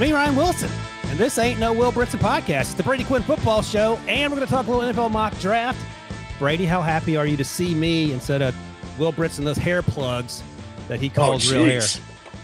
me, 0.00 0.12
Ryan 0.12 0.34
Wilson, 0.34 0.70
and 1.08 1.18
this 1.18 1.36
ain't 1.36 1.60
no 1.60 1.74
Will 1.74 1.92
Brinson 1.92 2.18
podcast. 2.20 2.60
It's 2.60 2.74
the 2.74 2.82
Brady 2.82 3.04
Quinn 3.04 3.22
Football 3.22 3.60
Show, 3.60 4.00
and 4.08 4.32
we're 4.32 4.38
going 4.38 4.48
to 4.48 4.52
talk 4.52 4.66
a 4.66 4.70
little 4.70 4.90
NFL 4.90 5.10
mock 5.10 5.38
draft. 5.40 5.78
Brady, 6.38 6.64
how 6.64 6.80
happy 6.80 7.18
are 7.18 7.26
you 7.26 7.36
to 7.36 7.44
see 7.44 7.74
me 7.74 8.10
instead 8.10 8.40
of 8.40 8.56
Will 8.98 9.12
Brinson 9.12 9.44
those 9.44 9.58
hair 9.58 9.82
plugs 9.82 10.42
that 10.88 11.00
he 11.00 11.08
oh, 11.10 11.16
calls 11.16 11.52
oh, 11.52 11.56
real 11.56 11.66
hair? 11.66 11.82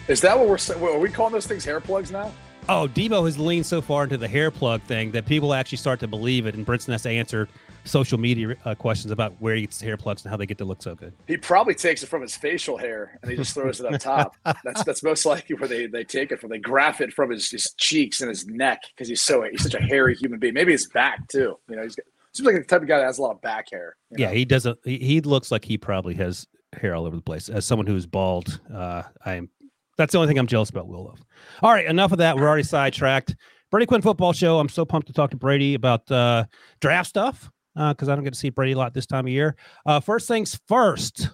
Is 0.06 0.20
that 0.20 0.38
what 0.38 0.48
we're 0.48 0.58
saying? 0.58 0.82
Are 0.82 0.98
we 0.98 1.08
calling 1.08 1.32
those 1.32 1.46
things 1.46 1.64
hair 1.64 1.80
plugs 1.80 2.10
now? 2.10 2.30
Oh, 2.68 2.88
Debo 2.92 3.24
has 3.24 3.38
leaned 3.38 3.64
so 3.64 3.80
far 3.80 4.04
into 4.04 4.18
the 4.18 4.28
hair 4.28 4.50
plug 4.50 4.82
thing 4.82 5.12
that 5.12 5.24
people 5.24 5.54
actually 5.54 5.78
start 5.78 5.98
to 6.00 6.06
believe 6.06 6.44
it, 6.44 6.54
and 6.54 6.66
Brinson 6.66 6.92
has 6.92 7.04
to 7.04 7.10
answer 7.10 7.48
social 7.86 8.18
media 8.18 8.56
uh, 8.64 8.74
questions 8.74 9.10
about 9.10 9.34
where 9.40 9.54
he 9.54 9.62
gets 9.62 9.80
hair 9.80 9.96
plugs 9.96 10.24
and 10.24 10.30
how 10.30 10.36
they 10.36 10.46
get 10.46 10.58
to 10.58 10.64
look 10.64 10.82
so 10.82 10.94
good. 10.94 11.12
He 11.26 11.36
probably 11.36 11.74
takes 11.74 12.02
it 12.02 12.08
from 12.08 12.22
his 12.22 12.36
facial 12.36 12.76
hair 12.76 13.18
and 13.22 13.30
he 13.30 13.36
just 13.36 13.54
throws 13.54 13.80
it 13.80 13.86
up 13.86 14.00
top. 14.00 14.36
That's 14.64 14.84
that's 14.84 15.02
most 15.02 15.24
likely 15.26 15.56
where 15.56 15.68
they, 15.68 15.86
they 15.86 16.04
take 16.04 16.32
it 16.32 16.40
from. 16.40 16.50
They 16.50 16.58
graph 16.58 17.00
it 17.00 17.12
from 17.12 17.30
his, 17.30 17.50
his 17.50 17.72
cheeks 17.76 18.20
and 18.20 18.28
his 18.28 18.46
neck 18.46 18.82
because 18.94 19.08
he's 19.08 19.22
so 19.22 19.42
he's 19.42 19.62
such 19.62 19.74
a 19.74 19.82
hairy 19.82 20.14
human 20.14 20.38
being. 20.38 20.54
Maybe 20.54 20.72
his 20.72 20.86
back 20.88 21.26
too. 21.28 21.58
You 21.68 21.76
know, 21.76 21.82
he's 21.82 21.94
got, 21.94 22.06
seems 22.32 22.46
like 22.46 22.56
the 22.56 22.64
type 22.64 22.82
of 22.82 22.88
guy 22.88 22.98
that 22.98 23.04
has 23.04 23.18
a 23.18 23.22
lot 23.22 23.32
of 23.32 23.40
back 23.40 23.70
hair. 23.70 23.96
Yeah, 24.16 24.28
know? 24.28 24.34
he 24.34 24.44
doesn't. 24.44 24.78
He, 24.84 24.98
he 24.98 25.20
looks 25.20 25.50
like 25.50 25.64
he 25.64 25.78
probably 25.78 26.14
has 26.14 26.46
hair 26.80 26.94
all 26.94 27.06
over 27.06 27.16
the 27.16 27.22
place. 27.22 27.48
As 27.48 27.64
someone 27.64 27.86
who's 27.86 28.06
bald, 28.06 28.60
uh, 28.72 29.02
I'm 29.24 29.50
that's 29.96 30.12
the 30.12 30.18
only 30.18 30.28
thing 30.28 30.38
I'm 30.38 30.46
jealous 30.46 30.70
about 30.70 30.88
Will 30.88 31.04
Love. 31.04 31.22
All 31.62 31.72
right, 31.72 31.86
enough 31.86 32.12
of 32.12 32.18
that. 32.18 32.36
We're 32.36 32.48
already 32.48 32.64
sidetracked. 32.64 33.34
Brady 33.70 33.86
Quinn 33.86 34.02
football 34.02 34.32
show. 34.32 34.58
I'm 34.58 34.68
so 34.68 34.84
pumped 34.84 35.08
to 35.08 35.12
talk 35.12 35.30
to 35.30 35.36
Brady 35.36 35.74
about 35.74 36.10
uh, 36.10 36.44
draft 36.80 37.08
stuff 37.08 37.50
because 37.76 38.08
uh, 38.08 38.12
I 38.12 38.14
don't 38.14 38.24
get 38.24 38.32
to 38.32 38.38
see 38.38 38.50
Brady 38.50 38.72
a 38.72 38.78
lot 38.78 38.94
this 38.94 39.06
time 39.06 39.26
of 39.26 39.32
year. 39.32 39.56
Uh, 39.84 40.00
first 40.00 40.26
things 40.26 40.58
first, 40.66 41.28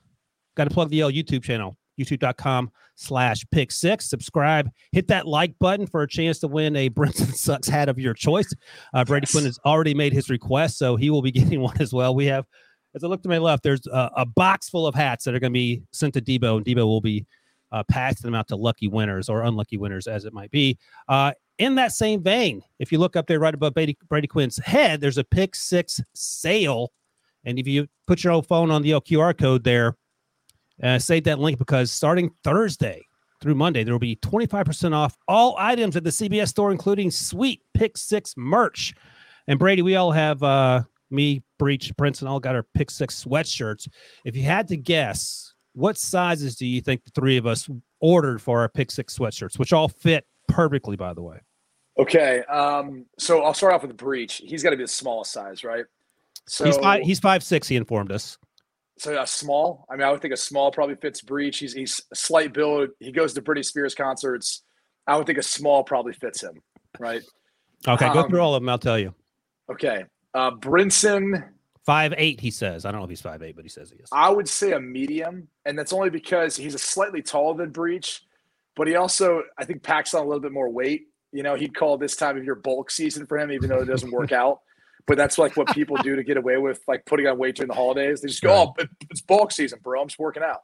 got 0.56 0.64
to 0.64 0.70
plug 0.70 0.90
the 0.90 1.00
L 1.00 1.10
YouTube 1.10 1.42
channel, 1.42 1.76
youtube.com 1.98 2.70
slash 2.96 3.44
pick 3.52 3.70
six. 3.70 4.08
Subscribe, 4.10 4.68
hit 4.90 5.08
that 5.08 5.26
like 5.26 5.56
button 5.58 5.86
for 5.86 6.02
a 6.02 6.08
chance 6.08 6.40
to 6.40 6.48
win 6.48 6.74
a 6.76 6.90
Brinson 6.90 7.32
Sucks 7.34 7.68
hat 7.68 7.88
of 7.88 7.98
your 7.98 8.14
choice. 8.14 8.52
Uh, 8.92 9.04
Brady 9.04 9.24
yes. 9.24 9.32
Quinn 9.32 9.44
has 9.44 9.58
already 9.64 9.94
made 9.94 10.12
his 10.12 10.28
request, 10.30 10.78
so 10.78 10.96
he 10.96 11.10
will 11.10 11.22
be 11.22 11.30
getting 11.32 11.60
one 11.60 11.80
as 11.80 11.92
well. 11.92 12.14
We 12.14 12.26
have, 12.26 12.44
as 12.94 13.04
I 13.04 13.06
look 13.06 13.22
to 13.22 13.28
my 13.28 13.38
left, 13.38 13.62
there's 13.62 13.86
a, 13.86 14.10
a 14.18 14.26
box 14.26 14.68
full 14.68 14.86
of 14.86 14.94
hats 14.94 15.24
that 15.24 15.34
are 15.34 15.40
going 15.40 15.52
to 15.52 15.58
be 15.58 15.82
sent 15.92 16.14
to 16.14 16.20
Debo, 16.20 16.56
and 16.56 16.66
Debo 16.66 16.84
will 16.84 17.00
be 17.00 17.24
uh, 17.70 17.82
passing 17.84 18.28
them 18.28 18.34
out 18.34 18.48
to 18.48 18.56
lucky 18.56 18.88
winners 18.88 19.28
or 19.28 19.42
unlucky 19.42 19.78
winners, 19.78 20.06
as 20.06 20.24
it 20.24 20.32
might 20.32 20.50
be. 20.50 20.78
Uh, 21.08 21.32
in 21.58 21.74
that 21.76 21.92
same 21.92 22.22
vein, 22.22 22.62
if 22.78 22.92
you 22.92 22.98
look 22.98 23.16
up 23.16 23.26
there 23.26 23.40
right 23.40 23.54
above 23.54 23.74
Brady, 23.74 23.96
Brady 24.08 24.26
Quinn's 24.26 24.58
head, 24.58 25.00
there's 25.00 25.18
a 25.18 25.24
pick 25.24 25.54
six 25.54 26.00
sale. 26.14 26.92
And 27.44 27.58
if 27.58 27.66
you 27.66 27.88
put 28.06 28.24
your 28.24 28.32
old 28.32 28.46
phone 28.46 28.70
on 28.70 28.82
the 28.82 28.92
QR 28.92 29.36
code 29.36 29.64
there, 29.64 29.96
uh, 30.82 30.98
save 30.98 31.24
that 31.24 31.38
link 31.38 31.58
because 31.58 31.90
starting 31.90 32.30
Thursday 32.42 33.06
through 33.40 33.54
Monday, 33.54 33.84
there 33.84 33.94
will 33.94 33.98
be 33.98 34.16
25% 34.16 34.94
off 34.94 35.16
all 35.28 35.56
items 35.58 35.96
at 35.96 36.04
the 36.04 36.10
CBS 36.10 36.48
store, 36.48 36.70
including 36.70 37.10
sweet 37.10 37.60
pick 37.74 37.96
six 37.96 38.34
merch. 38.36 38.94
And 39.48 39.58
Brady, 39.58 39.82
we 39.82 39.96
all 39.96 40.12
have 40.12 40.42
uh, 40.42 40.82
me, 41.10 41.42
Breech, 41.58 41.92
Prince, 41.96 42.20
and 42.20 42.28
all 42.28 42.40
got 42.40 42.54
our 42.54 42.64
pick 42.74 42.90
six 42.90 43.22
sweatshirts. 43.22 43.88
If 44.24 44.36
you 44.36 44.42
had 44.42 44.68
to 44.68 44.76
guess, 44.76 45.54
what 45.74 45.98
sizes 45.98 46.56
do 46.56 46.66
you 46.66 46.80
think 46.80 47.04
the 47.04 47.10
three 47.10 47.36
of 47.36 47.46
us 47.46 47.68
ordered 48.00 48.40
for 48.40 48.60
our 48.60 48.68
pick 48.68 48.90
six 48.90 49.16
sweatshirts, 49.18 49.58
which 49.58 49.72
all 49.72 49.88
fit 49.88 50.26
perfectly, 50.52 50.96
by 50.96 51.14
the 51.14 51.22
way? 51.22 51.38
Okay. 51.98 52.42
Um, 52.44 53.06
so 53.18 53.42
I'll 53.42 53.54
start 53.54 53.74
off 53.74 53.82
with 53.82 53.96
Breech. 53.96 54.42
He's 54.44 54.62
got 54.62 54.70
to 54.70 54.76
be 54.76 54.84
the 54.84 54.88
smallest 54.88 55.32
size, 55.32 55.64
right? 55.64 55.84
So 56.48 56.64
he's 56.64 56.76
five, 56.76 57.02
he's 57.02 57.20
five 57.20 57.42
six. 57.42 57.68
He 57.68 57.76
informed 57.76 58.10
us. 58.10 58.38
So 58.98 59.20
a 59.20 59.26
small. 59.26 59.86
I 59.90 59.96
mean, 59.96 60.02
I 60.02 60.10
would 60.10 60.20
think 60.20 60.34
a 60.34 60.36
small 60.36 60.70
probably 60.70 60.96
fits 60.96 61.20
Breech. 61.20 61.58
He's 61.58 61.72
he's 61.72 62.02
a 62.12 62.16
slight 62.16 62.52
build. 62.52 62.90
He 63.00 63.12
goes 63.12 63.34
to 63.34 63.42
Britney 63.42 63.64
Spears 63.64 63.94
concerts. 63.94 64.62
I 65.06 65.16
would 65.16 65.26
think 65.26 65.38
a 65.38 65.42
small 65.42 65.82
probably 65.82 66.12
fits 66.12 66.42
him, 66.42 66.62
right? 66.98 67.22
Okay, 67.86 68.06
um, 68.06 68.14
go 68.14 68.28
through 68.28 68.40
all 68.40 68.54
of 68.54 68.62
them. 68.62 68.68
I'll 68.68 68.78
tell 68.78 68.98
you. 68.98 69.14
Okay. 69.70 70.04
Uh, 70.34 70.52
Brinson 70.52 71.48
Five 71.84 72.14
eight, 72.16 72.38
he 72.38 72.50
says. 72.52 72.84
I 72.84 72.92
don't 72.92 73.00
know 73.00 73.04
if 73.04 73.10
he's 73.10 73.20
five 73.20 73.42
eight, 73.42 73.56
but 73.56 73.64
he 73.64 73.68
says 73.68 73.90
he 73.90 73.96
is. 73.96 74.08
I 74.12 74.30
would 74.30 74.48
say 74.48 74.72
a 74.72 74.80
medium, 74.80 75.48
and 75.64 75.76
that's 75.76 75.92
only 75.92 76.10
because 76.10 76.56
he's 76.56 76.76
a 76.76 76.78
slightly 76.78 77.22
taller 77.22 77.56
than 77.56 77.70
Breech, 77.70 78.22
but 78.76 78.86
he 78.86 78.96
also 78.96 79.42
I 79.58 79.64
think 79.64 79.82
packs 79.82 80.14
on 80.14 80.22
a 80.22 80.26
little 80.26 80.40
bit 80.40 80.52
more 80.52 80.70
weight. 80.70 81.02
You 81.32 81.42
know, 81.42 81.54
he'd 81.54 81.74
call 81.74 81.96
this 81.96 82.16
time 82.16 82.36
of 82.36 82.44
year 82.44 82.54
bulk 82.54 82.90
season 82.90 83.26
for 83.26 83.38
him, 83.38 83.50
even 83.50 83.68
though 83.68 83.80
it 83.80 83.86
doesn't 83.86 84.10
work 84.10 84.32
out. 84.32 84.60
But 85.06 85.16
that's 85.16 85.36
like 85.36 85.56
what 85.56 85.68
people 85.68 85.96
do 85.96 86.14
to 86.14 86.22
get 86.22 86.36
away 86.36 86.58
with 86.58 86.80
like 86.86 87.04
putting 87.06 87.26
on 87.26 87.36
weight 87.36 87.56
during 87.56 87.68
the 87.68 87.74
holidays. 87.74 88.20
They 88.20 88.28
just 88.28 88.42
go. 88.42 88.74
"Oh, 88.78 88.84
it's 89.10 89.20
bulk 89.20 89.50
season, 89.50 89.80
bro. 89.82 90.00
I'm 90.00 90.08
just 90.08 90.18
working 90.18 90.42
out." 90.42 90.62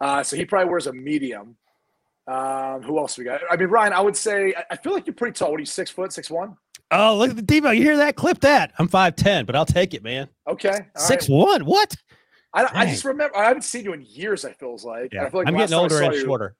Uh, 0.00 0.22
so 0.22 0.36
he 0.36 0.44
probably 0.44 0.70
wears 0.70 0.86
a 0.86 0.92
medium. 0.92 1.56
Um, 2.26 2.82
who 2.82 2.98
else 2.98 3.16
we 3.16 3.24
got? 3.24 3.40
I 3.50 3.56
mean, 3.56 3.68
Ryan, 3.68 3.92
I 3.92 4.00
would 4.00 4.16
say 4.16 4.54
I 4.70 4.76
feel 4.76 4.92
like 4.92 5.06
you're 5.06 5.14
pretty 5.14 5.34
tall. 5.34 5.50
What 5.50 5.58
are 5.58 5.60
you, 5.60 5.66
six 5.66 5.90
foot, 5.90 6.12
six 6.12 6.28
one? 6.28 6.56
Oh, 6.90 7.16
look 7.16 7.30
at 7.30 7.36
the 7.36 7.42
Debo. 7.42 7.76
You 7.76 7.82
hear 7.82 7.96
that? 7.98 8.16
Clip 8.16 8.40
that. 8.40 8.72
I'm 8.78 8.88
5'10, 8.88 9.44
but 9.44 9.54
I'll 9.54 9.66
take 9.66 9.92
it, 9.92 10.02
man. 10.02 10.28
Okay. 10.48 10.78
Six 10.96 11.28
right. 11.28 11.36
one. 11.36 11.64
What? 11.66 11.94
I, 12.54 12.66
I, 12.72 12.86
just 12.86 13.04
remember 13.04 13.36
I 13.36 13.44
haven't 13.44 13.62
seen 13.62 13.84
you 13.84 13.92
in 13.92 14.02
years, 14.02 14.44
I 14.44 14.52
feels 14.52 14.84
like. 14.84 15.12
Yeah. 15.12 15.24
I 15.24 15.30
feel 15.30 15.40
like 15.40 15.48
I'm 15.48 15.56
getting 15.56 15.74
older 15.74 16.00
and 16.02 16.14
shorter. 16.14 16.56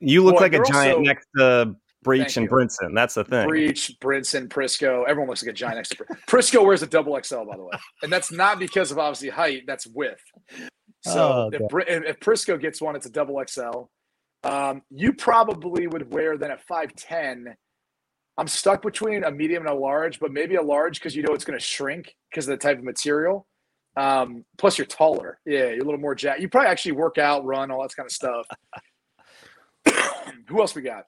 You 0.00 0.22
look 0.22 0.34
well, 0.34 0.42
like 0.42 0.54
a 0.54 0.62
giant 0.62 0.98
also, 0.98 1.00
next 1.00 1.26
to 1.36 1.76
Breech 2.02 2.36
and 2.36 2.48
Brinson. 2.48 2.94
That's 2.94 3.14
the 3.14 3.24
thing. 3.24 3.48
Breech, 3.48 3.92
Brinson, 4.00 4.48
Prisco. 4.48 5.04
Everyone 5.08 5.28
looks 5.28 5.42
like 5.42 5.50
a 5.50 5.54
giant 5.54 5.76
next 5.76 5.90
to 5.90 5.96
Prisco 6.28 6.64
wears 6.64 6.82
a 6.82 6.86
double 6.86 7.18
XL, 7.22 7.44
by 7.44 7.56
the 7.56 7.64
way. 7.64 7.72
And 8.02 8.12
that's 8.12 8.30
not 8.30 8.58
because 8.58 8.90
of 8.90 8.98
obviously 8.98 9.30
height, 9.30 9.64
that's 9.66 9.86
width. 9.86 10.22
So 11.04 11.50
oh, 11.50 11.50
if, 11.52 11.62
if 11.88 12.20
Prisco 12.20 12.60
gets 12.60 12.80
one, 12.80 12.96
it's 12.96 13.06
a 13.06 13.10
double 13.10 13.42
XL. 13.46 13.84
Um, 14.44 14.82
you 14.90 15.12
probably 15.12 15.86
would 15.88 16.12
wear 16.12 16.36
then 16.36 16.50
at 16.50 16.66
5'10 16.66 17.54
I'm 18.38 18.46
stuck 18.46 18.82
between 18.82 19.24
a 19.24 19.32
medium 19.32 19.66
and 19.66 19.76
a 19.76 19.78
large, 19.78 20.20
but 20.20 20.30
maybe 20.30 20.54
a 20.54 20.62
large 20.62 21.00
because 21.00 21.16
you 21.16 21.24
know 21.24 21.34
it's 21.34 21.44
going 21.44 21.58
to 21.58 21.64
shrink 21.64 22.14
because 22.30 22.46
of 22.46 22.52
the 22.52 22.56
type 22.56 22.78
of 22.78 22.84
material. 22.84 23.48
Um, 23.96 24.44
plus, 24.58 24.78
you're 24.78 24.86
taller. 24.86 25.40
Yeah, 25.44 25.70
you're 25.70 25.82
a 25.82 25.84
little 25.84 25.98
more 25.98 26.14
jack. 26.14 26.40
You 26.40 26.48
probably 26.48 26.68
actually 26.68 26.92
work 26.92 27.18
out, 27.18 27.44
run, 27.44 27.72
all 27.72 27.82
that 27.82 27.96
kind 27.96 28.06
of 28.06 28.12
stuff. 28.12 28.46
Who 30.48 30.60
else 30.60 30.74
we 30.74 30.82
got? 30.82 31.04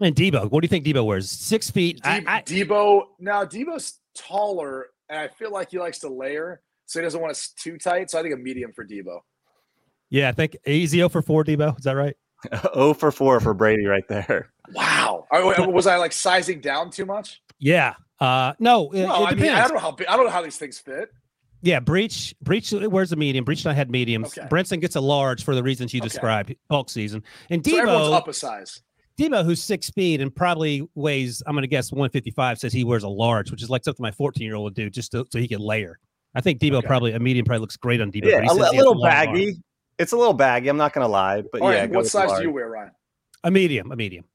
And 0.00 0.14
Debo. 0.14 0.50
What 0.50 0.60
do 0.60 0.64
you 0.64 0.68
think 0.68 0.84
Debo 0.84 1.04
wears? 1.04 1.30
Six 1.30 1.70
feet. 1.70 2.02
De- 2.02 2.08
I, 2.08 2.24
I... 2.26 2.42
Debo. 2.42 3.04
Now 3.18 3.44
Debo's 3.44 4.00
taller, 4.16 4.86
and 5.08 5.18
I 5.18 5.28
feel 5.28 5.52
like 5.52 5.70
he 5.70 5.78
likes 5.78 6.00
to 6.00 6.08
layer, 6.08 6.62
so 6.86 6.98
he 6.98 7.04
doesn't 7.04 7.20
want 7.20 7.30
us 7.30 7.48
too 7.56 7.78
tight. 7.78 8.10
So 8.10 8.18
I 8.18 8.22
think 8.22 8.34
a 8.34 8.38
medium 8.38 8.72
for 8.72 8.84
Debo. 8.84 9.20
Yeah, 10.10 10.28
I 10.28 10.32
think 10.32 10.56
easy 10.66 10.98
0 10.98 11.08
for 11.08 11.22
four, 11.22 11.44
Debo. 11.44 11.78
Is 11.78 11.84
that 11.84 11.92
right? 11.92 12.16
0 12.74 12.94
for 12.94 13.10
4 13.10 13.40
for 13.40 13.54
Brady 13.54 13.86
right 13.86 14.06
there. 14.08 14.52
Wow. 14.72 15.26
Was 15.30 15.86
I 15.86 15.96
like 15.96 16.12
sizing 16.12 16.60
down 16.60 16.90
too 16.90 17.06
much? 17.06 17.42
Yeah. 17.58 17.94
Uh, 18.20 18.54
no. 18.58 18.90
It, 18.92 19.04
well, 19.04 19.26
it 19.26 19.32
I 19.32 19.34
mean, 19.34 19.50
I 19.50 19.66
don't 19.66 19.74
know 19.74 19.80
how 19.80 19.96
I 20.08 20.16
don't 20.16 20.26
know 20.26 20.32
how 20.32 20.42
these 20.42 20.56
things 20.56 20.78
fit. 20.78 21.10
Yeah, 21.64 21.80
Breech. 21.80 22.34
Breech 22.42 22.72
wears 22.72 23.12
a 23.12 23.16
medium. 23.16 23.42
Breech 23.42 23.64
and 23.64 23.72
I 23.72 23.74
had 23.74 23.90
mediums. 23.90 24.36
Okay. 24.36 24.46
Brinson 24.48 24.82
gets 24.82 24.96
a 24.96 25.00
large 25.00 25.42
for 25.44 25.54
the 25.54 25.62
reasons 25.62 25.94
you 25.94 26.00
okay. 26.00 26.08
described, 26.08 26.54
bulk 26.68 26.90
season. 26.90 27.22
And 27.48 27.62
Debo 27.62 27.86
so 27.86 28.12
up 28.12 28.28
a 28.28 28.34
size. 28.34 28.82
Debo, 29.18 29.42
who's 29.44 29.62
six 29.62 29.88
feet 29.88 30.20
and 30.20 30.34
probably 30.34 30.86
weighs, 30.94 31.42
I'm 31.46 31.54
going 31.54 31.62
to 31.62 31.68
guess 31.68 31.90
155, 31.90 32.58
says 32.58 32.72
he 32.72 32.84
wears 32.84 33.02
a 33.02 33.08
large, 33.08 33.50
which 33.50 33.62
is 33.62 33.70
like 33.70 33.82
something 33.82 34.02
my 34.02 34.10
14 34.10 34.44
year 34.44 34.56
old 34.56 34.64
would 34.64 34.74
do 34.74 34.90
just 34.90 35.12
to, 35.12 35.24
so 35.30 35.38
he 35.38 35.48
can 35.48 35.60
layer. 35.60 35.98
I 36.34 36.42
think 36.42 36.60
Debo 36.60 36.74
okay. 36.74 36.86
probably 36.86 37.12
a 37.12 37.18
medium 37.18 37.46
probably 37.46 37.60
looks 37.60 37.78
great 37.78 38.02
on 38.02 38.12
Debo. 38.12 38.26
Yeah, 38.26 38.40
a, 38.46 38.52
a 38.52 38.76
little 38.76 39.00
baggy. 39.02 39.48
Arm. 39.52 39.64
It's 39.98 40.12
a 40.12 40.18
little 40.18 40.34
baggy. 40.34 40.68
I'm 40.68 40.76
not 40.76 40.92
going 40.92 41.04
to 41.04 41.10
lie, 41.10 41.44
but 41.50 41.62
All 41.62 41.72
yeah. 41.72 41.80
Right, 41.80 41.90
what 41.90 42.06
size 42.06 42.36
do 42.36 42.42
you 42.42 42.50
wear, 42.50 42.68
Ryan? 42.68 42.90
A 43.44 43.50
medium. 43.50 43.90
A 43.90 43.96
medium. 43.96 44.26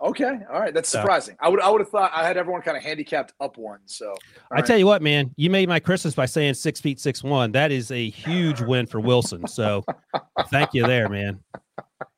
Okay, 0.00 0.40
all 0.52 0.60
right, 0.60 0.74
that's 0.74 0.90
surprising. 0.90 1.36
So, 1.40 1.46
I 1.46 1.48
would 1.48 1.60
I 1.60 1.70
would 1.70 1.80
have 1.80 1.88
thought 1.88 2.10
I 2.14 2.26
had 2.26 2.36
everyone 2.36 2.60
kind 2.60 2.76
of 2.76 2.82
handicapped 2.82 3.32
up 3.40 3.56
one. 3.56 3.80
So 3.86 4.14
I 4.50 4.56
right. 4.56 4.66
tell 4.66 4.76
you 4.76 4.84
what, 4.84 5.00
man, 5.00 5.32
you 5.36 5.48
made 5.48 5.68
my 5.70 5.80
Christmas 5.80 6.14
by 6.14 6.26
saying 6.26 6.54
six 6.54 6.80
feet 6.80 7.00
six 7.00 7.22
one. 7.22 7.50
That 7.52 7.72
is 7.72 7.90
a 7.90 8.10
huge 8.10 8.60
win 8.60 8.86
for 8.86 9.00
Wilson. 9.00 9.46
So 9.48 9.84
thank 10.50 10.74
you 10.74 10.86
there, 10.86 11.08
man. 11.08 11.40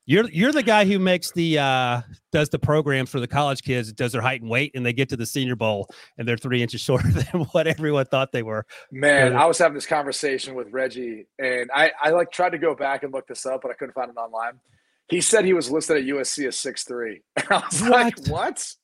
You're 0.06 0.28
you're 0.30 0.50
the 0.50 0.62
guy 0.62 0.86
who 0.86 0.98
makes 0.98 1.30
the 1.32 1.58
uh 1.60 2.00
does 2.32 2.48
the 2.48 2.58
programs 2.58 3.10
for 3.10 3.20
the 3.20 3.28
college 3.28 3.62
kids, 3.62 3.92
does 3.92 4.10
their 4.10 4.22
height 4.22 4.40
and 4.40 4.50
weight, 4.50 4.72
and 4.74 4.84
they 4.84 4.92
get 4.92 5.08
to 5.10 5.16
the 5.16 5.26
Senior 5.26 5.54
Bowl 5.54 5.88
and 6.16 6.26
they're 6.26 6.36
three 6.36 6.62
inches 6.62 6.80
shorter 6.82 7.08
than 7.12 7.42
what 7.52 7.68
everyone 7.68 8.06
thought 8.06 8.32
they 8.32 8.42
were. 8.42 8.66
Man, 8.90 9.36
I 9.36 9.44
was 9.46 9.58
having 9.58 9.74
this 9.74 9.86
conversation 9.86 10.56
with 10.56 10.72
Reggie, 10.72 11.28
and 11.38 11.70
I 11.72 11.92
I 12.02 12.10
like 12.10 12.32
tried 12.32 12.50
to 12.50 12.58
go 12.58 12.74
back 12.74 13.04
and 13.04 13.12
look 13.12 13.28
this 13.28 13.46
up, 13.46 13.60
but 13.62 13.70
I 13.70 13.74
couldn't 13.74 13.94
find 13.94 14.10
it 14.10 14.16
online. 14.16 14.58
He 15.08 15.20
said 15.20 15.44
he 15.44 15.54
was 15.54 15.70
listed 15.70 15.96
at 15.96 16.04
USC 16.04 16.46
as 16.46 16.58
six 16.58 16.84
three. 16.84 17.22
I 17.50 17.62
was 17.70 17.80
what? 17.80 17.90
like, 17.90 18.28
what? 18.28 18.74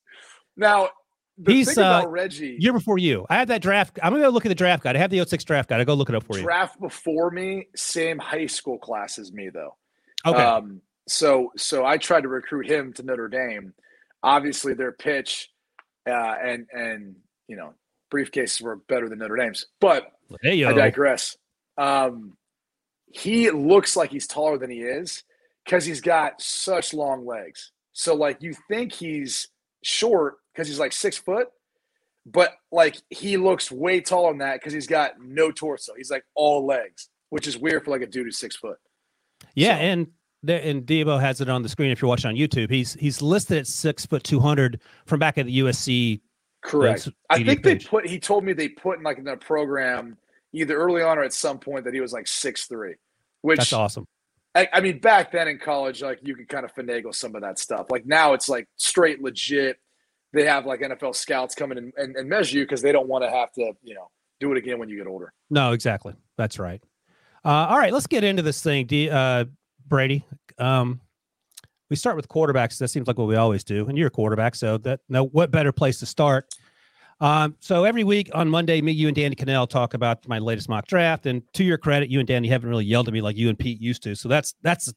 Now 0.56 0.88
the 1.37 1.53
He's 1.53 1.76
uh, 1.76 2.05
Reggie 2.06 2.56
year 2.59 2.73
before 2.73 2.99
you. 2.99 3.26
I 3.29 3.37
had 3.37 3.49
that 3.49 3.61
draft. 3.61 3.99
I'm 4.03 4.12
gonna 4.12 4.25
go 4.25 4.31
look 4.31 4.47
at 4.47 4.50
the 4.50 4.55
draft 4.55 4.85
guide. 4.85 4.97
I 4.97 5.00
have 5.00 5.11
the 5.11 5.25
06 5.25 5.43
draft 5.44 5.69
guide. 5.69 5.81
I 5.81 5.85
go 5.85 5.94
look 5.94 6.09
it 6.09 6.15
up 6.15 6.23
for 6.23 6.35
draft 6.35 6.41
you. 6.41 6.44
Draft 6.44 6.81
before 6.81 7.31
me, 7.31 7.69
same 7.75 8.19
high 8.19 8.47
school 8.47 8.79
class 8.79 9.19
as 9.19 9.32
me 9.32 9.50
though. 9.50 9.76
Okay. 10.25 10.43
Um, 10.43 10.81
so 11.09 11.50
so 11.56 11.85
I 11.85 11.99
tried 11.99 12.23
to 12.23 12.29
recruit 12.29 12.67
him 12.67 12.93
to 12.94 13.03
Notre 13.03 13.29
Dame. 13.29 13.75
Obviously, 14.23 14.75
their 14.75 14.93
pitch 14.93 15.50
uh, 16.09 16.35
and 16.43 16.67
and 16.73 17.17
you 17.49 17.56
know 17.56 17.75
briefcases 18.12 18.62
were 18.62 18.76
better 18.76 19.09
than 19.09 19.19
Notre 19.19 19.37
Dame's, 19.37 19.67
but 19.81 20.12
hey, 20.43 20.65
I 20.65 20.73
digress. 20.73 21.37
Um, 21.76 22.37
he 23.06 23.50
looks 23.50 23.97
like 23.97 24.11
he's 24.11 24.26
taller 24.29 24.56
than 24.56 24.71
he 24.71 24.82
is 24.82 25.25
because 25.64 25.84
he's 25.84 26.00
got 26.00 26.40
such 26.40 26.94
long 26.94 27.26
legs. 27.26 27.72
So 27.93 28.14
like 28.14 28.43
you 28.43 28.55
think 28.69 28.93
he's 28.93 29.49
short 29.82 30.37
because 30.52 30.69
he's 30.69 30.78
like 30.78 30.93
six 30.93 31.16
foot, 31.16 31.49
but 32.26 32.55
like 32.72 32.96
he 33.11 33.37
looks 33.37 33.70
way 33.70 34.00
taller 34.00 34.32
than 34.32 34.38
that 34.38 34.55
because 34.55 34.72
he's 34.72 34.87
got 34.87 35.20
no 35.20 35.50
torso. 35.50 35.94
He's 35.96 36.11
like 36.11 36.25
all 36.34 36.66
legs, 36.66 37.08
which 37.31 37.46
is 37.46 37.56
weird 37.56 37.84
for 37.84 37.90
like 37.90 38.02
a 38.02 38.06
dude 38.06 38.26
who's 38.26 38.38
six 38.38 38.56
foot. 38.56 38.78
Yeah, 39.55 39.76
so, 39.76 39.82
and 39.82 40.06
there, 40.43 40.61
and 40.62 40.84
Debo 40.84 41.20
has 41.20 41.40
it 41.40 41.49
on 41.49 41.62
the 41.62 41.69
screen 41.69 41.90
if 41.90 42.02
you're 42.02 42.08
watching 42.08 42.28
on 42.28 42.37
YouTube. 42.37 42.70
He's 42.70 42.94
he's 42.94 43.22
listed 43.22 43.58
at 43.58 43.66
six 43.66 44.05
foot 44.06 44.25
two 44.25 44.40
hundred 44.40 44.81
from 45.06 45.20
back 45.20 45.38
at 45.38 45.46
the 45.46 45.61
USC. 45.61 46.20
Correct. 46.62 47.08
Uh, 47.08 47.11
I 47.31 47.44
think 47.44 47.62
page. 47.62 47.84
they 47.84 47.88
put. 47.88 48.06
He 48.06 48.19
told 48.19 48.44
me 48.44 48.52
they 48.52 48.69
put 48.69 48.99
in 48.99 49.05
like 49.05 49.19
in 49.19 49.25
the 49.25 49.37
program 49.37 50.16
either 50.52 50.76
early 50.76 51.02
on 51.02 51.19
or 51.19 51.22
at 51.22 51.32
some 51.32 51.58
point 51.58 51.84
that 51.84 51.94
he 51.94 52.00
was 52.00 52.12
like 52.12 52.26
six 52.26 52.66
three, 52.66 52.94
which 53.43 53.58
that's 53.58 53.72
awesome. 53.72 54.06
I, 54.55 54.69
I 54.73 54.81
mean, 54.81 55.01
back 55.01 55.33
then 55.33 55.49
in 55.49 55.59
college, 55.59 56.03
like 56.03 56.21
you 56.23 56.37
could 56.37 56.49
kind 56.49 56.65
of 56.65 56.75
finagle 56.75 57.15
some 57.15 57.35
of 57.35 57.43
that 57.43 57.59
stuff. 57.59 57.87
Like 57.91 58.06
now, 58.06 58.35
it's 58.35 58.49
like 58.49 58.69
straight 58.77 59.21
legit. 59.23 59.79
They 60.33 60.45
have 60.45 60.67
like 60.67 60.81
NFL 60.81 61.15
scouts 61.15 61.55
coming 61.55 61.79
and, 61.79 61.93
and, 61.97 62.17
and 62.17 62.29
measure 62.29 62.59
you 62.59 62.65
because 62.65 62.83
they 62.83 62.93
don't 62.93 63.09
want 63.09 63.25
to 63.25 63.31
have 63.31 63.53
to, 63.53 63.73
you 63.83 63.95
know, 63.95 64.11
do 64.41 64.53
it 64.53 64.59
again 64.59 64.79
when 64.79 64.89
you 64.89 64.97
get 64.97 65.06
older. 65.06 65.33
No, 65.51 65.73
exactly. 65.73 66.15
That's 66.37 66.59
right. 66.59 66.83
Uh, 67.45 67.67
all 67.69 67.79
right, 67.79 67.93
let's 67.93 68.06
get 68.06 68.25
into 68.25 68.43
this 68.43 68.62
thing. 68.62 68.87
D, 68.87 69.11
uh, 69.11 69.45
Brady. 69.87 70.25
Um, 70.59 71.00
we 71.91 71.97
start 71.97 72.17
with 72.17 72.29
quarterbacks. 72.29 72.79
That 72.79 72.89
seems 72.89 73.07
like 73.07 73.19
what 73.19 73.29
we 73.29 73.37
always 73.37 73.65
do, 73.65 73.87
and 73.87 73.99
you're 73.99 74.09
a 74.09 74.11
quarterback, 74.11 74.55
so 74.55 74.79
that 74.79 75.00
no, 75.09 75.27
what 75.27 75.50
better 75.50 75.71
place 75.71 75.99
to 75.99 76.07
start? 76.07 76.47
Um, 77.20 77.56
so 77.61 77.84
every 77.84 78.05
week 78.05 78.31
on 78.34 78.49
Monday, 78.49 78.81
me, 78.81 78.93
you, 78.93 79.08
and 79.08 79.16
Danny 79.16 79.37
Kanell 79.37 79.69
talk 79.69 79.94
about 79.94 80.26
my 80.28 80.38
latest 80.38 80.69
mock 80.69 80.87
draft. 80.87 81.26
And 81.26 81.43
to 81.55 81.64
your 81.64 81.78
credit, 81.78 82.11
you 82.11 82.19
and 82.19 82.28
Danny 82.28 82.49
haven't 82.49 82.69
really 82.69 82.84
yelled 82.84 83.08
at 83.08 83.14
me 83.14 83.20
like 83.20 83.37
you 83.37 83.49
and 83.49 83.58
Pete 83.58 83.81
used 83.81 84.02
to. 84.02 84.14
So 84.14 84.28
that's 84.28 84.55
that's 84.62 84.93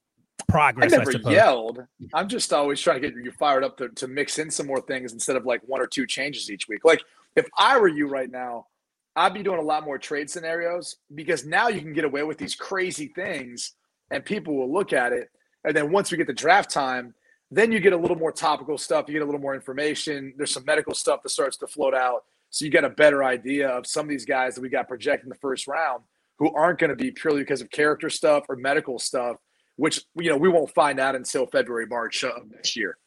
progress. 0.48 0.94
I 0.94 0.98
never 0.98 1.12
I 1.26 1.32
yelled. 1.32 1.80
I'm 2.14 2.28
just 2.28 2.54
always 2.54 2.80
trying 2.80 3.02
to 3.02 3.10
get 3.10 3.24
you 3.24 3.32
fired 3.32 3.64
up 3.64 3.78
to, 3.78 3.90
to 3.90 4.08
mix 4.08 4.40
in 4.40 4.50
some 4.50 4.68
more 4.68 4.82
things 4.82 5.14
instead 5.14 5.36
of 5.36 5.46
like 5.46 5.62
one 5.66 5.82
or 5.82 5.88
two 5.88 6.06
changes 6.06 6.50
each 6.50 6.68
week. 6.68 6.86
Like 6.86 7.02
if 7.36 7.48
I 7.58 7.80
were 7.80 7.88
you 7.88 8.08
right 8.08 8.30
now, 8.30 8.68
I'd 9.16 9.34
be 9.34 9.44
doing 9.44 9.60
a 9.60 9.64
lot 9.64 9.84
more 9.84 9.98
trade 9.98 10.30
scenarios 10.30 10.98
because 11.16 11.46
now 11.46 11.70
you 11.70 11.82
can 11.82 11.94
get 11.94 12.06
away 12.06 12.24
with 12.24 12.38
these 12.38 12.56
crazy 12.56 13.08
things 13.16 13.74
and 14.12 14.24
people 14.24 14.56
will 14.56 14.72
look 14.72 14.94
at 14.94 15.12
it. 15.12 15.30
And 15.64 15.76
then 15.76 15.92
once 15.92 16.12
we 16.12 16.18
get 16.18 16.28
the 16.28 16.34
draft 16.34 16.70
time, 16.70 17.14
then 17.52 17.72
you 17.72 17.80
get 17.80 17.94
a 17.94 17.98
little 17.98 18.18
more 18.18 18.32
topical 18.32 18.78
stuff. 18.78 19.06
You 19.08 19.14
get 19.14 19.22
a 19.22 19.26
little 19.26 19.42
more 19.42 19.56
information. 19.56 20.34
There's 20.38 20.52
some 20.52 20.66
medical 20.66 20.94
stuff 20.94 21.24
that 21.24 21.30
starts 21.30 21.58
to 21.58 21.68
float 21.68 21.94
out. 21.94 22.24
So 22.50 22.66
you 22.66 22.72
get 22.72 22.84
a 22.84 22.90
better 22.90 23.24
idea 23.24 23.70
of 23.70 23.86
some 23.88 24.06
of 24.06 24.10
these 24.10 24.26
guys 24.26 24.56
that 24.56 24.62
we 24.62 24.70
got 24.70 24.88
projected 24.88 25.26
in 25.26 25.30
the 25.30 25.36
first 25.36 25.68
round 25.68 26.04
who 26.40 26.54
aren't 26.54 26.80
going 26.80 26.90
to 26.90 26.96
be 26.96 27.12
purely 27.12 27.42
because 27.42 27.62
of 27.62 27.70
character 27.70 28.10
stuff 28.10 28.46
or 28.50 28.56
medical 28.56 29.00
stuff, 29.00 29.38
which 29.76 30.02
you 30.16 30.30
know 30.30 30.38
we 30.38 30.50
won't 30.50 30.74
find 30.74 31.00
out 31.00 31.16
until 31.16 31.46
February, 31.46 31.86
March 31.86 32.24
of 32.24 32.50
next 32.52 32.76
year. 32.76 32.98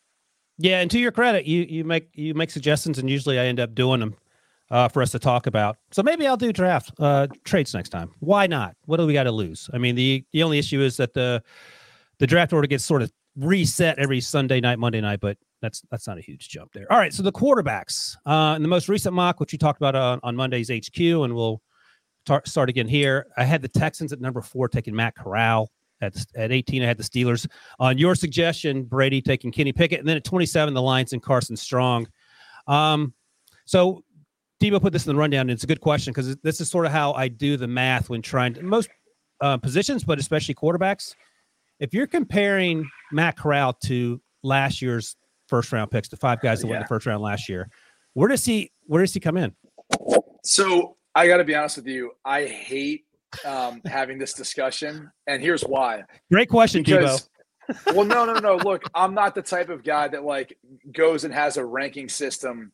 Yeah, 0.58 0.80
and 0.80 0.90
to 0.90 0.98
your 0.98 1.12
credit, 1.12 1.46
you 1.46 1.62
you 1.68 1.84
make 1.84 2.10
you 2.14 2.34
make 2.34 2.50
suggestions, 2.50 2.98
and 2.98 3.08
usually 3.08 3.38
I 3.38 3.46
end 3.46 3.60
up 3.60 3.74
doing 3.74 4.00
them 4.00 4.14
uh, 4.70 4.88
for 4.88 5.02
us 5.02 5.10
to 5.12 5.18
talk 5.18 5.46
about. 5.46 5.78
So 5.90 6.02
maybe 6.02 6.26
I'll 6.26 6.36
do 6.36 6.52
draft 6.52 6.92
uh, 6.98 7.28
trades 7.44 7.72
next 7.72 7.90
time. 7.90 8.10
Why 8.20 8.46
not? 8.46 8.76
What 8.86 8.98
do 8.98 9.06
we 9.06 9.12
got 9.12 9.24
to 9.24 9.32
lose? 9.32 9.70
I 9.72 9.78
mean, 9.78 9.94
the 9.94 10.24
the 10.32 10.42
only 10.42 10.58
issue 10.58 10.80
is 10.80 10.96
that 10.98 11.14
the 11.14 11.42
the 12.18 12.26
draft 12.26 12.52
order 12.52 12.66
gets 12.66 12.84
sort 12.84 13.02
of 13.02 13.10
reset 13.36 13.98
every 13.98 14.20
Sunday 14.20 14.60
night, 14.60 14.78
Monday 14.78 15.00
night, 15.00 15.20
but 15.20 15.36
that's 15.62 15.82
that's 15.90 16.06
not 16.06 16.18
a 16.18 16.20
huge 16.20 16.48
jump 16.48 16.72
there. 16.72 16.90
All 16.90 16.98
right, 16.98 17.12
so 17.12 17.22
the 17.22 17.32
quarterbacks 17.32 18.16
uh, 18.26 18.54
in 18.56 18.62
the 18.62 18.68
most 18.68 18.88
recent 18.88 19.14
mock, 19.14 19.40
which 19.40 19.52
you 19.52 19.58
talked 19.58 19.80
about 19.80 19.94
on, 19.94 20.20
on 20.22 20.36
Monday's 20.36 20.70
HQ, 20.70 20.98
and 21.00 21.34
we'll 21.34 21.60
tar- 22.24 22.42
start 22.46 22.68
again 22.68 22.88
here. 22.88 23.26
I 23.36 23.44
had 23.44 23.62
the 23.62 23.68
Texans 23.68 24.12
at 24.12 24.20
number 24.20 24.40
four, 24.40 24.68
taking 24.68 24.94
Matt 24.94 25.14
Corral. 25.16 25.70
At, 26.02 26.16
at 26.34 26.50
18, 26.50 26.82
I 26.82 26.86
had 26.86 26.96
the 26.96 27.02
Steelers. 27.02 27.46
On 27.78 27.98
your 27.98 28.14
suggestion, 28.14 28.84
Brady 28.84 29.20
taking 29.20 29.52
Kenny 29.52 29.70
Pickett, 29.70 30.00
and 30.00 30.08
then 30.08 30.16
at 30.16 30.24
27, 30.24 30.72
the 30.72 30.80
Lions 30.80 31.12
and 31.12 31.22
Carson 31.22 31.56
Strong. 31.56 32.08
Um, 32.66 33.12
so 33.66 34.02
Debo 34.60 34.80
put 34.80 34.92
this 34.92 35.06
in 35.06 35.14
the 35.14 35.18
rundown. 35.18 35.42
And 35.42 35.50
it's 35.50 35.64
a 35.64 35.66
good 35.66 35.80
question 35.80 36.12
because 36.12 36.36
this 36.38 36.60
is 36.60 36.70
sort 36.70 36.86
of 36.86 36.92
how 36.92 37.12
I 37.14 37.28
do 37.28 37.56
the 37.56 37.66
math 37.66 38.10
when 38.10 38.22
trying 38.22 38.54
to 38.54 38.62
most 38.62 38.90
uh, 39.40 39.56
positions, 39.56 40.04
but 40.04 40.18
especially 40.18 40.54
quarterbacks. 40.54 41.14
If 41.80 41.94
you're 41.94 42.06
comparing 42.06 42.88
Matt 43.12 43.36
Corral 43.36 43.72
to 43.84 44.20
last 44.42 44.82
year's 44.82 45.16
first 45.48 45.72
round 45.72 45.90
picks, 45.90 46.08
the 46.08 46.16
five 46.16 46.40
guys 46.40 46.60
that 46.60 46.66
yeah. 46.66 46.72
went 46.72 46.80
in 46.80 46.84
the 46.84 46.88
first 46.88 47.06
round 47.06 47.22
last 47.22 47.48
year, 47.48 47.68
where 48.14 48.28
does 48.28 48.44
he 48.44 48.70
where 48.86 49.02
does 49.02 49.14
he 49.14 49.20
come 49.20 49.36
in? 49.36 49.54
So 50.44 50.96
I 51.14 51.26
got 51.26 51.38
to 51.38 51.44
be 51.44 51.54
honest 51.54 51.76
with 51.76 51.86
you. 51.86 52.12
I 52.24 52.44
hate 52.46 53.04
um, 53.44 53.80
having 53.84 54.18
this 54.18 54.32
discussion, 54.32 55.10
and 55.26 55.42
here's 55.42 55.62
why. 55.62 56.04
Great 56.32 56.48
question, 56.48 56.82
because, 56.82 57.28
Debo. 57.68 57.94
well, 57.94 58.04
no, 58.04 58.24
no, 58.24 58.34
no. 58.34 58.56
Look, 58.56 58.82
I'm 58.94 59.14
not 59.14 59.34
the 59.34 59.42
type 59.42 59.68
of 59.68 59.84
guy 59.84 60.08
that 60.08 60.24
like 60.24 60.56
goes 60.92 61.24
and 61.24 61.34
has 61.34 61.56
a 61.56 61.64
ranking 61.64 62.08
system 62.08 62.72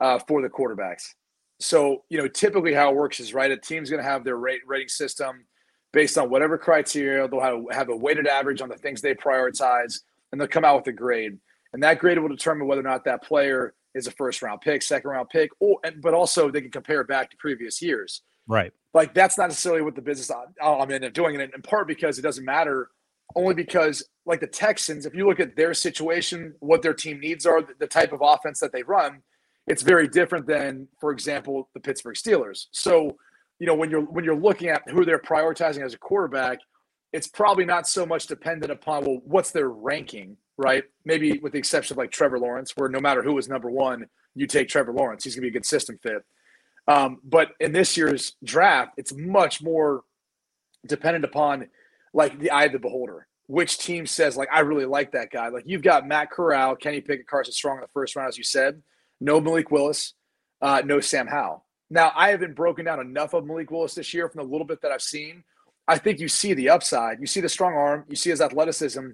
uh, 0.00 0.18
for 0.26 0.42
the 0.42 0.48
quarterbacks. 0.48 1.14
So 1.60 2.04
you 2.08 2.18
know, 2.18 2.28
typically 2.28 2.72
how 2.72 2.90
it 2.90 2.96
works 2.96 3.20
is 3.20 3.34
right. 3.34 3.50
A 3.50 3.56
team's 3.56 3.90
going 3.90 4.02
to 4.02 4.08
have 4.08 4.24
their 4.24 4.36
rate 4.36 4.60
rating 4.66 4.88
system 4.88 5.46
based 5.92 6.18
on 6.18 6.30
whatever 6.30 6.58
criteria. 6.58 7.28
They'll 7.28 7.40
have, 7.40 7.64
have 7.72 7.88
a 7.88 7.96
weighted 7.96 8.26
average 8.26 8.60
on 8.60 8.68
the 8.68 8.76
things 8.76 9.00
they 9.00 9.14
prioritize, 9.14 10.00
and 10.30 10.40
they'll 10.40 10.48
come 10.48 10.64
out 10.64 10.76
with 10.76 10.86
a 10.88 10.92
grade. 10.92 11.38
And 11.72 11.82
that 11.82 11.98
grade 11.98 12.18
will 12.18 12.28
determine 12.28 12.66
whether 12.66 12.80
or 12.80 12.84
not 12.84 13.04
that 13.04 13.22
player 13.22 13.74
is 13.94 14.06
a 14.06 14.10
first 14.12 14.42
round 14.42 14.60
pick, 14.60 14.82
second 14.82 15.10
round 15.10 15.28
pick, 15.28 15.50
or 15.60 15.78
but 16.00 16.14
also 16.14 16.50
they 16.50 16.60
can 16.60 16.70
compare 16.70 17.00
it 17.00 17.08
back 17.08 17.30
to 17.30 17.36
previous 17.36 17.82
years. 17.82 18.22
Right. 18.46 18.72
Like 18.94 19.14
that's 19.14 19.36
not 19.36 19.48
necessarily 19.48 19.82
what 19.82 19.94
the 19.94 20.02
business 20.02 20.30
uh, 20.30 20.78
I'm 20.78 20.90
in 20.90 21.10
doing, 21.12 21.40
and 21.40 21.52
in 21.54 21.62
part 21.62 21.86
because 21.86 22.18
it 22.18 22.22
doesn't 22.22 22.44
matter. 22.44 22.90
Only 23.36 23.54
because, 23.54 24.02
like 24.24 24.40
the 24.40 24.46
Texans, 24.46 25.04
if 25.04 25.14
you 25.14 25.28
look 25.28 25.38
at 25.38 25.54
their 25.54 25.74
situation, 25.74 26.54
what 26.60 26.80
their 26.80 26.94
team 26.94 27.20
needs 27.20 27.44
are, 27.44 27.60
the 27.78 27.86
type 27.86 28.14
of 28.14 28.20
offense 28.22 28.58
that 28.60 28.72
they 28.72 28.82
run, 28.82 29.22
it's 29.66 29.82
very 29.82 30.08
different 30.08 30.46
than, 30.46 30.88
for 30.98 31.12
example, 31.12 31.68
the 31.74 31.80
Pittsburgh 31.80 32.16
Steelers. 32.16 32.68
So 32.70 33.18
you 33.58 33.66
know 33.66 33.74
when 33.74 33.90
you're 33.90 34.02
when 34.02 34.24
you're 34.24 34.36
looking 34.36 34.68
at 34.68 34.82
who 34.88 35.04
they're 35.04 35.18
prioritizing 35.18 35.84
as 35.84 35.94
a 35.94 35.98
quarterback 35.98 36.58
it's 37.12 37.26
probably 37.26 37.64
not 37.64 37.88
so 37.88 38.04
much 38.04 38.26
dependent 38.26 38.70
upon 38.70 39.04
well 39.04 39.20
what's 39.24 39.50
their 39.50 39.68
ranking 39.68 40.36
right? 40.58 40.84
Maybe 41.04 41.38
with 41.38 41.52
the 41.52 41.58
exception 41.58 41.94
of 41.94 41.98
like 41.98 42.10
trevor 42.10 42.38
lawrence 42.38 42.72
where 42.76 42.90
no 42.90 43.00
matter 43.00 43.22
who 43.22 43.38
is 43.38 43.48
number 43.48 43.70
one 43.70 44.06
you 44.34 44.46
take 44.46 44.68
trevor 44.68 44.92
lawrence. 44.92 45.24
He's 45.24 45.34
going 45.34 45.42
to 45.42 45.50
be 45.50 45.56
a 45.56 45.58
good 45.58 45.66
system 45.66 45.98
fit. 46.02 46.22
Um, 46.86 47.18
but 47.24 47.50
in 47.60 47.72
this 47.72 47.96
year's 47.96 48.34
draft 48.44 48.92
it's 48.96 49.14
much 49.14 49.62
more 49.62 50.02
dependent 50.86 51.24
upon 51.24 51.68
like 52.12 52.38
the 52.38 52.50
eye 52.50 52.64
of 52.64 52.72
the 52.72 52.78
beholder 52.78 53.26
which 53.46 53.78
team 53.78 54.06
says 54.06 54.36
like 54.36 54.48
i 54.52 54.60
really 54.60 54.84
like 54.84 55.12
that 55.12 55.30
guy. 55.30 55.48
Like 55.48 55.64
you've 55.66 55.82
got 55.82 56.06
matt 56.06 56.30
corral 56.30 56.76
kenny 56.76 57.00
pickett 57.00 57.26
carson 57.26 57.52
strong 57.52 57.76
in 57.76 57.82
the 57.82 57.88
first 57.94 58.16
round 58.16 58.28
as 58.28 58.36
you 58.36 58.44
said. 58.44 58.82
No 59.20 59.40
malik 59.40 59.70
willis 59.70 60.14
uh, 60.60 60.82
no 60.84 61.00
sam 61.00 61.28
howell 61.28 61.64
now, 61.90 62.12
I 62.14 62.30
haven't 62.30 62.54
broken 62.54 62.84
down 62.84 63.00
enough 63.00 63.32
of 63.32 63.46
Malik 63.46 63.70
Willis 63.70 63.94
this 63.94 64.12
year 64.12 64.28
from 64.28 64.44
the 64.44 64.50
little 64.50 64.66
bit 64.66 64.82
that 64.82 64.92
I've 64.92 65.02
seen. 65.02 65.44
I 65.86 65.96
think 65.96 66.20
you 66.20 66.28
see 66.28 66.52
the 66.52 66.68
upside. 66.68 67.18
You 67.20 67.26
see 67.26 67.40
the 67.40 67.48
strong 67.48 67.72
arm, 67.72 68.04
you 68.08 68.16
see 68.16 68.30
his 68.30 68.42
athleticism, 68.42 69.06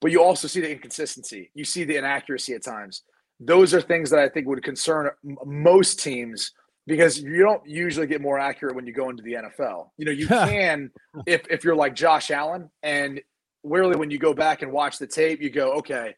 but 0.00 0.12
you 0.12 0.22
also 0.22 0.46
see 0.46 0.60
the 0.60 0.70
inconsistency. 0.70 1.50
You 1.54 1.64
see 1.64 1.84
the 1.84 1.96
inaccuracy 1.96 2.54
at 2.54 2.62
times. 2.62 3.02
Those 3.40 3.74
are 3.74 3.80
things 3.80 4.10
that 4.10 4.20
I 4.20 4.28
think 4.28 4.46
would 4.46 4.62
concern 4.62 5.10
most 5.44 6.00
teams 6.00 6.52
because 6.86 7.20
you 7.20 7.42
don't 7.42 7.66
usually 7.66 8.06
get 8.06 8.20
more 8.20 8.38
accurate 8.38 8.76
when 8.76 8.86
you 8.86 8.92
go 8.92 9.10
into 9.10 9.22
the 9.22 9.32
NFL. 9.32 9.90
You 9.96 10.04
know, 10.04 10.12
you 10.12 10.26
can 10.28 10.90
if 11.26 11.42
if 11.50 11.64
you're 11.64 11.74
like 11.74 11.94
Josh 11.94 12.30
Allen 12.30 12.70
and 12.82 13.20
really 13.64 13.96
when 13.96 14.10
you 14.10 14.18
go 14.18 14.34
back 14.34 14.62
and 14.62 14.70
watch 14.70 14.98
the 14.98 15.06
tape, 15.06 15.40
you 15.40 15.50
go, 15.50 15.72
okay, 15.78 16.14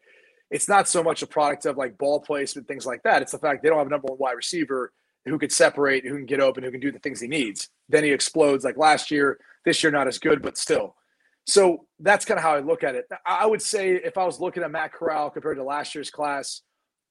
it's 0.51 0.69
not 0.69 0.89
so 0.89 1.03
much 1.03 1.23
a 1.23 1.27
product 1.27 1.65
of 1.65 1.79
like 1.79 1.97
ball 1.97 2.21
placement, 2.21 2.69
things 2.69 2.85
like 2.85 3.03
that. 3.05 3.23
It's 3.23 3.33
the 3.33 3.39
fact 3.39 3.63
they 3.63 3.71
don't 3.71 3.79
have 3.79 3.87
a 3.87 3.91
number 3.91 4.09
one 4.09 4.19
wide 4.19 4.33
receiver 4.33 4.93
who 5.25 5.39
could 5.39 5.53
separate, 5.53 6.05
who 6.07 6.17
can 6.17 6.27
get 6.27 6.41
open, 6.41 6.65
who 6.65 6.71
can 6.71 6.81
do 6.81 6.93
the 6.93 6.99
things 6.99 7.21
he 7.21 7.29
needs. 7.29 7.69
Then 7.89 8.05
he 8.05 8.11
explodes 8.11 8.65
like 8.65 8.77
last 8.77 9.11
year. 9.11 9.39
This 9.65 9.83
year, 9.83 9.93
not 9.93 10.09
as 10.09 10.19
good, 10.19 10.43
but 10.43 10.59
still. 10.59 10.97
So 11.47 11.87
that's 12.01 12.25
kind 12.25 12.39
of 12.39 12.43
how 12.43 12.55
I 12.55 12.61
look 12.61 12.83
at 12.83 12.97
it. 12.97 13.07
I 13.25 13.47
would 13.47 13.63
say 13.63 13.93
if 13.93 14.19
I 14.19 14.25
was 14.25 14.41
looking 14.41 14.63
at 14.63 14.71
Matt 14.71 14.93
Corral 14.93 15.31
compared 15.31 15.57
to 15.59 15.65
last 15.65 15.95
year's 15.95 16.11
class, 16.11 16.63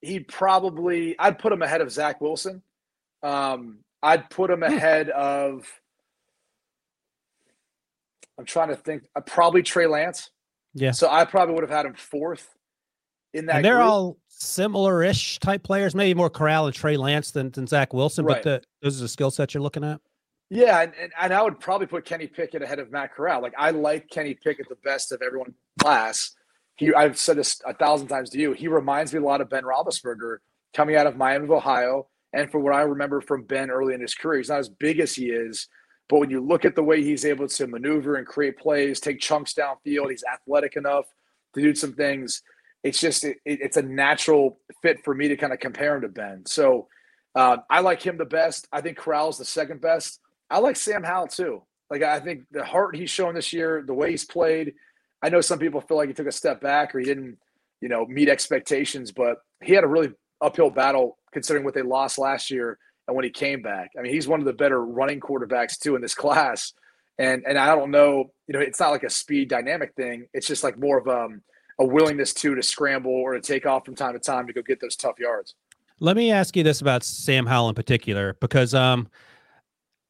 he'd 0.02 0.28
probably 0.28 1.18
I'd 1.18 1.40
put 1.40 1.54
him 1.54 1.62
ahead 1.62 1.82
of 1.82 1.92
Zach 1.92 2.20
Wilson. 2.20 2.62
Um, 3.24 3.80
I'd 4.04 4.30
put 4.30 4.50
him 4.50 4.60
hmm. 4.60 4.64
ahead 4.64 5.10
of. 5.10 5.66
I'm 8.38 8.46
trying 8.46 8.70
to 8.70 8.76
think. 8.76 9.04
Uh, 9.16 9.22
probably 9.22 9.64
Trey 9.64 9.88
Lance. 9.88 10.30
Yeah. 10.74 10.92
So 10.92 11.10
I 11.10 11.26
probably 11.26 11.54
would 11.54 11.64
have 11.64 11.70
had 11.70 11.86
him 11.86 11.94
fourth 11.94 12.48
in 13.34 13.46
that. 13.48 13.58
And 13.58 13.66
they're 13.66 13.78
group. 13.78 13.88
all 13.88 14.18
similar-ish 14.42 15.40
type 15.40 15.64
players. 15.64 15.96
Maybe 15.96 16.14
more 16.14 16.30
Corral 16.30 16.66
and 16.66 16.76
Trey 16.76 16.98
Lance 16.98 17.32
than, 17.32 17.52
than 17.52 17.68
Zach 17.68 17.94
Wilson, 17.94 18.26
right. 18.26 18.44
but 18.44 18.44
the, 18.44 18.64
those 18.82 19.00
are 19.00 19.04
the 19.04 19.10
skill 19.10 19.32
sets 19.32 19.54
you're 19.54 19.64
looking 19.64 19.84
at. 19.84 20.02
Yeah, 20.50 20.82
and, 20.82 20.92
and, 21.02 21.12
and, 21.20 21.34
I 21.34 21.42
would 21.42 21.62
probably 21.62 21.88
put 21.88 22.04
Kenny 22.04 22.28
Pickett 22.28 22.62
ahead 22.62 22.80
of 22.80 22.92
Matt 22.92 23.14
Corral. 23.14 23.42
Like 23.42 23.54
I 23.58 23.72
like 23.72 24.10
Kenny 24.10 24.34
Pickett 24.34 24.68
the 24.68 24.76
best 24.84 25.14
of 25.14 25.22
everyone 25.22 25.48
in 25.48 25.54
class. 25.80 26.32
He, 26.76 26.94
I've 26.94 27.18
said 27.18 27.38
this 27.38 27.62
a 27.66 27.74
thousand 27.74 28.10
times 28.10 28.32
to 28.32 28.38
you. 28.38 28.52
He 28.52 28.68
reminds 28.68 29.14
me 29.14 29.20
a 29.20 29.24
lot 29.24 29.40
of 29.40 29.50
Ben 29.50 29.64
Roethlisberger 29.64 30.38
coming 30.74 30.98
out 30.98 31.08
of 31.08 31.16
Miami 31.16 31.46
of 31.46 31.52
Ohio. 31.52 32.08
And 32.34 32.52
for 32.52 32.60
what 32.60 32.74
I 32.74 32.82
remember 32.82 33.22
from 33.22 33.44
Ben 33.44 33.70
early 33.70 33.94
in 33.94 34.02
his 34.02 34.14
career, 34.14 34.40
he's 34.40 34.50
not 34.50 34.60
as 34.60 34.70
big 34.70 35.00
as 35.00 35.14
he 35.14 35.28
is, 35.28 35.68
but 36.10 36.20
when 36.20 36.30
you 36.30 36.42
look 36.42 36.66
at 36.66 36.76
the 36.76 36.84
way 36.84 37.02
he's 37.02 37.24
able 37.24 37.48
to 37.48 37.68
maneuver 37.68 38.16
and 38.16 38.28
create 38.28 38.58
plays, 38.58 39.00
take 39.00 39.22
chunks 39.22 39.54
downfield, 39.54 40.10
he's 40.10 40.26
athletic 40.32 40.76
enough 40.76 41.06
to 41.56 41.62
do 41.62 41.74
some 41.74 41.94
things. 41.94 42.42
It's 42.84 43.00
just 43.00 43.24
it, 43.24 43.38
it's 43.46 43.78
a 43.78 43.82
natural 43.82 44.60
fit 44.82 45.04
for 45.04 45.14
me 45.14 45.28
to 45.28 45.38
kind 45.38 45.54
of 45.54 45.60
compare 45.60 45.96
him 45.96 46.02
to 46.02 46.10
Ben. 46.10 46.44
So 46.46 46.88
uh, 47.36 47.58
I 47.70 47.82
like 47.82 48.02
him 48.02 48.18
the 48.18 48.26
best. 48.26 48.68
I 48.72 48.82
think 48.82 48.98
Corral's 48.98 49.38
the 49.38 49.46
second 49.46 49.82
best. 49.82 50.20
I 50.50 50.60
like 50.60 50.76
Sam 50.76 51.04
Howell 51.04 51.28
too. 51.28 51.64
Like 51.90 52.04
I 52.04 52.20
think 52.20 52.44
the 52.52 52.66
heart 52.66 52.96
he's 52.96 53.10
shown 53.10 53.36
this 53.36 53.54
year, 53.54 53.84
the 53.86 53.94
way 53.94 54.12
he's 54.12 54.26
played. 54.26 54.74
I 55.22 55.30
know 55.30 55.42
some 55.42 55.60
people 55.60 55.82
feel 55.82 55.98
like 55.98 56.08
he 56.08 56.14
took 56.14 56.28
a 56.28 56.32
step 56.32 56.62
back 56.62 56.96
or 56.96 57.00
he 57.00 57.06
didn't, 57.06 57.38
you 57.80 57.90
know, 57.90 58.06
meet 58.06 58.30
expectations, 58.30 59.12
but 59.12 59.38
he 59.62 59.74
had 59.74 59.84
a 59.84 59.88
really 59.88 60.12
uphill 60.42 60.72
battle 60.72 61.18
considering 61.32 61.64
what 61.64 61.74
they 61.74 61.84
lost 61.84 62.18
last 62.18 62.50
year 62.50 62.78
and 63.08 63.16
when 63.16 63.24
he 63.24 63.30
came 63.30 63.62
back. 63.62 63.92
I 63.98 64.02
mean, 64.02 64.14
he's 64.14 64.28
one 64.28 64.40
of 64.40 64.46
the 64.46 64.54
better 64.54 64.84
running 64.84 65.20
quarterbacks 65.20 65.78
too 65.78 65.96
in 65.96 66.02
this 66.02 66.16
class. 66.24 66.74
And 67.20 67.44
and 67.46 67.58
I 67.58 67.76
don't 67.76 67.92
know, 67.92 68.32
you 68.48 68.54
know, 68.54 68.60
it's 68.60 68.80
not 68.80 68.92
like 68.92 69.04
a 69.04 69.10
speed 69.10 69.50
dynamic 69.50 69.94
thing. 69.96 70.28
It's 70.34 70.48
just 70.48 70.64
like 70.64 70.80
more 70.80 70.98
of 70.98 71.08
um, 71.08 71.42
a 71.80 71.86
willingness 71.86 72.34
to 72.34 72.56
to 72.56 72.64
scramble 72.64 73.12
or 73.12 73.34
to 73.34 73.42
take 73.42 73.66
off 73.66 73.86
from 73.86 73.96
time 73.96 74.14
to 74.14 74.20
time 74.20 74.48
to 74.48 74.54
go 74.54 74.62
get 74.62 74.80
those 74.80 74.96
tough 74.96 75.20
yards. 75.20 75.56
Let 76.00 76.18
me 76.18 76.32
ask 76.32 76.56
you 76.56 76.64
this 76.64 76.82
about 76.82 77.04
Sam 77.04 77.46
Howell 77.46 77.70
in 77.70 77.76
particular, 77.76 78.36
because 78.40 78.74
um, 78.74 79.08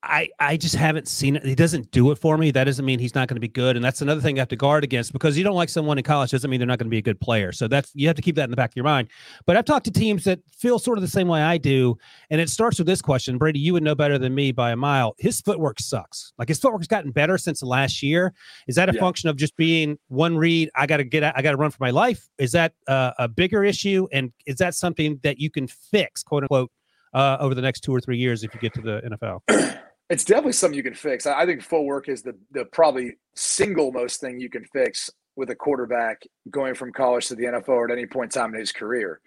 I 0.04 0.30
I 0.40 0.58
just 0.58 0.76
haven't 0.76 1.08
seen 1.08 1.36
it. 1.36 1.46
He 1.46 1.54
doesn't 1.54 1.92
do 1.92 2.10
it 2.12 2.18
for 2.18 2.36
me. 2.36 2.50
That 2.50 2.64
doesn't 2.64 2.84
mean 2.86 2.98
he's 2.98 3.14
not 3.14 3.28
going 3.28 3.36
to 3.36 3.42
be 3.42 3.48
good, 3.48 3.76
and 3.76 3.86
that's 3.86 4.02
another 4.02 4.20
thing 4.20 4.36
you 4.36 4.40
have 4.40 4.48
to 4.50 4.56
guard 4.56 4.84
against 4.84 5.14
because 5.14 5.38
you 5.38 5.44
don't 5.44 5.56
like 5.56 5.70
someone 5.70 6.00
in 6.00 6.04
college 6.04 6.32
doesn't 6.32 6.50
mean 6.50 6.60
they're 6.60 6.68
not 6.68 6.80
going 6.80 6.88
to 6.88 6.92
be 6.92 6.98
a 6.98 7.04
good 7.04 7.20
player. 7.20 7.52
So 7.52 7.68
that's 7.68 7.92
you 7.94 8.08
have 8.08 8.16
to 8.16 8.22
keep 8.22 8.36
that 8.36 8.46
in 8.46 8.50
the 8.50 8.56
back 8.56 8.72
of 8.72 8.76
your 8.76 8.84
mind. 8.84 9.10
But 9.46 9.58
I've 9.58 9.66
talked 9.66 9.86
to 9.86 9.92
teams 9.92 10.24
that 10.24 10.40
feel 10.58 10.80
sort 10.80 10.98
of 10.98 11.04
the 11.04 11.08
same 11.08 11.28
way 11.28 11.42
I 11.42 11.58
do, 11.60 11.98
and 12.32 12.42
it 12.42 12.50
starts 12.50 12.80
with 12.80 12.88
this 12.88 13.02
question. 13.02 13.38
Brady, 13.38 13.60
you 13.60 13.74
would 13.74 13.84
know 13.84 13.94
better 13.94 14.18
than 14.18 14.34
me 14.34 14.52
by 14.52 14.72
a 14.72 14.76
mile. 14.76 15.14
His 15.20 15.40
footwork 15.40 15.80
sucks. 15.80 16.34
Like 16.40 16.48
his 16.48 16.58
footwork's 16.58 16.88
gotten 16.88 17.12
better 17.12 17.38
since 17.38 17.62
last 17.62 18.02
year. 18.02 18.34
Is 18.68 18.76
that 18.78 18.90
a 18.90 18.94
yeah. 18.94 19.00
function 19.00 19.30
of 19.30 19.36
just 19.38 19.56
being 19.56 20.00
one 20.08 20.36
read? 20.36 20.72
I 20.76 20.88
got 20.88 20.98
to 20.98 21.04
get. 21.04 21.24
I 21.24 21.44
got 21.44 21.52
to 21.52 21.58
run 21.58 21.70
for 21.70 21.78
my 21.80 21.92
life. 21.92 22.28
Is 22.40 22.54
that 22.54 22.74
uh, 22.88 23.12
a 23.20 23.28
bigger 23.28 23.64
issue? 23.64 24.08
And 24.12 24.34
is 24.48 24.56
that 24.56 24.74
something 24.74 25.20
that 25.22 25.38
you 25.38 25.52
can 25.52 25.68
fix, 25.68 26.24
quote 26.24 26.44
unquote, 26.44 26.72
uh, 27.14 27.38
over 27.40 27.54
the 27.54 27.62
next 27.62 27.82
two 27.82 27.94
or 27.94 28.00
three 28.00 28.18
years 28.18 28.44
if 28.44 28.52
you 28.56 28.60
get 28.60 28.74
to 28.74 28.82
the 28.82 29.02
NFL? 29.02 29.78
It's 30.12 30.26
definitely 30.26 30.52
something 30.52 30.76
you 30.76 30.84
can 30.84 30.94
fix. 30.94 31.26
I 31.26 31.46
think 31.46 31.62
footwork 31.62 32.10
is 32.10 32.22
the 32.22 32.36
the 32.52 32.66
probably 32.66 33.14
single 33.36 33.94
most 33.94 34.20
thing 34.20 34.42
you 34.42 34.50
can 34.50 34.66
fix 34.66 35.10
with 35.38 35.50
a 35.50 35.56
quarterback 35.56 36.24
going 36.50 36.76
from 36.76 36.92
college 36.92 37.28
to 37.28 37.36
the 37.36 37.46
NFL 37.46 37.70
or 37.70 37.90
at 37.90 37.98
any 37.98 38.06
point 38.06 38.36
in 38.36 38.42
time 38.42 38.54
in 38.54 38.60
his 38.60 38.74
career. 38.74 39.22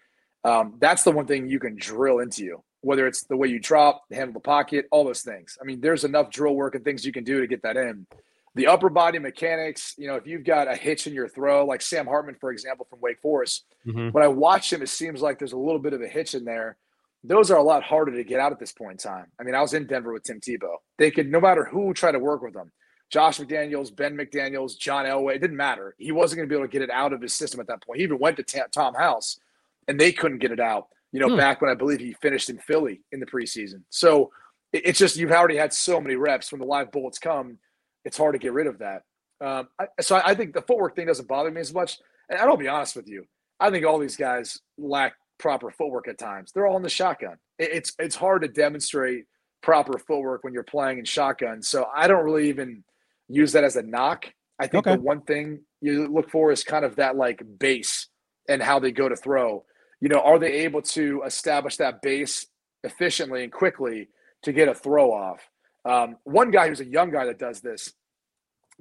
Um, 0.44 0.74
that's 0.78 1.02
the 1.02 1.10
one 1.10 1.26
thing 1.26 1.48
you 1.48 1.58
can 1.58 1.76
drill 1.76 2.18
into 2.18 2.44
you, 2.44 2.62
whether 2.82 3.06
it's 3.06 3.24
the 3.24 3.36
way 3.36 3.48
you 3.48 3.58
drop, 3.58 4.02
handle 4.12 4.34
the 4.34 4.40
pocket, 4.40 4.86
all 4.90 5.04
those 5.04 5.22
things. 5.22 5.56
I 5.58 5.64
mean, 5.64 5.80
there's 5.80 6.04
enough 6.04 6.30
drill 6.30 6.54
work 6.54 6.74
and 6.74 6.84
things 6.84 7.06
you 7.06 7.12
can 7.12 7.24
do 7.24 7.40
to 7.40 7.46
get 7.46 7.62
that 7.62 7.78
in. 7.78 8.06
The 8.54 8.66
upper 8.66 8.90
body 8.90 9.18
mechanics, 9.18 9.94
you 9.96 10.06
know, 10.06 10.16
if 10.16 10.26
you've 10.26 10.44
got 10.44 10.70
a 10.70 10.76
hitch 10.76 11.06
in 11.06 11.14
your 11.14 11.28
throw, 11.28 11.64
like 11.64 11.80
Sam 11.80 12.06
Hartman, 12.06 12.36
for 12.38 12.52
example, 12.52 12.86
from 12.88 13.00
Wake 13.00 13.20
Forest, 13.20 13.64
mm-hmm. 13.86 14.10
when 14.10 14.22
I 14.22 14.28
watch 14.28 14.72
him, 14.72 14.82
it 14.82 14.90
seems 14.90 15.22
like 15.22 15.38
there's 15.38 15.54
a 15.54 15.58
little 15.58 15.80
bit 15.80 15.94
of 15.94 16.02
a 16.02 16.06
hitch 16.06 16.34
in 16.34 16.44
there 16.44 16.76
those 17.24 17.50
are 17.50 17.56
a 17.56 17.62
lot 17.62 17.82
harder 17.82 18.12
to 18.12 18.22
get 18.22 18.38
out 18.38 18.52
at 18.52 18.58
this 18.58 18.72
point 18.72 18.92
in 18.92 18.98
time. 18.98 19.26
I 19.40 19.44
mean, 19.44 19.54
I 19.54 19.62
was 19.62 19.72
in 19.72 19.86
Denver 19.86 20.12
with 20.12 20.24
Tim 20.24 20.40
Tebow. 20.40 20.76
They 20.98 21.10
could, 21.10 21.30
no 21.30 21.40
matter 21.40 21.64
who 21.64 21.94
tried 21.94 22.12
to 22.12 22.18
work 22.18 22.42
with 22.42 22.52
them, 22.52 22.70
Josh 23.10 23.38
McDaniels, 23.38 23.94
Ben 23.94 24.16
McDaniels, 24.16 24.78
John 24.78 25.06
Elway, 25.06 25.36
it 25.36 25.40
didn't 25.40 25.56
matter. 25.56 25.94
He 25.98 26.12
wasn't 26.12 26.38
going 26.38 26.48
to 26.48 26.52
be 26.52 26.56
able 26.56 26.68
to 26.68 26.72
get 26.72 26.82
it 26.82 26.90
out 26.90 27.12
of 27.12 27.22
his 27.22 27.34
system 27.34 27.60
at 27.60 27.66
that 27.68 27.82
point. 27.82 27.98
He 27.98 28.04
even 28.04 28.18
went 28.18 28.36
to 28.36 28.68
Tom 28.72 28.94
House 28.94 29.38
and 29.88 29.98
they 29.98 30.12
couldn't 30.12 30.38
get 30.38 30.50
it 30.50 30.60
out, 30.60 30.88
you 31.12 31.20
know, 31.20 31.28
hmm. 31.28 31.36
back 31.36 31.62
when 31.62 31.70
I 31.70 31.74
believe 31.74 32.00
he 32.00 32.12
finished 32.14 32.50
in 32.50 32.58
Philly 32.58 33.00
in 33.12 33.20
the 33.20 33.26
preseason. 33.26 33.82
So 33.88 34.30
it's 34.72 34.98
just, 34.98 35.16
you've 35.16 35.30
already 35.30 35.56
had 35.56 35.72
so 35.72 36.00
many 36.00 36.16
reps 36.16 36.52
when 36.52 36.60
the 36.60 36.66
live 36.66 36.92
bullets 36.92 37.18
come, 37.18 37.58
it's 38.04 38.18
hard 38.18 38.34
to 38.34 38.38
get 38.38 38.52
rid 38.52 38.66
of 38.66 38.78
that. 38.78 39.02
Um, 39.40 39.68
I, 39.78 39.86
so 40.00 40.16
I, 40.16 40.30
I 40.30 40.34
think 40.34 40.52
the 40.52 40.62
footwork 40.62 40.96
thing 40.96 41.06
doesn't 41.06 41.28
bother 41.28 41.50
me 41.50 41.60
as 41.60 41.72
much. 41.72 41.98
And 42.28 42.38
I'll 42.38 42.56
be 42.56 42.68
honest 42.68 42.96
with 42.96 43.08
you. 43.08 43.24
I 43.60 43.70
think 43.70 43.86
all 43.86 43.98
these 43.98 44.16
guys 44.16 44.58
lack 44.76 45.14
proper 45.38 45.70
footwork 45.70 46.08
at 46.08 46.18
times. 46.18 46.52
They're 46.52 46.66
all 46.66 46.76
in 46.76 46.82
the 46.82 46.88
shotgun. 46.88 47.36
It's 47.58 47.92
it's 47.98 48.16
hard 48.16 48.42
to 48.42 48.48
demonstrate 48.48 49.24
proper 49.62 49.98
footwork 49.98 50.44
when 50.44 50.52
you're 50.52 50.62
playing 50.62 50.98
in 50.98 51.04
shotgun. 51.04 51.62
So 51.62 51.86
I 51.94 52.06
don't 52.06 52.24
really 52.24 52.48
even 52.48 52.84
use 53.28 53.52
that 53.52 53.64
as 53.64 53.76
a 53.76 53.82
knock. 53.82 54.26
I 54.58 54.66
think 54.66 54.86
okay. 54.86 54.96
the 54.96 55.02
one 55.02 55.22
thing 55.22 55.60
you 55.80 56.06
look 56.06 56.30
for 56.30 56.52
is 56.52 56.62
kind 56.62 56.84
of 56.84 56.96
that 56.96 57.16
like 57.16 57.42
base 57.58 58.08
and 58.48 58.62
how 58.62 58.78
they 58.78 58.92
go 58.92 59.08
to 59.08 59.16
throw. 59.16 59.64
You 60.00 60.08
know, 60.08 60.20
are 60.20 60.38
they 60.38 60.52
able 60.64 60.82
to 60.82 61.22
establish 61.24 61.76
that 61.78 62.02
base 62.02 62.46
efficiently 62.82 63.42
and 63.42 63.52
quickly 63.52 64.08
to 64.42 64.52
get 64.52 64.68
a 64.68 64.74
throw 64.74 65.12
off? 65.12 65.40
Um, 65.84 66.16
one 66.24 66.50
guy 66.50 66.68
who's 66.68 66.80
a 66.80 66.86
young 66.86 67.10
guy 67.10 67.26
that 67.26 67.38
does 67.38 67.60
this, 67.60 67.92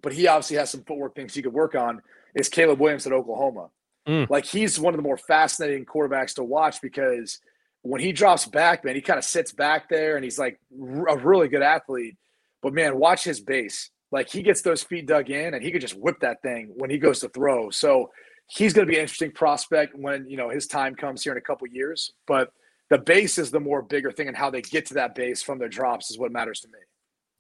but 0.02 0.14
he 0.14 0.28
obviously 0.28 0.58
has 0.58 0.70
some 0.70 0.84
footwork 0.84 1.16
things 1.16 1.34
he 1.34 1.42
could 1.42 1.54
work 1.54 1.76
on 1.76 2.02
is 2.36 2.50
Caleb 2.50 2.80
Williams 2.80 3.08
at 3.08 3.14
Oklahoma. 3.14 3.70
Mm. 4.08 4.30
Like 4.30 4.46
he's 4.46 4.80
one 4.80 4.94
of 4.94 4.98
the 4.98 5.04
more 5.04 5.18
fascinating 5.18 5.86
quarterbacks 5.86 6.36
to 6.36 6.44
watch 6.44 6.82
because 6.82 7.40
when 7.82 8.02
he 8.02 8.12
drops 8.12 8.46
back, 8.46 8.84
man, 8.84 8.96
he 8.96 9.02
kind 9.02 9.18
of 9.18 9.26
sits 9.26 9.52
back 9.52 9.90
there 9.90 10.16
and 10.16 10.24
he's 10.24 10.40
like 10.40 10.60
a 10.72 11.18
really 11.18 11.48
good 11.48 11.62
athlete. 11.62 12.18
But 12.62 12.74
man, 12.74 12.98
watch 12.98 13.24
his 13.24 13.42
base. 13.42 13.90
Like 14.12 14.30
he 14.30 14.42
gets 14.42 14.62
those 14.62 14.84
feet 14.84 15.06
dug 15.06 15.30
in 15.30 15.54
and 15.54 15.64
he 15.64 15.72
could 15.72 15.82
just 15.82 15.98
whip 15.98 16.20
that 16.22 16.42
thing 16.42 16.72
when 16.76 16.90
he 16.90 16.98
goes 16.98 17.20
to 17.22 17.30
throw. 17.30 17.70
So 17.72 18.12
he's 18.48 18.74
going 18.74 18.88
to 18.88 18.92
be 18.92 18.98
an 18.98 19.02
interesting 19.02 19.32
prospect 19.32 19.96
when, 19.96 20.30
you 20.30 20.38
know, 20.38 20.50
his 20.50 20.68
time 20.68 20.96
comes 20.96 21.24
here 21.24 21.32
in 21.32 21.38
a 21.38 21.42
couple 21.42 21.68
years. 21.68 22.14
But 22.28 22.54
the 22.90 23.00
base 23.00 23.38
is 23.38 23.52
the 23.52 23.60
more 23.60 23.82
bigger 23.82 24.12
thing 24.12 24.28
and 24.28 24.38
how 24.38 24.50
they 24.50 24.62
get 24.62 24.86
to 24.88 24.94
that 24.96 25.16
base 25.16 25.42
from 25.42 25.60
their 25.60 25.70
drops 25.70 26.12
is 26.12 26.18
what 26.18 26.32
matters 26.32 26.62
to 26.62 26.68
me. 26.68 26.80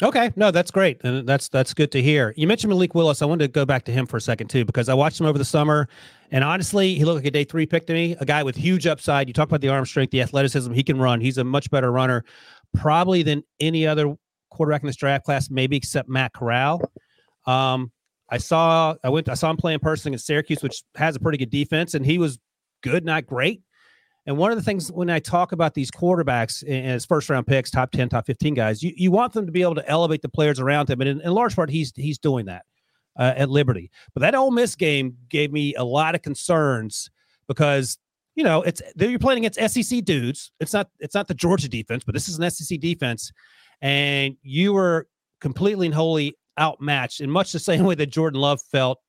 Okay, 0.03 0.33
no, 0.36 0.51
that's 0.51 0.69
great, 0.69 1.01
and 1.05 1.25
that's 1.25 1.48
that's 1.48 1.74
good 1.74 1.89
to 1.93 2.01
hear. 2.01 2.33
You 2.36 2.45
mentioned 2.45 2.69
Malik 2.69 2.93
Willis. 2.93 3.22
I 3.22 3.25
wanted 3.25 3.45
to 3.45 3.51
go 3.53 3.65
back 3.65 3.86
to 3.86 3.91
him 3.93 4.05
for 4.05 4.17
a 4.17 4.22
second 4.22 4.50
too, 4.50 4.65
because 4.65 4.89
I 4.89 4.93
watched 4.93 5.17
him 5.17 5.25
over 5.27 5.38
the 5.38 5.45
summer, 5.45 5.88
and 6.29 6.43
honestly, 6.43 6.95
he 6.95 7.05
looked 7.05 7.24
like 7.24 7.25
a 7.25 7.31
day 7.31 7.45
three 7.45 7.65
pick 7.65 7.88
to 7.88 7.93
me. 7.93 8.17
A 8.19 8.25
guy 8.25 8.43
with 8.43 8.57
huge 8.57 8.86
upside. 8.86 9.29
You 9.29 9.33
talk 9.33 9.48
about 9.48 9.62
the 9.62 9.69
arm 9.69 9.86
strength, 9.86 10.12
the 10.12 10.22
athleticism. 10.22 10.74
He 10.74 10.83
can 10.83 11.00
run. 11.00 11.22
He's 11.22 11.38
a 11.38 11.43
much 11.45 11.72
better 11.72 11.89
runner, 11.89 12.25
probably 12.74 13.24
than 13.24 13.43
any 13.62 13.88
other 13.88 14.13
quarterback 14.51 14.81
in 14.81 14.88
this 14.88 14.98
draft 14.98 15.24
class, 15.24 15.50
maybe 15.50 15.77
except 15.77 16.10
Matt 16.10 16.33
Corral. 16.33 16.81
Um, 17.45 17.89
I 18.29 18.39
saw 18.39 18.95
I 19.05 19.10
went 19.10 19.29
I 19.29 19.36
saw 19.36 19.51
him 19.51 19.57
play 19.57 19.74
in 19.74 19.79
person 19.79 20.10
against 20.10 20.25
Syracuse, 20.25 20.62
which 20.62 20.83
has 20.95 21.15
a 21.15 21.19
pretty 21.22 21.38
good 21.38 21.50
defense, 21.50 21.93
and 21.93 22.05
he 22.05 22.17
was 22.17 22.39
good, 22.81 23.05
not 23.05 23.25
great. 23.25 23.62
And 24.25 24.38
one 24.38 24.51
of 24.51 24.58
the 24.58 24.63
things 24.63 24.92
when 24.92 25.10
I 25.10 25.20
talk 25.20 25.51
about 25.51 25.74
these 25.74 25.92
quarterbacks 25.92 26.63
as 26.63 27.06
first 27.06 27.30
round 27.30 27.46
picks, 27.46 27.70
top 27.70 27.92
10, 27.92 28.10
top 28.10 28.25
15 28.25 28.53
guys, 28.53 28.82
you, 28.82 28.94
you 28.96 29.12
want 29.12 29.34
them 29.34 29.46
to 29.46 29.51
be 29.51 29.62
able 29.62 29.75
to 29.75 29.89
elevate 29.89 30.22
the 30.22 30.30
players 30.30 30.60
around 30.60 30.89
him. 30.89 31.01
And 31.01 31.10
in, 31.10 31.22
in 31.22 31.32
large 31.32 31.56
part, 31.56 31.70
he's 31.70 31.92
he's 31.96 32.18
doing 32.18 32.46
that 32.46 32.65
uh, 33.18 33.34
at 33.36 33.50
Liberty. 33.50 33.92
But 34.13 34.22
that 34.22 34.36
Ole 34.36 34.51
Miss 34.51 34.75
game 34.75 35.18
gave 35.30 35.51
me 35.51 35.75
a 35.75 35.84
lot 35.84 36.15
of 36.15 36.22
concerns 36.22 37.10
because 37.48 37.98
you 38.36 38.44
know 38.44 38.62
it's 38.63 38.82
you're 38.96 39.20
playing 39.20 39.46
against 39.46 39.74
SEC 39.74 40.03
dudes. 40.06 40.51
It's 40.60 40.74
not 40.74 40.89
it's 41.00 41.15
not 41.15 41.27
the 41.27 41.34
Georgia 41.34 41.68
defense, 41.68 42.03
but 42.06 42.13
this 42.13 42.30
is 42.30 42.39
an 42.39 42.50
SEC 42.50 42.80
defense, 42.80 43.32
and 43.82 44.38
you 44.42 44.74
were 44.74 45.08
completely 45.42 45.88
and 45.88 45.96
wholly 45.96 46.38
outmatched 46.60 47.20
in 47.20 47.30
much 47.30 47.51
the 47.51 47.60
same 47.72 47.84
way 47.84 47.96
that 47.96 48.08
Jordan 48.08 48.39
Love 48.39 48.62
felt 48.62 49.00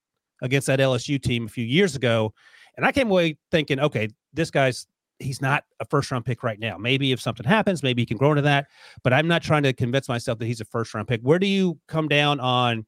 against 0.43 0.67
that 0.67 0.81
LSU 0.81 1.23
team 1.23 1.47
a 1.47 1.49
few 1.49 1.65
years 1.65 1.95
ago. 1.95 2.35
And 2.77 2.85
I 2.85 2.91
came 2.91 3.09
away 3.09 3.39
thinking, 3.53 3.79
okay, 3.79 4.09
this 4.33 4.51
guy's 4.51 4.89
he's 5.19 5.41
not 5.41 5.65
a 5.81 5.85
first 5.85 6.11
round 6.11 6.25
pick 6.25 6.43
right 6.43 6.59
now. 6.59 6.77
Maybe 6.77 7.13
if 7.13 7.21
something 7.21 7.47
happens, 7.47 7.83
maybe 7.83 8.03
he 8.03 8.07
can 8.07 8.17
grow 8.17 8.31
into 8.31 8.43
that. 8.43 8.67
But 9.03 9.13
I'm 9.13 9.29
not 9.29 9.43
trying 9.43 9.63
to 9.65 9.73
convince 9.73 10.09
myself 10.09 10.39
that 10.39 10.47
he's 10.47 10.61
a 10.61 10.65
first 10.65 10.95
round 10.95 11.09
pick. 11.09 11.21
Where 11.23 11.39
do 11.39 11.47
you 11.47 11.79
come 11.89 12.09
down 12.09 12.41
on 12.41 12.87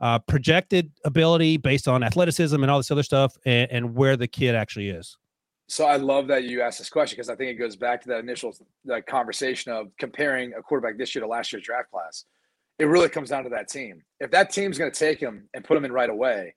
uh, 0.00 0.18
projected 0.18 0.90
ability 1.04 1.58
based 1.58 1.86
on 1.86 2.02
athleticism 2.02 2.60
and 2.60 2.70
all 2.70 2.78
this 2.78 2.90
other 2.90 3.02
stuff, 3.02 3.36
and, 3.44 3.70
and, 3.70 3.94
where 3.94 4.16
the 4.16 4.26
kid 4.26 4.54
actually 4.54 4.88
is? 4.88 5.16
So 5.68 5.84
I 5.84 5.96
love 5.96 6.26
that 6.28 6.44
you 6.44 6.62
asked 6.62 6.78
this 6.78 6.88
question 6.88 7.16
because 7.16 7.28
I 7.28 7.36
think 7.36 7.50
it 7.50 7.54
goes 7.54 7.76
back 7.76 8.00
to 8.02 8.08
that 8.08 8.20
initial 8.20 8.56
that 8.86 9.06
conversation 9.06 9.72
of 9.72 9.88
comparing 9.98 10.54
a 10.54 10.62
quarterback 10.62 10.96
this 10.96 11.14
year 11.14 11.22
to 11.22 11.28
last 11.28 11.52
year's 11.52 11.64
draft 11.64 11.90
class. 11.90 12.24
it 12.78 12.86
really 12.86 13.10
comes 13.10 13.28
down 13.28 13.44
to 13.44 13.50
that 13.50 13.68
team. 13.68 14.02
If 14.20 14.30
that 14.30 14.50
team's 14.50 14.78
going 14.78 14.90
to 14.90 14.98
take 14.98 15.20
him 15.20 15.48
and 15.52 15.62
put 15.62 15.76
him 15.76 15.84
in 15.84 15.92
right 15.92 16.08
away, 16.08 16.54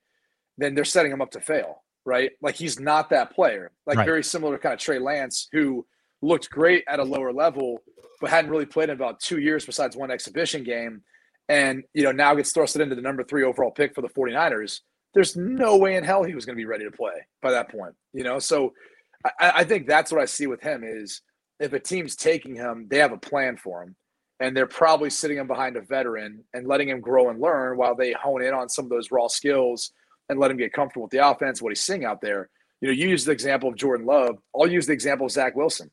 then 0.58 0.74
they're 0.74 0.86
setting 0.86 1.12
him 1.12 1.22
up 1.22 1.32
to 1.32 1.42
fail, 1.42 1.83
right? 2.06 2.32
Like 2.42 2.56
he's 2.56 2.80
not 2.80 3.10
that 3.10 3.34
player. 3.34 3.72
Like 3.86 3.98
right. 3.98 4.06
very 4.06 4.24
similar 4.24 4.54
to 4.54 4.62
kind 4.62 4.74
of 4.74 4.80
Trey 4.80 5.00
Lance, 5.00 5.48
who 5.52 5.86
looked 6.22 6.50
great 6.50 6.84
at 6.88 7.00
a 7.00 7.04
lower 7.04 7.34
level, 7.34 7.82
but 8.22 8.30
hadn't 8.30 8.52
really 8.52 8.66
played 8.66 8.90
in 8.90 8.96
about 8.96 9.20
two 9.20 9.40
years 9.40 9.66
besides 9.66 9.96
one 9.96 10.12
exhibition 10.12 10.64
game. 10.64 11.02
And, 11.50 11.84
you 11.94 12.04
know, 12.04 12.12
now 12.12 12.34
gets 12.36 12.54
thrusted 12.54 12.82
into 12.82 12.96
the 12.96 13.02
number 13.02 13.24
three 13.24 13.44
overall 13.44 13.72
pick 13.72 13.94
for 13.94 14.02
the 14.02 14.10
49ers. 14.10 14.80
There's 15.14 15.36
no 15.36 15.78
way 15.78 15.96
in 15.96 16.04
hell 16.04 16.24
he 16.24 16.34
was 16.34 16.46
going 16.46 16.56
to 16.56 16.62
be 16.62 16.66
ready 16.66 16.86
to 16.86 16.92
play 16.92 17.28
by 17.42 17.52
that 17.52 17.70
point, 17.70 17.96
you 18.14 18.24
know? 18.24 18.40
So 18.40 18.74
I, 19.40 19.52
I 19.58 19.64
think 19.64 19.88
that's 19.88 20.12
what 20.12 20.22
I 20.22 20.26
see 20.26 20.48
with 20.48 20.62
him 20.62 20.84
is 20.84 21.22
if 21.60 21.74
a 21.74 21.80
team's 21.80 22.16
taking 22.16 22.56
him, 22.56 22.88
they 22.90 22.98
have 22.98 23.12
a 23.12 23.18
plan 23.18 23.58
for 23.58 23.84
him 23.84 23.96
and 24.40 24.56
they're 24.56 24.68
probably 24.68 25.10
sitting 25.10 25.38
him 25.38 25.48
behind 25.48 25.78
a 25.78 25.82
veteran 25.82 26.44
and 26.54 26.68
letting 26.68 26.90
him 26.90 27.00
grow 27.00 27.30
and 27.30 27.40
learn 27.40 27.78
while 27.78 27.96
they 27.96 28.14
hone 28.14 28.44
in 28.44 28.54
on 28.54 28.70
some 28.70 28.86
of 28.86 28.90
those 28.90 29.12
raw 29.12 29.28
skills 29.28 29.92
and 30.30 30.39
let 30.39 30.51
him 30.51 30.58
get 30.58 30.74
comfortable 30.74 31.03
with 31.03 31.12
the 31.12 31.27
offense, 31.27 31.62
what 31.62 31.72
he's 31.72 31.82
seeing 31.82 32.06
out 32.06 32.22
there. 32.22 32.50
You 32.82 32.88
know, 32.88 32.94
you 32.94 33.08
use 33.08 33.25
the 33.25 33.32
example 33.32 33.70
of 33.70 33.75
Jordan 33.75 34.06
Love. 34.06 34.38
I'll 34.56 34.68
use 34.68 34.88
the 34.88 34.94
example 34.94 35.25
of 35.25 35.32
Zach 35.32 35.56
Wilson. 35.56 35.92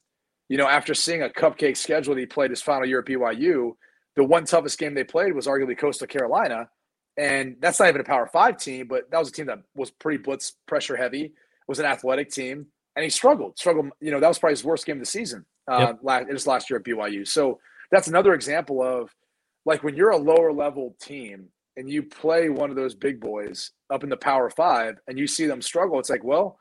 You 0.49 0.57
know, 0.57 0.67
after 0.67 0.95
seeing 0.95 1.23
a 1.23 1.29
cupcake 1.29 1.77
schedule 1.77 2.15
that 2.15 2.21
he 2.21 2.27
played 2.27 2.51
his 2.51 2.63
final 2.63 2.87
year 2.87 3.01
at 3.01 3.05
BYU, 3.05 3.73
the 4.17 4.25
one 4.25 4.45
toughest 4.45 4.79
game 4.79 4.95
they 4.95 5.05
played 5.05 5.35
was 5.35 5.47
arguably 5.47 5.79
Coastal 5.79 6.09
Carolina. 6.09 6.69
And 7.17 7.57
that's 7.61 7.79
not 7.79 7.89
even 7.89 8.01
a 8.01 8.05
power 8.05 8.27
five 8.27 8.57
team, 8.57 8.89
but 8.89 9.11
that 9.11 9.19
was 9.19 9.29
a 9.29 9.33
team 9.33 9.47
that 9.47 9.59
was 9.75 9.91
pretty 9.91 10.19
blitz 10.19 10.55
pressure 10.67 10.97
heavy, 10.97 11.33
was 11.69 11.79
an 11.79 11.85
athletic 11.85 12.31
team. 12.31 12.67
And 12.97 13.05
he 13.05 13.11
struggled, 13.11 13.59
struggled. 13.59 13.91
You 14.01 14.11
know, 14.11 14.21
that 14.21 14.29
was 14.29 14.39
probably 14.39 14.55
his 14.55 14.65
worst 14.65 14.87
game 14.87 14.97
of 14.97 15.01
the 15.01 15.07
season 15.07 15.45
uh, 15.71 15.79
yep. 15.79 15.99
last, 16.03 16.29
his 16.29 16.47
last 16.47 16.71
year 16.71 16.79
at 16.79 16.85
BYU. 16.85 17.27
So 17.27 17.61
that's 17.91 18.09
another 18.09 18.35
example 18.35 18.83
of 18.83 19.15
like 19.65 19.83
when 19.85 19.95
you're 19.95 20.11
a 20.11 20.17
lower 20.17 20.53
level 20.53 20.97
team 21.01 21.49
and 21.81 21.89
you 21.89 22.03
play 22.03 22.51
one 22.51 22.69
of 22.69 22.77
those 22.77 22.95
big 22.95 23.21
boys 23.21 23.71
up 23.89 24.05
in 24.05 24.11
the 24.11 24.17
power 24.17 24.51
five 24.51 24.97
and 25.09 25.19
you 25.19 25.27
see 25.27 25.47
them 25.47 25.63
struggle, 25.63 25.99
it's 25.99 26.11
like, 26.11 26.23
well, 26.23 26.59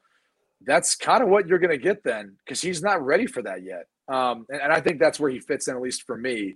that's 0.66 0.96
kind 0.96 1.22
of 1.22 1.28
what 1.28 1.46
you're 1.46 1.60
going 1.60 1.78
to 1.78 1.78
get 1.78 2.06
then 2.06 2.38
because 2.44 2.62
he's 2.62 2.82
not 2.82 3.06
ready 3.06 3.28
for 3.28 3.42
that 3.42 3.62
yet. 3.62 3.88
Um, 4.08 4.46
and, 4.50 4.62
and, 4.62 4.72
I 4.72 4.80
think 4.80 4.98
that's 4.98 5.20
where 5.20 5.30
he 5.30 5.42
fits 5.42 5.68
in, 5.68 5.76
at 5.76 5.82
least 5.82 6.04
for 6.04 6.18
me. 6.18 6.56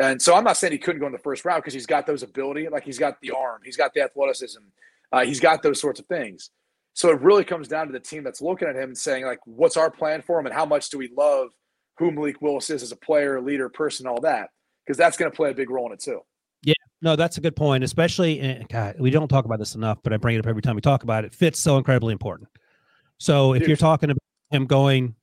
And 0.00 0.22
so 0.22 0.36
I'm 0.36 0.44
not 0.44 0.56
saying 0.56 0.72
he 0.72 0.78
couldn't 0.78 1.00
go 1.00 1.06
in 1.06 1.12
the 1.12 1.18
first 1.18 1.44
round 1.44 1.62
because 1.62 1.74
he's 1.74 1.86
got 1.86 2.06
those 2.06 2.22
ability, 2.22 2.68
like 2.68 2.84
he's 2.84 2.98
got 2.98 3.20
the 3.20 3.32
arm, 3.32 3.60
he's 3.64 3.76
got 3.76 3.92
the 3.94 4.02
athleticism, 4.02 4.62
uh, 5.12 5.24
he's 5.24 5.40
got 5.40 5.62
those 5.62 5.80
sorts 5.80 5.98
of 5.98 6.06
things. 6.06 6.50
So 6.92 7.10
it 7.10 7.20
really 7.20 7.44
comes 7.44 7.66
down 7.66 7.88
to 7.88 7.92
the 7.92 7.98
team 7.98 8.22
that's 8.22 8.40
looking 8.40 8.68
at 8.68 8.76
him 8.76 8.90
and 8.90 8.98
saying, 8.98 9.26
like, 9.26 9.40
what's 9.44 9.76
our 9.76 9.90
plan 9.90 10.22
for 10.22 10.38
him 10.38 10.46
and 10.46 10.54
how 10.54 10.64
much 10.64 10.88
do 10.88 10.98
we 10.98 11.10
love 11.16 11.48
who 11.98 12.12
Malik 12.12 12.40
Willis 12.40 12.70
is 12.70 12.84
as 12.84 12.92
a 12.92 12.96
player, 12.96 13.40
leader, 13.40 13.68
person, 13.68 14.06
all 14.06 14.20
that, 14.20 14.50
because 14.86 14.96
that's 14.96 15.16
going 15.16 15.30
to 15.30 15.36
play 15.36 15.50
a 15.50 15.54
big 15.54 15.70
role 15.70 15.86
in 15.86 15.92
it 15.92 16.00
too. 16.00 16.20
No, 17.02 17.16
that's 17.16 17.36
a 17.36 17.40
good 17.40 17.56
point. 17.56 17.84
Especially, 17.84 18.40
in, 18.40 18.66
God, 18.70 18.96
we 18.98 19.10
don't 19.10 19.28
talk 19.28 19.44
about 19.44 19.58
this 19.58 19.74
enough, 19.74 19.98
but 20.02 20.12
I 20.12 20.16
bring 20.16 20.36
it 20.36 20.38
up 20.38 20.46
every 20.46 20.62
time 20.62 20.74
we 20.74 20.80
talk 20.80 21.02
about 21.02 21.24
it. 21.24 21.34
Fit's 21.34 21.60
so 21.60 21.76
incredibly 21.76 22.12
important. 22.12 22.48
So 23.18 23.54
if 23.54 23.60
Dude. 23.60 23.68
you're 23.68 23.76
talking 23.76 24.10
about 24.10 24.22
him 24.50 24.66
going 24.66 25.14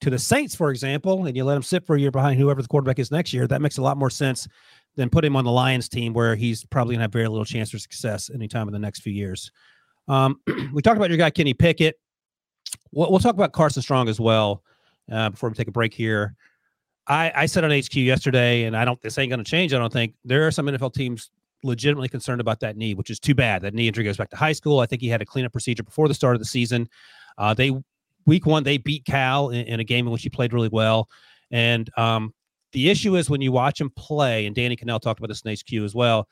to 0.00 0.10
the 0.10 0.18
Saints, 0.18 0.54
for 0.54 0.70
example, 0.70 1.26
and 1.26 1.36
you 1.36 1.44
let 1.44 1.56
him 1.56 1.62
sit 1.62 1.84
for 1.86 1.96
a 1.96 2.00
year 2.00 2.10
behind 2.10 2.38
whoever 2.38 2.62
the 2.62 2.68
quarterback 2.68 2.98
is 2.98 3.10
next 3.10 3.32
year, 3.32 3.46
that 3.46 3.60
makes 3.60 3.78
a 3.78 3.82
lot 3.82 3.96
more 3.96 4.10
sense 4.10 4.48
than 4.96 5.10
put 5.10 5.24
him 5.24 5.36
on 5.36 5.44
the 5.44 5.50
Lions 5.50 5.88
team 5.88 6.12
where 6.12 6.34
he's 6.34 6.64
probably 6.64 6.94
going 6.94 7.00
to 7.00 7.04
have 7.04 7.12
very 7.12 7.28
little 7.28 7.44
chance 7.44 7.70
for 7.70 7.78
success 7.78 8.30
anytime 8.32 8.66
in 8.66 8.72
the 8.72 8.78
next 8.78 9.00
few 9.00 9.12
years. 9.12 9.52
Um, 10.08 10.40
we 10.72 10.82
talked 10.82 10.96
about 10.96 11.10
your 11.10 11.18
guy 11.18 11.30
Kenny 11.30 11.54
Pickett. 11.54 11.98
We'll, 12.92 13.10
we'll 13.10 13.20
talk 13.20 13.34
about 13.34 13.52
Carson 13.52 13.82
Strong 13.82 14.08
as 14.08 14.18
well 14.18 14.62
uh, 15.10 15.30
before 15.30 15.48
we 15.48 15.54
take 15.54 15.68
a 15.68 15.72
break 15.72 15.94
here. 15.94 16.34
I, 17.10 17.32
I 17.34 17.46
said 17.46 17.64
on 17.64 17.72
HQ 17.72 17.96
yesterday, 17.96 18.64
and 18.64 18.76
I 18.76 18.84
don't. 18.84 19.00
This 19.02 19.18
ain't 19.18 19.30
going 19.30 19.42
to 19.42 19.50
change. 19.50 19.74
I 19.74 19.78
don't 19.78 19.92
think 19.92 20.14
there 20.24 20.46
are 20.46 20.52
some 20.52 20.66
NFL 20.66 20.94
teams 20.94 21.32
legitimately 21.64 22.08
concerned 22.08 22.40
about 22.40 22.60
that 22.60 22.76
knee, 22.76 22.94
which 22.94 23.10
is 23.10 23.18
too 23.18 23.34
bad. 23.34 23.62
That 23.62 23.74
knee 23.74 23.88
injury 23.88 24.04
goes 24.04 24.16
back 24.16 24.30
to 24.30 24.36
high 24.36 24.52
school. 24.52 24.78
I 24.78 24.86
think 24.86 25.02
he 25.02 25.08
had 25.08 25.20
a 25.20 25.26
cleanup 25.26 25.50
procedure 25.50 25.82
before 25.82 26.06
the 26.06 26.14
start 26.14 26.36
of 26.36 26.40
the 26.40 26.46
season. 26.46 26.88
Uh, 27.36 27.52
they 27.52 27.72
week 28.26 28.46
one 28.46 28.62
they 28.62 28.78
beat 28.78 29.04
Cal 29.04 29.50
in, 29.50 29.66
in, 29.66 29.80
a 29.80 29.84
game 29.84 30.06
in 30.06 30.12
which 30.12 30.22
he 30.22 30.30
played 30.30 30.52
really 30.52 30.68
well, 30.68 31.08
and 31.50 31.90
um, 31.98 32.32
the 32.70 32.88
issue 32.88 33.16
is 33.16 33.28
when 33.28 33.40
you 33.40 33.50
watch 33.50 33.80
him 33.80 33.90
play, 33.90 34.46
and 34.46 34.54
Danny 34.54 34.76
Kanell 34.76 35.00
talked 35.00 35.18
about 35.18 35.28
this 35.28 35.42
in 35.42 35.52
HQ 35.52 35.84
as 35.84 35.96
well. 35.96 36.28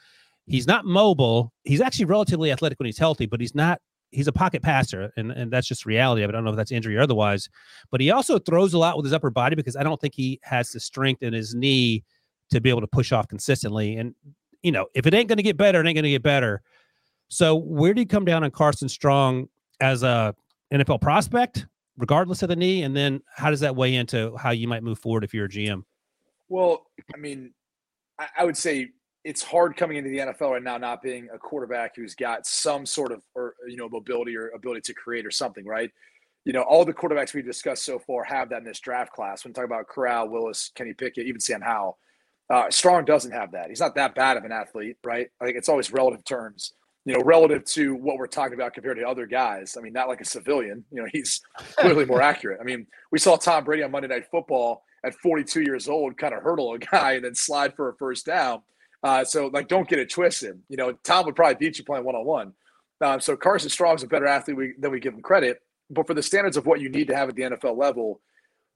He's 0.46 0.68
not 0.68 0.84
mobile. 0.84 1.52
He's 1.64 1.80
actually 1.80 2.04
relatively 2.04 2.52
athletic 2.52 2.78
when 2.78 2.86
he's 2.86 2.98
healthy, 2.98 3.26
but 3.26 3.40
he's 3.40 3.54
not 3.54 3.80
he's 4.10 4.26
a 4.26 4.32
pocket 4.32 4.62
passer, 4.62 5.12
and, 5.16 5.30
and 5.30 5.50
that's 5.50 5.66
just 5.66 5.86
reality 5.86 6.22
of 6.22 6.30
it. 6.30 6.32
I 6.32 6.36
don't 6.36 6.44
know 6.44 6.50
if 6.50 6.56
that's 6.56 6.72
injury 6.72 6.96
or 6.96 7.00
otherwise, 7.00 7.48
but 7.90 8.00
he 8.00 8.10
also 8.10 8.38
throws 8.38 8.74
a 8.74 8.78
lot 8.78 8.96
with 8.96 9.04
his 9.04 9.12
upper 9.12 9.30
body 9.30 9.56
because 9.56 9.76
I 9.76 9.82
don't 9.82 10.00
think 10.00 10.14
he 10.14 10.40
has 10.42 10.70
the 10.70 10.80
strength 10.80 11.22
in 11.22 11.32
his 11.32 11.54
knee 11.54 12.04
to 12.50 12.60
be 12.60 12.70
able 12.70 12.80
to 12.80 12.86
push 12.86 13.12
off 13.12 13.28
consistently. 13.28 13.96
And 13.96 14.14
you 14.62 14.72
know, 14.72 14.86
if 14.94 15.06
it 15.06 15.14
ain't 15.14 15.28
going 15.28 15.36
to 15.36 15.42
get 15.42 15.56
better, 15.56 15.80
it 15.80 15.86
ain't 15.86 15.94
going 15.94 16.04
to 16.04 16.10
get 16.10 16.22
better. 16.22 16.62
So 17.28 17.54
where 17.54 17.94
do 17.94 18.00
you 18.00 18.06
come 18.06 18.24
down 18.24 18.42
on 18.42 18.50
Carson 18.50 18.88
Strong 18.88 19.48
as 19.80 20.02
a 20.02 20.34
NFL 20.72 21.00
prospect, 21.00 21.66
regardless 21.96 22.42
of 22.42 22.48
the 22.48 22.56
knee, 22.56 22.82
and 22.82 22.96
then 22.96 23.20
how 23.34 23.50
does 23.50 23.60
that 23.60 23.76
weigh 23.76 23.94
into 23.94 24.36
how 24.36 24.50
you 24.50 24.66
might 24.66 24.82
move 24.82 24.98
forward 24.98 25.24
if 25.24 25.34
you're 25.34 25.46
a 25.46 25.48
GM? 25.48 25.82
Well, 26.48 26.86
I 27.14 27.18
mean, 27.18 27.52
I, 28.18 28.26
I 28.38 28.44
would 28.44 28.56
say 28.56 28.88
it's 29.24 29.42
hard 29.42 29.76
coming 29.76 29.96
into 29.96 30.10
the 30.10 30.18
NFL 30.18 30.52
right 30.52 30.62
now, 30.62 30.78
not 30.78 31.02
being 31.02 31.28
a 31.32 31.38
quarterback 31.38 31.96
who's 31.96 32.14
got 32.14 32.46
some 32.46 32.86
sort 32.86 33.12
of, 33.12 33.22
or 33.34 33.54
you 33.66 33.76
know, 33.76 33.88
mobility 33.88 34.36
or 34.36 34.48
ability 34.48 34.80
to 34.82 34.94
create 34.94 35.26
or 35.26 35.30
something, 35.30 35.64
right? 35.66 35.90
You 36.44 36.52
know, 36.52 36.62
all 36.62 36.84
the 36.84 36.94
quarterbacks 36.94 37.34
we've 37.34 37.44
discussed 37.44 37.84
so 37.84 37.98
far 37.98 38.24
have 38.24 38.50
that 38.50 38.58
in 38.58 38.64
this 38.64 38.80
draft 38.80 39.12
class. 39.12 39.44
When 39.44 39.50
we 39.50 39.54
talk 39.54 39.64
about 39.64 39.88
Corral, 39.88 40.28
Willis, 40.28 40.70
Kenny 40.74 40.94
Pickett, 40.94 41.26
even 41.26 41.40
Sam 41.40 41.60
Howell, 41.60 41.98
uh, 42.48 42.70
Strong 42.70 43.04
doesn't 43.04 43.32
have 43.32 43.52
that. 43.52 43.68
He's 43.68 43.80
not 43.80 43.94
that 43.96 44.14
bad 44.14 44.36
of 44.36 44.44
an 44.44 44.52
athlete, 44.52 44.96
right? 45.04 45.28
Think 45.42 45.58
it's 45.58 45.68
always 45.68 45.92
relative 45.92 46.24
terms. 46.24 46.72
You 47.04 47.14
know, 47.14 47.22
relative 47.22 47.64
to 47.66 47.94
what 47.94 48.18
we're 48.18 48.26
talking 48.26 48.54
about 48.54 48.74
compared 48.74 48.98
to 48.98 49.08
other 49.08 49.26
guys. 49.26 49.76
I 49.78 49.82
mean, 49.82 49.94
not 49.94 50.08
like 50.08 50.20
a 50.20 50.26
civilian. 50.26 50.84
You 50.90 51.02
know, 51.02 51.08
he's 51.12 51.40
clearly 51.76 52.04
more 52.04 52.22
accurate. 52.22 52.60
I 52.60 52.64
mean, 52.64 52.86
we 53.10 53.18
saw 53.18 53.36
Tom 53.36 53.64
Brady 53.64 53.82
on 53.82 53.90
Monday 53.90 54.08
Night 54.08 54.26
Football 54.30 54.84
at 55.04 55.14
42 55.14 55.62
years 55.62 55.88
old 55.88 56.16
kind 56.16 56.34
of 56.34 56.42
hurdle 56.42 56.72
a 56.74 56.78
guy 56.78 57.12
and 57.12 57.24
then 57.24 57.34
slide 57.34 57.74
for 57.74 57.88
a 57.88 57.94
first 57.96 58.26
down 58.26 58.62
uh, 59.02 59.24
so 59.24 59.46
like, 59.48 59.68
don't 59.68 59.88
get 59.88 59.98
it 59.98 60.10
twisted. 60.10 60.60
You 60.68 60.76
know, 60.76 60.92
Tom 61.04 61.26
would 61.26 61.36
probably 61.36 61.56
beat 61.56 61.78
you 61.78 61.84
playing 61.84 62.04
one 62.04 62.14
on 62.14 62.24
one. 62.24 63.20
So 63.20 63.36
Carson 63.36 63.70
Strong's 63.70 64.02
a 64.02 64.08
better 64.08 64.26
athlete 64.26 64.56
we, 64.56 64.74
than 64.78 64.90
we 64.90 65.00
give 65.00 65.14
him 65.14 65.22
credit. 65.22 65.60
But 65.90 66.06
for 66.06 66.14
the 66.14 66.22
standards 66.22 66.56
of 66.56 66.66
what 66.66 66.80
you 66.80 66.88
need 66.88 67.08
to 67.08 67.16
have 67.16 67.28
at 67.28 67.36
the 67.36 67.42
NFL 67.42 67.78
level, 67.78 68.20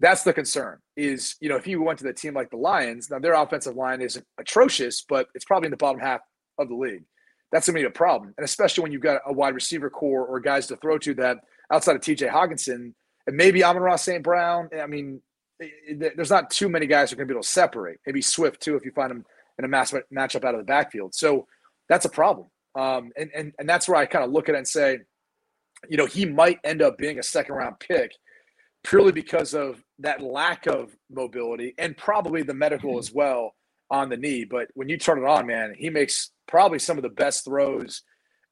that's 0.01 0.23
the 0.23 0.33
concern. 0.33 0.79
Is 0.97 1.37
you 1.41 1.49
know 1.49 1.57
if 1.57 1.67
you 1.67 1.83
went 1.83 1.99
to 1.99 2.05
the 2.05 2.13
team 2.13 2.35
like 2.35 2.51
the 2.51 2.57
Lions, 2.57 3.11
now 3.11 3.19
their 3.19 3.35
offensive 3.35 3.77
line 3.77 4.01
is 4.01 4.21
atrocious, 4.39 5.05
but 5.09 5.29
it's 5.35 5.45
probably 5.45 5.67
in 5.67 5.71
the 5.71 5.77
bottom 5.77 6.01
half 6.01 6.21
of 6.59 6.69
the 6.69 6.75
league. 6.75 7.05
That's 7.51 7.67
gonna 7.67 7.79
be 7.79 7.85
a 7.85 7.91
problem, 7.91 8.33
and 8.37 8.45
especially 8.45 8.83
when 8.83 8.93
you've 8.93 9.03
got 9.03 9.21
a 9.27 9.33
wide 9.33 9.55
receiver 9.55 9.91
core 9.91 10.25
or 10.25 10.41
guys 10.41 10.67
to 10.69 10.77
throw 10.77 10.99
to 10.99 11.15
that 11.15 11.39
outside 11.71 11.97
of 11.97 12.03
T.J. 12.03 12.29
Hockenson 12.29 12.95
and 13.27 13.37
maybe 13.37 13.63
Amon-Ra 13.63 13.97
St. 13.97 14.23
Brown. 14.23 14.69
I 14.81 14.87
mean, 14.87 15.21
eh, 15.61 15.69
eh, 15.89 16.09
there's 16.17 16.31
not 16.31 16.51
too 16.51 16.69
many 16.69 16.87
guys 16.87 17.11
who 17.11 17.15
are 17.15 17.19
going 17.19 17.29
to 17.29 17.33
be 17.33 17.37
able 17.37 17.43
to 17.43 17.49
separate. 17.49 17.99
Maybe 18.07 18.21
Swift 18.21 18.61
too, 18.61 18.77
if 18.77 18.85
you 18.85 18.91
find 18.93 19.11
him 19.11 19.25
in 19.59 19.65
a 19.65 19.69
match 19.69 19.93
matchup 20.13 20.45
out 20.45 20.55
of 20.55 20.61
the 20.61 20.65
backfield. 20.65 21.15
So 21.15 21.47
that's 21.89 22.05
a 22.05 22.11
problem. 22.11 22.49
Um, 22.75 23.13
and, 23.17 23.31
and, 23.35 23.53
and 23.59 23.69
that's 23.69 23.89
where 23.89 23.99
I 23.99 24.07
kind 24.07 24.25
of 24.25 24.31
look 24.31 24.49
at 24.49 24.55
it 24.55 24.59
and 24.59 24.69
say, 24.69 24.99
you 25.89 25.97
know, 25.97 26.07
he 26.07 26.25
might 26.25 26.59
end 26.65 26.81
up 26.81 26.97
being 26.97 27.19
a 27.19 27.23
second 27.23 27.55
round 27.55 27.79
pick 27.81 28.13
purely 28.85 29.13
because 29.13 29.55
of 29.55 29.83
that 29.99 30.21
lack 30.21 30.67
of 30.67 30.97
mobility 31.11 31.75
and 31.79 31.97
probably 31.97 32.43
the 32.43 32.55
medical 32.55 32.99
as 32.99 33.13
well 33.13 33.55
on 33.91 34.09
the 34.09 34.17
knee. 34.17 34.45
But 34.45 34.69
when 34.75 34.89
you 34.89 34.97
turn 34.97 35.19
it 35.19 35.25
on, 35.25 35.47
man, 35.47 35.75
he 35.77 35.91
makes 35.91 36.31
probably 36.49 36.79
some 36.79 36.97
of 36.97 37.03
the 37.03 37.11
best 37.11 37.45
throws 37.45 38.03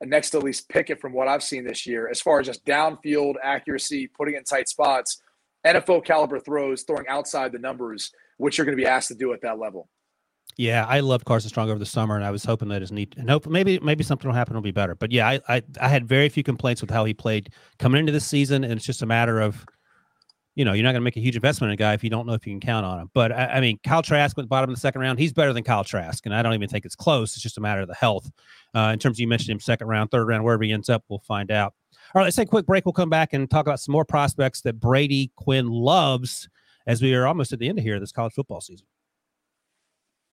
next 0.02 0.30
to 0.30 0.38
at 0.38 0.44
least 0.44 0.68
Pickett 0.68 1.00
from 1.00 1.12
what 1.12 1.28
I've 1.28 1.42
seen 1.42 1.64
this 1.64 1.86
year, 1.86 2.08
as 2.08 2.20
far 2.20 2.40
as 2.40 2.46
just 2.46 2.64
downfield 2.64 3.34
accuracy, 3.42 4.06
putting 4.06 4.34
in 4.34 4.44
tight 4.44 4.68
spots, 4.68 5.20
NFL 5.66 6.04
caliber 6.04 6.40
throws, 6.40 6.84
throwing 6.84 7.06
outside 7.08 7.52
the 7.52 7.58
numbers, 7.58 8.10
which 8.38 8.56
you're 8.56 8.64
going 8.64 8.76
to 8.76 8.82
be 8.82 8.88
asked 8.88 9.08
to 9.08 9.14
do 9.14 9.32
at 9.32 9.42
that 9.42 9.58
level. 9.58 9.88
Yeah, 10.60 10.84
I 10.86 11.00
loved 11.00 11.24
Carson 11.24 11.48
Strong 11.48 11.70
over 11.70 11.78
the 11.78 11.86
summer, 11.86 12.16
and 12.16 12.22
I 12.22 12.30
was 12.30 12.44
hoping 12.44 12.68
that 12.68 12.82
his 12.82 12.92
knee 12.92 13.08
and 13.16 13.30
hope 13.30 13.46
maybe 13.46 13.78
maybe 13.80 14.04
something 14.04 14.28
will 14.28 14.34
happen. 14.34 14.54
Will 14.54 14.60
be 14.60 14.70
better. 14.70 14.94
But 14.94 15.10
yeah, 15.10 15.26
I, 15.26 15.40
I 15.48 15.62
I 15.80 15.88
had 15.88 16.06
very 16.06 16.28
few 16.28 16.42
complaints 16.42 16.82
with 16.82 16.90
how 16.90 17.06
he 17.06 17.14
played 17.14 17.48
coming 17.78 17.98
into 17.98 18.12
this 18.12 18.26
season, 18.26 18.62
and 18.62 18.74
it's 18.74 18.84
just 18.84 19.00
a 19.00 19.06
matter 19.06 19.40
of, 19.40 19.64
you 20.56 20.66
know, 20.66 20.74
you're 20.74 20.82
not 20.82 20.90
going 20.90 21.00
to 21.00 21.04
make 21.04 21.16
a 21.16 21.20
huge 21.20 21.34
investment 21.34 21.70
in 21.70 21.72
a 21.72 21.76
guy 21.78 21.94
if 21.94 22.04
you 22.04 22.10
don't 22.10 22.26
know 22.26 22.34
if 22.34 22.46
you 22.46 22.52
can 22.52 22.60
count 22.60 22.84
on 22.84 23.00
him. 23.00 23.10
But 23.14 23.32
I, 23.32 23.46
I 23.46 23.60
mean, 23.62 23.78
Kyle 23.84 24.02
Trask 24.02 24.36
went 24.36 24.50
bottom 24.50 24.68
of 24.68 24.76
the 24.76 24.80
second 24.80 25.00
round. 25.00 25.18
He's 25.18 25.32
better 25.32 25.54
than 25.54 25.64
Kyle 25.64 25.82
Trask, 25.82 26.26
and 26.26 26.34
I 26.34 26.42
don't 26.42 26.52
even 26.52 26.68
think 26.68 26.84
it's 26.84 26.94
close. 26.94 27.32
It's 27.32 27.42
just 27.42 27.56
a 27.56 27.62
matter 27.62 27.80
of 27.80 27.88
the 27.88 27.94
health. 27.94 28.30
Uh, 28.74 28.90
in 28.92 28.98
terms 28.98 29.16
of 29.16 29.20
you 29.20 29.28
mentioned 29.28 29.52
him 29.52 29.60
second 29.60 29.88
round, 29.88 30.10
third 30.10 30.28
round, 30.28 30.44
wherever 30.44 30.62
he 30.62 30.72
ends 30.72 30.90
up, 30.90 31.04
we'll 31.08 31.20
find 31.20 31.50
out. 31.50 31.72
All 32.14 32.20
right, 32.20 32.24
let's 32.24 32.36
take 32.36 32.48
a 32.48 32.50
quick 32.50 32.66
break. 32.66 32.84
We'll 32.84 32.92
come 32.92 33.08
back 33.08 33.32
and 33.32 33.50
talk 33.50 33.66
about 33.66 33.80
some 33.80 33.92
more 33.92 34.04
prospects 34.04 34.60
that 34.60 34.78
Brady 34.78 35.32
Quinn 35.36 35.70
loves 35.70 36.50
as 36.86 37.00
we 37.00 37.14
are 37.14 37.26
almost 37.26 37.54
at 37.54 37.60
the 37.60 37.68
end 37.70 37.78
of 37.78 37.84
here 37.84 37.98
this 37.98 38.12
college 38.12 38.34
football 38.34 38.60
season. 38.60 38.86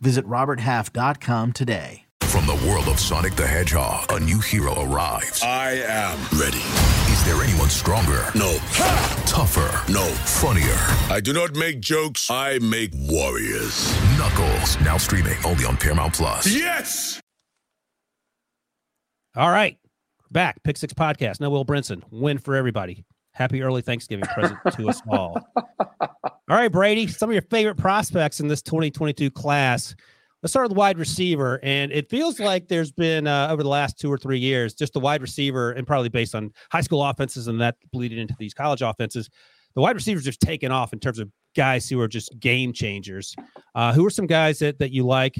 Visit 0.00 0.26
RobertHalf.com 0.26 1.52
today. 1.52 2.04
From 2.22 2.46
the 2.46 2.66
world 2.68 2.86
of 2.88 2.98
Sonic 2.98 3.36
the 3.36 3.46
Hedgehog, 3.46 4.10
a 4.10 4.18
new 4.18 4.40
hero 4.40 4.74
arrives. 4.82 5.40
I 5.42 5.74
am 5.86 6.18
ready. 6.36 6.58
Is 7.12 7.24
there 7.24 7.40
anyone 7.40 7.70
stronger? 7.70 8.24
No. 8.34 8.56
Ha! 8.58 9.22
Tougher? 9.24 9.92
No. 9.92 10.02
Funnier? 10.04 10.74
I 11.14 11.20
do 11.20 11.32
not 11.32 11.54
make 11.54 11.80
jokes, 11.80 12.28
I 12.32 12.58
make 12.58 12.90
warriors. 12.94 13.94
Knuckles, 14.18 14.80
now 14.80 14.96
streaming 14.96 15.36
only 15.44 15.64
on 15.64 15.76
Paramount 15.76 16.14
Plus. 16.14 16.48
Yes! 16.52 17.20
All 19.36 19.50
right. 19.50 19.78
Back. 20.30 20.62
Pick 20.64 20.76
Six 20.76 20.92
Podcast. 20.92 21.40
Now, 21.40 21.50
Will 21.50 21.64
Brinson. 21.64 22.02
Win 22.10 22.38
for 22.38 22.56
everybody. 22.56 23.04
Happy 23.34 23.62
early 23.62 23.82
Thanksgiving 23.82 24.24
present 24.26 24.58
to 24.72 24.88
us 24.88 25.02
all. 25.08 25.36
All 26.00 26.56
right, 26.56 26.70
Brady. 26.70 27.06
Some 27.08 27.30
of 27.30 27.34
your 27.34 27.42
favorite 27.42 27.76
prospects 27.76 28.40
in 28.40 28.48
this 28.48 28.62
2022 28.62 29.30
class. 29.30 29.94
Let's 30.42 30.52
start 30.52 30.68
with 30.68 30.76
wide 30.76 30.98
receiver. 30.98 31.58
And 31.62 31.90
it 31.90 32.08
feels 32.10 32.38
like 32.38 32.68
there's 32.68 32.92
been 32.92 33.26
uh, 33.26 33.48
over 33.50 33.62
the 33.62 33.68
last 33.68 33.98
two 33.98 34.12
or 34.12 34.18
three 34.18 34.38
years, 34.38 34.74
just 34.74 34.92
the 34.92 35.00
wide 35.00 35.22
receiver, 35.22 35.72
and 35.72 35.86
probably 35.86 36.10
based 36.10 36.34
on 36.34 36.52
high 36.70 36.82
school 36.82 37.02
offenses 37.02 37.48
and 37.48 37.60
that 37.60 37.76
bleeding 37.92 38.18
into 38.18 38.36
these 38.38 38.54
college 38.54 38.82
offenses, 38.82 39.30
the 39.74 39.80
wide 39.80 39.96
receivers 39.96 40.22
just 40.22 40.40
taken 40.40 40.70
off 40.70 40.92
in 40.92 41.00
terms 41.00 41.18
of 41.18 41.30
guys 41.56 41.88
who 41.88 42.00
are 42.00 42.08
just 42.08 42.38
game 42.38 42.72
changers. 42.72 43.34
Uh, 43.74 43.92
who 43.92 44.06
are 44.06 44.10
some 44.10 44.26
guys 44.26 44.58
that 44.60 44.78
that 44.78 44.92
you 44.92 45.04
like? 45.04 45.36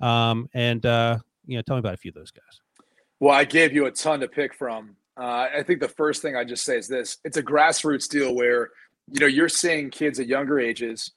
Um, 0.00 0.48
and 0.54 0.86
uh, 0.86 1.18
you 1.46 1.56
know, 1.56 1.62
tell 1.62 1.76
me 1.76 1.80
about 1.80 1.94
a 1.94 1.98
few 1.98 2.10
of 2.10 2.14
those 2.14 2.30
guys. 2.30 2.86
Well, 3.20 3.34
I 3.34 3.44
gave 3.44 3.72
you 3.72 3.86
a 3.86 3.90
ton 3.90 4.20
to 4.20 4.28
pick 4.28 4.54
from. 4.54 4.96
Uh, 5.16 5.48
I 5.56 5.62
think 5.62 5.80
the 5.80 5.88
first 5.88 6.22
thing 6.22 6.36
I 6.36 6.44
just 6.44 6.64
say 6.64 6.76
is 6.76 6.88
this: 6.88 7.18
it's 7.24 7.36
a 7.36 7.42
grassroots 7.42 8.08
deal 8.08 8.34
where 8.34 8.70
you 9.10 9.20
know 9.20 9.26
you're 9.26 9.48
seeing 9.48 9.90
kids 9.90 10.18
at 10.18 10.26
younger 10.26 10.58
ages 10.58 11.12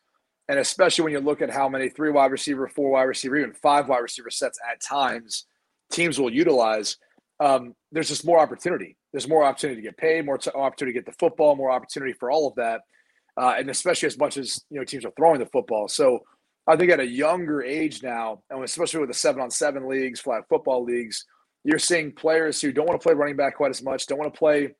and 0.49 0.59
especially 0.59 1.03
when 1.03 1.13
you 1.13 1.19
look 1.19 1.41
at 1.41 1.49
how 1.49 1.67
many 1.67 1.89
three 1.89 2.09
wide 2.09 2.31
receiver, 2.31 2.67
four 2.67 2.91
wide 2.91 3.03
receiver, 3.03 3.35
even 3.35 3.53
five 3.53 3.89
wide 3.89 3.99
receiver 3.99 4.29
sets 4.29 4.59
at 4.69 4.81
times 4.81 5.45
teams 5.91 6.19
will 6.19 6.33
utilize, 6.33 6.97
um, 7.39 7.75
there's 7.91 8.07
just 8.07 8.25
more 8.25 8.39
opportunity. 8.39 8.97
There's 9.11 9.27
more 9.27 9.43
opportunity 9.43 9.81
to 9.81 9.87
get 9.87 9.97
paid, 9.97 10.25
more 10.25 10.37
t- 10.37 10.51
opportunity 10.51 10.97
to 10.97 11.03
get 11.03 11.05
the 11.05 11.17
football, 11.17 11.55
more 11.55 11.71
opportunity 11.71 12.13
for 12.13 12.31
all 12.31 12.47
of 12.47 12.55
that, 12.55 12.81
uh, 13.35 13.55
and 13.57 13.69
especially 13.69 14.07
as 14.07 14.17
much 14.17 14.37
as 14.37 14.63
you 14.69 14.79
know 14.79 14.85
teams 14.85 15.05
are 15.05 15.13
throwing 15.17 15.39
the 15.39 15.45
football. 15.45 15.87
So 15.87 16.21
I 16.65 16.75
think 16.75 16.91
at 16.91 16.99
a 16.99 17.07
younger 17.07 17.61
age 17.61 18.01
now, 18.01 18.41
and 18.49 18.63
especially 18.63 19.01
with 19.01 19.09
the 19.09 19.15
seven 19.15 19.41
on 19.41 19.51
seven 19.51 19.87
leagues, 19.87 20.19
flag 20.19 20.43
football 20.49 20.83
leagues, 20.83 21.25
you're 21.67 21.77
seeing 21.79 22.11
players 22.11 22.59
who 22.59 22.71
don't 22.71 22.87
want 22.87 22.99
to 22.99 23.05
play 23.05 23.13
running 23.13 23.35
back 23.35 23.57
quite 23.57 23.69
as 23.69 23.83
much, 23.83 24.07
don't 24.07 24.17
want 24.17 24.33
to 24.33 24.37
play 24.37 24.73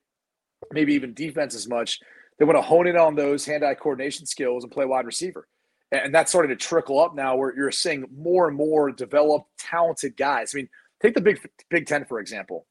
maybe 0.71 0.95
even 0.95 1.13
defense 1.13 1.53
as 1.53 1.67
much. 1.67 1.99
They 2.39 2.45
want 2.45 2.57
to 2.57 2.63
hone 2.63 2.87
in 2.87 2.97
on 2.97 3.15
those 3.15 3.45
hand-eye 3.45 3.75
coordination 3.75 4.25
skills 4.25 4.63
and 4.63 4.71
play 4.71 4.85
wide 4.85 5.05
receiver 5.05 5.47
and 5.91 6.13
that's 6.13 6.31
starting 6.31 6.49
to 6.49 6.55
trickle 6.55 6.99
up 6.99 7.15
now 7.15 7.35
where 7.35 7.55
you're 7.55 7.71
seeing 7.71 8.05
more 8.15 8.47
and 8.47 8.57
more 8.57 8.91
developed, 8.91 9.49
talented 9.57 10.17
guys. 10.17 10.53
I 10.53 10.57
mean, 10.57 10.69
take 11.01 11.13
the 11.13 11.21
Big 11.21 11.39
Big 11.69 11.85
Ten 11.85 12.05
for 12.05 12.19
example. 12.19 12.65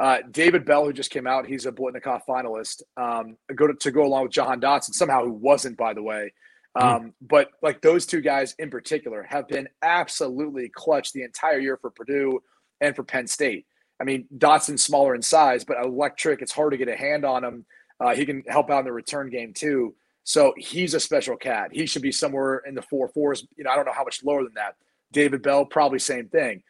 Uh, 0.00 0.18
David 0.30 0.64
Bell, 0.64 0.84
who 0.84 0.92
just 0.92 1.10
came 1.10 1.26
out, 1.26 1.46
he's 1.46 1.66
a 1.66 1.72
Biletnikoff 1.72 2.22
finalist. 2.28 2.82
Um, 2.96 3.36
go 3.54 3.68
to, 3.68 3.74
to, 3.74 3.92
go 3.92 4.04
along 4.04 4.24
with 4.24 4.32
Jahan 4.32 4.60
Dotson, 4.60 4.92
somehow 4.92 5.24
who 5.24 5.32
wasn't, 5.32 5.76
by 5.76 5.94
the 5.94 6.02
way. 6.02 6.32
Hmm. 6.76 6.84
Um, 6.86 7.02
mm. 7.02 7.12
But 7.22 7.50
like 7.62 7.80
those 7.80 8.04
two 8.04 8.20
guys 8.20 8.56
in 8.58 8.70
particular 8.70 9.22
have 9.22 9.46
been 9.46 9.68
absolutely 9.82 10.68
clutch 10.68 11.12
the 11.12 11.22
entire 11.22 11.60
year 11.60 11.78
for 11.80 11.90
Purdue 11.90 12.40
and 12.80 12.94
for 12.94 13.02
Penn 13.02 13.26
State. 13.26 13.66
I 14.00 14.04
mean, 14.04 14.26
Dotson's 14.36 14.84
smaller 14.84 15.14
in 15.14 15.22
size, 15.22 15.64
but 15.64 15.76
electric. 15.82 16.42
It's 16.42 16.52
hard 16.52 16.72
to 16.72 16.76
get 16.76 16.88
a 16.88 16.96
hand 16.96 17.24
on 17.24 17.44
him. 17.44 17.64
Uh, 18.00 18.14
he 18.14 18.26
can 18.26 18.42
help 18.48 18.70
out 18.70 18.80
in 18.80 18.84
the 18.84 18.92
return 18.92 19.30
game 19.30 19.52
too. 19.54 19.94
So 20.24 20.54
he's 20.56 20.94
a 20.94 21.00
special 21.00 21.36
cat. 21.36 21.70
He 21.72 21.86
should 21.86 22.02
be 22.02 22.12
somewhere 22.12 22.62
in 22.66 22.74
the 22.74 22.82
four 22.82 23.08
fours. 23.08 23.46
You 23.56 23.64
know, 23.64 23.70
I 23.70 23.76
don't 23.76 23.84
know 23.84 23.92
how 23.92 24.04
much 24.04 24.24
lower 24.24 24.42
than 24.42 24.54
that. 24.54 24.74
David 25.12 25.42
Bell, 25.42 25.64
probably 25.64 25.98
same 25.98 26.28
thing. 26.28 26.62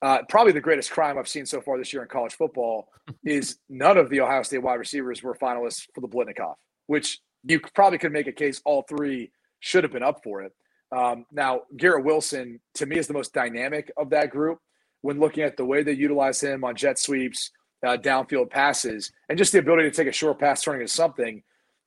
Uh, 0.00 0.18
probably 0.28 0.52
the 0.52 0.60
greatest 0.60 0.90
crime 0.90 1.16
I've 1.16 1.28
seen 1.28 1.46
so 1.46 1.60
far 1.60 1.78
this 1.78 1.92
year 1.92 2.02
in 2.02 2.08
college 2.08 2.32
football 2.32 2.88
is 3.24 3.58
none 3.68 3.96
of 3.96 4.10
the 4.10 4.20
Ohio 4.20 4.42
State 4.42 4.62
wide 4.62 4.74
receivers 4.74 5.22
were 5.22 5.34
finalists 5.34 5.86
for 5.94 6.00
the 6.00 6.08
Biletnikoff, 6.08 6.56
which 6.86 7.20
you 7.44 7.60
probably 7.74 7.98
could 7.98 8.12
make 8.12 8.26
a 8.26 8.32
case 8.32 8.60
all 8.64 8.82
three 8.82 9.30
should 9.60 9.84
have 9.84 9.92
been 9.92 10.02
up 10.02 10.22
for 10.24 10.42
it. 10.42 10.52
Um, 10.90 11.24
now, 11.30 11.62
Garrett 11.76 12.04
Wilson, 12.04 12.60
to 12.74 12.86
me, 12.86 12.98
is 12.98 13.06
the 13.06 13.14
most 13.14 13.32
dynamic 13.32 13.92
of 13.96 14.10
that 14.10 14.30
group 14.30 14.58
when 15.02 15.20
looking 15.20 15.44
at 15.44 15.56
the 15.56 15.64
way 15.64 15.82
they 15.82 15.92
utilize 15.92 16.42
him 16.42 16.64
on 16.64 16.74
jet 16.74 16.98
sweeps, 16.98 17.50
uh, 17.84 17.96
downfield 17.96 18.50
passes, 18.50 19.12
and 19.28 19.36
just 19.36 19.52
the 19.52 19.58
ability 19.58 19.90
to 19.90 19.96
take 19.96 20.08
a 20.08 20.12
short 20.12 20.38
pass 20.38 20.62
turning 20.62 20.80
into 20.80 20.92
something 20.92 21.42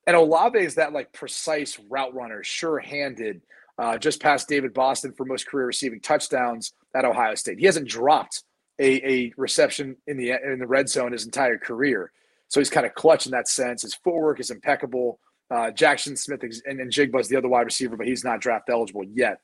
and 0.07 0.15
Olave 0.15 0.59
is 0.59 0.75
that 0.75 0.93
like 0.93 1.11
precise 1.13 1.79
route 1.89 2.13
runner, 2.13 2.43
sure-handed, 2.43 3.41
uh, 3.77 3.97
just 3.97 4.21
past 4.21 4.47
David 4.47 4.73
Boston 4.73 5.13
for 5.13 5.25
most 5.25 5.47
career 5.47 5.65
receiving 5.65 5.99
touchdowns 5.99 6.73
at 6.95 7.05
Ohio 7.05 7.35
State. 7.35 7.59
He 7.59 7.65
hasn't 7.65 7.87
dropped 7.87 8.43
a, 8.79 9.09
a 9.09 9.33
reception 9.37 9.97
in 10.07 10.17
the 10.17 10.31
in 10.31 10.59
the 10.59 10.67
red 10.67 10.89
zone 10.89 11.11
his 11.11 11.25
entire 11.25 11.57
career, 11.57 12.11
so 12.47 12.59
he's 12.59 12.69
kind 12.69 12.85
of 12.85 12.93
clutch 12.93 13.25
in 13.25 13.31
that 13.31 13.47
sense. 13.47 13.81
His 13.81 13.95
footwork 13.95 14.39
is 14.39 14.51
impeccable. 14.51 15.19
Uh, 15.51 15.71
Jaxon 15.71 16.17
Smith 16.17 16.41
and, 16.43 16.79
and 16.79 16.91
Njigba's 16.91 17.27
the 17.27 17.37
other 17.37 17.47
wide 17.47 17.65
receiver, 17.65 17.97
but 17.97 18.07
he's 18.07 18.23
not 18.23 18.41
draft 18.41 18.69
eligible 18.69 19.03
yet. 19.03 19.39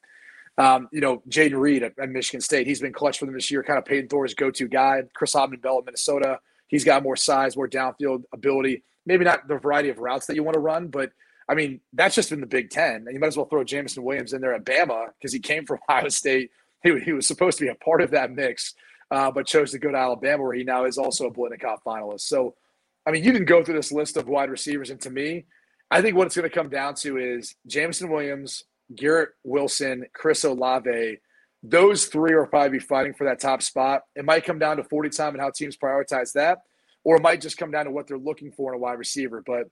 Um, 0.57 0.89
you 0.91 1.01
know, 1.01 1.23
Jayden 1.29 1.59
Reed 1.59 1.81
at, 1.83 1.93
at, 1.97 2.09
Michigan 2.09 2.41
State, 2.41 2.67
he's 2.67 2.81
been 2.81 2.93
clutch 2.93 3.17
for 3.17 3.25
them 3.25 3.33
this 3.33 3.49
year, 3.49 3.63
kind 3.63 3.79
of 3.79 3.85
Payton 3.85 4.09
Thorne's 4.09 4.33
go-to 4.33 4.67
guy. 4.67 5.01
Chris 5.13 5.33
Autman-Bell 5.33 5.79
at 5.79 5.85
Minnesota, 5.85 6.39
he's 6.67 6.83
got 6.83 7.03
more 7.03 7.15
size, 7.15 7.55
more 7.55 7.69
downfield 7.69 8.23
ability 8.33 8.83
maybe 9.05 9.25
not 9.25 9.47
the 9.47 9.57
variety 9.57 9.89
of 9.89 9.99
routes 9.99 10.25
that 10.27 10.35
you 10.35 10.43
want 10.43 10.55
to 10.55 10.59
run, 10.59 10.87
but 10.87 11.11
I 11.49 11.55
mean, 11.55 11.81
that's 11.93 12.15
just 12.15 12.31
in 12.31 12.39
the 12.39 12.47
Big 12.47 12.69
Ten. 12.69 13.03
And 13.05 13.13
you 13.13 13.19
might 13.19 13.27
as 13.27 13.37
well 13.37 13.47
throw 13.47 13.63
Jameson 13.63 14.03
Williams 14.03 14.33
in 14.33 14.41
there 14.41 14.53
at 14.53 14.63
Bama 14.63 15.07
because 15.17 15.33
he 15.33 15.39
came 15.39 15.65
from 15.65 15.79
Ohio 15.89 16.09
State. 16.09 16.51
He, 16.83 16.97
he 16.99 17.13
was 17.13 17.27
supposed 17.27 17.57
to 17.57 17.65
be 17.65 17.69
a 17.69 17.75
part 17.75 18.01
of 18.01 18.11
that 18.11 18.31
mix, 18.31 18.73
uh, 19.09 19.31
but 19.31 19.47
chose 19.47 19.71
to 19.71 19.79
go 19.79 19.91
to 19.91 19.97
Alabama, 19.97 20.43
where 20.43 20.53
he 20.53 20.63
now 20.63 20.85
is 20.85 20.97
also 20.97 21.27
a 21.27 21.31
Biletnikoff 21.31 21.79
finalist. 21.85 22.21
So, 22.21 22.55
I 23.05 23.11
mean, 23.11 23.23
you 23.23 23.33
can 23.33 23.45
go 23.45 23.63
through 23.63 23.75
this 23.75 23.91
list 23.91 24.17
of 24.17 24.27
wide 24.27 24.49
receivers, 24.49 24.89
and 24.89 25.01
to 25.01 25.09
me, 25.09 25.45
I 25.89 26.01
think 26.01 26.15
what 26.15 26.27
it's 26.27 26.35
going 26.35 26.49
to 26.49 26.55
come 26.55 26.69
down 26.69 26.95
to 26.95 27.17
is 27.17 27.55
Jameson 27.67 28.09
Williams, 28.09 28.63
Garrett 28.95 29.29
Wilson, 29.43 30.05
Chris 30.13 30.43
Olave. 30.43 31.17
Those 31.63 32.05
three 32.05 32.33
are 32.33 32.47
probably 32.47 32.79
fighting 32.79 33.13
for 33.13 33.25
that 33.25 33.39
top 33.39 33.61
spot. 33.61 34.01
It 34.15 34.25
might 34.25 34.45
come 34.45 34.59
down 34.59 34.77
to 34.77 34.83
40 34.83 35.09
time 35.09 35.33
and 35.33 35.41
how 35.41 35.51
teams 35.51 35.77
prioritize 35.77 36.33
that 36.33 36.59
or 37.03 37.17
it 37.17 37.21
might 37.21 37.41
just 37.41 37.57
come 37.57 37.71
down 37.71 37.85
to 37.85 37.91
what 37.91 38.07
they're 38.07 38.17
looking 38.17 38.51
for 38.51 38.71
in 38.71 38.77
a 38.77 38.79
wide 38.79 38.99
receiver. 38.99 39.43
But 39.45 39.67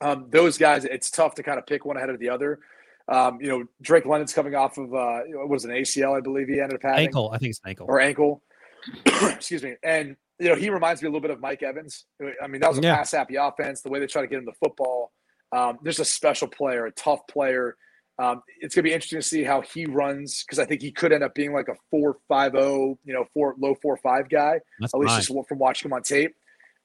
um, 0.00 0.26
those 0.30 0.58
guys, 0.58 0.84
it's 0.84 1.10
tough 1.10 1.34
to 1.36 1.42
kind 1.42 1.58
of 1.58 1.66
pick 1.66 1.84
one 1.84 1.96
ahead 1.96 2.10
of 2.10 2.18
the 2.18 2.28
other. 2.28 2.60
Um, 3.08 3.38
you 3.40 3.48
know, 3.48 3.64
Drake 3.82 4.06
London's 4.06 4.32
coming 4.32 4.54
off 4.54 4.78
of 4.78 4.94
uh, 4.94 5.20
was 5.46 5.64
an 5.64 5.70
ACL, 5.70 6.16
I 6.16 6.20
believe 6.20 6.48
he 6.48 6.60
ended 6.60 6.76
up 6.76 6.82
having 6.82 7.06
ankle. 7.06 7.30
I 7.32 7.38
think 7.38 7.50
it's 7.50 7.60
ankle 7.66 7.86
or 7.88 8.00
ankle. 8.00 8.42
Excuse 9.06 9.62
me. 9.62 9.74
And 9.82 10.16
you 10.38 10.48
know, 10.48 10.56
he 10.56 10.70
reminds 10.70 11.02
me 11.02 11.06
a 11.06 11.10
little 11.10 11.20
bit 11.20 11.30
of 11.30 11.40
Mike 11.40 11.62
Evans. 11.62 12.06
I 12.42 12.46
mean, 12.46 12.60
that 12.60 12.70
was 12.70 12.78
a 12.78 12.82
yeah. 12.82 12.96
pass 12.96 13.12
happy 13.12 13.36
offense. 13.36 13.82
The 13.82 13.90
way 13.90 14.00
they 14.00 14.06
try 14.06 14.22
to 14.22 14.28
get 14.28 14.38
him 14.38 14.46
the 14.46 14.52
football. 14.52 15.12
Um, 15.52 15.78
there's 15.82 16.00
a 16.00 16.04
special 16.04 16.48
player, 16.48 16.86
a 16.86 16.90
tough 16.90 17.26
player. 17.28 17.76
Um, 18.18 18.42
it's 18.60 18.74
gonna 18.74 18.84
be 18.84 18.92
interesting 18.92 19.20
to 19.20 19.26
see 19.26 19.42
how 19.42 19.60
he 19.60 19.86
runs 19.86 20.44
because 20.44 20.58
I 20.58 20.64
think 20.64 20.82
he 20.82 20.92
could 20.92 21.12
end 21.12 21.24
up 21.24 21.34
being 21.34 21.52
like 21.52 21.68
a 21.68 21.74
four 21.90 22.18
five 22.28 22.52
zero, 22.52 22.98
you 23.04 23.12
know, 23.12 23.24
four 23.34 23.54
low 23.58 23.74
four 23.74 23.96
five 23.96 24.28
guy. 24.28 24.60
That's 24.78 24.94
at 24.94 25.00
least 25.00 25.16
just 25.16 25.48
from 25.48 25.58
watching 25.58 25.88
him 25.88 25.94
on 25.94 26.02
tape. 26.02 26.34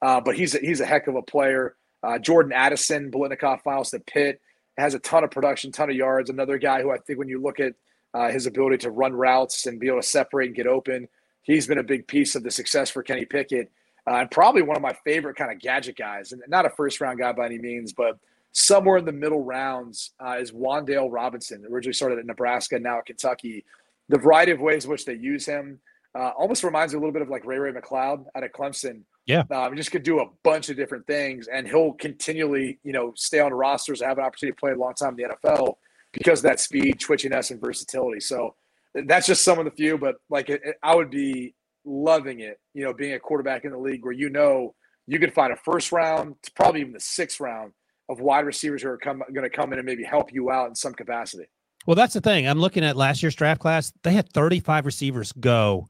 Uh, 0.01 0.21
but 0.21 0.35
he's 0.35 0.55
a, 0.55 0.59
he's 0.59 0.79
a 0.79 0.85
heck 0.85 1.07
of 1.07 1.15
a 1.15 1.21
player. 1.21 1.75
Uh, 2.01 2.17
Jordan 2.17 2.53
Addison, 2.53 3.11
Biletnikoff 3.11 3.61
files 3.61 3.91
to 3.91 3.99
Pitt, 3.99 4.41
has 4.77 4.93
a 4.93 4.99
ton 4.99 5.23
of 5.23 5.31
production, 5.31 5.71
ton 5.71 5.89
of 5.89 5.95
yards. 5.95 6.29
Another 6.29 6.57
guy 6.57 6.81
who 6.81 6.91
I 6.91 6.97
think 6.97 7.19
when 7.19 7.27
you 7.27 7.41
look 7.41 7.59
at 7.59 7.73
uh, 8.13 8.29
his 8.29 8.45
ability 8.45 8.77
to 8.77 8.91
run 8.91 9.13
routes 9.13 9.65
and 9.65 9.79
be 9.79 9.87
able 9.87 10.01
to 10.01 10.07
separate 10.07 10.47
and 10.47 10.55
get 10.55 10.67
open, 10.67 11.07
he's 11.43 11.67
been 11.67 11.77
a 11.77 11.83
big 11.83 12.07
piece 12.07 12.35
of 12.35 12.43
the 12.43 12.51
success 12.51 12.89
for 12.89 13.03
Kenny 13.03 13.25
Pickett. 13.25 13.71
Uh, 14.09 14.15
and 14.15 14.31
probably 14.31 14.61
one 14.61 14.77
of 14.77 14.81
my 14.81 14.93
favorite 15.05 15.35
kind 15.35 15.51
of 15.51 15.59
gadget 15.59 15.97
guys, 15.97 16.31
and 16.31 16.41
not 16.47 16.65
a 16.65 16.69
first 16.69 17.01
round 17.01 17.19
guy 17.19 17.31
by 17.33 17.45
any 17.45 17.59
means, 17.59 17.93
but 17.93 18.17
somewhere 18.51 18.97
in 18.97 19.05
the 19.05 19.11
middle 19.11 19.43
rounds 19.43 20.11
uh, 20.19 20.37
is 20.39 20.51
Wan'Dale 20.51 21.09
Robinson, 21.11 21.65
originally 21.69 21.93
started 21.93 22.19
at 22.19 22.25
Nebraska, 22.25 22.79
now 22.79 22.99
at 22.99 23.05
Kentucky. 23.05 23.65
The 24.09 24.17
variety 24.17 24.51
of 24.51 24.59
ways 24.59 24.85
in 24.85 24.91
which 24.91 25.05
they 25.05 25.13
use 25.13 25.45
him 25.45 25.79
uh, 26.15 26.31
almost 26.37 26.63
reminds 26.63 26.93
me 26.93 26.97
a 26.97 26.99
little 26.99 27.13
bit 27.13 27.21
of 27.21 27.29
like 27.29 27.45
Ray 27.45 27.59
Ray 27.59 27.71
McCloud 27.71 28.25
out 28.35 28.43
of 28.43 28.51
Clemson, 28.51 29.01
yeah, 29.27 29.43
um, 29.51 29.75
just 29.75 29.91
could 29.91 30.03
do 30.03 30.19
a 30.21 30.25
bunch 30.43 30.69
of 30.69 30.75
different 30.75 31.05
things, 31.05 31.47
and 31.47 31.67
he'll 31.67 31.93
continually, 31.93 32.79
you 32.83 32.91
know, 32.91 33.13
stay 33.15 33.39
on 33.39 33.53
rosters, 33.53 34.01
have 34.01 34.17
an 34.17 34.23
opportunity 34.23 34.55
to 34.55 34.59
play 34.59 34.71
a 34.71 34.75
long 34.75 34.95
time 34.95 35.15
in 35.19 35.27
the 35.27 35.35
NFL 35.35 35.75
because 36.11 36.39
of 36.39 36.43
that 36.43 36.59
speed, 36.59 36.99
twitchiness, 36.99 37.51
and 37.51 37.61
versatility. 37.61 38.19
So 38.19 38.55
that's 38.95 39.27
just 39.27 39.43
some 39.43 39.59
of 39.59 39.65
the 39.65 39.71
few, 39.71 39.99
but 39.99 40.15
like 40.31 40.49
it, 40.49 40.61
it, 40.65 40.75
I 40.81 40.95
would 40.95 41.11
be 41.11 41.53
loving 41.85 42.39
it, 42.39 42.59
you 42.73 42.83
know, 42.83 42.91
being 42.93 43.13
a 43.13 43.19
quarterback 43.19 43.65
in 43.65 43.71
the 43.71 43.77
league 43.77 44.03
where 44.03 44.13
you 44.13 44.31
know 44.31 44.73
you 45.05 45.19
could 45.19 45.33
find 45.33 45.53
a 45.53 45.57
first 45.57 45.91
round, 45.91 46.35
probably 46.55 46.81
even 46.81 46.93
the 46.93 46.99
sixth 46.99 47.39
round 47.39 47.73
of 48.09 48.19
wide 48.19 48.45
receivers 48.45 48.81
who 48.81 48.89
are 48.89 48.97
come, 48.97 49.23
going 49.33 49.49
to 49.49 49.55
come 49.55 49.71
in 49.71 49.79
and 49.79 49.85
maybe 49.85 50.03
help 50.03 50.33
you 50.33 50.51
out 50.51 50.67
in 50.67 50.75
some 50.75 50.93
capacity. 50.93 51.45
Well, 51.85 51.95
that's 51.95 52.13
the 52.13 52.21
thing. 52.21 52.47
I'm 52.47 52.59
looking 52.59 52.83
at 52.83 52.97
last 52.97 53.23
year's 53.23 53.35
draft 53.35 53.61
class. 53.61 53.93
They 54.03 54.11
had 54.11 54.31
35 54.33 54.85
receivers 54.85 55.31
go 55.31 55.87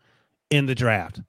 in 0.50 0.66
the 0.66 0.76
draft. 0.76 1.22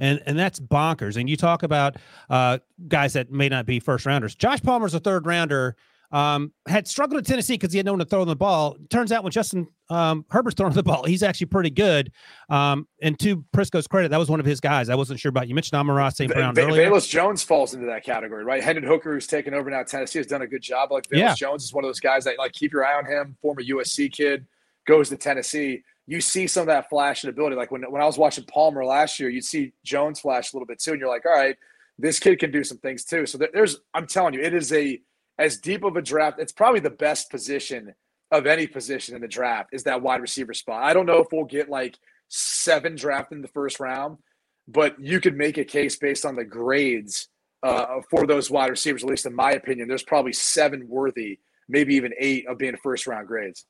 And 0.00 0.22
and 0.26 0.38
that's 0.38 0.60
bonkers. 0.60 1.16
And 1.16 1.28
you 1.28 1.36
talk 1.36 1.62
about 1.62 1.96
uh, 2.30 2.58
guys 2.86 3.14
that 3.14 3.32
may 3.32 3.48
not 3.48 3.66
be 3.66 3.80
first 3.80 4.06
rounders. 4.06 4.34
Josh 4.34 4.62
Palmer's 4.62 4.94
a 4.94 5.00
third 5.00 5.26
rounder 5.26 5.76
um, 6.10 6.52
had 6.66 6.88
struggled 6.88 7.18
at 7.18 7.26
Tennessee 7.26 7.54
because 7.54 7.72
he 7.72 7.78
had 7.78 7.86
no 7.86 7.92
one 7.92 7.98
to 7.98 8.04
throw 8.04 8.24
the 8.24 8.36
ball. 8.36 8.76
Turns 8.90 9.12
out 9.12 9.22
when 9.22 9.30
Justin 9.30 9.66
um, 9.90 10.24
Herbert's 10.30 10.54
throwing 10.56 10.72
the 10.72 10.82
ball, 10.82 11.04
he's 11.04 11.22
actually 11.22 11.46
pretty 11.46 11.70
good. 11.70 12.12
Um, 12.48 12.88
and 13.02 13.18
to 13.20 13.44
Prisco's 13.52 13.86
credit, 13.86 14.10
that 14.10 14.18
was 14.18 14.30
one 14.30 14.40
of 14.40 14.46
his 14.46 14.60
guys. 14.60 14.88
I 14.88 14.94
wasn't 14.94 15.20
sure 15.20 15.30
about. 15.30 15.48
You 15.48 15.54
mentioned 15.54 15.78
Amon-Ra 15.78 16.08
St. 16.10 16.32
Brown 16.32 16.54
v- 16.54 16.62
earlier. 16.62 16.90
Velus 16.90 17.08
Jones 17.08 17.42
falls 17.42 17.74
into 17.74 17.86
that 17.86 18.04
category, 18.04 18.44
right? 18.44 18.62
Hendon 18.62 18.84
Hooker, 18.84 19.12
who's 19.12 19.26
taken 19.26 19.54
over 19.54 19.68
now 19.68 19.82
Tennessee, 19.82 20.18
has 20.18 20.26
done 20.26 20.42
a 20.42 20.46
good 20.46 20.62
job. 20.62 20.92
Like 20.92 21.04
Velus 21.08 21.18
yeah. 21.18 21.34
Jones 21.34 21.64
is 21.64 21.72
one 21.72 21.84
of 21.84 21.88
those 21.88 22.00
guys 22.00 22.24
that 22.24 22.38
like 22.38 22.52
keep 22.52 22.72
your 22.72 22.86
eye 22.86 22.96
on 22.96 23.04
him. 23.04 23.36
Former 23.42 23.62
USC 23.62 24.10
kid 24.10 24.46
goes 24.86 25.10
to 25.10 25.16
Tennessee. 25.16 25.82
You 26.06 26.22
see 26.22 26.46
some 26.46 26.62
of 26.62 26.68
that 26.68 26.88
flash 26.88 27.22
and 27.22 27.30
ability. 27.30 27.56
Like 27.56 27.70
when 27.70 27.82
when 27.82 28.00
I 28.00 28.06
was 28.06 28.16
watching 28.16 28.44
Palmer 28.44 28.82
last 28.84 29.20
year, 29.20 29.28
you'd 29.28 29.44
see 29.44 29.72
Jones 29.84 30.20
flash 30.20 30.52
a 30.52 30.56
little 30.56 30.66
bit 30.66 30.80
too, 30.80 30.92
and 30.92 31.00
you're 31.00 31.10
like, 31.10 31.26
all 31.26 31.32
right, 31.32 31.56
this 31.98 32.18
kid 32.18 32.38
can 32.38 32.50
do 32.50 32.62
some 32.64 32.78
things 32.78 33.04
too. 33.04 33.26
So 33.26 33.38
there's, 33.38 33.80
I'm 33.92 34.06
telling 34.06 34.34
you, 34.34 34.40
it 34.40 34.54
is 34.54 34.72
a 34.72 35.00
as 35.38 35.58
deep 35.58 35.84
of 35.84 35.96
a 35.96 36.02
draft. 36.02 36.38
It's 36.40 36.52
probably 36.52 36.80
the 36.80 36.90
best 36.90 37.30
position 37.30 37.94
of 38.30 38.46
any 38.46 38.66
position 38.66 39.14
in 39.14 39.22
the 39.22 39.28
draft 39.28 39.70
is 39.72 39.84
that 39.84 40.02
wide 40.02 40.20
receiver 40.20 40.54
spot. 40.54 40.82
I 40.82 40.92
don't 40.92 41.06
know 41.06 41.18
if 41.18 41.28
we'll 41.32 41.44
get 41.44 41.68
like 41.68 41.98
seven 42.28 42.94
drafted 42.94 43.36
in 43.36 43.42
the 43.42 43.48
first 43.48 43.80
round, 43.80 44.18
but 44.66 45.00
you 45.00 45.20
could 45.20 45.36
make 45.36 45.56
a 45.56 45.64
case 45.64 45.96
based 45.96 46.26
on 46.26 46.36
the 46.36 46.44
grades 46.44 47.28
uh, 47.62 48.00
for 48.10 48.26
those 48.26 48.50
wide 48.50 48.70
receivers. 48.70 49.02
At 49.02 49.08
least 49.08 49.26
in 49.26 49.34
my 49.34 49.52
opinion, 49.52 49.88
there's 49.88 50.02
probably 50.02 50.34
seven 50.34 50.86
worthy, 50.88 51.38
maybe 51.68 51.94
even 51.94 52.12
eight 52.18 52.46
of 52.46 52.58
being 52.58 52.76
first 52.82 53.06
round 53.06 53.26
grades. 53.26 53.64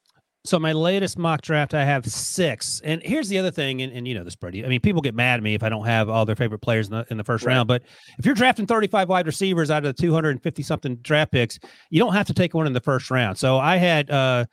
So 0.45 0.59
my 0.59 0.73
latest 0.73 1.19
mock 1.19 1.43
draft, 1.43 1.75
I 1.75 1.85
have 1.85 2.07
six. 2.07 2.81
And 2.85 3.03
here's 3.03 3.29
the 3.29 3.39
other 3.39 3.51
thing, 3.51 3.83
and, 3.83 3.93
and 3.93 4.07
you 4.07 4.15
know 4.15 4.25
this, 4.25 4.37
Brady. 4.37 4.65
I 4.65 4.69
mean, 4.69 4.81
people 4.81 5.03
get 5.03 5.15
mad 5.15 5.37
at 5.37 5.43
me 5.43 5.55
if 5.55 5.63
I 5.63 5.69
don't 5.69 5.85
have 5.85 6.09
all 6.09 6.25
their 6.25 6.37
favorite 6.37 6.61
players 6.61 6.89
in 6.89 6.95
the, 6.95 7.07
in 7.11 7.17
the 7.17 7.25
first 7.25 7.45
right. 7.45 7.55
round. 7.55 7.69
But 7.69 7.83
if 8.19 8.25
you're 8.25 8.35
drafting 8.35 8.67
35 8.67 9.09
wide 9.09 9.27
receivers 9.27 9.71
out 9.71 9.85
of 9.85 9.95
the 9.95 10.01
250 10.01 10.63
something 10.63 10.97
draft 10.97 11.33
picks, 11.33 11.59
you 11.91 11.99
don't 11.99 12.15
have 12.15 12.27
to 12.29 12.35
take 12.35 12.55
one 12.55 12.67
in 12.67 12.73
the 12.73 12.81
first 12.81 13.11
round. 13.11 13.37
So 13.37 13.59
I 13.59 13.77
had 13.77 14.11
uh, 14.11 14.47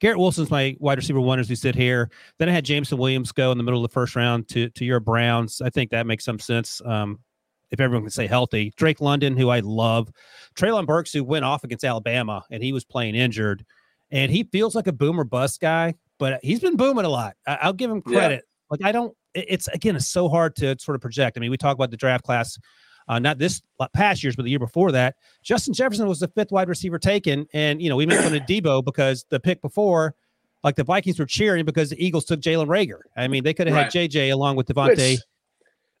Garrett 0.00 0.18
Wilson's 0.18 0.50
my 0.50 0.76
wide 0.80 0.98
receiver 0.98 1.20
one 1.20 1.38
as 1.38 1.48
we 1.48 1.54
sit 1.54 1.74
here. 1.74 2.10
Then 2.38 2.48
I 2.48 2.52
had 2.52 2.64
Jameson 2.64 2.98
Williams 2.98 3.30
go 3.30 3.52
in 3.52 3.58
the 3.58 3.64
middle 3.64 3.84
of 3.84 3.88
the 3.88 3.94
first 3.94 4.16
round 4.16 4.48
to 4.48 4.68
to 4.70 4.84
your 4.84 5.00
Browns. 5.00 5.60
I 5.60 5.70
think 5.70 5.90
that 5.90 6.06
makes 6.06 6.24
some 6.24 6.38
sense. 6.38 6.82
Um, 6.84 7.20
if 7.70 7.80
everyone 7.80 8.04
can 8.04 8.10
stay 8.10 8.26
healthy, 8.26 8.72
Drake 8.76 9.00
London, 9.00 9.36
who 9.36 9.48
I 9.48 9.60
love, 9.60 10.10
Treylon 10.54 10.86
Burks, 10.86 11.12
who 11.12 11.24
went 11.24 11.44
off 11.44 11.64
against 11.64 11.84
Alabama 11.84 12.44
and 12.50 12.62
he 12.62 12.72
was 12.72 12.84
playing 12.84 13.16
injured 13.16 13.64
and 14.10 14.30
he 14.30 14.44
feels 14.44 14.74
like 14.74 14.86
a 14.86 14.92
boomer 14.92 15.24
bust 15.24 15.60
guy, 15.60 15.94
but 16.18 16.40
he's 16.42 16.60
been 16.60 16.76
booming 16.76 17.04
a 17.04 17.08
lot. 17.08 17.36
I, 17.46 17.66
will 17.66 17.72
give 17.72 17.90
him 17.90 18.02
credit. 18.02 18.44
Yeah. 18.44 18.66
Like 18.70 18.84
I 18.84 18.92
don't. 18.92 19.16
It's 19.34 19.68
again, 19.68 19.96
it's 19.96 20.08
so 20.08 20.28
hard 20.28 20.56
to 20.56 20.76
sort 20.78 20.94
of 20.94 21.02
project. 21.02 21.36
I 21.36 21.40
mean, 21.40 21.50
we 21.50 21.56
talk 21.56 21.74
about 21.74 21.90
the 21.90 21.96
draft 21.96 22.24
class, 22.24 22.58
uh, 23.08 23.18
not 23.18 23.38
this 23.38 23.62
past 23.94 24.22
years, 24.22 24.34
but 24.34 24.44
the 24.44 24.50
year 24.50 24.58
before 24.58 24.92
that. 24.92 25.16
Justin 25.42 25.74
Jefferson 25.74 26.08
was 26.08 26.20
the 26.20 26.28
fifth 26.28 26.52
wide 26.52 26.68
receiver 26.68 26.98
taken, 26.98 27.46
and 27.52 27.80
you 27.82 27.88
know 27.88 27.96
we 27.96 28.06
mentioned 28.06 28.34
Debo 28.48 28.84
because 28.84 29.26
the 29.28 29.38
pick 29.38 29.60
before, 29.60 30.14
like 30.64 30.76
the 30.76 30.84
Vikings 30.84 31.18
were 31.18 31.26
cheering 31.26 31.64
because 31.64 31.90
the 31.90 32.04
Eagles 32.04 32.24
took 32.24 32.40
Jalen 32.40 32.66
Reagor. 32.66 33.00
I 33.16 33.28
mean, 33.28 33.44
they 33.44 33.54
could 33.54 33.66
have 33.66 33.76
right. 33.76 33.92
had 33.92 34.10
JJ 34.10 34.32
along 34.32 34.56
with 34.56 34.66
Davante. 34.66 35.18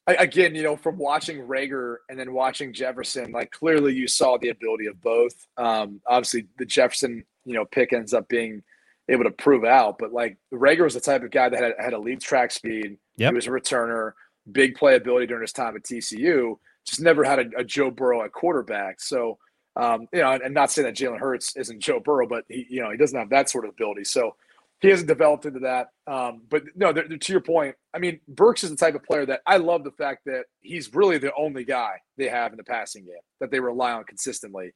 Again, 0.08 0.54
you 0.54 0.62
know, 0.62 0.76
from 0.76 0.98
watching 0.98 1.38
Reagor 1.38 1.96
and 2.08 2.18
then 2.18 2.32
watching 2.32 2.72
Jefferson, 2.72 3.32
like 3.32 3.50
clearly 3.50 3.92
you 3.92 4.06
saw 4.06 4.38
the 4.38 4.50
ability 4.50 4.86
of 4.86 5.00
both. 5.00 5.34
Um, 5.56 6.00
obviously, 6.06 6.46
the 6.58 6.64
Jefferson 6.64 7.24
you 7.46 7.54
know 7.54 7.64
pick 7.64 7.92
ends 7.92 8.12
up 8.12 8.28
being 8.28 8.62
able 9.08 9.24
to 9.24 9.30
prove 9.30 9.64
out. 9.64 9.96
But 9.98 10.12
like 10.12 10.36
Reagor 10.52 10.84
was 10.84 10.94
the 10.94 11.00
type 11.00 11.22
of 11.22 11.30
guy 11.30 11.48
that 11.48 11.62
had, 11.62 11.72
had 11.78 11.92
elite 11.94 12.20
track 12.20 12.50
speed. 12.50 12.98
Yep. 13.16 13.32
He 13.32 13.34
was 13.34 13.46
a 13.46 13.50
returner, 13.50 14.12
big 14.50 14.76
playability 14.76 15.28
during 15.28 15.42
his 15.42 15.52
time 15.52 15.76
at 15.76 15.84
TCU. 15.84 16.58
Just 16.86 17.00
never 17.00 17.24
had 17.24 17.38
a, 17.38 17.60
a 17.60 17.64
Joe 17.64 17.90
Burrow 17.90 18.24
at 18.24 18.32
quarterback. 18.32 19.00
So 19.00 19.38
um, 19.76 20.08
you 20.12 20.20
know, 20.20 20.32
and, 20.32 20.42
and 20.42 20.54
not 20.54 20.70
saying 20.70 20.86
that 20.86 20.96
Jalen 20.96 21.18
Hurts 21.18 21.56
isn't 21.56 21.80
Joe 21.80 22.00
Burrow, 22.00 22.26
but 22.26 22.44
he 22.48 22.66
you 22.68 22.82
know 22.82 22.90
he 22.90 22.96
doesn't 22.96 23.18
have 23.18 23.30
that 23.30 23.48
sort 23.48 23.64
of 23.64 23.70
ability. 23.70 24.04
So 24.04 24.34
he 24.80 24.88
hasn't 24.88 25.08
developed 25.08 25.46
into 25.46 25.60
that. 25.60 25.88
Um, 26.06 26.42
but 26.50 26.64
no, 26.74 26.92
they're, 26.92 27.08
they're, 27.08 27.18
to 27.18 27.32
your 27.32 27.40
point, 27.40 27.76
I 27.94 27.98
mean, 27.98 28.20
Burks 28.28 28.62
is 28.62 28.70
the 28.70 28.76
type 28.76 28.94
of 28.94 29.02
player 29.04 29.24
that 29.26 29.40
I 29.46 29.56
love 29.56 29.84
the 29.84 29.90
fact 29.92 30.22
that 30.26 30.44
he's 30.60 30.94
really 30.94 31.18
the 31.18 31.32
only 31.36 31.64
guy 31.64 32.00
they 32.18 32.28
have 32.28 32.52
in 32.52 32.58
the 32.58 32.64
passing 32.64 33.04
game 33.04 33.14
that 33.40 33.50
they 33.50 33.60
rely 33.60 33.92
on 33.92 34.04
consistently. 34.04 34.72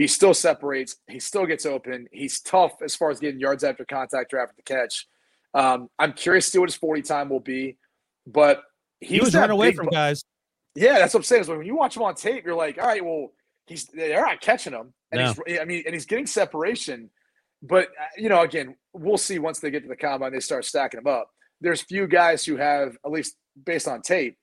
He 0.00 0.06
still 0.06 0.32
separates. 0.32 0.96
He 1.08 1.20
still 1.20 1.44
gets 1.44 1.66
open. 1.66 2.08
He's 2.10 2.40
tough 2.40 2.72
as 2.82 2.96
far 2.96 3.10
as 3.10 3.20
getting 3.20 3.38
yards 3.38 3.62
after 3.64 3.84
contact 3.84 4.32
or 4.32 4.38
after 4.40 4.54
the 4.56 4.62
catch. 4.62 5.06
Um, 5.52 5.90
I'm 5.98 6.14
curious 6.14 6.46
to 6.46 6.52
see 6.52 6.58
what 6.58 6.70
his 6.70 6.76
40 6.76 7.02
time 7.02 7.28
will 7.28 7.40
be, 7.40 7.76
but 8.26 8.62
he 9.00 9.20
was 9.20 9.34
running 9.34 9.50
away 9.50 9.72
from 9.72 9.88
guys. 9.88 10.24
Yeah, 10.74 10.98
that's 10.98 11.12
what 11.12 11.20
I'm 11.20 11.24
saying. 11.24 11.42
Is 11.42 11.48
when 11.48 11.66
you 11.66 11.76
watch 11.76 11.98
him 11.98 12.02
on 12.02 12.14
tape, 12.14 12.46
you're 12.46 12.54
like, 12.54 12.78
all 12.78 12.86
right, 12.86 13.04
well, 13.04 13.28
he's 13.66 13.88
they're 13.88 14.22
not 14.22 14.40
catching 14.40 14.72
him, 14.72 14.94
and 15.12 15.20
no. 15.20 15.34
he's 15.46 15.58
I 15.60 15.64
mean, 15.66 15.82
and 15.84 15.94
he's 15.94 16.06
getting 16.06 16.26
separation. 16.26 17.10
But 17.62 17.88
uh, 17.88 18.06
you 18.16 18.30
know, 18.30 18.40
again, 18.40 18.76
we'll 18.94 19.18
see 19.18 19.38
once 19.38 19.58
they 19.58 19.70
get 19.70 19.82
to 19.82 19.88
the 19.88 19.96
combine, 19.96 20.32
they 20.32 20.40
start 20.40 20.64
stacking 20.64 21.02
them 21.02 21.12
up. 21.12 21.28
There's 21.60 21.82
few 21.82 22.06
guys 22.06 22.42
who 22.42 22.56
have, 22.56 22.96
at 23.04 23.10
least 23.10 23.36
based 23.66 23.86
on 23.86 24.00
tape, 24.00 24.38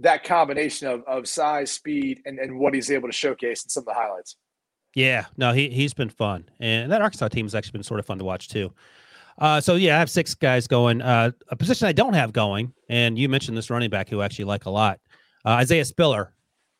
that 0.00 0.24
combination 0.24 0.88
of, 0.88 1.04
of 1.06 1.26
size, 1.26 1.70
speed, 1.70 2.20
and, 2.26 2.38
and 2.38 2.58
what 2.58 2.74
he's 2.74 2.90
able 2.90 3.08
to 3.08 3.14
showcase 3.14 3.64
in 3.64 3.70
some 3.70 3.82
of 3.82 3.86
the 3.86 3.94
highlights. 3.94 4.36
Yeah, 4.94 5.26
no, 5.36 5.52
he 5.52 5.68
he's 5.68 5.94
been 5.94 6.10
fun, 6.10 6.48
and 6.58 6.90
that 6.90 7.00
Arkansas 7.00 7.28
team 7.28 7.46
has 7.46 7.54
actually 7.54 7.72
been 7.72 7.82
sort 7.82 8.00
of 8.00 8.06
fun 8.06 8.18
to 8.18 8.24
watch 8.24 8.48
too. 8.48 8.72
Uh, 9.38 9.60
so 9.60 9.76
yeah, 9.76 9.96
I 9.96 9.98
have 10.00 10.10
six 10.10 10.34
guys 10.34 10.66
going. 10.66 11.00
Uh, 11.00 11.30
a 11.48 11.56
position 11.56 11.86
I 11.86 11.92
don't 11.92 12.14
have 12.14 12.32
going, 12.32 12.72
and 12.88 13.18
you 13.18 13.28
mentioned 13.28 13.56
this 13.56 13.70
running 13.70 13.90
back 13.90 14.08
who 14.08 14.20
I 14.20 14.24
actually 14.24 14.46
like 14.46 14.66
a 14.66 14.70
lot, 14.70 15.00
uh, 15.44 15.50
Isaiah 15.50 15.84
Spiller. 15.84 16.34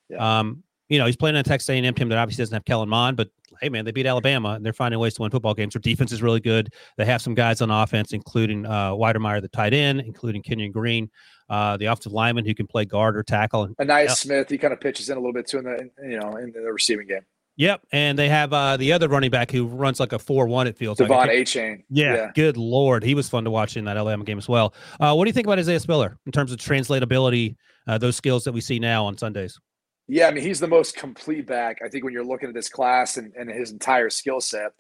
Yeah. 0.09 0.41
Um, 0.41 0.65
you 0.89 0.99
know, 0.99 1.07
he's 1.07 1.17
playing 1.17 1.37
on 1.37 1.41
a 1.41 1.45
Texas 1.45 1.71
A&M 1.71 1.95
team 1.95 2.09
that 2.09 2.19
obviously 2.19 2.43
doesn't 2.43 2.55
have 2.55 2.65
Kellen 2.65 2.89
Mond, 2.89 3.17
but 3.17 3.29
hey, 3.61 3.69
man, 3.69 3.85
they 3.85 3.93
beat 3.93 4.07
Alabama 4.07 4.51
and 4.51 4.65
they're 4.65 4.73
finding 4.73 4.99
ways 4.99 5.15
to 5.15 5.23
win 5.23 5.31
football 5.31 5.55
games. 5.55 5.75
Their 5.75 5.81
defense 5.81 6.11
is 6.13 6.23
really 6.23 6.41
good. 6.41 6.73
They 6.97 7.05
have 7.05 7.23
some 7.23 7.35
guys 7.35 7.61
on 7.61 7.71
offense, 7.71 8.13
including 8.13 8.67
uh, 8.67 8.91
Wydermyer, 8.91 9.41
the 9.41 9.49
tight 9.49 9.73
end, 9.73 10.01
including 10.01 10.43
Kenyon 10.43 10.73
Green, 10.73 11.09
uh, 11.49 11.77
the 11.77 11.87
offensive 11.87 12.13
lineman 12.13 12.45
who 12.45 12.55
can 12.55 12.67
play 12.67 12.85
guard 12.85 13.17
or 13.17 13.23
tackle. 13.23 13.65
And 13.65 13.77
Ainias 13.77 14.17
Smith, 14.17 14.49
he 14.49 14.59
kind 14.59 14.73
of 14.73 14.81
pitches 14.81 15.11
in 15.11 15.17
a 15.17 15.21
little 15.21 15.33
bit 15.33 15.47
too 15.47 15.59
in 15.59 15.65
the 15.65 15.91
you 16.03 16.19
know 16.19 16.37
in 16.37 16.53
the 16.53 16.73
receiving 16.73 17.07
game. 17.07 17.25
Yep, 17.57 17.83
and 17.93 18.19
they 18.19 18.29
have 18.29 18.53
uh, 18.53 18.77
the 18.79 18.93
other 18.93 19.09
running 19.09 19.31
back 19.31 19.51
who 19.51 19.67
runs 19.67 20.01
like 20.01 20.13
a 20.13 20.19
four-one. 20.19 20.67
It 20.67 20.79
feels 20.79 20.99
De'Von 20.99 21.11
like. 21.11 21.31
Achane. 21.31 21.83
Yeah, 21.91 22.15
yeah, 22.15 22.31
good 22.35 22.57
lord, 22.57 23.03
he 23.03 23.15
was 23.15 23.29
fun 23.29 23.45
to 23.45 23.51
watch 23.51 23.77
in 23.77 23.85
that 23.85 23.97
Alabama 23.97 24.25
game 24.25 24.39
as 24.39 24.49
well. 24.49 24.75
Uh, 24.99 25.15
what 25.15 25.25
do 25.25 25.29
you 25.29 25.35
think 25.35 25.47
about 25.47 25.59
Isaiah 25.59 25.81
Spiller 25.81 26.19
in 26.25 26.33
terms 26.33 26.53
of 26.53 26.59
translatability, 26.59 27.57
uh, 27.87 27.99
those 27.99 28.17
skills 28.17 28.45
that 28.45 28.53
we 28.53 28.61
see 28.61 28.79
now 28.79 29.05
on 29.05 29.19
Sundays? 29.19 29.59
Yeah, 30.13 30.27
I 30.27 30.33
mean 30.33 30.43
he's 30.43 30.59
the 30.59 30.67
most 30.67 30.97
complete 30.97 31.47
back. 31.47 31.79
I 31.85 31.89
think 31.89 32.03
when 32.03 32.13
you're 32.13 32.25
looking 32.25 32.49
at 32.49 32.55
this 32.55 32.69
class 32.69 33.17
and, 33.17 33.33
and 33.39 33.49
his 33.49 33.71
entire 33.71 34.11
skill 34.11 34.41
set, 34.41 34.73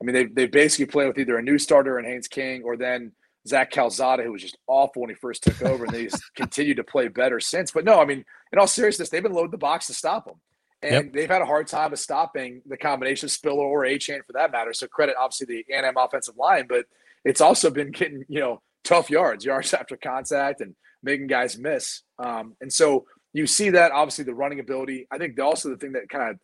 I 0.00 0.04
mean 0.04 0.14
they 0.14 0.24
they 0.24 0.46
basically 0.46 0.84
play 0.84 1.06
with 1.06 1.18
either 1.18 1.38
a 1.38 1.42
new 1.42 1.58
starter 1.58 1.98
in 1.98 2.04
Haynes 2.04 2.28
King 2.28 2.62
or 2.64 2.76
then 2.76 3.12
Zach 3.48 3.70
Calzada, 3.70 4.22
who 4.22 4.32
was 4.32 4.42
just 4.42 4.58
awful 4.66 5.00
when 5.00 5.08
he 5.08 5.16
first 5.16 5.42
took 5.42 5.62
over, 5.62 5.86
and 5.86 5.94
he's 5.94 6.20
continued 6.36 6.76
to 6.76 6.84
play 6.84 7.08
better 7.08 7.40
since. 7.40 7.70
But 7.70 7.86
no, 7.86 7.98
I 7.98 8.04
mean 8.04 8.26
in 8.52 8.58
all 8.58 8.66
seriousness, 8.66 9.08
they've 9.08 9.22
been 9.22 9.32
loading 9.32 9.52
the 9.52 9.58
box 9.58 9.86
to 9.86 9.94
stop 9.94 10.28
him. 10.28 10.34
And 10.84 11.06
yep. 11.06 11.12
they've 11.14 11.30
had 11.30 11.40
a 11.40 11.46
hard 11.46 11.66
time 11.66 11.94
of 11.94 11.98
stopping 11.98 12.60
the 12.66 12.76
combination 12.76 13.26
of 13.26 13.30
Spiller 13.30 13.64
or 13.64 13.84
Achane 13.84 14.24
for 14.24 14.34
that 14.34 14.52
matter. 14.52 14.74
So 14.74 14.86
credit 14.86 15.16
obviously 15.18 15.64
the 15.66 15.74
A&M 15.74 15.94
offensive 15.96 16.36
line, 16.36 16.66
but 16.68 16.84
it's 17.24 17.40
also 17.40 17.70
been 17.70 17.90
getting, 17.90 18.24
you 18.28 18.40
know, 18.40 18.60
tough 18.84 19.08
yards, 19.08 19.46
yards 19.46 19.72
after 19.80 19.96
contact 19.96 20.60
and 20.60 20.74
making 21.02 21.26
guys 21.26 21.58
miss. 21.58 22.02
Um, 22.18 22.54
and 22.60 22.70
so 22.70 23.06
you 23.32 23.46
see 23.46 23.70
that 23.70 23.92
obviously 23.92 24.24
the 24.24 24.34
running 24.34 24.60
ability. 24.60 25.06
I 25.10 25.16
think 25.16 25.40
also 25.40 25.70
the 25.70 25.78
thing 25.78 25.92
that 25.92 26.10
kind 26.10 26.30
of 26.30 26.38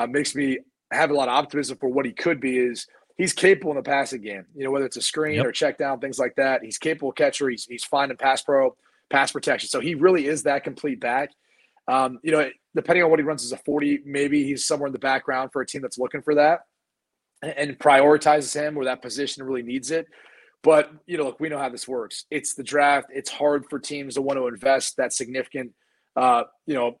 uh, 0.00 0.06
makes 0.08 0.34
me 0.34 0.58
have 0.90 1.10
a 1.10 1.14
lot 1.14 1.28
of 1.28 1.34
optimism 1.34 1.78
for 1.78 1.88
what 1.88 2.04
he 2.04 2.12
could 2.12 2.40
be 2.40 2.58
is 2.58 2.86
he's 3.16 3.32
capable 3.32 3.70
in 3.70 3.76
the 3.76 3.82
passing 3.82 4.22
game. 4.22 4.44
You 4.56 4.64
know, 4.64 4.72
whether 4.72 4.86
it's 4.86 4.96
a 4.96 5.02
screen 5.02 5.36
yep. 5.36 5.46
or 5.46 5.52
check 5.52 5.78
down, 5.78 6.00
things 6.00 6.18
like 6.18 6.34
that. 6.36 6.64
He's 6.64 6.78
capable 6.78 7.12
catcher. 7.12 7.48
He's 7.48 7.64
he's 7.64 7.84
fine 7.84 8.10
in 8.10 8.16
pass 8.16 8.42
pro, 8.42 8.76
pass 9.08 9.30
protection. 9.30 9.68
So 9.68 9.80
he 9.80 9.94
really 9.94 10.26
is 10.26 10.42
that 10.42 10.64
complete 10.64 11.00
back. 11.00 11.30
Um, 11.86 12.18
you 12.22 12.32
know, 12.32 12.48
depending 12.74 13.04
on 13.04 13.10
what 13.10 13.18
he 13.18 13.24
runs 13.24 13.44
as 13.44 13.52
a 13.52 13.56
40, 13.58 14.00
maybe 14.04 14.44
he's 14.44 14.64
somewhere 14.64 14.86
in 14.86 14.92
the 14.92 14.98
background 14.98 15.50
for 15.52 15.62
a 15.62 15.66
team 15.66 15.82
that's 15.82 15.98
looking 15.98 16.22
for 16.22 16.34
that 16.34 16.60
and, 17.42 17.78
prioritizes 17.78 18.54
him 18.54 18.74
where 18.74 18.86
that 18.86 19.02
position 19.02 19.42
really 19.44 19.62
needs 19.62 19.90
it. 19.90 20.06
But, 20.62 20.90
you 21.06 21.18
know, 21.18 21.24
look, 21.24 21.40
we 21.40 21.48
know 21.48 21.58
how 21.58 21.68
this 21.68 21.86
works. 21.86 22.24
It's 22.30 22.54
the 22.54 22.62
draft. 22.62 23.08
It's 23.12 23.30
hard 23.30 23.66
for 23.68 23.78
teams 23.78 24.14
to 24.14 24.22
want 24.22 24.38
to 24.38 24.46
invest 24.46 24.96
that 24.96 25.12
significant, 25.12 25.72
uh, 26.16 26.44
you 26.66 26.74
know, 26.74 26.98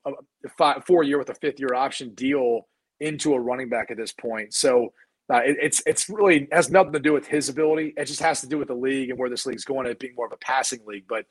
five, 0.58 0.84
four 0.86 1.02
year 1.02 1.18
with 1.18 1.30
a 1.30 1.34
fifth 1.34 1.58
year 1.58 1.74
option 1.74 2.14
deal 2.14 2.68
into 3.00 3.32
a 3.32 3.40
running 3.40 3.70
back 3.70 3.90
at 3.90 3.96
this 3.96 4.12
point. 4.12 4.52
So 4.52 4.92
uh, 5.32 5.38
it, 5.38 5.56
it's 5.62 5.82
it's 5.86 6.10
really 6.10 6.46
has 6.52 6.70
nothing 6.70 6.92
to 6.92 7.00
do 7.00 7.14
with 7.14 7.26
his 7.26 7.48
ability. 7.48 7.94
It 7.96 8.04
just 8.04 8.20
has 8.20 8.42
to 8.42 8.46
do 8.46 8.58
with 8.58 8.68
the 8.68 8.74
league 8.74 9.08
and 9.08 9.18
where 9.18 9.30
this 9.30 9.46
league's 9.46 9.64
going 9.64 9.86
at 9.86 9.98
being 9.98 10.14
more 10.14 10.26
of 10.26 10.32
a 10.32 10.36
passing 10.36 10.80
league. 10.86 11.06
But 11.08 11.24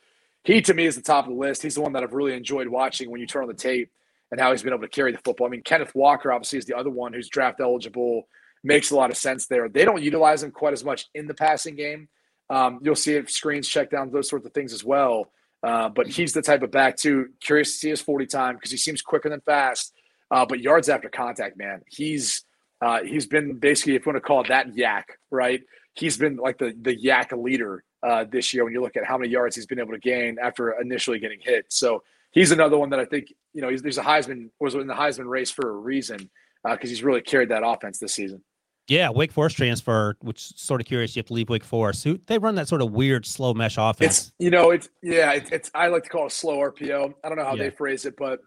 he 0.43 0.61
to 0.63 0.73
me 0.73 0.87
is 0.87 0.95
the 0.95 1.03
top 1.03 1.25
of 1.25 1.33
the 1.33 1.39
list. 1.39 1.61
He's 1.61 1.75
the 1.75 1.81
one 1.81 1.93
that 1.93 2.01
I've 2.01 2.13
really 2.13 2.33
enjoyed 2.33 2.67
watching 2.67 3.11
when 3.11 3.21
you 3.21 3.27
turn 3.27 3.43
on 3.43 3.47
the 3.49 3.53
tape 3.53 3.91
and 4.33 4.41
how 4.41 4.49
he's 4.49 4.63
been 4.63 4.73
able 4.73 4.81
to 4.81 4.89
carry 4.89 5.11
the 5.11 5.19
football. 5.19 5.45
I 5.45 5.51
mean, 5.51 5.61
Kenneth 5.61 5.93
Walker 5.93 6.31
obviously 6.31 6.57
is 6.57 6.65
the 6.65 6.75
other 6.75 6.89
one 6.89 7.13
who's 7.13 7.29
draft 7.29 7.59
eligible 7.59 8.27
makes 8.63 8.89
a 8.89 8.95
lot 8.95 9.11
of 9.11 9.15
sense 9.15 9.45
there. 9.45 9.69
They 9.69 9.85
don't 9.85 10.01
utilize 10.01 10.41
him 10.41 10.49
quite 10.49 10.73
as 10.73 10.83
much 10.83 11.07
in 11.13 11.27
the 11.27 11.35
passing 11.35 11.75
game. 11.75 12.09
Um, 12.49 12.79
you'll 12.81 12.95
see 12.95 13.13
it 13.13 13.29
screens, 13.29 13.67
check 13.67 13.91
down, 13.91 14.09
those 14.09 14.27
sorts 14.27 14.47
of 14.47 14.51
things 14.51 14.73
as 14.73 14.83
well. 14.83 15.31
Uh, 15.61 15.87
but 15.87 16.07
he's 16.07 16.33
the 16.33 16.41
type 16.41 16.63
of 16.63 16.71
back 16.71 16.97
too. 16.97 17.27
Curious 17.41 17.73
to 17.73 17.77
see 17.77 17.89
his 17.89 18.01
40 18.01 18.25
time 18.25 18.55
because 18.55 18.71
he 18.71 18.77
seems 18.77 19.03
quicker 19.03 19.29
than 19.29 19.39
fast. 19.41 19.93
Uh, 20.31 20.47
but 20.47 20.61
yards 20.61 20.89
after 20.89 21.09
contact, 21.09 21.55
man, 21.55 21.81
he's 21.87 22.43
uh, 22.81 23.03
he's 23.03 23.27
been 23.27 23.59
basically, 23.59 23.93
if 23.93 24.03
you 24.03 24.11
want 24.11 24.17
to 24.17 24.27
call 24.27 24.41
it 24.41 24.47
that, 24.47 24.73
YAC, 24.73 25.03
right? 25.29 25.61
He's 25.93 26.17
been 26.17 26.37
like 26.37 26.57
the 26.57 26.75
the 26.81 26.97
YAC 26.97 27.39
leader 27.39 27.83
uh, 28.01 28.25
this 28.29 28.51
year 28.51 28.63
when 28.63 28.73
you 28.73 28.81
look 28.81 28.97
at 28.97 29.05
how 29.05 29.19
many 29.19 29.31
yards 29.31 29.55
he's 29.55 29.67
been 29.67 29.79
able 29.79 29.93
to 29.93 29.99
gain 29.99 30.37
after 30.41 30.71
initially 30.81 31.19
getting 31.19 31.39
hit. 31.39 31.67
So 31.69 32.01
he's 32.33 32.51
another 32.51 32.77
one 32.77 32.89
that 32.89 32.99
I 32.99 33.05
think 33.05 33.33
you 33.53 33.61
know 33.61 33.69
he's, 33.69 33.81
there's 33.81 33.97
a 33.97 34.03
Heisman 34.03 34.49
was 34.59 34.75
in 34.75 34.87
the 34.87 34.93
Heisman 34.93 35.29
race 35.29 35.51
for 35.51 35.69
a 35.69 35.73
reason 35.73 36.29
because 36.63 36.89
uh, 36.89 36.89
he's 36.89 37.03
really 37.03 37.21
carried 37.21 37.49
that 37.49 37.65
offense 37.65 37.99
this 37.99 38.13
season. 38.13 38.43
Yeah, 38.89 39.11
Wake 39.11 39.31
Forest 39.31 39.55
transfer, 39.55 40.17
which 40.19 40.41
sort 40.59 40.81
of 40.81 40.87
curious. 40.87 41.15
You 41.15 41.21
have 41.21 41.27
to 41.27 41.33
leave 41.33 41.49
Wake 41.49 41.63
Forest. 41.63 42.03
Who 42.03 42.19
they 42.27 42.37
run 42.37 42.55
that 42.55 42.67
sort 42.67 42.81
of 42.81 42.91
weird 42.91 43.25
slow 43.25 43.53
mesh 43.53 43.77
offense. 43.77 44.19
It's 44.19 44.31
you 44.39 44.49
know 44.49 44.71
it's 44.71 44.89
yeah 45.01 45.31
it's, 45.31 45.51
it's 45.51 45.71
I 45.73 45.87
like 45.87 46.03
to 46.03 46.09
call 46.09 46.27
it 46.27 46.33
slow 46.33 46.57
RPO. 46.57 47.13
I 47.23 47.29
don't 47.29 47.37
know 47.37 47.45
how 47.45 47.55
yeah. 47.55 47.63
they 47.63 47.69
phrase 47.69 48.05
it, 48.05 48.15
but 48.17 48.41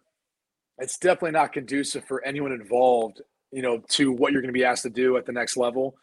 it's 0.79 0.99
definitely 0.99 1.31
not 1.31 1.55
conducive 1.55 2.05
for 2.05 2.23
anyone 2.23 2.53
involved. 2.53 3.23
You 3.51 3.63
know 3.63 3.79
to 3.91 4.13
what 4.13 4.33
you're 4.33 4.43
going 4.43 4.53
to 4.53 4.59
be 4.59 4.65
asked 4.65 4.83
to 4.83 4.91
do 4.91 5.17
at 5.17 5.25
the 5.25 5.33
next 5.33 5.57
level. 5.57 5.97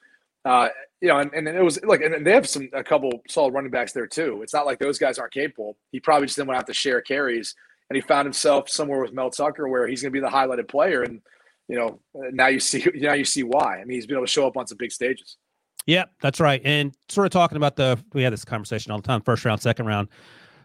Uh, 0.45 0.69
you 0.99 1.07
know, 1.07 1.19
and, 1.19 1.31
and 1.33 1.47
it 1.47 1.63
was 1.63 1.81
like, 1.83 2.01
and 2.01 2.25
they 2.25 2.31
have 2.31 2.47
some 2.47 2.69
a 2.73 2.83
couple 2.83 3.21
solid 3.29 3.53
running 3.53 3.71
backs 3.71 3.93
there 3.93 4.07
too. 4.07 4.41
It's 4.41 4.53
not 4.53 4.65
like 4.65 4.79
those 4.79 4.97
guys 4.97 5.19
aren't 5.19 5.33
capable. 5.33 5.77
He 5.91 5.99
probably 5.99 6.27
just 6.27 6.37
didn't 6.37 6.47
want 6.47 6.55
to 6.55 6.59
have 6.59 6.67
to 6.67 6.73
share 6.73 7.01
carries, 7.01 7.55
and 7.93 8.01
he 8.01 8.07
found 8.07 8.25
himself 8.25 8.69
somewhere 8.69 8.99
with 8.99 9.13
Mel 9.13 9.29
Tucker 9.29 9.67
where 9.67 9.87
he's 9.87 10.01
going 10.01 10.11
to 10.11 10.19
be 10.19 10.19
the 10.19 10.31
highlighted 10.31 10.67
player. 10.67 11.03
And 11.03 11.21
you 11.67 11.77
know, 11.77 11.99
now 12.31 12.47
you 12.47 12.59
see 12.59 12.83
now 12.95 13.13
you 13.13 13.23
see 13.23 13.43
why. 13.43 13.79
I 13.79 13.85
mean, 13.85 13.95
he's 13.95 14.07
been 14.07 14.15
able 14.17 14.25
to 14.25 14.31
show 14.31 14.47
up 14.47 14.57
on 14.57 14.65
some 14.65 14.79
big 14.79 14.91
stages. 14.91 15.37
Yeah, 15.85 16.05
that's 16.19 16.39
right. 16.39 16.59
And 16.65 16.95
sort 17.09 17.27
of 17.27 17.31
talking 17.31 17.55
about 17.55 17.75
the 17.75 18.03
we 18.13 18.23
had 18.23 18.33
this 18.33 18.45
conversation 18.45 18.91
all 18.91 18.97
the 18.97 19.07
time, 19.07 19.21
first 19.21 19.45
round, 19.45 19.61
second 19.61 19.85
round 19.85 20.09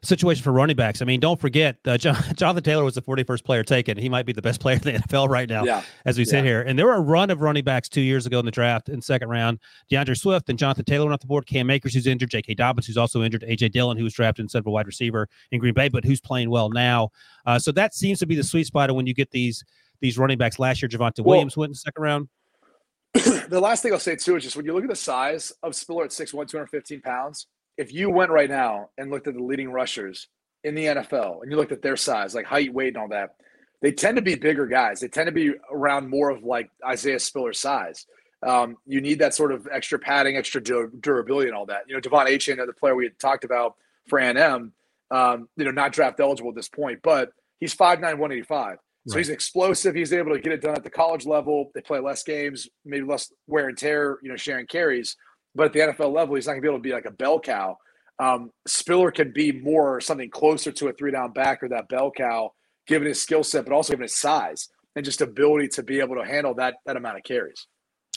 situation 0.02 0.42
for 0.42 0.52
running 0.52 0.76
backs. 0.76 1.02
I 1.02 1.04
mean, 1.04 1.20
don't 1.20 1.40
forget, 1.40 1.76
uh, 1.86 1.98
John, 1.98 2.16
Jonathan 2.34 2.62
Taylor 2.62 2.84
was 2.84 2.94
the 2.94 3.02
41st 3.02 3.44
player 3.44 3.64
taken. 3.64 3.96
He 3.96 4.08
might 4.08 4.26
be 4.26 4.32
the 4.32 4.42
best 4.42 4.60
player 4.62 4.76
in 4.76 4.82
the 4.82 4.92
NFL 4.92 5.28
right 5.28 5.48
now 5.48 5.64
yeah. 5.64 5.82
as 6.04 6.18
we 6.18 6.24
sit 6.24 6.38
yeah. 6.38 6.42
here. 6.42 6.62
And 6.62 6.78
there 6.78 6.86
were 6.86 6.94
a 6.94 7.00
run 7.00 7.30
of 7.30 7.40
running 7.40 7.64
backs 7.64 7.88
two 7.88 8.00
years 8.00 8.26
ago 8.26 8.38
in 8.38 8.44
the 8.44 8.50
draft 8.50 8.88
in 8.88 9.00
second 9.00 9.28
round. 9.28 9.58
DeAndre 9.90 10.16
Swift 10.16 10.48
and 10.48 10.58
Jonathan 10.58 10.84
Taylor 10.84 11.04
went 11.06 11.14
off 11.14 11.20
the 11.20 11.26
board. 11.26 11.46
Cam 11.46 11.70
Akers, 11.70 11.94
who's 11.94 12.06
injured. 12.06 12.30
J.K. 12.30 12.54
Dobbins, 12.54 12.86
who's 12.86 12.96
also 12.96 13.22
injured. 13.22 13.44
A.J. 13.46 13.68
Dillon, 13.70 13.96
who 13.96 14.04
was 14.04 14.14
drafted 14.14 14.44
in 14.44 14.48
central 14.48 14.74
wide 14.74 14.86
receiver 14.86 15.28
in 15.50 15.60
Green 15.60 15.74
Bay, 15.74 15.88
but 15.88 16.04
who's 16.04 16.20
playing 16.20 16.50
well 16.50 16.70
now. 16.70 17.10
Uh, 17.46 17.58
so 17.58 17.72
that 17.72 17.94
seems 17.94 18.18
to 18.18 18.26
be 18.26 18.34
the 18.34 18.44
sweet 18.44 18.66
spot 18.66 18.90
of 18.90 18.96
when 18.96 19.06
you 19.06 19.14
get 19.14 19.30
these 19.30 19.64
these 20.00 20.18
running 20.18 20.38
backs. 20.38 20.58
Last 20.58 20.82
year, 20.82 20.88
Javonte 20.88 21.20
well, 21.20 21.36
Williams 21.36 21.56
went 21.56 21.70
in 21.70 21.72
the 21.72 21.78
second 21.78 22.02
round. 22.02 22.28
the 23.48 23.60
last 23.60 23.82
thing 23.82 23.92
I'll 23.92 23.98
say 23.98 24.16
too 24.16 24.36
is 24.36 24.44
just 24.44 24.56
when 24.56 24.66
you 24.66 24.74
look 24.74 24.84
at 24.84 24.90
the 24.90 24.96
size 24.96 25.52
of 25.62 25.74
Spiller 25.74 26.04
at 26.04 26.10
6'1", 26.10 26.30
215 26.48 27.00
pounds, 27.00 27.46
if 27.78 27.94
you 27.94 28.10
went 28.10 28.30
right 28.30 28.50
now 28.50 28.90
and 28.98 29.10
looked 29.10 29.28
at 29.28 29.34
the 29.34 29.42
leading 29.42 29.70
rushers 29.70 30.28
in 30.64 30.74
the 30.74 30.86
NFL 30.86 31.42
and 31.42 31.50
you 31.50 31.56
looked 31.56 31.72
at 31.72 31.80
their 31.80 31.96
size, 31.96 32.34
like 32.34 32.44
height, 32.44 32.74
weight, 32.74 32.88
and 32.88 32.96
all 32.96 33.08
that, 33.08 33.36
they 33.80 33.92
tend 33.92 34.16
to 34.16 34.22
be 34.22 34.34
bigger 34.34 34.66
guys. 34.66 34.98
They 35.00 35.08
tend 35.08 35.28
to 35.28 35.32
be 35.32 35.52
around 35.70 36.10
more 36.10 36.30
of 36.30 36.42
like 36.42 36.68
Isaiah 36.84 37.20
Spiller's 37.20 37.60
size. 37.60 38.04
Um, 38.44 38.76
you 38.84 39.00
need 39.00 39.20
that 39.20 39.34
sort 39.34 39.52
of 39.52 39.68
extra 39.70 39.98
padding, 39.98 40.36
extra 40.36 40.60
dur- 40.60 40.92
durability, 41.00 41.48
and 41.48 41.56
all 41.56 41.66
that. 41.66 41.82
You 41.88 41.94
know, 41.94 42.00
De'Von 42.00 42.26
Achane, 42.26 42.64
the 42.66 42.72
player 42.72 42.96
we 42.96 43.04
had 43.04 43.18
talked 43.18 43.44
about 43.44 43.76
for 44.08 44.18
A&M, 44.18 44.72
um, 45.10 45.48
you 45.56 45.64
know, 45.64 45.70
not 45.70 45.92
draft 45.92 46.20
eligible 46.20 46.50
at 46.50 46.56
this 46.56 46.68
point, 46.68 47.00
but 47.02 47.30
he's 47.60 47.74
5'9", 47.74 48.00
185. 48.00 48.78
So 49.06 49.14
right. 49.14 49.18
he's 49.18 49.28
explosive. 49.30 49.94
He's 49.94 50.12
able 50.12 50.34
to 50.34 50.40
get 50.40 50.52
it 50.52 50.60
done 50.60 50.74
at 50.74 50.84
the 50.84 50.90
college 50.90 51.24
level. 51.24 51.70
They 51.74 51.80
play 51.80 51.98
less 52.00 52.22
games, 52.22 52.68
maybe 52.84 53.06
less 53.06 53.32
wear 53.46 53.68
and 53.68 53.78
tear, 53.78 54.18
you 54.22 54.28
know, 54.28 54.36
sharing 54.36 54.66
carries. 54.66 55.16
But 55.54 55.66
at 55.66 55.72
the 55.72 55.80
NFL 55.80 56.12
level, 56.12 56.34
he's 56.34 56.46
not 56.46 56.52
going 56.52 56.62
to 56.62 56.66
be 56.66 56.68
able 56.68 56.78
to 56.78 56.82
be 56.82 56.92
like 56.92 57.06
a 57.06 57.10
bell 57.10 57.40
cow. 57.40 57.78
Um, 58.18 58.50
Spiller 58.66 59.10
can 59.10 59.32
be 59.32 59.52
more 59.52 60.00
something 60.00 60.30
closer 60.30 60.72
to 60.72 60.88
a 60.88 60.92
three 60.92 61.12
down 61.12 61.32
back 61.32 61.62
or 61.62 61.68
that 61.68 61.88
bell 61.88 62.10
cow, 62.10 62.52
given 62.86 63.06
his 63.06 63.22
skill 63.22 63.44
set, 63.44 63.64
but 63.64 63.72
also 63.72 63.92
given 63.92 64.04
his 64.04 64.16
size 64.16 64.68
and 64.96 65.04
just 65.04 65.20
ability 65.20 65.68
to 65.68 65.82
be 65.82 66.00
able 66.00 66.16
to 66.16 66.24
handle 66.24 66.54
that 66.54 66.76
that 66.86 66.96
amount 66.96 67.16
of 67.16 67.22
carries. 67.22 67.66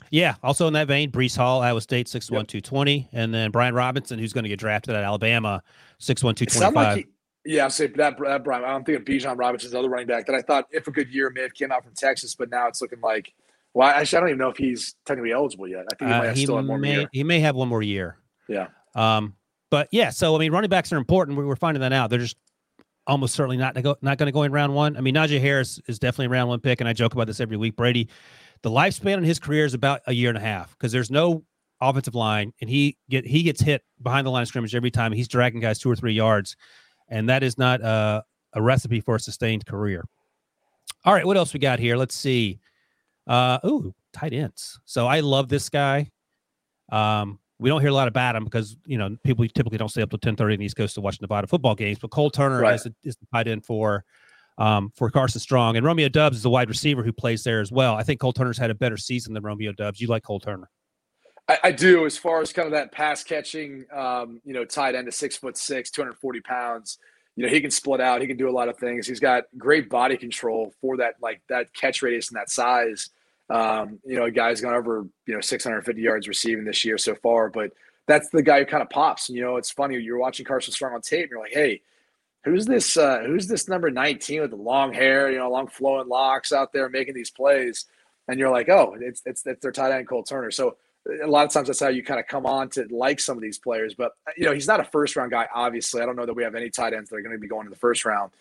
Yeah. 0.09 0.35
Also 0.41 0.67
in 0.67 0.73
that 0.73 0.87
vein, 0.87 1.11
Breece 1.11 1.37
Hall, 1.37 1.61
Iowa 1.61 1.81
State, 1.81 2.07
6'1, 2.07 2.31
yep. 2.31 2.47
220. 2.47 3.09
And 3.13 3.33
then 3.33 3.51
Brian 3.51 3.75
Robinson, 3.75 4.17
who's 4.17 4.33
going 4.33 4.43
to 4.43 4.49
get 4.49 4.59
drafted 4.59 4.95
at 4.95 5.03
Alabama, 5.03 5.61
6'1, 5.99 6.35
225. 6.35 7.05
Yeah, 7.43 7.63
I'll 7.63 7.69
say 7.71 7.87
that, 7.87 8.19
that 8.19 8.43
Brian. 8.43 8.63
I'm 8.63 8.83
thinking 8.83 9.01
of 9.01 9.05
Bijan 9.05 9.37
Robinson's 9.37 9.73
other 9.73 9.89
running 9.89 10.07
back 10.07 10.27
that 10.27 10.35
I 10.35 10.41
thought, 10.41 10.65
if 10.71 10.87
a 10.87 10.91
good 10.91 11.11
year, 11.11 11.29
may 11.31 11.41
have 11.41 11.53
came 11.53 11.71
out 11.71 11.83
from 11.83 11.93
Texas, 11.95 12.35
but 12.35 12.51
now 12.51 12.67
it's 12.67 12.81
looking 12.81 13.01
like, 13.01 13.33
well, 13.73 13.89
actually, 13.89 14.17
I 14.17 14.19
don't 14.19 14.29
even 14.29 14.39
know 14.39 14.49
if 14.49 14.57
he's 14.57 14.95
technically 15.05 15.31
eligible 15.31 15.67
yet. 15.67 15.85
I 15.91 15.95
think 15.95 16.09
he 16.09 16.13
uh, 16.13 16.17
might 16.19 16.25
have 16.27 16.37
he 16.37 16.43
still 16.43 16.57
have 16.57 16.67
one 16.67 16.81
may, 16.81 16.89
more 16.89 16.99
year. 17.01 17.09
He 17.11 17.23
may 17.23 17.39
have 17.39 17.55
one 17.55 17.67
more 17.69 17.81
year. 17.81 18.17
Yeah. 18.47 18.67
Um, 18.95 19.35
but 19.69 19.87
yeah, 19.91 20.09
so 20.09 20.35
I 20.35 20.39
mean, 20.39 20.51
running 20.51 20.69
backs 20.69 20.91
are 20.91 20.97
important. 20.97 21.37
We're 21.37 21.55
finding 21.55 21.81
that 21.81 21.93
out. 21.93 22.09
They're 22.09 22.19
just 22.19 22.37
almost 23.07 23.33
certainly 23.33 23.57
not 23.57 23.81
go, 23.81 23.95
not 24.01 24.17
going 24.17 24.27
to 24.27 24.31
go 24.31 24.43
in 24.43 24.51
round 24.51 24.75
one. 24.75 24.97
I 24.97 25.01
mean, 25.01 25.15
Najee 25.15 25.39
Harris 25.39 25.79
is 25.87 25.99
definitely 25.99 26.25
a 26.25 26.29
round 26.29 26.49
one 26.49 26.59
pick, 26.59 26.81
and 26.81 26.87
I 26.87 26.93
joke 26.93 27.13
about 27.13 27.27
this 27.27 27.39
every 27.39 27.57
week. 27.57 27.75
Brady, 27.75 28.09
the 28.61 28.69
lifespan 28.69 29.17
in 29.17 29.23
his 29.23 29.39
career 29.39 29.65
is 29.65 29.73
about 29.73 30.01
a 30.07 30.13
year 30.13 30.29
and 30.29 30.37
a 30.37 30.41
half 30.41 30.71
because 30.71 30.91
there's 30.91 31.09
no 31.09 31.43
offensive 31.79 32.15
line, 32.15 32.53
and 32.59 32.69
he 32.69 32.97
get 33.09 33.25
he 33.25 33.43
gets 33.43 33.61
hit 33.61 33.83
behind 34.01 34.27
the 34.27 34.31
line 34.31 34.41
of 34.41 34.47
scrimmage 34.49 34.75
every 34.75 34.91
time. 34.91 35.13
He's 35.13 35.27
dragging 35.27 35.61
guys 35.61 35.79
two 35.79 35.89
or 35.89 35.95
three 35.95 36.13
yards, 36.13 36.57
and 37.07 37.29
that 37.29 37.41
is 37.41 37.57
not 37.57 37.81
a, 37.81 38.23
a 38.53 38.61
recipe 38.61 38.99
for 38.99 39.15
a 39.15 39.19
sustained 39.19 39.65
career. 39.65 40.03
All 41.05 41.13
right, 41.13 41.25
what 41.25 41.37
else 41.37 41.53
we 41.53 41.59
got 41.59 41.79
here? 41.79 41.95
Let's 41.95 42.15
see. 42.15 42.59
Uh, 43.31 43.59
ooh, 43.65 43.95
tight 44.11 44.33
ends. 44.33 44.77
So 44.83 45.07
I 45.07 45.21
love 45.21 45.47
this 45.47 45.69
guy. 45.69 46.11
Um, 46.91 47.39
we 47.59 47.69
don't 47.69 47.79
hear 47.79 47.91
a 47.91 47.93
lot 47.93 48.09
about 48.09 48.35
him 48.35 48.43
because 48.43 48.75
you 48.85 48.97
know 48.97 49.15
people 49.23 49.47
typically 49.47 49.77
don't 49.77 49.87
stay 49.87 50.01
up 50.01 50.09
till 50.09 50.19
ten 50.19 50.35
thirty 50.35 50.55
in 50.55 50.59
the 50.59 50.65
East 50.65 50.75
Coast 50.75 50.95
to 50.95 51.01
watch 51.01 51.21
Nevada 51.21 51.47
football 51.47 51.73
games. 51.73 51.97
But 51.97 52.11
Cole 52.11 52.29
Turner 52.29 52.59
right. 52.59 52.75
is, 52.75 52.85
a, 52.85 52.93
is 53.03 53.15
the 53.15 53.25
tight 53.33 53.47
end 53.47 53.65
for 53.65 54.03
um, 54.57 54.91
for 54.97 55.09
Carson 55.09 55.39
Strong, 55.39 55.77
and 55.77 55.85
Romeo 55.85 56.09
Doubs 56.09 56.35
is 56.35 56.43
the 56.43 56.49
wide 56.49 56.67
receiver 56.67 57.03
who 57.03 57.13
plays 57.13 57.41
there 57.45 57.61
as 57.61 57.71
well. 57.71 57.95
I 57.95 58.03
think 58.03 58.19
Cole 58.19 58.33
Turner's 58.33 58.57
had 58.57 58.69
a 58.69 58.75
better 58.75 58.97
season 58.97 59.33
than 59.33 59.43
Romeo 59.43 59.71
Doubs. 59.71 60.01
You 60.01 60.07
like 60.07 60.23
Cole 60.23 60.41
Turner? 60.41 60.69
I, 61.47 61.57
I 61.63 61.71
do, 61.71 62.05
as 62.05 62.17
far 62.17 62.41
as 62.41 62.51
kind 62.51 62.65
of 62.65 62.73
that 62.73 62.91
pass 62.91 63.23
catching, 63.23 63.85
um, 63.95 64.41
you 64.43 64.53
know, 64.53 64.65
tight 64.65 64.93
end 64.93 65.05
to 65.05 65.11
six 65.13 65.37
foot 65.37 65.55
six, 65.55 65.89
two 65.89 66.01
hundred 66.01 66.17
forty 66.17 66.41
pounds. 66.41 66.97
You 67.37 67.45
know, 67.45 67.49
he 67.49 67.61
can 67.61 67.71
split 67.71 68.01
out. 68.01 68.19
He 68.19 68.27
can 68.27 68.35
do 68.35 68.49
a 68.49 68.51
lot 68.51 68.67
of 68.67 68.77
things. 68.77 69.07
He's 69.07 69.21
got 69.21 69.45
great 69.57 69.89
body 69.89 70.17
control 70.17 70.73
for 70.81 70.97
that, 70.97 71.13
like 71.21 71.41
that 71.47 71.73
catch 71.73 72.01
radius 72.01 72.29
and 72.29 72.35
that 72.35 72.49
size. 72.49 73.09
Um, 73.51 73.99
you 74.05 74.15
know, 74.15 74.23
a 74.23 74.31
guy's 74.31 74.61
gone 74.61 74.73
over, 74.73 75.05
you 75.25 75.33
know, 75.33 75.41
650 75.41 76.01
yards 76.01 76.27
receiving 76.29 76.63
this 76.63 76.85
year 76.85 76.97
so 76.97 77.15
far, 77.15 77.49
but 77.49 77.73
that's 78.07 78.29
the 78.29 78.41
guy 78.41 78.59
who 78.59 78.65
kind 78.65 78.81
of 78.81 78.89
pops. 78.89 79.29
You 79.29 79.41
know, 79.41 79.57
it's 79.57 79.69
funny. 79.69 79.97
You're 79.97 80.17
watching 80.17 80.45
Carson 80.45 80.73
Strong 80.73 80.93
on 80.93 81.01
tape 81.01 81.23
and 81.23 81.31
you're 81.31 81.41
like, 81.41 81.51
hey, 81.51 81.81
who's 82.45 82.65
this, 82.65 82.95
uh, 82.95 83.19
who's 83.25 83.47
this 83.47 83.67
number 83.67 83.91
19 83.91 84.41
with 84.41 84.51
the 84.51 84.55
long 84.55 84.93
hair, 84.93 85.29
you 85.29 85.37
know, 85.37 85.49
long 85.49 85.67
flowing 85.67 86.07
locks 86.07 86.53
out 86.53 86.71
there 86.71 86.87
making 86.87 87.13
these 87.13 87.29
plays? 87.29 87.87
And 88.29 88.39
you're 88.39 88.51
like, 88.51 88.69
oh, 88.69 88.95
it's, 88.97 89.21
it's, 89.25 89.45
it's 89.45 89.61
their 89.61 89.73
tight 89.73 89.91
end, 89.91 90.07
Cole 90.07 90.23
Turner. 90.23 90.51
So 90.51 90.77
a 91.21 91.27
lot 91.27 91.45
of 91.45 91.51
times 91.51 91.67
that's 91.67 91.81
how 91.81 91.89
you 91.89 92.03
kind 92.03 92.21
of 92.21 92.27
come 92.27 92.45
on 92.45 92.69
to 92.69 92.87
like 92.89 93.19
some 93.19 93.37
of 93.37 93.41
these 93.41 93.57
players. 93.57 93.95
But, 93.95 94.13
you 94.37 94.45
know, 94.45 94.53
he's 94.53 94.67
not 94.67 94.79
a 94.79 94.85
first 94.85 95.17
round 95.17 95.31
guy, 95.31 95.49
obviously. 95.53 96.01
I 96.01 96.05
don't 96.05 96.15
know 96.15 96.25
that 96.25 96.35
we 96.35 96.43
have 96.43 96.55
any 96.55 96.69
tight 96.69 96.93
ends 96.93 97.09
that 97.09 97.17
are 97.17 97.21
going 97.21 97.35
to 97.35 97.39
be 97.39 97.49
going 97.49 97.65
in 97.65 97.71
the 97.71 97.75
first 97.77 98.05
round. 98.05 98.31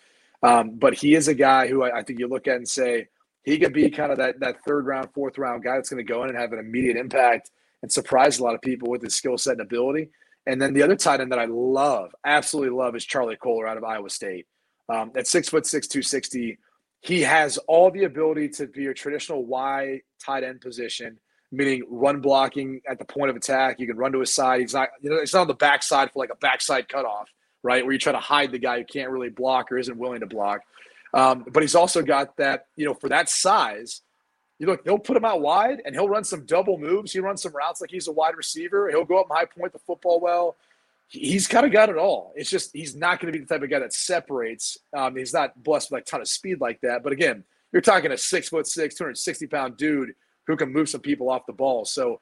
Um, 0.41 0.71
but 0.71 0.93
he 0.93 1.15
is 1.15 1.27
a 1.27 1.33
guy 1.33 1.67
who 1.67 1.83
I, 1.83 1.99
I 1.99 2.03
think 2.03 2.19
you 2.19 2.27
look 2.27 2.47
at 2.47 2.55
and 2.55 2.67
say, 2.67 3.09
he 3.43 3.57
could 3.57 3.73
be 3.73 3.89
kind 3.89 4.11
of 4.11 4.17
that 4.17 4.39
that 4.39 4.63
third 4.63 4.85
round, 4.85 5.09
fourth 5.13 5.37
round 5.37 5.63
guy 5.63 5.75
that's 5.75 5.89
going 5.89 6.05
to 6.05 6.13
go 6.13 6.23
in 6.23 6.29
and 6.29 6.37
have 6.37 6.53
an 6.53 6.59
immediate 6.59 6.97
impact 6.97 7.51
and 7.81 7.91
surprise 7.91 8.39
a 8.39 8.43
lot 8.43 8.55
of 8.55 8.61
people 8.61 8.89
with 8.89 9.01
his 9.01 9.15
skill 9.15 9.37
set 9.37 9.53
and 9.53 9.61
ability. 9.61 10.09
And 10.47 10.61
then 10.61 10.73
the 10.73 10.83
other 10.83 10.95
tight 10.95 11.21
end 11.21 11.31
that 11.31 11.39
I 11.39 11.45
love, 11.45 12.13
absolutely 12.25 12.75
love, 12.75 12.95
is 12.95 13.05
Charlie 13.05 13.35
Kolar 13.35 13.67
out 13.67 13.77
of 13.77 13.83
Iowa 13.83 14.09
State. 14.09 14.47
Um, 14.89 15.11
at 15.15 15.27
six 15.27 15.49
foot 15.49 15.65
six, 15.65 15.87
two 15.87 16.01
sixty, 16.01 16.57
he 17.01 17.21
has 17.21 17.57
all 17.67 17.91
the 17.91 18.03
ability 18.03 18.49
to 18.49 18.67
be 18.67 18.87
a 18.87 18.93
traditional 18.93 19.45
Y 19.45 20.01
tight 20.23 20.43
end 20.43 20.61
position, 20.61 21.17
meaning 21.51 21.83
run 21.89 22.21
blocking 22.21 22.81
at 22.87 22.99
the 22.99 23.05
point 23.05 23.29
of 23.29 23.35
attack. 23.35 23.79
You 23.79 23.87
can 23.87 23.97
run 23.97 24.11
to 24.13 24.19
his 24.19 24.33
side. 24.33 24.61
He's 24.61 24.73
not, 24.73 24.89
you 25.01 25.09
know, 25.09 25.17
it's 25.17 25.33
not 25.33 25.41
on 25.41 25.47
the 25.47 25.53
backside 25.53 26.11
for 26.11 26.19
like 26.19 26.31
a 26.31 26.35
backside 26.35 26.89
cutoff, 26.89 27.29
right? 27.63 27.83
Where 27.83 27.93
you 27.93 27.99
try 27.99 28.11
to 28.11 28.19
hide 28.19 28.51
the 28.51 28.59
guy 28.59 28.79
who 28.79 28.85
can't 28.85 29.09
really 29.09 29.29
block 29.29 29.71
or 29.71 29.77
isn't 29.77 29.97
willing 29.97 30.19
to 30.19 30.27
block. 30.27 30.61
Um, 31.13 31.45
but 31.51 31.63
he's 31.63 31.75
also 31.75 32.01
got 32.01 32.37
that, 32.37 32.67
you 32.75 32.85
know, 32.85 32.93
for 32.93 33.09
that 33.09 33.29
size, 33.29 34.01
you 34.59 34.67
look, 34.67 34.81
he'll 34.83 34.99
put 34.99 35.17
him 35.17 35.25
out 35.25 35.41
wide 35.41 35.81
and 35.85 35.95
he'll 35.95 36.07
run 36.07 36.23
some 36.23 36.45
double 36.45 36.77
moves. 36.77 37.11
He 37.11 37.19
runs 37.19 37.41
some 37.41 37.53
routes 37.53 37.81
like 37.81 37.89
he's 37.89 38.07
a 38.07 38.11
wide 38.11 38.37
receiver. 38.37 38.89
He'll 38.89 39.05
go 39.05 39.19
up 39.19 39.27
and 39.29 39.37
high 39.37 39.45
point 39.45 39.73
the 39.73 39.79
football 39.79 40.19
well. 40.19 40.55
He's 41.07 41.47
kind 41.47 41.65
of 41.65 41.73
got 41.73 41.89
it 41.89 41.97
all. 41.97 42.31
It's 42.35 42.49
just 42.49 42.69
he's 42.73 42.95
not 42.95 43.19
going 43.19 43.33
to 43.33 43.37
be 43.37 43.43
the 43.43 43.51
type 43.51 43.63
of 43.63 43.69
guy 43.69 43.79
that 43.79 43.91
separates. 43.91 44.77
Um, 44.95 45.17
he's 45.17 45.33
not 45.33 45.61
blessed 45.61 45.91
with 45.91 46.03
a 46.03 46.05
ton 46.05 46.21
of 46.21 46.27
speed 46.27 46.61
like 46.61 46.79
that. 46.81 47.03
But 47.03 47.11
again, 47.11 47.43
you're 47.73 47.81
talking 47.81 48.11
a 48.11 48.17
six 48.17 48.49
foot 48.49 48.67
six, 48.67 48.95
260 48.95 49.47
pound 49.47 49.77
dude 49.77 50.13
who 50.47 50.55
can 50.55 50.71
move 50.71 50.89
some 50.89 51.01
people 51.01 51.29
off 51.29 51.45
the 51.47 51.53
ball. 51.53 51.83
So 51.83 52.21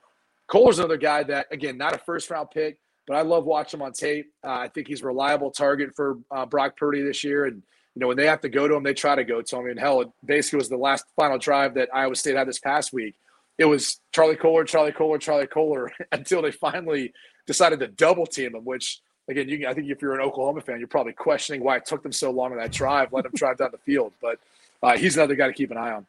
Kolar's 0.50 0.80
another 0.80 0.98
guy 0.98 1.24
that, 1.24 1.48
again, 1.52 1.78
not 1.78 1.94
a 1.94 1.98
first 2.00 2.30
round 2.30 2.52
pick, 2.52 2.80
but 3.06 3.18
I 3.18 3.22
love 3.22 3.46
watching 3.46 3.80
him 3.80 3.86
on 3.86 3.94
tape. 3.94 4.32
Uh, 4.44 4.52
I 4.52 4.68
think 4.70 4.88
he's 4.88 5.02
a 5.02 5.06
reliable 5.06 5.52
target 5.52 5.96
for 5.96 6.20
uh, 6.32 6.46
Brock 6.46 6.78
Purdy 6.78 7.02
this 7.02 7.24
year. 7.24 7.46
And 7.46 7.64
you 7.96 8.00
know, 8.02 8.08
when 8.08 8.18
they 8.18 8.28
have 8.28 8.42
to 8.42 8.50
go 8.50 8.68
to 8.68 8.76
him, 8.76 8.84
they 8.84 8.94
try 8.94 9.16
to 9.16 9.24
go 9.24 9.42
to 9.42 9.58
him. 9.58 9.68
And 9.68 9.80
hell, 9.80 10.02
it 10.02 10.10
basically 10.24 10.58
was 10.58 10.70
the 10.70 10.78
last 10.78 11.06
final 11.16 11.38
drive 11.38 11.74
that 11.76 11.90
Iowa 11.94 12.16
State 12.16 12.36
had 12.36 12.48
this 12.48 12.60
past 12.60 12.94
week. 12.94 13.16
it 13.58 13.66
was 13.66 14.00
Charlie 14.14 14.36
Kolar, 14.36 14.64
Charlie 14.64 14.92
Kolar, 14.92 15.18
Charlie 15.18 15.48
Kolar 15.48 15.92
until 16.12 16.42
they 16.42 16.52
finally 16.52 17.14
decided 17.46 17.80
to 17.80 17.88
double 17.88 18.26
team 18.26 18.56
him, 18.56 18.64
which 18.64 19.02
again, 19.30 19.50
you, 19.50 19.68
I 19.68 19.74
think 19.74 19.90
if 19.90 20.02
you're 20.02 20.14
an 20.14 20.22
Oklahoma 20.22 20.62
fan, 20.62 20.80
you're 20.80 20.88
probably 20.88 21.14
questioning 21.14 21.64
why 21.64 21.78
it 21.78 21.86
took 21.86 22.04
them 22.04 22.12
so 22.12 22.32
long 22.32 22.52
in 22.52 22.58
that 22.58 22.72
drive, 22.72 23.12
let 23.12 23.26
him 23.26 23.32
drive 23.36 23.58
down 23.58 23.70
the 23.72 23.78
field. 23.80 24.14
But 24.22 24.40
uh, 24.82 24.98
he's 24.98 25.16
another 25.16 25.36
guy 25.36 25.48
to 25.48 25.54
keep 25.54 25.72
an 25.72 25.78
eye 25.78 25.92
on. 25.92 26.06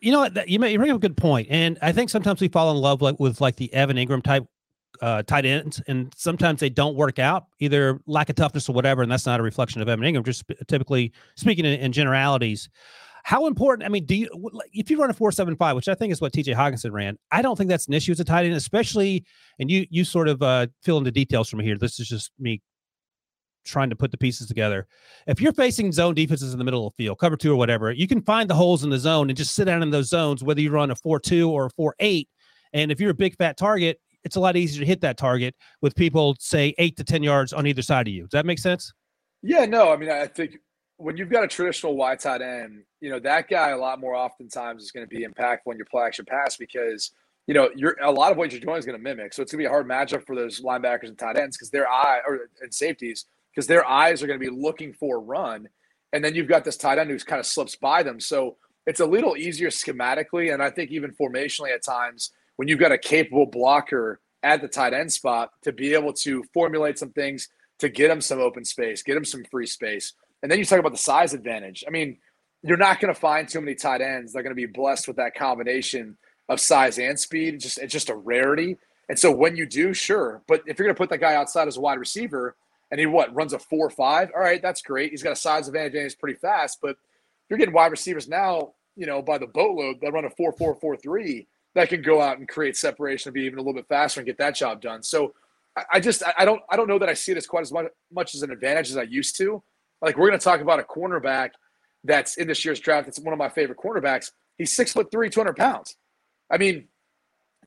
You 0.00 0.12
know 0.12 0.20
what? 0.20 0.48
You, 0.48 0.62
you 0.64 0.78
bring 0.78 0.90
up 0.90 0.96
a 0.96 1.00
good 1.00 1.16
point, 1.16 1.48
and 1.50 1.78
I 1.80 1.92
think 1.92 2.10
sometimes 2.10 2.40
we 2.40 2.48
fall 2.48 2.70
in 2.70 2.76
love 2.76 3.00
like 3.00 3.18
with 3.18 3.40
like 3.40 3.56
the 3.56 3.72
Evan 3.72 3.96
Engram 3.96 4.22
type 4.22 4.46
uh, 5.00 5.22
tight 5.22 5.44
ends, 5.44 5.80
and 5.88 6.12
sometimes 6.16 6.60
they 6.60 6.70
don't 6.70 6.96
work 6.96 7.18
out, 7.18 7.46
either 7.60 8.00
lack 8.06 8.30
of 8.30 8.36
toughness 8.36 8.68
or 8.68 8.72
whatever, 8.72 9.02
and 9.02 9.10
that's 9.10 9.26
not 9.26 9.40
a 9.40 9.42
reflection 9.42 9.80
of 9.80 9.88
Evan 9.88 10.04
Engram. 10.04 10.24
Just 10.24 10.44
typically 10.66 11.12
speaking 11.36 11.64
in, 11.64 11.78
in 11.80 11.92
generalities, 11.92 12.68
how 13.28 13.46
important? 13.46 13.84
I 13.84 13.90
mean, 13.90 14.06
do 14.06 14.16
you 14.16 14.28
if 14.72 14.90
you 14.90 14.98
run 14.98 15.10
a 15.10 15.14
four 15.14 15.30
seven 15.32 15.54
five, 15.56 15.76
which 15.76 15.88
I 15.88 15.94
think 15.94 16.12
is 16.12 16.20
what 16.20 16.32
T.J. 16.32 16.52
Hockenson 16.54 16.92
ran? 16.92 17.18
I 17.30 17.42
don't 17.42 17.56
think 17.56 17.68
that's 17.68 17.86
an 17.86 17.92
issue 17.94 18.12
as 18.12 18.20
a 18.20 18.24
tight 18.24 18.46
end, 18.46 18.54
especially. 18.54 19.24
And 19.58 19.70
you 19.70 19.86
you 19.90 20.04
sort 20.04 20.28
of 20.28 20.42
uh, 20.42 20.68
fill 20.82 20.98
in 20.98 21.04
the 21.04 21.12
details 21.12 21.48
from 21.48 21.60
here. 21.60 21.76
This 21.76 22.00
is 22.00 22.08
just 22.08 22.32
me 22.38 22.62
trying 23.66 23.90
to 23.90 23.96
put 23.96 24.10
the 24.10 24.16
pieces 24.16 24.46
together. 24.46 24.86
If 25.26 25.40
you're 25.40 25.52
facing 25.52 25.92
zone 25.92 26.14
defenses 26.14 26.52
in 26.54 26.58
the 26.58 26.64
middle 26.64 26.86
of 26.86 26.94
the 26.96 27.04
field, 27.04 27.18
cover 27.18 27.36
two 27.36 27.52
or 27.52 27.56
whatever, 27.56 27.92
you 27.92 28.08
can 28.08 28.22
find 28.22 28.48
the 28.48 28.54
holes 28.54 28.82
in 28.82 28.88
the 28.88 28.98
zone 28.98 29.28
and 29.28 29.36
just 29.36 29.54
sit 29.54 29.66
down 29.66 29.82
in 29.82 29.90
those 29.90 30.08
zones, 30.08 30.42
whether 30.42 30.60
you 30.60 30.70
run 30.70 30.90
a 30.90 30.96
four 30.96 31.20
two 31.20 31.50
or 31.50 31.66
a 31.66 31.70
four 31.70 31.94
eight. 32.00 32.28
And 32.72 32.90
if 32.90 33.00
you're 33.00 33.10
a 33.10 33.14
big 33.14 33.36
fat 33.36 33.56
target, 33.56 34.00
it's 34.24 34.36
a 34.36 34.40
lot 34.40 34.56
easier 34.56 34.80
to 34.80 34.86
hit 34.86 35.00
that 35.02 35.16
target 35.16 35.54
with 35.80 35.94
people 35.94 36.36
say 36.38 36.74
eight 36.78 36.96
to 36.96 37.04
ten 37.04 37.22
yards 37.22 37.52
on 37.52 37.66
either 37.66 37.82
side 37.82 38.08
of 38.08 38.14
you. 38.14 38.22
Does 38.22 38.32
that 38.32 38.46
make 38.46 38.58
sense? 38.58 38.92
Yeah, 39.42 39.64
no. 39.66 39.92
I 39.92 39.96
mean, 39.96 40.10
I 40.10 40.26
think 40.26 40.58
when 40.96 41.16
you've 41.16 41.30
got 41.30 41.44
a 41.44 41.48
traditional 41.48 41.96
wide 41.96 42.20
tight 42.20 42.42
end, 42.42 42.82
you 43.00 43.10
know 43.10 43.20
that 43.20 43.48
guy 43.48 43.70
a 43.70 43.78
lot 43.78 44.00
more 44.00 44.14
oftentimes 44.14 44.82
is 44.82 44.90
going 44.90 45.08
to 45.08 45.14
be 45.14 45.24
impactful 45.24 45.70
in 45.70 45.76
your 45.76 45.86
play 45.86 46.02
action 46.04 46.24
pass 46.24 46.56
because 46.56 47.12
you 47.46 47.54
know 47.54 47.70
you're 47.74 47.96
a 48.02 48.10
lot 48.10 48.32
of 48.32 48.36
what 48.36 48.52
you're 48.52 48.60
doing 48.60 48.76
is 48.76 48.84
going 48.84 48.98
to 48.98 49.02
mimic. 49.02 49.32
So 49.32 49.42
it's 49.42 49.52
going 49.52 49.62
to 49.62 49.62
be 49.62 49.66
a 49.66 49.70
hard 49.70 49.88
matchup 49.88 50.26
for 50.26 50.34
those 50.34 50.60
linebackers 50.60 51.08
and 51.08 51.18
tight 51.18 51.36
ends 51.36 51.56
because 51.56 51.70
their 51.70 51.88
eye 51.88 52.20
or 52.26 52.50
and 52.60 52.74
safeties 52.74 53.26
because 53.54 53.66
their 53.66 53.86
eyes 53.86 54.22
are 54.22 54.26
going 54.26 54.38
to 54.38 54.44
be 54.44 54.54
looking 54.54 54.92
for 54.92 55.16
a 55.16 55.20
run, 55.20 55.68
and 56.12 56.24
then 56.24 56.34
you've 56.34 56.48
got 56.48 56.64
this 56.64 56.76
tight 56.76 56.98
end 56.98 57.10
who's 57.10 57.24
kind 57.24 57.40
of 57.40 57.46
slips 57.46 57.76
by 57.76 58.02
them. 58.02 58.18
So 58.20 58.56
it's 58.86 59.00
a 59.00 59.06
little 59.06 59.36
easier 59.36 59.68
schematically, 59.68 60.52
and 60.52 60.62
I 60.62 60.70
think 60.70 60.90
even 60.90 61.12
formationally 61.12 61.72
at 61.72 61.84
times 61.84 62.32
when 62.58 62.66
you've 62.66 62.80
got 62.80 62.90
a 62.90 62.98
capable 62.98 63.46
blocker 63.46 64.20
at 64.42 64.60
the 64.60 64.68
tight 64.68 64.92
end 64.92 65.12
spot 65.12 65.52
to 65.62 65.72
be 65.72 65.94
able 65.94 66.12
to 66.12 66.42
formulate 66.52 66.98
some 66.98 67.10
things 67.10 67.48
to 67.78 67.88
get 67.88 68.10
him 68.10 68.20
some 68.20 68.40
open 68.40 68.64
space, 68.64 69.02
get 69.02 69.16
him 69.16 69.24
some 69.24 69.44
free 69.44 69.66
space. 69.66 70.14
And 70.42 70.50
then 70.50 70.58
you 70.58 70.64
talk 70.64 70.80
about 70.80 70.90
the 70.90 70.98
size 70.98 71.34
advantage. 71.34 71.84
I 71.86 71.90
mean, 71.90 72.18
you're 72.64 72.76
not 72.76 72.98
going 72.98 73.14
to 73.14 73.18
find 73.18 73.48
too 73.48 73.60
many 73.60 73.76
tight 73.76 74.00
ends 74.00 74.32
that 74.32 74.40
are 74.40 74.42
going 74.42 74.50
to 74.50 74.56
be 74.56 74.66
blessed 74.66 75.06
with 75.06 75.16
that 75.18 75.36
combination 75.36 76.16
of 76.48 76.60
size 76.60 76.98
and 76.98 77.18
speed. 77.18 77.54
It's 77.54 77.64
just 77.64 77.78
it's 77.78 77.92
just 77.92 78.10
a 78.10 78.16
rarity. 78.16 78.76
And 79.08 79.16
so 79.16 79.30
when 79.30 79.54
you 79.54 79.64
do, 79.64 79.94
sure. 79.94 80.42
But 80.48 80.62
if 80.66 80.78
you're 80.78 80.86
going 80.86 80.96
to 80.96 80.98
put 80.98 81.10
that 81.10 81.20
guy 81.20 81.36
outside 81.36 81.68
as 81.68 81.76
a 81.76 81.80
wide 81.80 82.00
receiver 82.00 82.56
and 82.90 82.98
he 82.98 83.06
what 83.06 83.32
runs 83.34 83.52
a 83.52 83.60
four 83.60 83.88
five, 83.88 84.30
all 84.34 84.40
right, 84.40 84.60
that's 84.60 84.82
great. 84.82 85.12
He's 85.12 85.22
got 85.22 85.32
a 85.32 85.36
size 85.36 85.68
advantage 85.68 85.94
and 85.94 86.02
he's 86.02 86.16
pretty 86.16 86.38
fast. 86.40 86.80
But 86.82 86.96
you're 87.48 87.58
getting 87.58 87.74
wide 87.74 87.92
receivers 87.92 88.26
now, 88.26 88.72
you 88.96 89.06
know, 89.06 89.22
by 89.22 89.38
the 89.38 89.46
boatload 89.46 90.00
that 90.00 90.12
run 90.12 90.24
a 90.24 90.30
four 90.30 90.50
four 90.50 90.74
four 90.74 90.96
three 90.96 91.46
that 91.74 91.88
can 91.88 92.02
go 92.02 92.20
out 92.20 92.38
and 92.38 92.48
create 92.48 92.76
separation 92.76 93.28
and 93.28 93.34
be 93.34 93.42
even 93.42 93.58
a 93.58 93.62
little 93.62 93.74
bit 93.74 93.86
faster 93.88 94.20
and 94.20 94.26
get 94.26 94.38
that 94.38 94.54
job 94.54 94.80
done. 94.80 95.02
So 95.02 95.34
I 95.92 96.00
just 96.00 96.22
I 96.36 96.44
don't 96.44 96.60
I 96.68 96.76
don't 96.76 96.88
know 96.88 96.98
that 96.98 97.08
I 97.08 97.14
see 97.14 97.32
it 97.32 97.38
as 97.38 97.46
quite 97.46 97.62
as 97.62 97.72
much, 97.72 97.86
much 98.12 98.34
as 98.34 98.42
an 98.42 98.50
advantage 98.50 98.90
as 98.90 98.96
I 98.96 99.02
used 99.02 99.36
to. 99.38 99.62
Like 100.02 100.16
we're 100.16 100.28
going 100.28 100.38
to 100.38 100.44
talk 100.44 100.60
about 100.60 100.80
a 100.80 100.82
cornerback 100.82 101.50
that's 102.04 102.36
in 102.36 102.48
this 102.48 102.64
year's 102.64 102.80
draft. 102.80 103.08
It's 103.08 103.20
one 103.20 103.32
of 103.32 103.38
my 103.38 103.48
favorite 103.48 103.78
cornerbacks. 103.78 104.32
He's 104.56 104.74
six 104.74 104.92
foot 104.92 105.10
three, 105.10 105.30
200 105.30 105.56
pounds. 105.56 105.96
I 106.50 106.58
mean, 106.58 106.88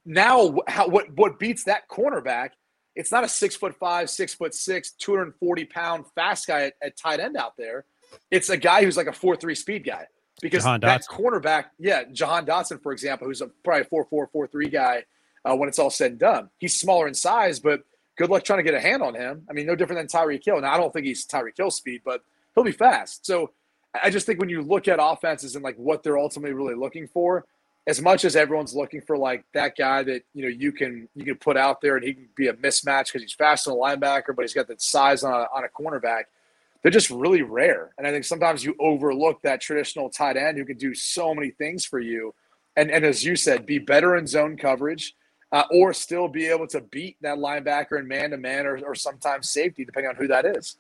now 0.05 0.55
how, 0.67 0.87
what, 0.87 1.13
what 1.15 1.39
beats 1.39 1.65
that 1.65 1.87
cornerback? 1.89 2.49
It's 2.95 3.11
not 3.11 3.23
a 3.23 3.29
six 3.29 3.55
foot 3.55 3.75
five, 3.75 4.09
six 4.09 4.33
foot 4.33 4.53
six, 4.53 4.91
240 4.91 5.65
pound 5.65 6.05
fast 6.15 6.47
guy 6.47 6.63
at, 6.63 6.73
at 6.81 6.97
tight 6.97 7.19
end 7.19 7.37
out 7.37 7.55
there. 7.57 7.85
It's 8.29 8.49
a 8.49 8.57
guy 8.57 8.83
who's 8.83 8.97
like 8.97 9.07
a 9.07 9.13
four, 9.13 9.35
three 9.35 9.55
speed 9.55 9.85
guy 9.85 10.07
because 10.41 10.63
Jahan 10.63 10.79
that 10.81 11.01
Dotson. 11.01 11.07
cornerback, 11.07 11.65
yeah, 11.79 12.03
Jahan 12.11 12.45
Dotson, 12.45 12.81
for 12.81 12.91
example, 12.91 13.27
who's 13.27 13.41
a 13.41 13.47
probably 13.63 13.83
four, 13.85 14.05
four, 14.05 14.27
four, 14.27 14.47
three 14.47 14.69
guy 14.69 15.03
uh, 15.45 15.55
when 15.55 15.69
it's 15.69 15.79
all 15.79 15.89
said 15.89 16.11
and 16.11 16.19
done. 16.19 16.49
He's 16.59 16.75
smaller 16.75 17.07
in 17.07 17.13
size, 17.13 17.59
but 17.59 17.83
good 18.17 18.29
luck 18.29 18.43
trying 18.43 18.59
to 18.59 18.63
get 18.63 18.73
a 18.73 18.79
hand 18.79 19.01
on 19.01 19.15
him. 19.15 19.43
I 19.49 19.53
mean, 19.53 19.65
no 19.65 19.75
different 19.75 19.99
than 19.99 20.21
Tyreek 20.21 20.43
Hill. 20.43 20.59
Now, 20.61 20.73
I 20.73 20.77
don't 20.77 20.91
think 20.91 21.05
he's 21.05 21.25
Tyreek 21.25 21.57
Hill 21.57 21.71
speed, 21.71 22.01
but 22.03 22.23
he'll 22.55 22.63
be 22.63 22.71
fast. 22.71 23.25
So 23.25 23.51
I 23.93 24.09
just 24.09 24.25
think 24.25 24.39
when 24.39 24.49
you 24.49 24.61
look 24.61 24.87
at 24.87 24.99
offenses 25.01 25.55
and 25.55 25.63
like 25.63 25.75
what 25.75 26.03
they're 26.03 26.17
ultimately 26.17 26.53
really 26.53 26.75
looking 26.75 27.07
for, 27.07 27.45
as 27.87 27.99
much 27.99 28.25
as 28.25 28.35
everyone's 28.35 28.75
looking 28.75 29.01
for 29.01 29.17
like 29.17 29.43
that 29.53 29.75
guy 29.75 30.03
that 30.03 30.23
you 30.33 30.43
know 30.43 30.47
you 30.47 30.71
can 30.71 31.09
you 31.15 31.25
can 31.25 31.35
put 31.35 31.57
out 31.57 31.81
there 31.81 31.95
and 31.95 32.05
he 32.05 32.13
can 32.13 32.27
be 32.35 32.47
a 32.47 32.53
mismatch 32.53 33.07
because 33.07 33.23
he's 33.23 33.33
fast 33.33 33.67
on 33.67 33.73
a 33.73 33.75
linebacker, 33.75 34.35
but 34.35 34.43
he's 34.43 34.53
got 34.53 34.67
that 34.67 34.81
size 34.81 35.23
on 35.23 35.33
a, 35.33 35.47
on 35.53 35.63
a 35.63 35.67
cornerback. 35.67 36.23
They're 36.81 36.91
just 36.91 37.09
really 37.09 37.43
rare, 37.43 37.93
and 37.97 38.07
I 38.07 38.11
think 38.11 38.25
sometimes 38.25 38.63
you 38.63 38.75
overlook 38.79 39.41
that 39.43 39.61
traditional 39.61 40.09
tight 40.09 40.35
end 40.35 40.57
who 40.57 40.65
can 40.65 40.77
do 40.77 40.95
so 40.95 41.35
many 41.35 41.51
things 41.51 41.85
for 41.85 41.99
you, 41.99 42.33
and 42.75 42.89
and 42.89 43.05
as 43.05 43.23
you 43.23 43.35
said, 43.35 43.65
be 43.65 43.77
better 43.77 44.15
in 44.15 44.25
zone 44.25 44.57
coverage, 44.57 45.13
uh, 45.51 45.63
or 45.71 45.93
still 45.93 46.27
be 46.27 46.47
able 46.47 46.67
to 46.67 46.81
beat 46.81 47.17
that 47.21 47.37
linebacker 47.37 47.99
in 47.99 48.07
man 48.07 48.31
to 48.31 48.37
man 48.37 48.65
or 48.65 48.95
sometimes 48.95 49.49
safety, 49.49 49.85
depending 49.85 50.09
on 50.09 50.15
who 50.15 50.27
that 50.27 50.45
is. 50.45 50.77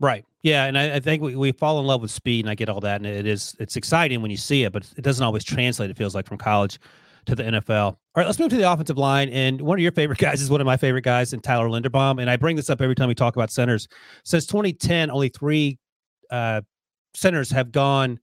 Right. 0.00 0.24
Yeah, 0.42 0.64
and 0.64 0.76
I, 0.76 0.96
I, 0.96 1.00
think 1.00 1.22
we, 1.22 1.36
we 1.36 1.52
fall 1.52 1.78
in 1.78 1.86
love 1.86 2.02
with 2.02 2.10
speed, 2.10 2.44
and 2.44 2.50
I 2.50 2.56
get 2.56 2.68
all 2.68 2.80
that, 2.80 2.96
and 2.96 3.06
it 3.06 3.24
is 3.24 3.54
it's 3.60 3.76
exciting 3.76 4.20
when 4.20 4.32
you 4.32 4.36
see 4.36 4.64
it, 4.64 4.72
but 4.72 4.84
it 4.96 5.02
doesn't 5.02 5.24
always 5.24 5.44
translate. 5.44 5.90
It 5.90 5.96
feels 5.96 6.12
like 6.12 6.26
from 6.26 6.38
college 6.38 6.80
to 7.26 7.34
the 7.34 7.42
NFL. 7.42 7.92
All 7.92 7.98
right, 8.16 8.26
let's 8.26 8.38
move 8.38 8.50
to 8.50 8.56
the 8.56 8.70
offensive 8.70 8.98
line, 8.98 9.28
and 9.30 9.60
one 9.60 9.78
of 9.78 9.82
your 9.82 9.92
favorite 9.92 10.18
guys 10.20 10.42
is 10.42 10.50
one 10.50 10.60
of 10.60 10.66
my 10.66 10.76
favorite 10.76 11.04
guys, 11.04 11.32
in 11.32 11.40
Tyler 11.40 11.68
Linderbaum, 11.68 12.20
and 12.20 12.28
I 12.28 12.36
bring 12.36 12.56
this 12.56 12.70
up 12.70 12.80
every 12.80 12.94
time 12.94 13.08
we 13.08 13.14
talk 13.14 13.36
about 13.36 13.50
centers. 13.50 13.88
Since 14.24 14.46
2010, 14.46 15.10
only 15.10 15.28
three 15.28 15.78
uh, 16.30 16.62
centers 17.14 17.50
have 17.50 17.72
gone 17.72 18.18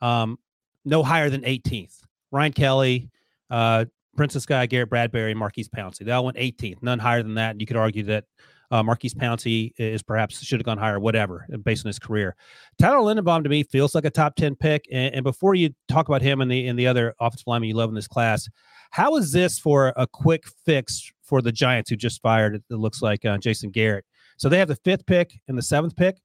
um, 0.00 0.38
no 0.84 1.02
higher 1.02 1.30
than 1.30 1.42
18th. 1.42 1.98
Ryan 2.30 2.52
Kelly, 2.52 3.10
uh, 3.50 3.84
Princess 4.16 4.46
Guy, 4.46 4.66
Garrett 4.66 4.90
Bradbury, 4.90 5.34
Maurkice 5.34 5.68
Pouncey. 5.68 6.04
They 6.04 6.12
all 6.12 6.24
went 6.24 6.36
18th, 6.36 6.82
none 6.82 6.98
higher 6.98 7.22
than 7.22 7.34
that. 7.34 7.52
And 7.52 7.60
you 7.60 7.66
could 7.66 7.76
argue 7.76 8.02
that 8.04 8.24
uh, 8.70 8.82
Maurkice 8.82 9.14
Pouncey 9.14 9.72
is 9.78 10.02
perhaps 10.02 10.42
should 10.42 10.60
have 10.60 10.66
gone 10.66 10.78
higher, 10.78 11.00
whatever, 11.00 11.46
based 11.62 11.84
on 11.84 11.88
his 11.88 11.98
career. 11.98 12.36
Tyler 12.78 12.98
Linderbaum 12.98 13.42
to 13.42 13.48
me 13.48 13.62
feels 13.62 13.94
like 13.94 14.04
a 14.04 14.10
top 14.10 14.36
10 14.36 14.56
pick. 14.56 14.86
And, 14.92 15.14
and 15.14 15.24
before 15.24 15.54
you 15.54 15.70
talk 15.88 16.08
about 16.08 16.22
him 16.22 16.40
and 16.40 16.50
the 16.50 16.66
and 16.66 16.78
the 16.78 16.86
other 16.86 17.14
offensive 17.20 17.46
linemen 17.46 17.68
you 17.68 17.74
love 17.74 17.88
in 17.88 17.94
this 17.94 18.08
class, 18.08 18.48
how 18.90 19.16
is 19.16 19.32
this 19.32 19.58
for 19.58 19.92
a 19.96 20.06
quick 20.06 20.44
fix 20.64 21.10
for 21.22 21.42
the 21.42 21.52
Giants 21.52 21.90
who 21.90 21.96
just 21.96 22.22
fired, 22.22 22.56
it 22.56 22.74
looks 22.74 23.02
like 23.02 23.24
uh, 23.24 23.38
Jason 23.38 23.70
Garrett? 23.70 24.04
So 24.36 24.48
they 24.48 24.58
have 24.58 24.68
the 24.68 24.76
fifth 24.76 25.06
pick 25.06 25.32
and 25.48 25.58
the 25.58 25.62
seventh 25.62 25.96
pick. 25.96 26.16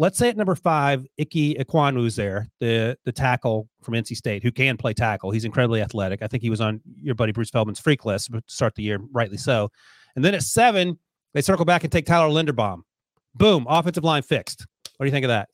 Let's 0.00 0.16
say 0.16 0.28
at 0.28 0.36
number 0.36 0.54
five, 0.54 1.04
Ike 1.18 1.58
Ekwonu 1.58 2.14
there, 2.14 2.46
the 2.60 2.96
the 3.04 3.10
tackle 3.10 3.68
from 3.82 3.94
NC 3.94 4.16
State 4.16 4.44
who 4.44 4.52
can 4.52 4.76
play 4.76 4.94
tackle. 4.94 5.32
He's 5.32 5.44
incredibly 5.44 5.82
athletic. 5.82 6.22
I 6.22 6.28
think 6.28 6.42
he 6.42 6.50
was 6.50 6.60
on 6.60 6.80
your 7.02 7.16
buddy 7.16 7.32
Bruce 7.32 7.50
Feldman's 7.50 7.80
freak 7.80 8.04
list 8.04 8.32
to 8.32 8.40
start 8.46 8.76
the 8.76 8.84
year, 8.84 9.00
rightly 9.10 9.38
so. 9.38 9.70
And 10.14 10.24
then 10.24 10.34
at 10.34 10.42
seven, 10.42 10.98
they 11.34 11.42
circle 11.42 11.64
back 11.64 11.84
and 11.84 11.92
take 11.92 12.06
Tyler 12.06 12.30
Linderbaum. 12.30 12.82
Boom, 13.34 13.66
offensive 13.68 14.04
line 14.04 14.22
fixed. 14.22 14.66
What 14.96 15.04
do 15.04 15.08
you 15.08 15.12
think 15.12 15.24
of 15.24 15.28
that? 15.28 15.48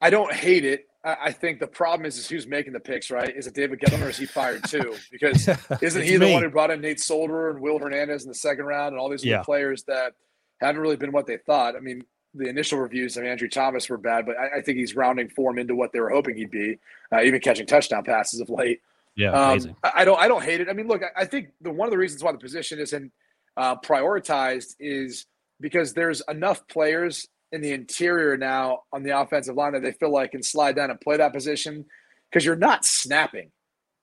I 0.00 0.10
don't 0.10 0.32
hate 0.32 0.64
it. 0.64 0.88
I 1.04 1.32
think 1.32 1.60
the 1.60 1.66
problem 1.66 2.06
is, 2.06 2.18
is 2.18 2.28
who's 2.28 2.46
making 2.46 2.72
the 2.72 2.80
picks, 2.80 3.10
right? 3.10 3.34
Is 3.34 3.46
it 3.46 3.54
David 3.54 3.80
Gettleman 3.80 4.06
or 4.06 4.10
is 4.10 4.18
he 4.18 4.26
fired 4.26 4.64
too? 4.64 4.94
Because 5.10 5.48
isn't 5.80 6.02
he 6.02 6.16
the 6.16 6.26
me. 6.26 6.32
one 6.32 6.42
who 6.42 6.50
brought 6.50 6.70
in 6.70 6.80
Nate 6.80 7.00
Solder 7.00 7.50
and 7.50 7.60
Will 7.60 7.78
Hernandez 7.78 8.24
in 8.24 8.28
the 8.28 8.34
second 8.34 8.66
round 8.66 8.92
and 8.92 9.00
all 9.00 9.08
these 9.08 9.24
yeah. 9.24 9.42
players 9.42 9.84
that 9.84 10.14
haven't 10.60 10.80
really 10.80 10.96
been 10.96 11.12
what 11.12 11.26
they 11.26 11.36
thought? 11.38 11.76
I 11.76 11.80
mean, 11.80 12.02
the 12.34 12.48
initial 12.48 12.78
reviews 12.78 13.16
of 13.16 13.24
Andrew 13.24 13.48
Thomas 13.48 13.88
were 13.88 13.96
bad, 13.96 14.26
but 14.26 14.36
I, 14.36 14.58
I 14.58 14.60
think 14.60 14.78
he's 14.78 14.96
rounding 14.96 15.28
form 15.28 15.58
into 15.58 15.74
what 15.74 15.92
they 15.92 16.00
were 16.00 16.10
hoping 16.10 16.36
he'd 16.36 16.50
be, 16.50 16.78
uh, 17.12 17.22
even 17.22 17.40
catching 17.40 17.66
touchdown 17.66 18.04
passes 18.04 18.40
of 18.40 18.50
late. 18.50 18.80
Yeah, 19.16 19.30
um, 19.30 19.76
I, 19.82 19.92
I, 19.96 20.04
don't, 20.04 20.18
I 20.18 20.28
don't 20.28 20.44
hate 20.44 20.60
it. 20.60 20.68
I 20.68 20.72
mean, 20.72 20.88
look, 20.88 21.02
I, 21.02 21.22
I 21.22 21.24
think 21.24 21.50
the 21.60 21.70
one 21.70 21.86
of 21.86 21.92
the 21.92 21.98
reasons 21.98 22.22
why 22.22 22.32
the 22.32 22.38
position 22.38 22.78
isn't 22.80 23.10
uh, 23.58 23.76
prioritized 23.80 24.76
is 24.78 25.26
because 25.60 25.92
there's 25.92 26.22
enough 26.28 26.66
players 26.68 27.26
in 27.50 27.60
the 27.60 27.72
interior 27.72 28.36
now 28.36 28.80
on 28.92 29.02
the 29.02 29.18
offensive 29.18 29.56
line 29.56 29.72
that 29.72 29.82
they 29.82 29.92
feel 29.92 30.12
like 30.12 30.30
can 30.30 30.42
slide 30.42 30.76
down 30.76 30.90
and 30.90 31.00
play 31.00 31.16
that 31.16 31.32
position 31.32 31.84
because 32.30 32.44
you're 32.44 32.56
not 32.56 32.84
snapping. 32.84 33.50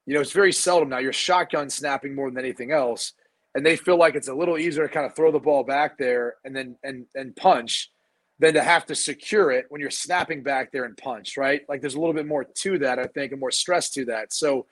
You 0.05 0.13
know, 0.13 0.21
it's 0.21 0.33
very 0.33 0.51
seldom 0.51 0.89
now. 0.89 0.97
You're 0.97 1.13
shotgun 1.13 1.69
snapping 1.69 2.13
more 2.13 2.29
than 2.29 2.43
anything 2.43 2.71
else, 2.71 3.13
and 3.55 3.65
they 3.65 3.75
feel 3.77 3.97
like 3.97 4.15
it's 4.15 4.27
a 4.27 4.35
little 4.35 4.57
easier 4.57 4.87
to 4.87 4.93
kind 4.93 5.05
of 5.05 5.15
throw 5.15 5.31
the 5.31 5.39
ball 5.39 5.63
back 5.63 5.97
there 5.97 6.35
and 6.43 6.55
then 6.55 6.77
and 6.83 7.05
and 7.15 7.35
punch 7.35 7.89
than 8.37 8.53
to 8.53 8.61
have 8.61 8.85
to 8.87 8.95
secure 8.95 9.51
it 9.51 9.65
when 9.69 9.79
you're 9.79 9.89
snapping 9.89 10.43
back 10.43 10.71
there 10.71 10.83
and 10.83 10.97
punch. 10.97 11.37
Right? 11.37 11.61
Like 11.69 11.81
there's 11.81 11.95
a 11.95 11.99
little 11.99 12.13
bit 12.13 12.27
more 12.27 12.43
to 12.43 12.79
that, 12.79 12.99
I 12.99 13.07
think, 13.07 13.31
and 13.31 13.39
more 13.39 13.51
stress 13.51 13.89
to 13.91 14.05
that. 14.05 14.33
So 14.33 14.65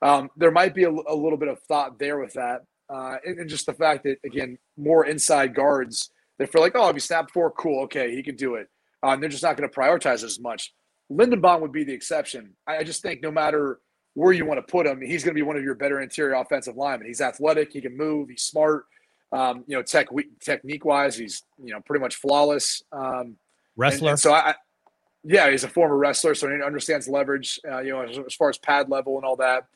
um, 0.00 0.30
there 0.36 0.52
might 0.52 0.74
be 0.74 0.84
a, 0.84 0.90
a 0.90 1.14
little 1.14 1.38
bit 1.38 1.48
of 1.48 1.60
thought 1.62 1.98
there 1.98 2.20
with 2.20 2.34
that 2.34 2.62
uh, 2.90 3.16
and, 3.24 3.40
and, 3.40 3.50
just 3.50 3.66
the 3.66 3.74
fact 3.74 4.04
that 4.04 4.18
again 4.24 4.58
more 4.76 5.06
inside 5.06 5.54
guards 5.54 6.10
they 6.38 6.46
feel 6.46 6.62
like 6.62 6.72
oh 6.74 6.88
if 6.88 6.94
he 6.96 7.00
snapped 7.00 7.30
four 7.30 7.50
cool 7.50 7.82
okay 7.82 8.14
he 8.14 8.22
can 8.22 8.36
do 8.36 8.54
it 8.54 8.68
uh, 9.02 9.08
and 9.08 9.22
they're 9.22 9.30
just 9.30 9.42
not 9.42 9.56
going 9.56 9.68
to 9.68 9.74
prioritize 9.74 10.24
as 10.24 10.40
much 10.40 10.74
Linderbaum 11.10 11.60
would 11.60 11.72
be 11.72 11.84
the 11.84 11.92
exception 11.92 12.54
I, 12.66 12.78
I, 12.78 12.84
just 12.84 13.02
think 13.02 13.22
no 13.22 13.30
matter 13.30 13.80
where 14.18 14.32
you 14.32 14.44
want 14.44 14.58
to 14.58 14.68
put 14.68 14.84
him, 14.84 15.00
he's 15.00 15.22
going 15.22 15.32
to 15.32 15.38
be 15.38 15.42
one 15.42 15.56
of 15.56 15.62
your 15.62 15.76
better 15.76 16.00
interior 16.00 16.34
offensive 16.34 16.76
linemen. 16.76 17.06
He's 17.06 17.20
athletic, 17.20 17.72
he 17.72 17.80
can 17.80 17.96
move, 17.96 18.28
he's 18.28 18.42
smart. 18.42 18.84
Um, 19.30 19.62
you 19.68 19.76
know, 19.76 19.82
tech 19.82 20.08
technique 20.40 20.84
wise, 20.84 21.16
he's 21.16 21.42
you 21.62 21.72
know 21.72 21.80
pretty 21.82 22.00
much 22.00 22.16
flawless. 22.16 22.82
Um, 22.90 23.36
wrestler. 23.76 24.08
And, 24.08 24.10
and 24.10 24.18
so 24.18 24.32
I, 24.32 24.54
yeah, 25.22 25.50
he's 25.50 25.62
a 25.62 25.68
former 25.68 25.96
wrestler, 25.96 26.34
so 26.34 26.48
he 26.48 26.60
understands 26.62 27.06
leverage. 27.06 27.60
Uh, 27.70 27.80
you 27.80 27.92
know, 27.92 28.00
as, 28.00 28.18
as, 28.18 28.34
far 28.34 28.48
as 28.48 28.58
pad 28.58 28.88
level 28.88 29.16
and 29.16 29.24
all 29.24 29.36
that. 29.36 29.66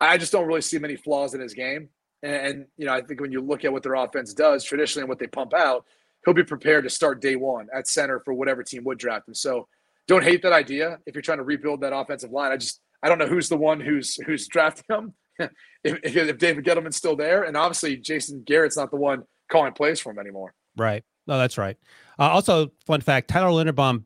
I 0.00 0.16
just 0.16 0.30
don't 0.30 0.46
really 0.46 0.60
see 0.60 0.78
many 0.78 0.94
flaws 0.94 1.34
in 1.34 1.40
his 1.40 1.54
game. 1.54 1.88
And, 2.22 2.34
and 2.34 2.66
you 2.76 2.86
know, 2.86 2.92
I 2.92 3.02
think 3.02 3.20
when 3.20 3.32
you 3.32 3.40
look 3.40 3.64
at 3.64 3.72
what 3.72 3.82
their 3.82 3.94
offense 3.94 4.34
does 4.34 4.64
traditionally 4.64 5.02
and 5.02 5.08
what 5.08 5.18
they 5.18 5.26
pump 5.26 5.54
out, 5.54 5.84
he'll 6.24 6.34
be 6.34 6.44
prepared 6.44 6.84
to 6.84 6.90
start 6.90 7.20
day 7.20 7.36
one 7.36 7.68
at 7.74 7.88
center 7.88 8.20
for 8.24 8.34
whatever 8.34 8.62
team 8.62 8.84
would 8.84 8.98
draft 8.98 9.28
him. 9.28 9.34
So 9.34 9.68
don't 10.06 10.24
hate 10.24 10.42
that 10.42 10.52
idea 10.52 10.98
if 11.06 11.14
you're 11.14 11.22
trying 11.22 11.38
to 11.38 11.44
rebuild 11.44 11.82
that 11.82 11.94
offensive 11.94 12.30
line. 12.30 12.52
I 12.52 12.56
just 12.56 12.80
I 13.02 13.08
don't 13.08 13.18
know 13.18 13.26
who's 13.26 13.48
the 13.48 13.56
one 13.56 13.80
who's 13.80 14.16
who's 14.16 14.48
drafting 14.48 14.84
him. 14.88 15.14
if, 15.84 16.16
if, 16.16 16.38
David 16.38 16.64
Gettleman's 16.64 16.96
still 16.96 17.14
there, 17.14 17.44
and 17.44 17.56
obviously 17.56 17.96
Jason 17.96 18.42
Garrett's 18.44 18.76
not 18.76 18.90
the 18.90 18.96
one 18.96 19.22
calling 19.48 19.72
plays 19.72 20.00
for 20.00 20.10
him 20.10 20.18
anymore. 20.18 20.52
Right. 20.76 21.04
No, 21.28 21.38
that's 21.38 21.56
right. 21.56 21.76
Uh, 22.18 22.30
also, 22.30 22.72
fun 22.86 23.00
fact: 23.00 23.28
Tyler 23.28 23.50
Linderbaum 23.50 24.04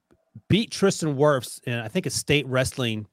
beat 0.49 0.71
Tristan 0.71 1.17
Wirfs 1.17 1.63
in 1.65 1.75
I 1.75 1.89
think 1.89 2.07
a 2.07 2.11
state 2.11 2.47
wrestling 2.47 3.07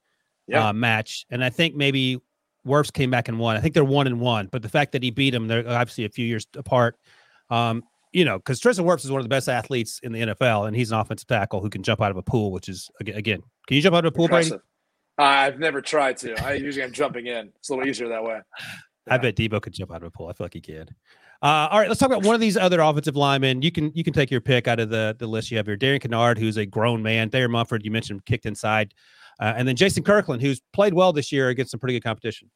yeah. 0.47 0.69
uh, 0.69 0.73
match, 0.73 1.25
and 1.29 1.43
I 1.43 1.49
think 1.49 1.75
maybe 1.75 2.19
Wirfs 2.65 2.91
came 2.91 3.09
back 3.09 3.27
and 3.27 3.39
won. 3.39 3.55
I 3.55 3.61
think 3.61 3.73
they're 3.73 3.83
one 3.83 4.07
and 4.07 4.19
one, 4.19 4.49
but 4.51 4.61
the 4.61 4.69
fact 4.69 4.91
that 4.91 5.03
he 5.03 5.11
beat 5.11 5.33
him, 5.33 5.47
they're 5.47 5.67
obviously 5.67 6.05
a 6.05 6.09
few 6.09 6.25
years 6.25 6.45
apart. 6.55 6.97
Um, 7.49 7.83
you 8.11 8.25
know, 8.25 8.37
because 8.37 8.59
Tristan 8.59 8.85
Wirfs 8.85 9.05
is 9.05 9.11
one 9.11 9.19
of 9.19 9.25
the 9.25 9.29
best 9.29 9.47
athletes 9.47 9.99
in 10.01 10.11
the 10.11 10.19
NFL, 10.19 10.67
and 10.67 10.75
he's 10.75 10.91
an 10.91 10.99
offensive 10.99 11.27
tackle 11.27 11.61
who 11.61 11.69
can 11.69 11.83
jump 11.83 12.01
out 12.01 12.11
of 12.11 12.17
a 12.17 12.23
pool, 12.23 12.51
which 12.51 12.67
is 12.67 12.89
again, 12.99 13.41
can 13.67 13.75
you 13.75 13.81
jump 13.81 13.95
out 13.95 14.05
of 14.05 14.13
a 14.13 14.15
pool, 14.15 14.27
Brady? 14.27 14.51
I've 15.17 15.59
never 15.59 15.81
tried 15.81 16.17
to. 16.17 16.33
I 16.43 16.53
usually 16.53 16.83
am 16.83 16.93
jumping 16.93 17.27
in. 17.27 17.51
It's 17.57 17.69
a 17.69 17.73
little 17.73 17.87
easier 17.87 18.07
that 18.07 18.23
way. 18.23 18.39
Yeah. 19.07 19.13
I 19.13 19.17
bet 19.17 19.35
Debo 19.35 19.61
could 19.61 19.73
jump 19.73 19.91
out 19.91 20.01
of 20.01 20.07
a 20.07 20.11
pool. 20.11 20.27
I 20.27 20.33
feel 20.33 20.45
like 20.45 20.53
he 20.53 20.61
can. 20.61 20.87
Uh, 21.41 21.67
all 21.71 21.79
right, 21.79 21.87
let's 21.87 21.99
talk 21.99 22.09
about 22.09 22.23
one 22.23 22.35
of 22.35 22.41
these 22.41 22.57
other 22.57 22.81
offensive 22.81 23.15
linemen. 23.15 23.61
You 23.61 23.71
can 23.71 23.91
you 23.95 24.03
can 24.03 24.13
take 24.13 24.29
your 24.29 24.41
pick 24.41 24.67
out 24.67 24.79
of 24.79 24.89
the 24.89 25.15
the 25.17 25.27
list 25.27 25.51
you 25.51 25.57
have 25.57 25.67
here. 25.67 25.77
Darian 25.77 26.01
Kinnard, 26.01 26.37
who's 26.37 26.57
a 26.57 26.65
grown 26.65 27.01
man. 27.01 27.29
Thayer 27.29 27.47
Munford, 27.47 27.85
you 27.85 27.91
mentioned 27.91 28.25
kicked 28.25 28.45
inside, 28.45 28.93
uh, 29.39 29.53
and 29.55 29.67
then 29.67 29.75
Jaxson 29.75 30.05
Kirkland, 30.05 30.41
who's 30.41 30.61
played 30.73 30.93
well 30.93 31.13
this 31.13 31.31
year 31.31 31.49
against 31.49 31.71
some 31.71 31.79
pretty 31.79 31.93
good 31.93 32.03
competition. 32.03 32.49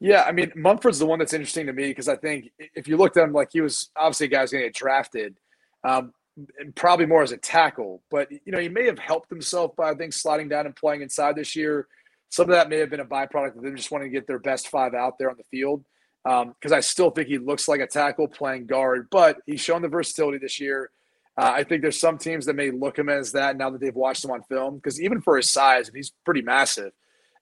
Yeah, 0.00 0.22
I 0.22 0.32
mean 0.32 0.50
Munford's 0.56 0.98
the 0.98 1.06
one 1.06 1.20
that's 1.20 1.32
interesting 1.32 1.66
to 1.66 1.72
me 1.72 1.88
because 1.88 2.08
I 2.08 2.16
think 2.16 2.50
if 2.58 2.88
you 2.88 2.96
looked 2.96 3.16
at 3.16 3.24
him 3.24 3.32
like 3.32 3.50
he 3.52 3.60
was 3.60 3.90
obviously 3.96 4.26
a 4.26 4.30
guy 4.30 4.40
who's 4.40 4.50
going 4.50 4.62
to 4.62 4.68
get 4.68 4.74
drafted, 4.74 5.36
um, 5.84 6.12
and 6.58 6.74
probably 6.74 7.06
more 7.06 7.22
as 7.22 7.32
a 7.32 7.36
tackle. 7.36 8.02
But 8.10 8.30
you 8.32 8.52
know, 8.52 8.58
he 8.58 8.68
may 8.68 8.86
have 8.86 8.98
helped 8.98 9.30
himself 9.30 9.76
by 9.76 9.90
I 9.90 9.94
think 9.94 10.12
sliding 10.12 10.48
down 10.48 10.66
and 10.66 10.74
playing 10.74 11.02
inside 11.02 11.36
this 11.36 11.54
year. 11.54 11.86
Some 12.30 12.48
of 12.48 12.54
that 12.54 12.68
may 12.68 12.78
have 12.78 12.90
been 12.90 13.00
a 13.00 13.04
byproduct 13.04 13.56
of 13.56 13.62
them 13.62 13.76
just 13.76 13.90
wanting 13.90 14.08
to 14.08 14.12
get 14.12 14.26
their 14.26 14.38
best 14.38 14.68
five 14.68 14.94
out 14.94 15.18
there 15.18 15.30
on 15.30 15.36
the 15.36 15.44
field. 15.44 15.84
Because 16.24 16.72
um, 16.72 16.74
I 16.74 16.80
still 16.80 17.10
think 17.10 17.28
he 17.28 17.38
looks 17.38 17.68
like 17.68 17.80
a 17.80 17.86
tackle 17.86 18.26
playing 18.26 18.66
guard, 18.66 19.08
but 19.10 19.38
he's 19.44 19.60
shown 19.60 19.82
the 19.82 19.88
versatility 19.88 20.38
this 20.38 20.58
year. 20.58 20.90
Uh, 21.36 21.50
I 21.54 21.64
think 21.64 21.82
there's 21.82 21.98
some 21.98 22.18
teams 22.18 22.46
that 22.46 22.56
may 22.56 22.70
look 22.70 22.98
him 22.98 23.08
as 23.08 23.32
that 23.32 23.56
now 23.56 23.70
that 23.70 23.80
they've 23.80 23.94
watched 23.94 24.24
him 24.24 24.30
on 24.30 24.42
film. 24.42 24.76
Because 24.76 25.00
even 25.00 25.22
for 25.22 25.36
his 25.36 25.50
size, 25.50 25.88
and 25.88 25.96
he's 25.96 26.12
pretty 26.24 26.42
massive, 26.42 26.92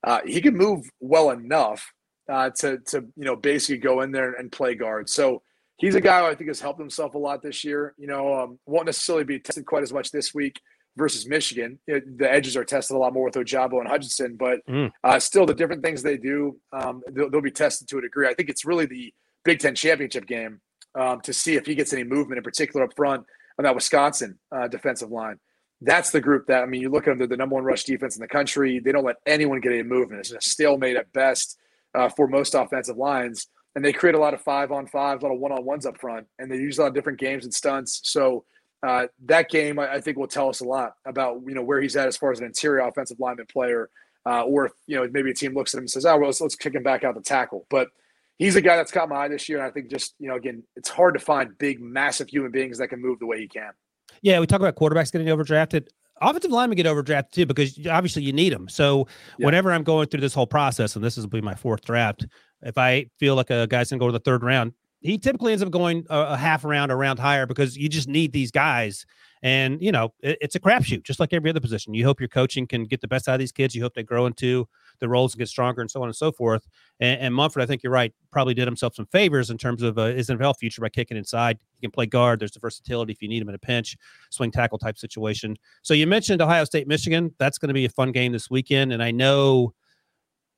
uh, 0.05 0.21
he 0.25 0.41
can 0.41 0.57
move 0.57 0.89
well 1.01 1.31
enough 1.31 1.93
uh, 2.31 2.51
to 2.51 2.79
to 2.79 3.01
you 3.17 3.25
know 3.25 3.37
basically 3.37 3.79
go 3.79 4.03
in 4.03 4.13
there 4.13 4.35
and 4.35 4.53
play 4.53 4.75
guard. 4.75 5.09
So 5.09 5.43
he's 5.77 5.97
a 5.97 6.01
guy 6.01 6.21
who 6.21 6.27
I 6.27 6.35
think 6.35 6.49
has 6.49 6.61
helped 6.61 6.79
himself 6.79 7.15
a 7.15 7.19
lot 7.19 7.43
this 7.43 7.65
year. 7.65 7.95
You 7.99 8.07
know, 8.07 8.35
um, 8.35 8.59
won't 8.67 8.87
necessarily 8.87 9.25
be 9.25 9.41
tested 9.41 9.67
quite 9.67 9.83
as 9.83 9.93
much 9.93 10.13
this 10.13 10.33
week 10.33 10.61
versus 10.97 11.27
Michigan. 11.27 11.79
It, 11.87 12.19
the 12.19 12.31
edges 12.31 12.57
are 12.57 12.65
tested 12.65 12.97
a 12.97 12.99
lot 12.99 13.13
more 13.13 13.25
with 13.25 13.35
Ojabo 13.35 13.81
and 13.81 13.89
Hutchinson, 13.89 14.37
but 14.37 14.65
mm. 14.67 14.91
uh, 15.03 15.19
still 15.19 15.47
the 15.47 15.55
different 15.55 15.83
things 15.83 16.03
they 16.03 16.17
do, 16.17 16.59
um, 16.73 17.03
they'll, 17.11 17.31
they'll, 17.31 17.41
be 17.41 17.51
tested 17.51 17.89
to 17.89 17.99
a 17.99 18.03
degree. 18.03 18.29
I 18.29 18.35
think 18.35 18.49
it's 18.49 18.65
really 18.65 18.87
the 18.87 19.15
Big 19.45 19.61
Ten 19.61 19.75
championship 19.75 20.27
game 20.27 20.61
um, 20.97 21.21
to 21.23 21.33
see 21.33 21.55
if 21.55 21.65
he 21.65 21.75
gets 21.75 21.93
any 21.93 22.05
movement 22.05 22.39
in 22.39 22.43
particular 22.43 22.85
up 22.85 22.95
front 22.97 23.25
on 23.61 23.65
that 23.65 23.75
Wisconsin 23.75 24.39
uh, 24.51 24.69
defensive 24.69 25.11
line. 25.11 25.39
That's 25.83 26.11
the 26.11 26.21
group 26.21 26.47
that 26.49 26.63
I 26.63 26.67
mean. 26.67 26.83
You 26.83 26.91
look 26.91 27.07
at 27.07 27.11
them; 27.11 27.19
they're 27.19 27.27
the 27.27 27.37
number 27.37 27.55
one 27.55 27.65
rush 27.65 27.85
defense 27.85 28.17
in 28.17 28.21
the 28.21 28.29
country. 28.29 28.81
They 28.81 28.93
don't 28.93 29.05
let 29.05 29.17
anyone 29.27 29.61
get 29.61 29.73
any 29.73 29.83
movement. 29.83 30.21
It's 30.21 30.33
a 30.33 30.41
stalemate 30.41 30.97
at 30.97 31.13
best 31.13 31.59
uh, 31.95 32.09
for 32.09 32.27
most 32.27 32.55
offensive 32.55 32.97
lines 32.97 33.47
and 33.75 33.85
they 33.85 33.93
create 33.93 34.15
a 34.15 34.19
lot 34.19 34.35
of 34.35 34.41
five 34.41 34.73
on 34.73 34.87
five, 34.87 35.23
a 35.23 35.27
lot 35.27 35.35
of 35.35 35.41
one 35.41 35.53
on 35.53 35.65
ones 35.65 35.87
up 35.87 35.99
front, 36.01 36.27
and 36.39 36.51
they 36.51 36.57
use 36.57 36.79
a 36.79 36.83
lot 36.83 36.89
of 36.89 36.95
different 36.95 37.21
games 37.21 37.45
and 37.45 37.55
stunts. 37.55 38.01
So 38.05 38.45
uh, 38.87 39.07
that 39.27 39.49
game, 39.49 39.79
I, 39.79 39.95
I, 39.95 40.01
think, 40.01 40.17
will 40.17 40.27
tell 40.27 40.49
us 40.49 40.61
a 40.61 40.65
lot 40.65 40.95
about 41.07 41.43
you 41.47 41.55
know 41.55 41.63
where 41.63 41.81
he's 41.81 41.97
at 41.97 42.09
as 42.09 42.17
far 42.17 42.33
as 42.33 42.41
an 42.41 42.47
interior 42.47 42.87
offensive 42.87 43.21
lineman 43.21 43.47
player, 43.47 43.89
uh, 44.27 44.43
or 44.43 44.67
if, 44.67 44.73
you 44.87 44.97
know 44.97 45.09
maybe 45.11 45.31
a 45.31 45.35
team 45.35 45.55
looks 45.55 45.75
at 45.75 45.79
him 45.79 45.83
and 45.83 45.91
says, 45.91 46.05
"Oh, 46.05 46.17
well, 46.17 46.27
let's, 46.27 46.41
let's 46.41 46.57
kick 46.57 46.75
him 46.75 46.83
back 46.83 47.05
out 47.05 47.15
the 47.15 47.21
tackle." 47.21 47.67
But 47.71 47.89
he's 48.41 48.57
a 48.57 48.61
guy 48.61 48.77
that's 48.77 48.91
caught 48.91 49.09
my 49.09 49.17
eye 49.17 49.29
this 49.29 49.49
year, 49.49 49.59
and 49.59 49.67
I 49.67 49.71
think 49.71 49.89
just 49.89 50.15
you 50.19 50.29
know 50.29 50.35
again, 50.35 50.65
it's 50.75 50.89
hard 50.89 51.15
to 51.15 51.21
find 51.21 51.57
big, 51.59 51.81
massive 51.81 52.29
human 52.29 52.51
beings 52.51 52.79
that 52.79 52.89
can 52.89 53.01
move 53.01 53.21
the 53.21 53.27
way 53.27 53.39
he 53.39 53.47
can. 53.47 53.71
Yeah, 54.23 54.41
we 54.41 54.47
talk 54.47 54.61
about 54.61 54.75
quarterbacks 54.75 55.13
getting 55.13 55.29
overdrafted 55.29 55.87
offensive 56.21 56.51
linemen 56.51 56.77
get 56.77 56.87
overdrafted 56.87 57.31
too 57.31 57.47
because 57.47 57.79
obviously 57.87 58.23
you 58.23 58.33
need 58.33 58.53
them. 58.53 58.69
So 58.69 59.07
yeah. 59.39 59.47
whenever 59.47 59.73
I'm 59.73 59.83
going 59.83 60.09
through 60.09 60.21
this 60.21 60.35
whole 60.35 60.47
process, 60.47 60.97
and 60.97 61.05
this 61.05 61.17
will 61.17 61.29
be 61.29 61.41
my 61.41 61.55
fourth 61.55 61.83
draft, 61.83 62.27
if 62.63 62.77
I 62.77 63.07
feel 63.19 63.35
like 63.35 63.51
a 63.51 63.67
guy's 63.67 63.91
gonna 63.91 64.01
go 64.01 64.07
to 64.07 64.13
the 64.13 64.21
third 64.21 64.43
round, 64.43 64.73
he 65.01 65.19
typically 65.19 65.53
ends 65.53 65.63
up 65.63 65.71
going 65.71 66.07
a, 66.11 66.19
a 66.21 66.37
half 66.37 66.65
round, 66.65 66.93
a 66.93 66.97
round 66.97 67.19
higher 67.19 67.47
because 67.47 67.77
you 67.77 67.89
just 67.89 68.09
need 68.09 68.33
these 68.33 68.51
guys. 68.51 69.07
And 69.43 69.81
you 69.81 69.91
know, 69.91 70.13
it, 70.21 70.37
it's 70.41 70.55
a 70.55 70.61
crapshoot, 70.61 71.03
just 71.03 71.19
like 71.19 71.33
every 71.33 71.49
other 71.49 71.61
position. 71.61 71.95
You 71.95 72.05
hope 72.05 72.21
your 72.21 72.29
coaching 72.29 72.67
can 72.67 72.85
get 72.85 73.01
the 73.01 73.09
best 73.09 73.27
out 73.27 73.35
of 73.35 73.39
these 73.39 73.53
kids. 73.53 73.75
You 73.75 73.83
hope 73.83 73.95
they 73.95 74.03
grow 74.03 74.27
into 74.27 74.69
the 74.99 75.09
roles 75.09 75.33
and 75.33 75.39
get 75.39 75.49
stronger, 75.49 75.81
and 75.81 75.91
so 75.91 76.03
on 76.03 76.09
and 76.09 76.17
so 76.17 76.31
forth. 76.31 76.67
And, 77.01 77.21
and 77.21 77.35
Munford, 77.35 77.63
I 77.63 77.67
think 77.67 77.83
you're 77.83 77.93
right, 77.93 78.13
probably 78.31 78.53
did 78.53 78.69
himself 78.69 78.95
some 78.95 79.07
favors 79.07 79.49
in 79.49 79.57
terms 79.57 79.83
of 79.83 79.97
uh, 79.97 80.07
his 80.07 80.29
NFL 80.29 80.59
future 80.59 80.83
by 80.83 80.91
kicking 80.91 81.17
inside. 81.17 81.59
He 81.77 81.87
can 81.87 81.91
play 81.91 82.05
guard. 82.05 82.39
There's 82.39 82.53
the 82.53 82.61
versatility 82.61 83.13
if 83.13 83.23
you 83.23 83.29
need 83.29 83.41
him 83.41 83.49
in 83.49 83.55
a 83.55 83.59
pinch, 83.59 83.97
swing 84.29 84.51
tackle 84.51 84.79
type 84.79 84.99
situation. 84.99 85.57
So 85.81 85.95
you 85.95 86.07
mentioned 86.07 86.43
Ohio 86.43 86.65
State, 86.65 86.87
Michigan. 86.87 87.35
That's 87.39 87.57
going 87.57 87.69
to 87.69 87.75
be 87.75 87.87
a 87.87 87.91
fun 87.91 88.13
game 88.13 88.33
this 88.33 88.51
weekend, 88.51 88.93
and 88.93 89.03
I 89.03 89.11
know 89.11 89.73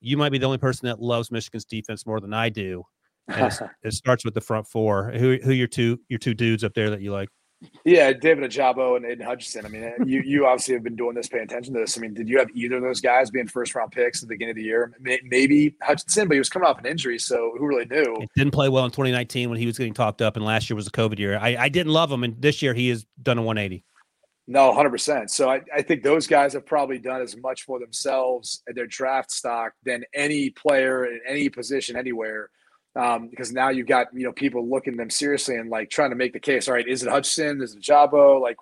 you 0.00 0.16
might 0.16 0.32
be 0.32 0.38
the 0.38 0.46
only 0.46 0.58
person 0.58 0.88
that 0.88 1.00
loves 1.00 1.30
Michigan's 1.30 1.64
defense 1.64 2.04
more 2.04 2.20
than 2.20 2.34
I 2.34 2.48
do. 2.48 2.84
it 3.82 3.92
starts 3.92 4.24
with 4.24 4.34
the 4.34 4.40
front 4.40 4.66
four. 4.66 5.12
Who 5.12 5.38
who 5.42 5.52
your 5.52 5.68
two 5.68 6.00
your 6.08 6.18
two 6.18 6.34
dudes 6.34 6.64
up 6.64 6.74
there 6.74 6.90
that 6.90 7.00
you 7.00 7.12
like? 7.12 7.28
Yeah, 7.84 8.12
David 8.12 8.50
Ojabo 8.50 8.96
and 8.96 9.04
Aidan 9.04 9.24
Hutchinson. 9.24 9.64
I 9.64 9.68
mean, 9.68 9.84
uh, 9.84 10.04
you 10.04 10.22
you 10.24 10.46
obviously 10.46 10.74
have 10.74 10.82
been 10.82 10.96
doing 10.96 11.14
this, 11.14 11.28
paying 11.28 11.44
attention 11.44 11.74
to 11.74 11.80
this. 11.80 11.96
I 11.96 12.00
mean, 12.00 12.14
did 12.14 12.28
you 12.28 12.38
have 12.38 12.48
either 12.54 12.76
of 12.76 12.82
those 12.82 13.00
guys 13.00 13.30
being 13.30 13.46
first 13.46 13.74
round 13.74 13.92
picks 13.92 14.22
at 14.22 14.28
the 14.28 14.34
beginning 14.34 14.52
of 14.52 14.56
the 14.56 14.64
year? 14.64 14.92
Maybe 15.00 15.76
Hutchinson, 15.82 16.28
but 16.28 16.34
he 16.34 16.38
was 16.38 16.48
coming 16.48 16.68
off 16.68 16.78
an 16.78 16.86
injury, 16.86 17.18
so 17.18 17.52
who 17.56 17.66
really 17.66 17.86
knew? 17.86 18.16
He 18.18 18.28
didn't 18.34 18.52
play 18.52 18.68
well 18.68 18.84
in 18.84 18.90
2019 18.90 19.50
when 19.50 19.58
he 19.58 19.66
was 19.66 19.78
getting 19.78 19.94
talked 19.94 20.22
up, 20.22 20.36
and 20.36 20.44
last 20.44 20.68
year 20.68 20.76
was 20.76 20.86
a 20.86 20.90
COVID 20.90 21.18
year. 21.18 21.38
I, 21.38 21.56
I 21.56 21.68
didn't 21.68 21.92
love 21.92 22.10
him, 22.10 22.24
and 22.24 22.40
this 22.40 22.62
year 22.62 22.74
he 22.74 22.88
has 22.88 23.06
done 23.22 23.38
a 23.38 23.42
180. 23.42 23.84
No, 24.48 24.72
100%. 24.72 25.30
So 25.30 25.48
I, 25.48 25.60
I 25.72 25.82
think 25.82 26.02
those 26.02 26.26
guys 26.26 26.52
have 26.54 26.66
probably 26.66 26.98
done 26.98 27.22
as 27.22 27.36
much 27.36 27.62
for 27.62 27.78
themselves 27.78 28.62
and 28.66 28.76
their 28.76 28.88
draft 28.88 29.30
stock 29.30 29.72
than 29.84 30.04
any 30.14 30.50
player 30.50 31.06
in 31.06 31.20
any 31.28 31.48
position 31.48 31.96
anywhere. 31.96 32.50
Um, 32.94 33.28
because 33.28 33.52
now 33.52 33.70
you've 33.70 33.86
got, 33.86 34.08
you 34.12 34.24
know, 34.24 34.32
people 34.32 34.68
looking 34.68 34.96
them 34.96 35.08
seriously 35.08 35.56
and 35.56 35.70
like 35.70 35.88
trying 35.88 36.10
to 36.10 36.16
make 36.16 36.32
the 36.32 36.40
case. 36.40 36.68
All 36.68 36.74
right, 36.74 36.86
is 36.86 37.02
it 37.02 37.08
Hutchinson? 37.08 37.62
Is 37.62 37.74
it 37.74 37.80
Jabo? 37.80 38.40
Like, 38.40 38.58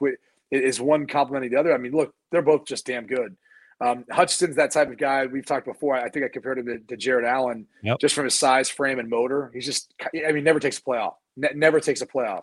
is 0.51 0.81
one 0.81 1.07
complementing 1.07 1.51
the 1.51 1.59
other? 1.59 1.75
I 1.75 1.79
mean, 1.79 1.93
look, 1.93 2.15
they're 2.31 2.43
both 2.43 2.65
just 2.65 2.87
damn 2.87 3.07
good. 3.07 3.37
Um, 3.81 4.05
Hutchinson's 4.11 4.57
that 4.57 4.71
type 4.71 4.91
of 4.91 4.99
guy. 4.99 5.27
We've 5.27 5.47
talked 5.47 5.67
before. 5.67 5.97
I 5.97 6.11
think 6.11 6.25
I 6.25 6.29
compared 6.29 6.59
him 6.59 6.67
to, 6.67 6.79
to 6.79 6.97
Jared 6.97 7.25
Allen 7.25 7.67
yep. 7.83 7.99
just 7.99 8.15
from 8.15 8.25
his 8.25 8.39
size, 8.39 8.69
frame, 8.69 8.99
and 8.99 9.09
motor. 9.09 9.51
He's 9.55 9.65
just, 9.65 9.95
I 10.27 10.33
mean, 10.33 10.45
never 10.45 10.61
takes 10.61 10.79
a 10.79 10.83
playoff. 10.83 11.15
Ne- 11.37 11.55
never 11.55 11.81
takes 11.81 12.03
a 12.03 12.07
playoff 12.07 12.43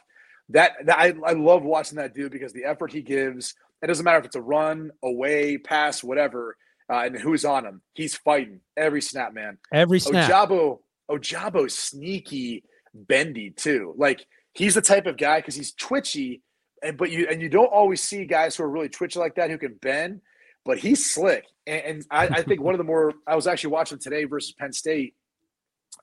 that, 0.50 0.74
that 0.86 0.98
I, 0.98 1.14
I 1.26 1.34
love 1.34 1.64
watching 1.64 1.98
that 1.98 2.14
dude 2.14 2.32
because 2.32 2.54
the 2.54 2.66
effort 2.66 2.92
he 2.92 3.02
gives, 3.02 3.56
it 3.82 3.88
doesn't 3.88 4.04
matter 4.04 4.20
if 4.20 4.26
it's 4.26 4.36
a 4.36 4.42
run, 4.42 4.92
away, 5.04 5.58
pass, 5.58 6.04
whatever, 6.04 6.58
uh, 6.90 7.04
and 7.06 7.18
who's 7.18 7.46
on 7.46 7.66
him. 7.66 7.82
He's 7.94 8.16
fighting 8.16 8.62
every 8.76 9.02
snap, 9.02 9.34
man. 9.34 9.58
Every 9.74 10.00
snap. 10.00 10.30
Ojabo, 10.30 10.80
Ojabo's 11.10 11.76
sneaky, 11.76 12.64
bendy 12.94 13.52
too. 13.52 13.94
Like 13.98 14.26
he's 14.54 14.76
the 14.76 14.82
type 14.82 15.06
of 15.06 15.18
guy 15.18 15.40
because 15.40 15.56
he's 15.56 15.74
twitchy, 15.74 16.42
and 16.84 16.98
but 16.98 17.12
you 17.12 17.28
and 17.30 17.42
you 17.42 17.50
don't 17.50 17.68
always 17.68 18.02
see 18.02 18.26
guys 18.26 18.56
who 18.56 18.64
are 18.64 18.70
really 18.70 18.90
twitchy 18.90 19.20
like 19.20 19.36
that 19.36 19.50
who 19.50 19.58
can 19.58 19.76
bend. 19.82 20.22
But 20.66 20.80
he's 20.80 21.10
slick, 21.10 21.46
and, 21.66 21.82
and 21.82 22.06
I, 22.12 22.28
I 22.28 22.42
think 22.44 22.62
one 22.62 22.74
of 22.74 22.78
the 22.78 22.84
more 22.84 23.14
I 23.26 23.36
was 23.36 23.48
actually 23.48 23.72
watching 23.72 24.00
today 24.00 24.26
versus 24.26 24.52
Penn 24.52 24.74
State, 24.74 25.16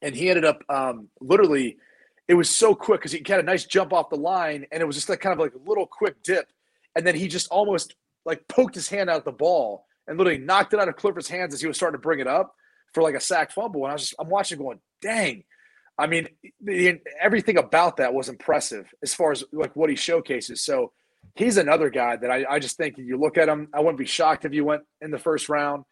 and 0.01 0.15
he 0.15 0.31
ended 0.31 0.45
up 0.45 0.63
um, 0.69 1.09
literally 1.21 1.77
it 2.29 2.35
was 2.35 2.49
so 2.49 2.75
quick 2.75 3.01
because 3.01 3.13
he 3.13 3.23
had 3.27 3.41
a 3.41 3.45
nice 3.45 3.65
jump 3.65 3.93
off 3.93 4.09
the 4.09 4.17
line 4.17 4.67
and 4.73 4.81
it 4.81 4.87
was 4.87 4.97
just 4.97 5.09
like 5.09 5.21
kind 5.21 5.33
of 5.33 5.39
like 5.39 5.55
a 5.55 5.69
little 5.69 5.87
quick 5.87 6.23
dip. 6.23 6.49
And 6.97 7.07
then 7.07 7.15
he 7.15 7.29
just 7.29 7.49
almost 7.49 7.95
like 8.25 8.47
poked 8.49 8.75
his 8.75 8.89
hand 8.89 9.11
out 9.11 9.25
the 9.25 9.33
ball 9.33 9.87
and 10.07 10.17
literally 10.17 10.39
knocked 10.39 10.73
it 10.73 10.81
out 10.81 10.89
of 10.89 10.97
Clifford's 10.97 11.29
hands 11.29 11.53
as 11.53 11.61
he 11.61 11.67
was 11.67 11.77
starting 11.77 11.99
to 11.99 12.03
bring 12.03 12.21
it 12.21 12.27
up 12.27 12.55
for 12.95 13.03
like 13.03 13.15
a 13.15 13.21
sack 13.21 13.51
fumble. 13.51 13.85
And 13.85 13.91
I 13.91 13.95
was 13.95 14.03
just, 14.03 14.15
I'm 14.19 14.29
watching 14.29 14.59
going, 14.59 14.81
dang. 15.03 15.45
I 15.99 16.07
mean, 16.07 16.29
the, 16.61 17.01
everything 17.21 17.59
about 17.59 17.99
that 17.99 18.15
was 18.15 18.29
impressive 18.29 18.93
as 19.03 19.13
far 19.15 19.33
as 19.33 19.45
like 19.53 19.77
what 19.77 19.91
he 19.91 19.97
showcases. 19.97 20.63
So 20.63 20.93
he's 21.35 21.57
another 21.57 21.91
guy 21.91 22.17
that 22.17 22.31
I, 22.31 22.45
I 22.49 22.59
just 22.59 22.77
think 22.77 22.99
you 22.99 23.17
look 23.17 23.37
at 23.39 23.49
him, 23.49 23.69
I 23.73 23.81
wouldn't 23.81 23.99
be 23.99 24.07
shocked 24.07 24.45
if 24.45 24.55
you 24.55 24.65
went 24.65 24.83
in 25.01 25.11
the 25.11 25.19
first 25.19 25.49
round. 25.49 25.85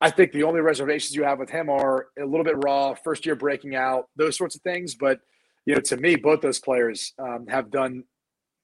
I 0.00 0.10
think 0.10 0.32
the 0.32 0.44
only 0.44 0.60
reservations 0.60 1.14
you 1.14 1.24
have 1.24 1.38
with 1.38 1.50
him 1.50 1.68
are 1.68 2.06
a 2.18 2.24
little 2.24 2.44
bit 2.44 2.62
raw, 2.64 2.94
first 2.94 3.26
year 3.26 3.34
breaking 3.34 3.74
out, 3.74 4.08
those 4.16 4.36
sorts 4.36 4.54
of 4.54 4.62
things. 4.62 4.94
But 4.94 5.20
you 5.66 5.74
know, 5.74 5.80
to 5.82 5.96
me, 5.96 6.16
both 6.16 6.40
those 6.40 6.58
players 6.58 7.12
um, 7.18 7.46
have 7.48 7.70
done 7.70 8.04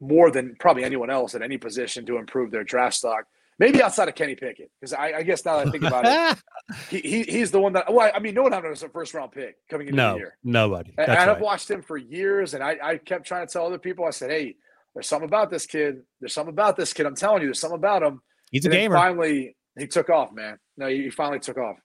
more 0.01 0.31
than 0.31 0.57
probably 0.59 0.85
anyone 0.85 1.11
else 1.11 1.35
at 1.35 1.43
any 1.43 1.59
position 1.59 2.07
to 2.07 2.17
improve 2.17 2.51
their 2.51 2.65
draft 2.65 2.95
stock. 2.97 3.25
Maybe 3.59 3.83
outside 3.83 4.09
of 4.09 4.15
Kenny 4.15 4.35
Pickett, 4.35 4.71
because 4.79 4.93
I, 4.93 5.13
I, 5.15 5.23
guess 5.23 5.43
now 5.45 5.57
that 5.57 5.69
I 5.69 5.71
think 5.71 5.83
about 5.83 6.05
it, 6.07 6.43
he, 6.91 7.01
he, 7.01 7.23
he's 7.23 7.51
the 7.51 7.59
one 7.59 7.73
that. 7.73 7.91
Well, 7.91 8.11
I 8.15 8.19
mean, 8.19 8.35
no 8.35 8.43
one 8.43 8.53
had 8.53 8.65
him 8.65 8.73
as 8.73 8.83
a 8.83 8.89
first 8.91 9.15
round 9.15 9.33
pick 9.33 9.57
coming 9.71 9.87
into 9.87 9.97
no, 9.97 10.13
the 10.13 10.19
year. 10.19 10.37
Nobody. 10.45 10.95
and, 10.99 11.09
and 11.09 11.31
I've 11.31 11.41
watched 11.41 11.71
him 11.71 11.81
for 11.81 11.97
years, 11.97 12.53
and 12.53 12.63
I, 12.63 12.77
I 12.83 12.97
kept 12.99 13.27
trying 13.27 13.47
to 13.47 13.53
tell 13.53 13.67
other 13.67 13.79
people. 13.79 14.05
I 14.05 14.11
said, 14.11 14.31
"Hey, 14.31 14.57
there's 14.95 15.09
something 15.09 15.29
about 15.29 15.51
this 15.51 15.65
kid. 15.65 16.03
There's 16.21 16.35
something 16.35 16.53
about 16.53 16.77
this 16.77 16.93
kid. 16.93 17.07
I'm 17.07 17.17
telling 17.17 17.41
you, 17.41 17.49
there's 17.49 17.61
something 17.61 17.79
about 17.79 18.03
him." 18.03 18.21
He's 18.51 18.67
a 18.67 18.69
gamer. 18.69 18.95
Finally, 18.95 19.57
he 19.79 19.87
took 19.87 20.11
off, 20.11 20.33
man. 20.33 20.59
No, 20.77 20.89
he 20.89 21.09
finally 21.09 21.39
took 21.41 21.57
off. 21.57 21.77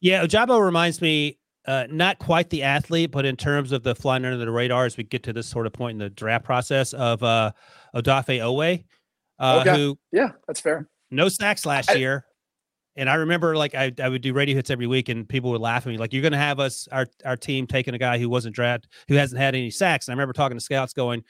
Yeah, 0.00 0.24
Ojabo 0.24 0.60
reminds 0.60 1.00
me 1.00 1.38
uh, 1.66 1.86
not 1.90 2.18
quite 2.18 2.50
the 2.50 2.62
athlete, 2.62 3.10
but 3.10 3.24
in 3.24 3.36
terms 3.36 3.72
of 3.72 3.82
the 3.82 3.94
flying 3.94 4.24
under 4.24 4.36
the 4.36 4.50
radar 4.50 4.86
as 4.86 4.96
we 4.96 5.04
get 5.04 5.22
to 5.24 5.32
this 5.32 5.46
sort 5.46 5.66
of 5.66 5.72
point 5.72 5.94
in 5.94 5.98
the 5.98 6.10
draft 6.10 6.44
process 6.44 6.92
of 6.92 7.22
uh, 7.22 7.52
Odafe 7.94 8.40
Oweh, 8.40 8.84
uh, 9.38 9.60
Okay. 9.60 9.76
who 9.76 9.98
Yeah, 10.12 10.32
that's 10.46 10.60
fair. 10.60 10.88
No 11.10 11.28
sacks 11.28 11.66
last 11.66 11.90
I- 11.90 11.94
year. 11.94 12.24
And 12.96 13.08
I 13.08 13.14
remember 13.14 13.56
like 13.56 13.74
I, 13.74 13.92
I 14.02 14.08
would 14.08 14.20
do 14.20 14.32
radio 14.34 14.56
hits 14.56 14.68
every 14.68 14.86
week 14.88 15.08
and 15.08 15.26
people 15.28 15.50
would 15.52 15.60
laugh 15.60 15.86
at 15.86 15.90
me 15.90 15.96
like 15.96 16.12
you're 16.12 16.22
gonna 16.24 16.36
have 16.36 16.58
us 16.58 16.88
our 16.90 17.06
our 17.24 17.36
team 17.36 17.66
taking 17.66 17.94
a 17.94 17.98
guy 17.98 18.18
who 18.18 18.28
wasn't 18.28 18.54
drafted 18.54 18.90
who 19.08 19.14
hasn't 19.14 19.40
had 19.40 19.54
any 19.54 19.70
sacks. 19.70 20.08
And 20.08 20.12
I 20.12 20.14
remember 20.16 20.32
talking 20.32 20.56
to 20.58 20.62
scouts 20.62 20.92
going, 20.92 21.22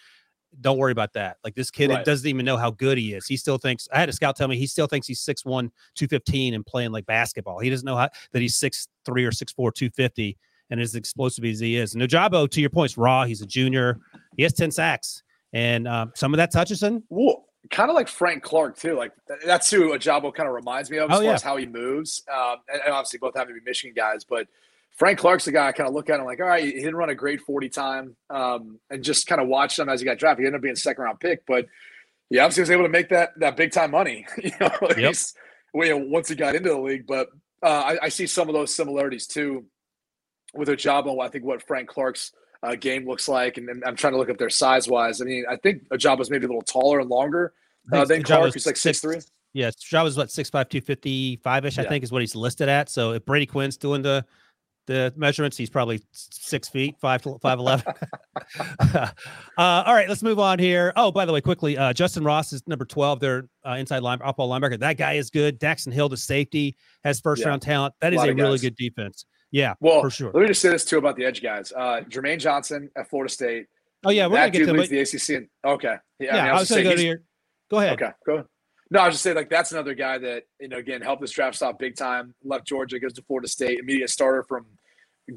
Don't 0.62 0.78
worry 0.78 0.90
about 0.90 1.12
that. 1.12 1.36
Like 1.44 1.54
this 1.54 1.70
kid 1.70 1.90
Right. 1.90 2.04
doesn't 2.04 2.26
even 2.26 2.44
know 2.46 2.56
how 2.56 2.70
good 2.70 2.96
he 2.96 3.12
is. 3.12 3.26
He 3.26 3.36
still 3.36 3.58
thinks 3.58 3.86
I 3.92 4.00
had 4.00 4.08
a 4.08 4.12
scout 4.12 4.36
tell 4.36 4.48
me 4.48 4.56
he 4.56 4.66
still 4.66 4.86
thinks 4.86 5.06
he's 5.06 5.20
6'1, 5.20 5.44
215 5.94 6.54
and 6.54 6.64
playing 6.66 6.92
like 6.92 7.04
basketball. 7.06 7.58
He 7.60 7.68
doesn't 7.70 7.86
know 7.86 7.96
how 7.96 8.08
that 8.32 8.40
he's 8.40 8.58
6'3 8.58 8.88
or 9.08 9.30
6'4, 9.30 9.54
250 9.54 10.38
and 10.70 10.80
as 10.80 10.94
explosive 10.94 11.44
as 11.44 11.60
he 11.60 11.76
is. 11.76 11.94
And 11.94 12.02
Ojabo, 12.02 12.50
to 12.50 12.60
your 12.60 12.70
point's 12.70 12.96
raw. 12.96 13.24
He's 13.24 13.42
a 13.42 13.46
junior. 13.46 13.98
He 14.36 14.42
has 14.44 14.54
10 14.54 14.70
sacks. 14.70 15.22
And 15.52 15.86
um, 15.86 16.12
some 16.16 16.32
of 16.32 16.38
that's 16.38 16.54
Hutchinson. 16.54 17.02
Well, 17.10 17.44
kind 17.70 17.90
of 17.90 17.94
like 17.94 18.08
Frank 18.08 18.42
Clark 18.42 18.76
too. 18.78 18.94
Like 18.96 19.12
that's 19.44 19.70
who 19.70 19.90
Ojabo 19.90 20.32
kind 20.34 20.48
of 20.48 20.54
reminds 20.54 20.90
me 20.90 20.98
of 20.98 21.10
as 21.10 21.16
Oh, 21.16 21.20
far 21.20 21.24
yeah. 21.24 21.34
as 21.34 21.42
how 21.42 21.56
he 21.56 21.66
moves. 21.66 22.22
Um, 22.32 22.56
and, 22.72 22.80
and 22.84 22.92
obviously 22.94 23.18
both 23.18 23.34
having 23.36 23.54
to 23.54 23.60
be 23.60 23.64
Michigan 23.64 23.94
guys, 23.96 24.24
but 24.24 24.46
Frank 24.96 25.18
Clark's 25.18 25.44
the 25.44 25.52
guy 25.52 25.68
I 25.68 25.72
kind 25.72 25.88
of 25.88 25.94
look 25.94 26.08
at. 26.10 26.14
and 26.14 26.22
I'm 26.22 26.26
like, 26.26 26.40
all 26.40 26.46
right, 26.46 26.64
he 26.64 26.72
didn't 26.72 26.96
run 26.96 27.10
a 27.10 27.14
great 27.14 27.40
40 27.42 27.68
time, 27.68 28.16
um, 28.28 28.78
and 28.90 29.02
just 29.04 29.26
kind 29.26 29.40
of 29.40 29.46
watched 29.48 29.78
him 29.78 29.88
as 29.88 30.00
he 30.00 30.04
got 30.04 30.18
drafted. 30.18 30.42
He 30.42 30.46
ended 30.46 30.58
up 30.58 30.62
being 30.62 30.72
a 30.72 30.76
second 30.76 31.04
round 31.04 31.20
pick, 31.20 31.46
but 31.46 31.66
he 32.28 32.38
obviously 32.38 32.62
was 32.62 32.70
able 32.70 32.82
to 32.84 32.88
make 32.88 33.08
that 33.10 33.30
that 33.38 33.56
big 33.56 33.72
time 33.72 33.90
money. 33.92 34.26
you 34.42 34.50
know, 34.60 34.66
at 34.66 34.98
Yep. 34.98 35.08
least 35.08 35.36
once 35.72 36.28
he 36.28 36.34
got 36.34 36.54
into 36.54 36.70
the 36.70 36.78
league. 36.78 37.06
But 37.06 37.28
uh, 37.62 37.66
I, 38.00 38.04
I 38.04 38.08
see 38.08 38.26
some 38.26 38.48
of 38.48 38.54
those 38.54 38.74
similarities 38.74 39.26
too 39.26 39.64
with 40.54 40.68
Ojabo. 40.68 41.22
I 41.22 41.28
think 41.28 41.44
what 41.44 41.62
Frank 41.66 41.88
Clark's 41.88 42.32
uh, 42.62 42.74
game 42.74 43.06
looks 43.06 43.28
like, 43.28 43.56
and, 43.58 43.68
and 43.68 43.82
I'm 43.84 43.96
trying 43.96 44.12
to 44.12 44.18
look 44.18 44.30
up 44.30 44.38
their 44.38 44.50
size 44.50 44.88
wise. 44.88 45.20
I 45.20 45.24
mean, 45.24 45.44
I 45.48 45.56
think 45.56 45.88
Ojabo's 45.88 46.30
maybe 46.30 46.44
a 46.44 46.48
little 46.48 46.62
taller 46.62 47.00
and 47.00 47.08
longer 47.08 47.52
uh, 47.92 48.04
than 48.04 48.22
Clark. 48.22 48.52
He's 48.52 48.66
like 48.66 48.76
six 48.76 49.00
three. 49.00 49.18
Yeah, 49.52 49.70
Java's 49.80 50.16
what 50.16 50.28
6'5, 50.28 50.50
255 50.68 51.64
ish, 51.64 51.78
I 51.78 51.82
Yeah. 51.82 51.88
think 51.88 52.04
is 52.04 52.12
what 52.12 52.22
he's 52.22 52.36
listed 52.36 52.68
at. 52.68 52.88
So 52.88 53.14
if 53.14 53.24
Brady 53.24 53.46
Quinn's 53.46 53.76
doing 53.76 54.00
the 54.02 54.24
the 54.86 55.12
measurements, 55.16 55.56
he's 55.56 55.70
probably 55.70 56.00
six 56.12 56.68
feet, 56.68 56.96
five 57.00 57.22
five 57.42 57.58
eleven. 57.58 57.92
uh, 58.80 59.06
all 59.58 59.94
right, 59.94 60.08
let's 60.08 60.22
move 60.22 60.38
on 60.38 60.58
here. 60.58 60.92
Oh, 60.96 61.10
by 61.12 61.24
the 61.24 61.32
way, 61.32 61.40
quickly, 61.40 61.76
uh, 61.78 61.92
Justin 61.92 62.24
Ross 62.24 62.52
is 62.52 62.66
number 62.66 62.84
12. 62.84 63.20
Their 63.20 63.48
uh, 63.66 63.72
inside 63.72 64.02
line, 64.02 64.20
off 64.22 64.36
ball 64.36 64.48
linebacker. 64.50 64.78
That 64.78 64.96
guy 64.96 65.14
is 65.14 65.30
good. 65.30 65.60
Daxton 65.60 65.92
Hill, 65.92 66.08
the 66.08 66.16
safety, 66.16 66.76
has 67.04 67.20
first 67.20 67.42
Yeah. 67.42 67.48
round 67.48 67.62
talent. 67.62 67.94
That 68.00 68.12
is 68.12 68.18
Lot 68.18 68.30
a 68.30 68.34
really 68.34 68.58
good 68.58 68.74
defense. 68.76 69.26
Yeah, 69.52 69.74
Well, 69.80 70.00
for 70.00 70.10
sure. 70.10 70.30
let 70.32 70.42
me 70.42 70.46
just 70.46 70.60
say 70.60 70.68
this 70.68 70.84
too 70.84 70.98
about 70.98 71.16
the 71.16 71.24
edge 71.24 71.42
guys. 71.42 71.72
Uh, 71.72 72.02
Jermaine 72.08 72.38
Johnson 72.38 72.90
at 72.96 73.08
Florida 73.10 73.32
State. 73.32 73.66
Oh 74.04 74.10
yeah, 74.10 74.26
we're 74.26 74.36
that 74.36 74.52
dude 74.52 74.66
to 74.68 74.72
leads 74.72 74.88
the 74.88 75.00
ACC. 75.00 75.36
And, 75.36 75.48
okay, 75.64 75.96
yeah, 76.18 76.26
yeah. 76.26 76.30
I, 76.30 76.42
mean, 76.44 76.50
I 76.50 76.52
was 76.52 76.68
just 76.68 76.70
gonna 76.70 76.82
go 76.84 76.96
to 76.96 77.04
your. 77.04 77.22
Go 77.70 77.78
ahead. 77.80 77.92
Okay, 77.94 78.12
go 78.24 78.34
ahead. 78.34 78.46
No, 78.92 79.00
I 79.00 79.06
was 79.06 79.14
just 79.14 79.22
saying 79.22 79.36
like 79.36 79.50
that's 79.50 79.72
another 79.72 79.94
guy 79.94 80.18
that 80.18 80.44
you 80.60 80.68
know 80.68 80.78
again 80.78 81.00
helped 81.02 81.20
this 81.20 81.30
draft 81.30 81.56
stop 81.56 81.78
big 81.78 81.96
time. 81.96 82.34
Left 82.44 82.66
Georgia, 82.66 82.98
goes 82.98 83.12
to 83.14 83.22
Florida 83.22 83.48
State, 83.48 83.78
immediate 83.78 84.10
starter 84.10 84.42
from 84.42 84.66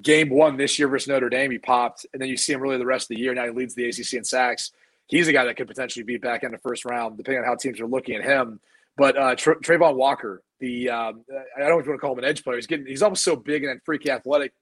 game 0.01 0.30
one 0.30 0.57
this 0.57 0.80
year 0.80 0.88
versus 0.88 1.07
Notre 1.07 1.30
Dame. 1.30 1.51
He 1.51 1.59
popped, 1.59 2.05
and 2.14 2.22
then 2.22 2.30
you 2.30 2.38
see 2.38 2.53
him 2.53 2.61
really 2.61 2.78
the 2.78 2.86
rest 2.86 3.05
of 3.05 3.16
the 3.16 3.22
year. 3.22 3.34
Now 3.34 3.45
he 3.45 3.51
leads 3.51 3.76
the 3.76 3.88
ACC 3.88 4.14
in 4.14 4.24
sacks. 4.24 4.72
He's 5.07 5.28
a 5.28 5.34
guy 5.34 5.45
that 5.45 5.57
could 5.57 5.68
potentially 5.68 6.03
be 6.03 6.18
back 6.18 6.43
in 6.43 6.51
the 6.51 6.57
first 6.57 6.86
round, 6.86 7.18
depending 7.18 7.43
on 7.43 7.47
how 7.47 7.55
teams 7.55 7.80
are 7.80 7.88
looking 7.88 8.16
at 8.16 8.24
him. 8.24 8.59
But 8.96 9.18
uh, 9.18 9.36
Tra- 9.36 9.60
Travon 9.60 9.96
Walker, 9.96 10.44
the 10.60 10.89
um, 10.89 11.26
I 11.56 11.60
don't 11.62 11.70
know 11.70 11.80
if 11.80 11.86
you 11.86 11.91
want 11.91 12.00
to 12.00 12.06
call 12.06 12.14
him 12.14 12.20
an 12.20 12.26
edge 12.26 12.44
player. 12.44 12.58
He's 12.58 12.68
getting 12.68 12.86
he's 12.86 13.02
almost 13.02 13.24
so 13.24 13.36
big 13.36 13.64
and 13.64 13.70
then 13.72 13.82
freaky 13.86 14.12
athletic. 14.12 14.54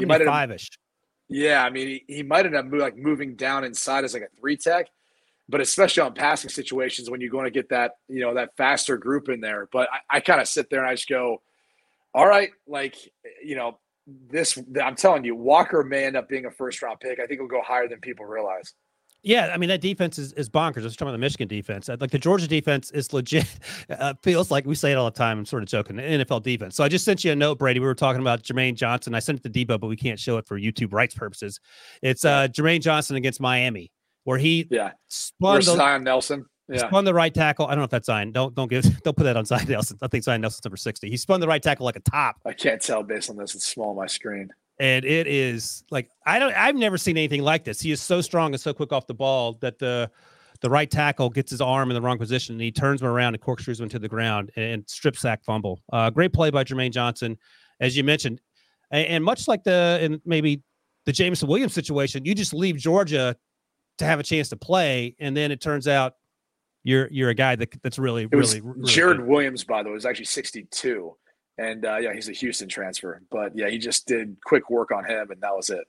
Two 0.00 0.06
might 0.06 0.20
five 0.24 0.50
ish. 0.50 0.68
Yeah, 1.28 1.64
I 1.64 1.70
mean, 1.70 1.88
he, 1.88 2.04
he 2.06 2.22
might 2.22 2.46
end 2.46 2.54
up 2.54 2.66
mo- 2.66 2.78
like 2.78 2.96
moving 2.96 3.34
down 3.34 3.64
inside 3.64 4.04
as 4.04 4.14
like 4.14 4.22
a 4.22 4.40
three 4.40 4.56
tech, 4.56 4.86
but 5.48 5.60
especially 5.60 6.02
on 6.02 6.14
passing 6.14 6.50
situations 6.50 7.10
when 7.10 7.20
you're 7.20 7.30
going 7.30 7.44
to 7.44 7.50
get 7.50 7.68
that 7.70 7.92
you 8.08 8.20
know 8.20 8.34
that 8.34 8.50
faster 8.56 8.96
group 8.96 9.28
in 9.28 9.40
there. 9.40 9.68
But 9.72 9.88
I, 9.92 10.16
I 10.16 10.20
kind 10.20 10.40
of 10.40 10.48
sit 10.48 10.68
there 10.70 10.80
and 10.80 10.88
I 10.88 10.94
just 10.94 11.08
go, 11.08 11.42
all 12.14 12.26
right, 12.26 12.50
like 12.66 12.96
you 13.44 13.56
know 13.56 13.78
this. 14.06 14.58
I'm 14.82 14.96
telling 14.96 15.24
you, 15.24 15.34
Walker 15.34 15.82
may 15.82 16.04
end 16.04 16.16
up 16.16 16.28
being 16.28 16.46
a 16.46 16.50
first 16.50 16.82
round 16.82 17.00
pick. 17.00 17.18
I 17.20 17.26
think 17.26 17.40
he'll 17.40 17.48
go 17.48 17.62
higher 17.62 17.88
than 17.88 18.00
people 18.00 18.24
realize. 18.24 18.74
Yeah, 19.26 19.50
I 19.52 19.56
mean 19.56 19.68
that 19.70 19.80
defense 19.80 20.20
is, 20.20 20.32
is 20.34 20.48
bonkers. 20.48 20.82
I 20.82 20.84
was 20.84 20.94
talking 20.94 21.08
about 21.08 21.12
the 21.12 21.18
Michigan 21.18 21.48
defense. 21.48 21.88
Like 21.88 22.12
the 22.12 22.18
Georgia 22.18 22.46
defense 22.46 22.92
is 22.92 23.12
legit. 23.12 23.46
Uh, 23.88 24.14
feels 24.22 24.50
like 24.50 24.66
we 24.66 24.74
say 24.74 24.90
it 24.92 24.96
all 24.96 25.04
the 25.04 25.16
time. 25.16 25.38
I'm 25.38 25.46
sort 25.46 25.62
of 25.62 25.68
joking. 25.68 25.96
The 25.96 26.02
NFL 26.02 26.42
defense. 26.42 26.74
So 26.76 26.82
I 26.82 26.88
just 26.88 27.04
sent 27.04 27.24
you 27.24 27.32
a 27.32 27.36
note, 27.36 27.58
Brady. 27.58 27.78
We 27.78 27.86
were 27.86 27.94
talking 27.94 28.20
about 28.20 28.42
Jermaine 28.42 28.74
Johnson. 28.74 29.14
I 29.14 29.20
sent 29.20 29.44
it 29.44 29.52
to 29.52 29.66
Debo, 29.66 29.78
but 29.78 29.86
we 29.86 29.96
can't 29.96 30.18
show 30.18 30.38
it 30.38 30.46
for 30.46 30.58
YouTube 30.58 30.92
rights 30.92 31.14
purposes. 31.14 31.60
It's 32.02 32.24
uh 32.24 32.48
Jermaine 32.48 32.80
Johnson 32.80 33.16
against 33.16 33.40
Miami, 33.40 33.92
where 34.24 34.38
he 34.38 34.66
Yeah, 34.70 34.92
spun 35.08 35.56
the, 35.56 35.62
Zion 35.62 36.04
Nelson. 36.04 36.46
Yeah, 36.68 36.88
spun 36.88 37.04
the 37.04 37.14
right 37.14 37.32
tackle. 37.32 37.66
I 37.66 37.70
don't 37.70 37.78
know 37.78 37.84
if 37.84 37.90
that's 37.90 38.06
Zion. 38.06 38.32
Don't 38.32 38.54
don't 38.54 38.68
give 38.68 38.84
don't 39.02 39.16
put 39.16 39.24
that 39.24 39.36
on 39.36 39.44
Zion 39.44 39.68
Nelson. 39.68 39.98
I 40.02 40.08
think 40.08 40.24
Zion 40.24 40.40
Nelson's 40.40 40.64
number 40.64 40.76
sixty. 40.76 41.08
He 41.10 41.16
spun 41.16 41.40
the 41.40 41.48
right 41.48 41.62
tackle 41.62 41.86
like 41.86 41.96
a 41.96 42.00
top. 42.00 42.36
I 42.44 42.52
can't 42.52 42.82
tell 42.82 43.02
based 43.02 43.30
on 43.30 43.36
this. 43.36 43.54
It's 43.54 43.66
small 43.66 43.90
on 43.90 43.96
my 43.96 44.06
screen. 44.06 44.50
And 44.78 45.04
it 45.04 45.26
is 45.26 45.84
like 45.90 46.10
I 46.24 46.38
don't 46.38 46.54
I've 46.54 46.74
never 46.74 46.98
seen 46.98 47.16
anything 47.16 47.42
like 47.42 47.64
this. 47.64 47.80
He 47.80 47.90
is 47.90 48.00
so 48.00 48.20
strong 48.20 48.52
and 48.52 48.60
so 48.60 48.74
quick 48.74 48.92
off 48.92 49.06
the 49.06 49.14
ball 49.14 49.54
that 49.60 49.78
the 49.78 50.10
the 50.60 50.70
right 50.70 50.90
tackle 50.90 51.28
gets 51.30 51.50
his 51.50 51.60
arm 51.60 51.90
in 51.90 51.94
the 51.94 52.00
wrong 52.00 52.18
position 52.18 52.54
and 52.54 52.62
he 52.62 52.72
turns 52.72 53.02
him 53.02 53.08
around 53.08 53.34
and 53.34 53.42
corkscrews 53.42 53.80
him 53.80 53.88
to 53.90 53.98
the 53.98 54.08
ground 54.08 54.50
and, 54.56 54.64
and 54.64 54.88
strip 54.88 55.16
sack 55.16 55.44
fumble. 55.44 55.82
Uh, 55.92 56.10
great 56.10 56.32
play 56.32 56.50
by 56.50 56.64
Jermaine 56.64 56.92
Johnson, 56.92 57.36
as 57.80 57.96
you 57.96 58.04
mentioned, 58.04 58.40
and, 58.90 59.06
and 59.06 59.24
much 59.24 59.48
like 59.48 59.64
the 59.64 59.98
and 60.00 60.20
maybe 60.24 60.62
the 61.04 61.12
Jameson 61.12 61.48
Williams 61.48 61.72
situation, 61.74 62.24
you 62.24 62.34
just 62.34 62.52
leave 62.52 62.76
Georgia 62.76 63.36
to 63.98 64.04
have 64.04 64.20
a 64.20 64.22
chance 64.22 64.48
to 64.50 64.56
play, 64.56 65.14
and 65.18 65.36
then 65.36 65.50
it 65.50 65.60
turns 65.60 65.88
out 65.88 66.14
you're 66.84 67.08
you're 67.10 67.30
a 67.30 67.34
guy 67.34 67.56
that 67.56 67.74
that's 67.82 67.98
really 67.98 68.26
really, 68.26 68.60
really 68.60 68.92
Jared 68.92 69.18
good. 69.18 69.26
Williams, 69.26 69.64
by 69.64 69.82
the 69.82 69.88
way, 69.88 69.94
was 69.94 70.06
actually 70.06 70.26
62. 70.26 71.16
And 71.58 71.86
uh, 71.86 71.96
yeah, 71.96 72.12
he's 72.12 72.28
a 72.28 72.32
Houston 72.32 72.68
transfer. 72.68 73.22
But 73.30 73.56
yeah, 73.56 73.68
he 73.68 73.78
just 73.78 74.06
did 74.06 74.36
quick 74.44 74.68
work 74.68 74.90
on 74.92 75.04
him, 75.04 75.30
and 75.30 75.40
that 75.40 75.54
was 75.56 75.70
it. 75.70 75.84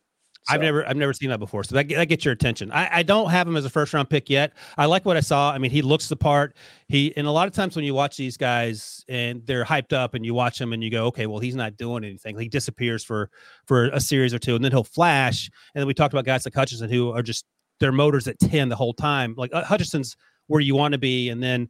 I've 0.49 0.61
never 0.61 0.88
I've 0.88 0.97
never 0.97 1.13
seen 1.13 1.30
that 1.30 1.39
before. 1.39 1.63
So 1.63 1.76
that, 1.76 1.89
that 1.89 2.05
gets 2.05 2.24
your 2.24 2.32
attention. 2.32 2.72
I, 2.72 2.99
I 2.99 3.03
don't 3.03 3.30
have 3.30 3.47
him 3.47 3.57
as 3.57 3.65
a 3.65 3.70
first 3.70 3.93
round 3.93 4.09
pick 4.09 4.30
yet. 4.30 4.53
I 4.78 4.86
like 4.86 5.05
what 5.05 5.18
I 5.18 5.20
saw. 5.20 5.51
I 5.51 5.57
mean, 5.57 5.72
he 5.72 5.82
looks 5.82 6.07
the 6.07 6.15
part. 6.15 6.55
He 6.88 7.15
and 7.18 7.28
a 7.28 7.32
lot 7.32 7.47
of 7.47 7.53
times 7.53 7.76
when 7.76 7.84
you 7.84 7.93
watch 7.93 8.15
these 8.15 8.38
guys 8.38 9.03
and 9.09 9.45
they're 9.45 9.65
hyped 9.65 9.93
up 9.93 10.13
and 10.13 10.26
you 10.26 10.34
watch 10.34 10.59
him 10.59 10.74
and 10.74 10.84
you 10.84 10.89
go, 10.89 11.05
okay, 11.07 11.28
well, 11.28 11.39
he's 11.39 11.55
not 11.55 11.76
doing 11.76 12.03
anything. 12.03 12.38
He 12.39 12.47
disappears 12.47 13.03
for 13.03 13.30
for 13.65 13.88
a 13.89 13.99
series 13.99 14.34
or 14.34 14.39
two, 14.39 14.55
and 14.55 14.63
then 14.63 14.72
he'll 14.72 14.84
flash. 14.84 15.49
And 15.76 15.82
then 15.82 15.88
we 15.88 15.93
talked 15.93 16.13
about 16.13 16.26
guys 16.26 16.45
like 16.45 16.55
Hutchinson 16.55 16.89
who 16.89 17.11
are 17.11 17.24
just 17.24 17.45
their 17.80 17.91
motors 17.91 18.28
at 18.28 18.39
10 18.39 18.70
the 18.70 18.76
whole 18.76 18.93
time. 18.93 19.36
Like 19.38 19.53
uh, 19.53 19.63
Hutchinson's 19.63 20.15
where 20.47 20.61
you 20.61 20.76
want 20.76 20.93
to 20.93 20.97
be, 20.97 21.30
and 21.30 21.43
then 21.43 21.68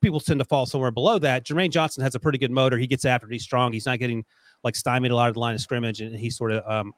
people 0.00 0.20
tend 0.20 0.40
to 0.40 0.44
fall 0.44 0.66
somewhere 0.66 0.90
below 0.90 1.18
that. 1.18 1.44
Jermaine 1.44 1.70
Johnson 1.70 2.02
has 2.02 2.14
a 2.14 2.20
pretty 2.20 2.38
good 2.38 2.50
motor. 2.50 2.78
He 2.78 2.86
gets 2.86 3.04
after 3.04 3.26
it. 3.26 3.32
He's 3.32 3.42
strong. 3.42 3.72
He's 3.72 3.86
not 3.86 3.98
getting 3.98 4.24
like 4.64 4.76
stymied 4.76 5.10
a 5.10 5.16
lot 5.16 5.28
of 5.28 5.34
the 5.34 5.40
line 5.40 5.54
of 5.54 5.60
scrimmage, 5.60 6.00
and 6.00 6.14
he 6.14 6.30
sort 6.30 6.52
of 6.52 6.70
um, 6.70 6.92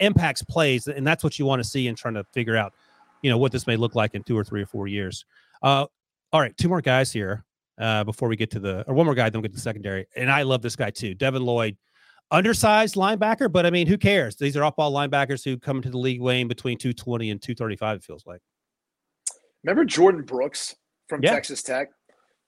impacts 0.00 0.42
plays, 0.42 0.86
and 0.86 1.06
that's 1.06 1.24
what 1.24 1.38
you 1.38 1.46
want 1.46 1.62
to 1.62 1.68
see 1.68 1.86
in 1.88 1.94
trying 1.94 2.14
to 2.14 2.24
figure 2.32 2.56
out, 2.56 2.74
you 3.22 3.30
know, 3.30 3.38
what 3.38 3.52
this 3.52 3.66
may 3.66 3.76
look 3.76 3.94
like 3.94 4.14
in 4.14 4.22
two 4.22 4.36
or 4.36 4.44
three 4.44 4.62
or 4.62 4.66
four 4.66 4.86
years. 4.86 5.24
Uh, 5.62 5.86
all 6.32 6.40
right, 6.40 6.56
two 6.56 6.68
more 6.68 6.80
guys 6.80 7.12
here 7.12 7.44
uh, 7.78 8.04
before 8.04 8.28
we 8.28 8.36
get 8.36 8.50
to 8.50 8.60
the, 8.60 8.84
or 8.86 8.94
one 8.94 9.06
more 9.06 9.14
guy, 9.14 9.30
then 9.30 9.40
we 9.40 9.48
get 9.48 9.52
to 9.52 9.56
the 9.56 9.62
secondary. 9.62 10.06
And 10.16 10.30
I 10.30 10.42
love 10.42 10.62
this 10.62 10.76
guy 10.76 10.90
too, 10.90 11.14
Devin 11.14 11.42
Lloyd, 11.42 11.76
undersized 12.30 12.94
linebacker, 12.94 13.50
but 13.50 13.66
I 13.66 13.70
mean, 13.70 13.86
who 13.86 13.98
cares? 13.98 14.36
These 14.36 14.56
are 14.56 14.64
off-ball 14.64 14.92
linebackers 14.92 15.44
who 15.44 15.58
come 15.58 15.78
into 15.78 15.90
the 15.90 15.98
league 15.98 16.20
weighing 16.20 16.48
between 16.48 16.78
220 16.78 17.30
and 17.30 17.42
235. 17.42 17.96
It 17.96 18.04
feels 18.04 18.26
like. 18.26 18.40
Remember 19.64 19.84
Jordyn 19.84 20.24
Brooks 20.26 20.76
from 21.08 21.22
Yeah. 21.22 21.32
Texas 21.32 21.62
Tech? 21.62 21.88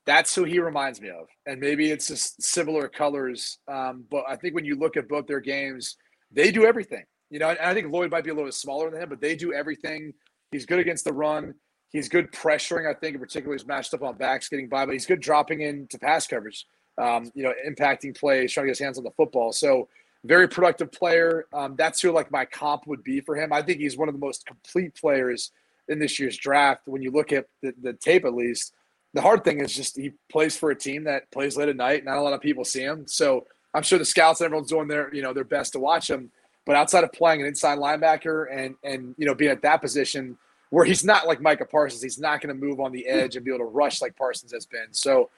That's 0.05 0.35
who 0.35 0.45
he 0.45 0.59
reminds 0.59 1.01
me 1.01 1.11
of. 1.11 1.29
And 1.47 1.61
maybe 1.61 1.91
it's 1.91 2.09
just 2.09 2.43
similar 2.43 2.89
colors. 2.89 3.59
Um, 3.69 4.05
but 4.11 4.25
I 4.29 4.37
think 4.37 4.55
when 4.55 4.65
you 4.65 4.77
look 4.77 4.97
at 4.97 5.09
both 5.09 5.27
their 5.27 5.41
games, 5.41 5.97
they 6.31 6.51
do 6.51 6.65
everything. 6.65 7.05
You 7.31 7.39
know, 7.39 7.51
and 7.51 7.59
I 7.61 7.73
think 7.73 7.93
Lloyd 7.93 8.11
might 8.11 8.25
be 8.25 8.31
a 8.31 8.35
little 8.35 8.49
bit 8.49 8.55
smaller 8.55 8.91
than 8.91 9.01
him, 9.01 9.09
but 9.09 9.21
they 9.21 9.37
do 9.37 9.53
everything. 9.53 10.13
He's 10.51 10.67
good 10.67 10.81
against 10.81 11.05
the 11.05 11.13
run. 11.13 11.55
He's 11.91 12.09
good 12.09 12.33
pressuring, 12.33 12.91
I 12.91 12.99
think, 12.99 13.15
in 13.15 13.21
particular, 13.21 13.55
he's 13.55 13.67
matched 13.67 13.95
up 13.95 14.03
on 14.03 14.17
backs 14.17 14.49
getting 14.49 14.69
by, 14.69 14.87
but 14.87 14.93
he's 14.93 15.07
good 15.07 15.21
dropping 15.21 15.61
into 15.61 15.99
pass 15.99 16.27
coverage. 16.27 16.67
um, 16.99 17.31
you 17.35 17.43
know, 17.43 17.53
impacting 17.67 18.17
plays, 18.17 18.53
trying 18.53 18.65
to 18.65 18.69
get 18.69 18.73
his 18.73 18.79
hands 18.81 18.99
on 18.99 19.05
the 19.05 19.11
football. 19.13 19.53
So 19.53 19.89
very 20.25 20.49
productive 20.49 20.93
player. 20.93 21.47
Um, 21.53 21.75
that's 21.77 22.01
who 22.01 22.13
like 22.13 22.31
my 22.31 22.45
comp 22.45 22.87
would 22.87 23.03
be 23.03 23.21
for 23.21 23.37
him. 23.37 23.53
I 23.53 23.63
think 23.63 23.81
he's 23.81 23.97
one 23.97 24.09
of 24.09 24.15
the 24.15 24.21
most 24.21 24.47
complete 24.47 24.95
players 24.95 25.53
in 25.89 25.99
this 25.99 26.19
year's 26.19 26.37
draft. 26.37 26.83
When 26.87 27.03
you 27.03 27.11
look 27.11 27.33
at 27.33 27.47
the, 27.63 27.75
the 27.83 27.93
tape, 27.95 28.25
at 28.25 28.35
least, 28.35 28.75
the 29.15 29.21
hard 29.23 29.45
thing 29.45 29.61
is 29.61 29.75
just 29.75 29.97
he 29.97 30.13
plays 30.31 30.57
for 30.57 30.71
a 30.71 30.75
team 30.75 31.05
that 31.05 31.31
plays 31.31 31.57
late 31.57 31.69
at 31.69 31.77
night. 31.77 32.05
Not 32.05 32.19
a 32.19 32.23
lot 32.23 32.33
of 32.33 32.41
people 32.41 32.65
see 32.65 32.83
him, 32.83 33.07
so 33.07 33.47
I'm 33.75 33.83
sure 33.83 33.99
the 33.99 34.05
scouts 34.05 34.41
and 34.41 34.47
everyone's 34.47 34.71
doing 34.71 34.89
their 34.89 35.15
you 35.15 35.23
know 35.23 35.33
their 35.33 35.45
best 35.45 35.73
to 35.73 35.79
watch 35.79 36.09
him. 36.09 36.31
But 36.65 36.77
outside 36.77 37.05
of 37.05 37.13
playing 37.13 37.41
an 37.41 37.47
inside 37.47 37.79
linebacker 37.79 38.47
and 38.51 38.75
and 38.83 39.15
you 39.19 39.27
know 39.27 39.35
being 39.35 39.51
at 39.51 39.63
that 39.63 39.83
position 39.83 40.39
where 40.71 40.85
he's 40.87 41.05
not 41.05 41.27
like 41.27 41.41
Micah 41.41 41.67
Parsons, 41.67 42.03
he's 42.03 42.19
not 42.19 42.41
going 42.41 42.55
to 42.55 42.59
move 42.59 42.81
on 42.81 42.93
the 42.93 43.07
edge 43.07 43.37
and 43.37 43.45
be 43.45 43.51
able 43.51 43.67
to 43.67 43.71
rush 43.71 44.01
like 44.01 44.17
Parsons 44.17 44.53
has 44.53 44.65
been. 44.65 44.87
So 44.93 45.29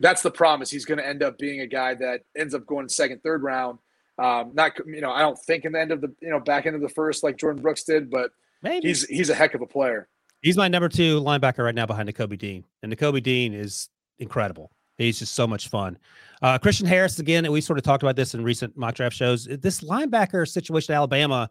that's 0.00 0.20
the 0.20 0.30
promise. 0.30 0.70
He's 0.70 0.84
going 0.84 0.98
to 0.98 1.06
end 1.06 1.22
up 1.22 1.38
being 1.38 1.60
a 1.60 1.66
guy 1.66 1.94
that 1.94 2.22
ends 2.36 2.54
up 2.54 2.66
going 2.66 2.88
second, 2.88 3.22
third 3.22 3.42
round. 3.42 3.78
Um, 4.18 4.50
not 4.52 4.72
you 4.86 5.00
know 5.00 5.10
I 5.10 5.20
don't 5.20 5.38
think 5.38 5.64
in 5.64 5.72
the 5.72 5.80
end 5.80 5.92
of 5.92 6.00
the 6.00 6.12
you 6.20 6.28
know 6.28 6.40
back 6.40 6.66
end 6.66 6.76
of 6.76 6.82
the 6.82 6.88
first 6.88 7.22
like 7.22 7.38
Jordyn 7.38 7.62
Brooks 7.62 7.84
did, 7.84 8.10
but 8.10 8.32
Maybe. 8.62 8.88
he's 8.88 9.06
he's 9.06 9.30
a 9.30 9.34
heck 9.34 9.54
of 9.54 9.62
a 9.62 9.66
player. 9.66 10.08
He's 10.42 10.56
my 10.56 10.68
number 10.68 10.88
two 10.88 11.20
linebacker 11.20 11.64
right 11.64 11.74
now 11.74 11.86
behind 11.86 12.08
Nakobe 12.08 12.36
Dean, 12.36 12.64
and 12.82 12.92
Nakobe 12.92 13.22
Dean 13.22 13.54
is 13.54 13.88
incredible. 14.18 14.70
He's 14.98 15.18
just 15.18 15.34
so 15.34 15.46
much 15.46 15.68
fun. 15.68 15.98
Uh, 16.42 16.58
Christian 16.58 16.86
Harris, 16.86 17.18
again, 17.18 17.44
and 17.44 17.52
we 17.52 17.60
sort 17.60 17.78
of 17.78 17.84
talked 17.84 18.02
about 18.02 18.16
this 18.16 18.34
in 18.34 18.44
recent 18.44 18.76
mock 18.76 18.94
draft 18.94 19.16
shows. 19.16 19.44
This 19.46 19.80
linebacker 19.80 20.46
situation 20.46 20.92
at 20.92 20.96
Alabama, 20.96 21.48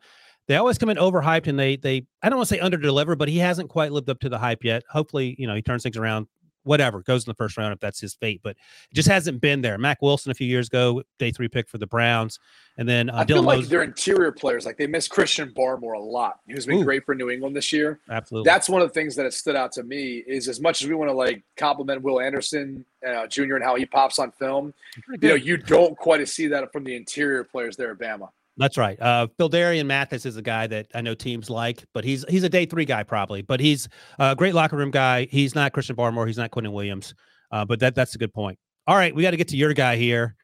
they 0.47 0.57
always 0.57 0.77
come 0.77 0.89
in 0.89 0.97
overhyped 0.97 1.47
and 1.47 1.57
they 1.57 1.77
they 1.77 2.05
I 2.21 2.29
don't 2.29 2.37
want 2.37 2.49
to 2.49 2.55
say 2.55 2.61
underdeliver, 2.61 3.17
but 3.17 3.29
he 3.29 3.37
hasn't 3.37 3.69
quite 3.69 3.91
lived 3.91 4.09
up 4.09 4.19
to 4.19 4.29
the 4.29 4.37
hype 4.37 4.63
yet. 4.63 4.83
Hopefully, 4.89 5.35
you 5.39 5.47
know, 5.47 5.55
he 5.55 5.61
turns 5.61 5.83
things 5.83 5.97
around 5.97 6.27
whatever 6.63 7.01
goes 7.01 7.25
in 7.25 7.31
the 7.31 7.35
first 7.35 7.57
round 7.57 7.73
if 7.73 7.79
that's 7.79 7.99
his 7.99 8.13
fate, 8.13 8.41
but 8.43 8.51
it 8.51 8.93
just 8.93 9.07
hasn't 9.07 9.41
been 9.41 9.61
there. 9.61 9.77
Mack 9.77 10.01
Wilson 10.01 10.31
a 10.31 10.35
few 10.35 10.47
years 10.47 10.67
ago, 10.67 11.03
day 11.19 11.31
three 11.31 11.47
pick 11.47 11.67
for 11.67 11.77
the 11.77 11.87
Browns, 11.87 12.39
and 12.77 12.87
then 12.87 13.09
uh, 13.09 13.17
I 13.17 13.25
feel 13.25 13.41
Dylan 13.41 13.45
like 13.45 13.65
their 13.67 13.83
interior 13.83 14.31
players, 14.31 14.65
like 14.65 14.77
they 14.77 14.87
miss 14.87 15.07
Christian 15.07 15.51
Barmore 15.51 15.95
a 15.95 15.99
lot, 15.99 16.39
who's 16.47 16.65
been 16.65 16.79
Ooh. 16.79 16.83
great 16.83 17.05
for 17.05 17.15
New 17.15 17.29
England 17.29 17.55
this 17.55 17.71
year. 17.71 17.99
Absolutely, 18.09 18.49
that's 18.49 18.69
one 18.69 18.81
of 18.81 18.87
the 18.87 18.93
things 18.93 19.15
that 19.15 19.23
has 19.23 19.37
stood 19.37 19.55
out 19.55 19.71
to 19.73 19.83
me 19.83 20.23
is 20.27 20.47
as 20.47 20.61
much 20.61 20.81
as 20.81 20.87
we 20.87 20.95
want 20.95 21.09
to 21.09 21.15
like 21.15 21.43
compliment 21.57 22.01
Will 22.01 22.19
Anderson 22.19 22.85
uh, 23.07 23.27
Jr. 23.27 23.55
and 23.55 23.63
how 23.63 23.75
he 23.75 23.85
pops 23.85 24.19
on 24.19 24.31
film, 24.31 24.73
you 25.21 25.29
know, 25.29 25.35
you 25.35 25.57
don't 25.57 25.97
quite 25.97 26.27
see 26.27 26.47
that 26.47 26.71
from 26.71 26.83
the 26.83 26.95
interior 26.95 27.43
players 27.43 27.75
there 27.75 27.91
at 27.91 27.97
Bama. 27.97 28.29
That's 28.57 28.77
right. 28.77 29.01
Uh, 29.01 29.27
Phidarian 29.39 29.85
Mathis 29.85 30.25
is 30.25 30.37
a 30.37 30.41
guy 30.41 30.67
that 30.67 30.87
I 30.93 31.01
know 31.01 31.15
teams 31.15 31.49
like, 31.49 31.85
but 31.93 32.03
he's 32.03 32.25
he's 32.27 32.43
a 32.43 32.49
day 32.49 32.65
three 32.65 32.85
guy 32.85 33.03
probably. 33.03 33.41
But 33.41 33.59
he's 33.59 33.87
a 34.19 34.35
great 34.35 34.53
locker 34.53 34.75
room 34.75 34.91
guy. 34.91 35.27
He's 35.31 35.55
not 35.55 35.71
Christian 35.71 35.95
Barmore. 35.95 36.27
He's 36.27 36.37
not 36.37 36.51
Quinnen 36.51 36.73
Williams. 36.73 37.15
Uh, 37.51 37.65
but 37.65 37.79
that 37.79 37.95
that's 37.95 38.15
a 38.15 38.17
good 38.17 38.33
point. 38.33 38.57
All 38.87 38.95
right, 38.95 39.13
we 39.13 39.21
got 39.21 39.31
to 39.31 39.37
get 39.37 39.49
to 39.49 39.57
your 39.57 39.73
guy 39.73 39.95
here, 39.95 40.35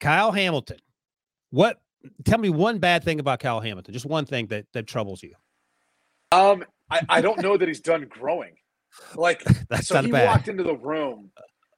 Kyle 0.00 0.32
Hamilton. 0.32 0.78
What? 1.50 1.80
Tell 2.24 2.38
me 2.38 2.48
one 2.48 2.78
bad 2.78 3.04
thing 3.04 3.20
about 3.20 3.40
Kyle 3.40 3.60
Hamilton. 3.60 3.92
Just 3.92 4.06
one 4.06 4.26
thing 4.26 4.46
that 4.48 4.66
that 4.72 4.86
troubles 4.86 5.22
you. 5.22 5.34
Um, 6.32 6.64
I, 6.90 7.00
I 7.08 7.20
don't 7.20 7.40
know 7.40 7.56
that 7.56 7.68
he's 7.68 7.80
done 7.80 8.06
growing. 8.08 8.54
Like 9.14 9.42
that's 9.68 9.88
so 9.88 10.02
he 10.02 10.10
bad. 10.10 10.26
walked 10.26 10.48
into 10.48 10.62
the 10.62 10.76
room. 10.76 11.30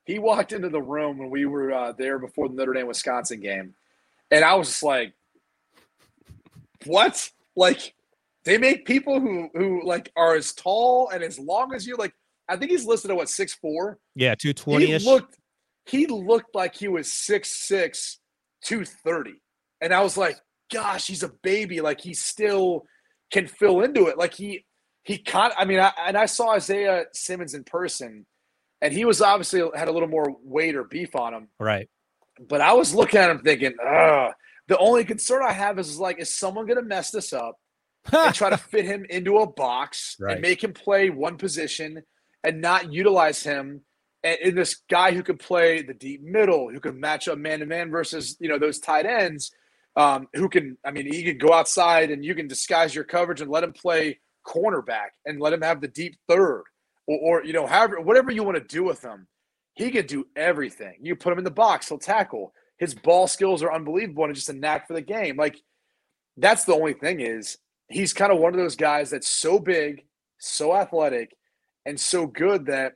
He 0.04 0.18
walked 0.18 0.52
into 0.52 0.68
the 0.68 0.82
room 0.82 1.18
when 1.18 1.30
we 1.30 1.46
were 1.46 1.72
uh, 1.72 1.92
there 1.92 2.18
before 2.18 2.48
the 2.48 2.54
Notre 2.54 2.72
Dame 2.72 2.86
Wisconsin 2.86 3.40
game, 3.40 3.74
and 4.30 4.44
I 4.44 4.54
was 4.54 4.68
just 4.68 4.82
like, 4.82 5.14
what? 6.87 7.30
Like 7.57 7.95
they 8.45 8.59
make 8.59 8.87
people 8.87 9.20
who 9.20 9.49
who 9.55 9.85
like 9.85 10.11
are 10.16 10.35
as 10.35 10.53
tall 10.53 11.11
and 11.11 11.22
as 11.22 11.39
long 11.39 11.74
as 11.74 11.87
you. 11.87 11.97
Like 11.97 12.14
I 12.49 12.57
think 12.57 12.70
he's 12.70 12.85
listed 12.85 13.11
at 13.11 13.16
what 13.16 13.28
six 13.28 13.55
four. 13.55 13.99
Yeah, 14.14 14.35
two 14.35 14.53
twenty. 14.53 14.87
He 14.87 14.99
looked 14.99 15.37
he 15.87 16.07
looked 16.07 16.55
like 16.55 16.74
he 16.74 16.89
was 16.89 17.12
six 17.12 17.51
six, 17.51 18.18
two 18.64 18.85
thirty, 18.85 19.41
and 19.80 19.93
I 19.93 20.03
was 20.03 20.16
like, 20.16 20.37
gosh, 20.72 21.07
he's 21.07 21.22
a 21.22 21.33
baby. 21.43 21.80
Like 21.80 22.01
he 22.01 22.14
still 22.14 22.85
can 23.33 23.47
fill 23.47 23.83
into 23.83 24.07
it. 24.07 24.18
Like 24.18 24.35
he 24.35 24.64
he 25.05 25.18
kind. 25.18 25.53
I 25.57 25.64
mean, 25.64 25.80
I, 25.80 25.93
and 26.07 26.16
I 26.16 26.26
saw 26.26 26.55
Isaiah 26.55 27.05
Simmons 27.12 27.55
in 27.55 27.64
person, 27.64 28.26
and 28.80 28.93
he 28.93 29.05
was 29.05 29.20
obviously 29.20 29.62
had 29.74 29.89
a 29.89 29.93
little 29.93 30.09
more 30.09 30.37
weight 30.43 30.76
or 30.76 30.85
beef 30.85 31.14
on 31.16 31.35
him. 31.35 31.49
Right. 31.59 31.89
But 32.49 32.61
I 32.61 32.72
was 32.72 32.95
looking 32.95 33.20
at 33.20 33.30
him 33.30 33.41
thinking, 33.41 33.74
ah, 33.85 34.33
the 34.68 34.78
only 34.78 35.04
concern 35.04 35.42
I 35.42 35.52
have 35.52 35.78
is, 35.78 35.88
is 35.88 35.98
like, 35.98 36.20
is 36.20 36.30
someone 36.30 36.66
going 36.66 36.78
to 36.78 36.84
mess 36.84 37.10
this 37.10 37.32
up 37.32 37.56
and 38.12 38.34
try 38.34 38.50
to 38.50 38.56
fit 38.58 38.84
him 38.84 39.04
into 39.10 39.38
a 39.38 39.46
box 39.46 40.16
right. 40.20 40.32
and 40.32 40.42
make 40.42 40.62
him 40.62 40.72
play 40.72 41.10
one 41.10 41.36
position 41.36 42.02
and 42.44 42.60
not 42.60 42.92
utilize 42.92 43.42
him 43.42 43.82
and 44.24 44.38
in 44.40 44.54
this 44.54 44.82
guy 44.88 45.12
who 45.12 45.22
can 45.22 45.36
play 45.36 45.82
the 45.82 45.94
deep 45.94 46.22
middle, 46.22 46.68
who 46.68 46.80
can 46.80 46.98
match 47.00 47.28
up 47.28 47.38
man 47.38 47.60
to 47.60 47.66
man 47.66 47.90
versus 47.90 48.36
you 48.40 48.48
know 48.48 48.58
those 48.58 48.78
tight 48.78 49.06
ends, 49.06 49.50
um, 49.96 50.28
who 50.34 50.48
can 50.48 50.78
I 50.84 50.90
mean 50.90 51.12
he 51.12 51.22
can 51.22 51.38
go 51.38 51.52
outside 51.52 52.10
and 52.10 52.24
you 52.24 52.34
can 52.34 52.46
disguise 52.46 52.94
your 52.94 53.04
coverage 53.04 53.40
and 53.40 53.50
let 53.50 53.64
him 53.64 53.72
play 53.72 54.20
cornerback 54.46 55.10
and 55.24 55.40
let 55.40 55.52
him 55.52 55.62
have 55.62 55.80
the 55.80 55.88
deep 55.88 56.16
third 56.28 56.64
or, 57.06 57.18
or 57.18 57.44
you 57.44 57.52
know 57.52 57.66
however 57.66 58.00
whatever 58.00 58.30
you 58.30 58.42
want 58.42 58.56
to 58.56 58.64
do 58.64 58.84
with 58.84 59.02
him, 59.02 59.26
he 59.74 59.90
can 59.90 60.06
do 60.06 60.24
everything. 60.36 60.96
You 61.00 61.16
put 61.16 61.32
him 61.32 61.38
in 61.38 61.44
the 61.44 61.50
box, 61.50 61.88
he'll 61.88 61.98
tackle 61.98 62.52
his 62.83 62.97
ball 62.97 63.28
skills 63.28 63.62
are 63.62 63.72
unbelievable 63.72 64.24
and 64.24 64.35
just 64.35 64.49
a 64.49 64.53
knack 64.53 64.89
for 64.89 64.95
the 64.95 65.01
game. 65.01 65.37
Like 65.37 65.57
that's 66.37 66.64
the 66.64 66.74
only 66.74 66.95
thing 66.95 67.20
is 67.20 67.57
he's 67.89 68.12
kind 68.12 68.33
of 68.33 68.41
one 68.41 68.53
of 68.53 68.59
those 68.59 68.74
guys 68.74 69.09
that's 69.11 69.28
so 69.28 69.61
big, 69.61 70.03
so 70.39 70.74
athletic, 70.74 71.37
and 71.87 71.99
so 71.99 72.26
good 72.26 72.66
that 72.66 72.95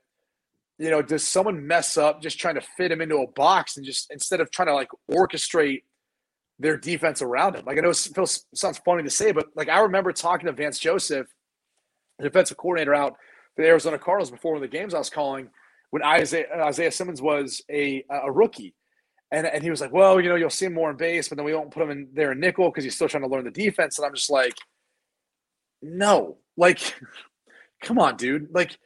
you 0.79 0.91
know, 0.91 1.03
does 1.03 1.27
someone 1.27 1.69
mess 1.69 1.97
up 1.97 2.21
just 2.21 2.37
trying 2.37 2.57
to 2.57 2.67
fit 2.77 2.91
him 2.91 3.01
into 3.01 3.19
a 3.19 3.31
box 3.31 3.77
and 3.77 3.87
just 3.87 4.11
instead 4.11 4.41
of 4.41 4.51
trying 4.51 4.67
to 4.67 4.75
like 4.75 4.89
orchestrate 5.09 5.85
their 6.59 6.77
defense 6.77 7.23
around 7.23 7.55
him? 7.55 7.65
Like 7.65 7.79
I 7.79 7.81
know 7.81 7.91
it 7.91 8.09
feels 8.13 8.45
sounds 8.57 8.79
funny 8.79 9.05
to 9.05 9.11
say, 9.11 9.31
but 9.31 9.47
like 9.55 9.69
I 9.69 9.79
remember 9.79 10.13
talking 10.13 10.47
to 10.47 10.53
Vance 10.53 10.81
Joseph, 10.81 11.29
the 12.19 12.25
defensive 12.25 12.57
coordinator 12.57 12.93
out 12.93 13.13
for 13.55 13.63
the 13.63 13.69
Arizona 13.69 14.01
Cardinals 14.01 14.33
before 14.33 14.55
one 14.55 14.65
of 14.65 14.69
the 14.69 14.77
games 14.77 14.95
I 14.95 14.99
was 14.99 15.11
calling 15.11 15.49
when 15.91 16.03
Isaiah, 16.03 16.47
Isaiah 16.65 16.91
Simmons 16.91 17.23
was 17.23 17.63
a 17.71 18.05
a 18.11 18.33
rookie. 18.33 18.75
And, 19.33 19.47
and 19.47 19.63
he 19.63 19.71
was 19.71 19.81
like, 19.81 19.93
well, 19.93 20.21
you 20.21 20.29
know, 20.29 20.37
you'll 20.37 20.51
see 20.51 20.67
him 20.67 20.75
more 20.75 20.91
in 20.91 20.97
base, 20.97 21.29
but 21.29 21.37
then 21.37 21.45
we 21.45 21.55
won't 21.55 21.73
put 21.73 21.83
him 21.83 21.91
in 21.91 22.09
there 22.13 22.33
in 22.33 22.41
nickel 22.41 22.71
because 22.71 22.85
he's 22.85 22.95
still 22.95 23.09
trying 23.09 23.25
to 23.25 23.29
learn 23.29 23.45
the 23.45 23.51
defense. 23.51 23.99
And 23.99 24.07
I'm 24.07 24.15
just 24.15 24.31
like, 24.31 24.55
no, 25.83 26.39
like, 26.57 26.95
come 27.83 27.99
on, 27.99 28.17
dude. 28.17 28.49
Like, 28.53 28.79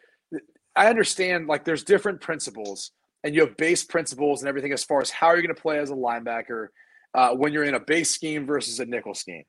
I 0.75 0.89
understand 0.89 1.47
like 1.47 1.65
there's 1.65 1.85
different 1.85 2.21
principles 2.21 2.93
and 3.23 3.35
you 3.35 3.43
have 3.43 3.57
base 3.57 3.85
principles 3.85 4.41
and 4.41 4.49
everything 4.49 4.73
as 4.73 4.85
far 4.85 5.01
as 5.01 5.11
how 5.11 5.27
are 5.27 5.35
you're 5.35 5.43
going 5.43 5.55
to 5.55 5.61
play 5.61 5.79
as 5.79 5.91
a 5.91 5.95
linebacker 5.95 6.69
uh, 7.15 7.35
when 7.35 7.53
you're 7.53 7.65
in 7.65 7.75
a 7.75 7.81
base 7.81 8.11
scheme 8.11 8.47
versus 8.47 8.81
a 8.81 8.87
nickel 8.87 9.15
scheme. 9.15 9.45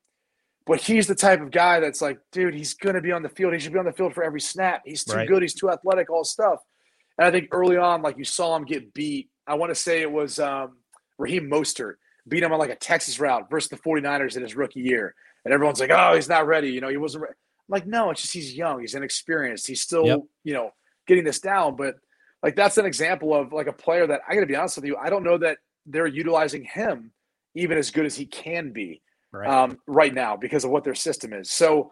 But 0.66 0.82
he's 0.82 1.08
the 1.08 1.16
type 1.16 1.42
of 1.42 1.52
guy 1.52 1.80
that's 1.80 2.02
like, 2.02 2.20
dude, 2.32 2.54
he's 2.54 2.74
going 2.74 2.96
to 2.96 3.02
be 3.02 3.12
on 3.12 3.24
the 3.24 3.30
field. 3.30 3.54
He 3.54 3.60
should 3.60 3.74
be 3.74 3.80
on 3.80 3.86
the 3.86 3.94
field 3.94 4.14
for 4.14 4.24
every 4.24 4.42
snap. 4.42 4.84
He's 4.86 5.04
too 5.04 5.16
right. 5.16 5.28
good. 5.28 5.42
He's 5.42 5.56
too 5.56 5.70
athletic, 5.72 6.10
all 6.10 6.24
stuff. 6.24 6.60
And 7.18 7.28
I 7.28 7.32
think 7.32 7.50
early 7.52 7.78
on, 7.78 8.02
like 8.02 8.18
you 8.18 8.24
saw 8.24 8.56
him 8.56 8.66
get 8.66 8.94
beat. 8.94 9.30
I 9.48 9.56
want 9.56 9.72
to 9.72 9.76
say 9.76 10.02
it 10.02 10.12
was 10.12 10.40
um, 10.40 10.78
Raheem 11.18 11.50
Mostert 11.50 11.96
beat 12.28 12.44
him 12.44 12.52
on 12.52 12.60
like 12.60 12.70
a 12.70 12.76
Texas 12.76 13.20
route 13.20 13.50
versus 13.50 13.70
the 13.70 13.78
49ers 13.78 14.36
in 14.36 14.44
his 14.44 14.56
rookie 14.56 14.82
year. 14.82 15.16
And 15.44 15.54
everyone's 15.54 15.80
like, 15.80 15.92
oh, 15.92 16.14
he's 16.16 16.30
not 16.30 16.48
ready. 16.48 16.70
You 16.70 16.82
know, 16.82 16.90
he 16.90 16.98
wasn't. 16.98 17.26
I'm 17.26 17.34
like, 17.68 17.88
no, 17.88 18.12
it's 18.12 18.22
just 18.22 18.34
he's 18.34 18.56
young. 18.56 18.82
He's 18.82 18.96
inexperienced. 18.96 19.68
He's 19.68 19.82
still, 19.82 20.06
yep. 20.06 20.20
you 20.44 20.54
know, 20.54 20.72
getting 21.08 21.24
this 21.24 21.40
down. 21.40 21.76
But 21.76 21.96
like 22.44 22.56
that's 22.56 22.78
an 22.78 22.86
example 22.86 23.34
of 23.34 23.54
like 23.54 23.68
a 23.68 23.74
player 23.74 24.08
that 24.08 24.22
I 24.28 24.36
got 24.36 24.42
to 24.42 24.46
be 24.46 24.56
honest 24.56 24.78
with 24.78 24.86
you. 24.86 24.98
I 24.98 25.10
don't 25.10 25.24
know 25.24 25.38
that 25.40 25.58
they're 25.86 26.08
utilizing 26.08 26.64
him 26.64 27.12
even 27.56 27.78
as 27.78 27.92
good 27.92 28.06
as 28.06 28.16
he 28.16 28.26
can 28.26 28.72
be 28.72 29.02
right, 29.32 29.50
um, 29.50 29.78
right 29.88 30.14
now 30.14 30.38
because 30.38 30.64
of 30.64 30.72
what 30.72 30.84
their 30.84 30.96
system 30.96 31.34
is. 31.34 31.52
So 31.52 31.92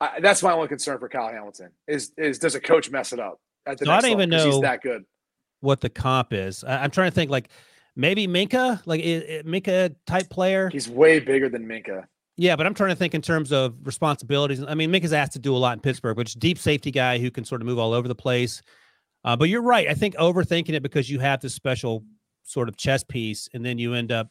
I, 0.00 0.20
that's 0.20 0.42
my 0.42 0.52
only 0.52 0.68
concern 0.68 0.98
for 0.98 1.08
Kyle 1.08 1.30
Hamilton 1.30 1.70
is 1.86 2.12
is 2.16 2.38
does 2.38 2.54
a 2.54 2.60
coach 2.60 2.90
mess 2.90 3.12
it 3.12 3.20
up? 3.20 3.40
At 3.66 3.78
the 3.78 3.86
so 3.86 3.92
I 3.92 4.00
don't 4.00 4.10
even 4.10 4.30
know 4.30 4.44
he's 4.44 4.60
that 4.60 4.82
good. 4.82 5.04
What 5.60 5.80
the 5.80 5.88
comp 5.88 6.32
is? 6.32 6.62
I, 6.64 6.84
am 6.84 6.90
trying 6.90 7.10
to 7.10 7.14
think 7.14 7.30
like 7.30 7.48
maybe 7.96 8.26
Minkah, 8.26 8.80
like 8.86 9.00
Minkah 9.02 9.94
type 10.06 10.28
player. 10.30 10.68
He's 10.70 10.88
way 10.88 11.20
bigger 11.20 11.48
than 11.48 11.66
Minkah. 11.66 12.04
Yeah, 12.36 12.56
but 12.56 12.66
I'm 12.66 12.74
trying 12.74 12.90
to 12.90 12.96
think 12.96 13.14
in 13.14 13.22
terms 13.22 13.52
of 13.52 13.74
responsibilities. 13.84 14.62
I 14.66 14.74
mean, 14.74 14.90
Minkah's 14.90 15.12
asked 15.12 15.34
to 15.34 15.38
do 15.38 15.54
a 15.54 15.58
lot 15.58 15.74
in 15.74 15.80
Pittsburgh, 15.80 16.16
which 16.16 16.34
deep 16.34 16.58
safety 16.58 16.90
guy 16.90 17.18
who 17.18 17.30
can 17.30 17.44
sort 17.44 17.60
of 17.60 17.66
move 17.66 17.78
all 17.78 17.92
over 17.92 18.08
the 18.08 18.14
place. 18.14 18.60
Uh, 19.24 19.36
but 19.36 19.48
you're 19.48 19.62
right. 19.62 19.88
I 19.88 19.94
think 19.94 20.16
overthinking 20.16 20.74
it 20.74 20.82
because 20.82 21.08
you 21.08 21.20
have 21.20 21.40
this 21.40 21.54
special 21.54 22.04
sort 22.42 22.68
of 22.68 22.76
chess 22.76 23.04
piece, 23.04 23.48
and 23.54 23.64
then 23.64 23.78
you 23.78 23.94
end 23.94 24.10
up 24.10 24.28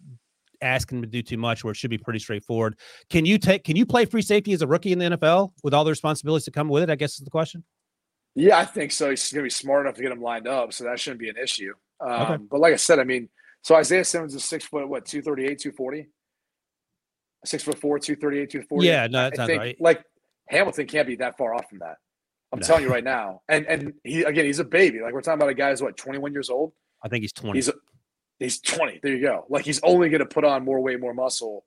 asking 0.61 0.97
him 0.97 1.03
to 1.03 1.09
do 1.09 1.21
too 1.21 1.37
much 1.37 1.63
where 1.63 1.71
it 1.71 1.77
should 1.77 1.89
be 1.89 1.97
pretty 1.97 2.19
straightforward. 2.19 2.77
Can 3.09 3.25
you 3.25 3.37
take? 3.37 3.63
Can 3.63 3.75
you 3.75 3.85
play 3.85 4.05
free 4.05 4.21
safety 4.21 4.51
as 4.53 4.61
a 4.61 4.67
rookie 4.67 4.91
in 4.91 4.99
the 4.99 5.05
NFL 5.17 5.53
with 5.63 5.73
all 5.73 5.83
the 5.83 5.91
responsibilities 5.91 6.45
that 6.45 6.53
come 6.53 6.67
with 6.67 6.83
it? 6.83 6.89
I 6.89 6.95
guess 6.95 7.13
is 7.13 7.19
the 7.19 7.31
question. 7.31 7.63
Yeah, 8.35 8.57
I 8.57 8.65
think 8.65 8.91
so. 8.91 9.09
He's 9.11 9.31
going 9.31 9.43
to 9.43 9.45
be 9.45 9.49
smart 9.51 9.85
enough 9.85 9.95
to 9.95 10.01
get 10.01 10.11
him 10.11 10.21
lined 10.21 10.47
up, 10.47 10.73
so 10.73 10.83
that 10.85 10.99
shouldn't 10.99 11.19
be 11.19 11.29
an 11.29 11.37
issue. 11.41 11.73
Um, 11.99 12.21
okay. 12.21 12.43
But 12.49 12.59
like 12.59 12.73
I 12.73 12.77
said, 12.77 12.99
I 12.99 13.03
mean, 13.03 13.29
so 13.63 13.75
Isaiah 13.75 14.05
Simmons 14.05 14.35
is 14.35 14.43
six 14.43 14.65
foot, 14.65 14.87
what, 14.87 15.05
238, 15.05 15.59
240? 15.59 16.07
Six 17.45 17.63
foot 17.63 17.79
four, 17.79 17.97
238, 17.97 18.49
240. 18.49 18.87
Yeah, 18.87 19.07
no, 19.07 19.29
that's 19.29 19.47
think, 19.47 19.59
right. 19.59 19.81
Like 19.81 20.03
Hamilton 20.47 20.85
can't 20.85 21.07
be 21.07 21.15
that 21.17 21.37
far 21.37 21.55
off 21.55 21.67
from 21.69 21.79
that. 21.79 21.97
I'm 22.53 22.59
no. 22.59 22.67
telling 22.67 22.83
you 22.83 22.89
right 22.89 23.03
now. 23.03 23.41
And 23.49 23.65
and 23.65 23.93
he 24.03 24.23
again, 24.23 24.45
he's 24.45 24.59
a 24.59 24.63
baby. 24.63 25.01
Like 25.01 25.13
we're 25.13 25.21
talking 25.21 25.39
about 25.39 25.49
a 25.49 25.55
guy 25.55 25.71
who's 25.71 25.81
what, 25.81 25.97
21 25.97 26.31
years 26.31 26.49
old? 26.49 26.71
I 27.03 27.09
think 27.09 27.23
he's 27.23 27.33
20. 27.33 27.57
He's 27.57 27.67
a, 27.67 27.73
He's 28.43 28.59
20. 28.59 28.99
There 29.01 29.15
you 29.15 29.21
go. 29.21 29.45
Like 29.49 29.65
he's 29.65 29.79
only 29.83 30.09
going 30.09 30.19
to 30.19 30.25
put 30.25 30.43
on 30.43 30.65
more 30.65 30.81
weight, 30.81 30.99
more 30.99 31.13
muscle. 31.13 31.65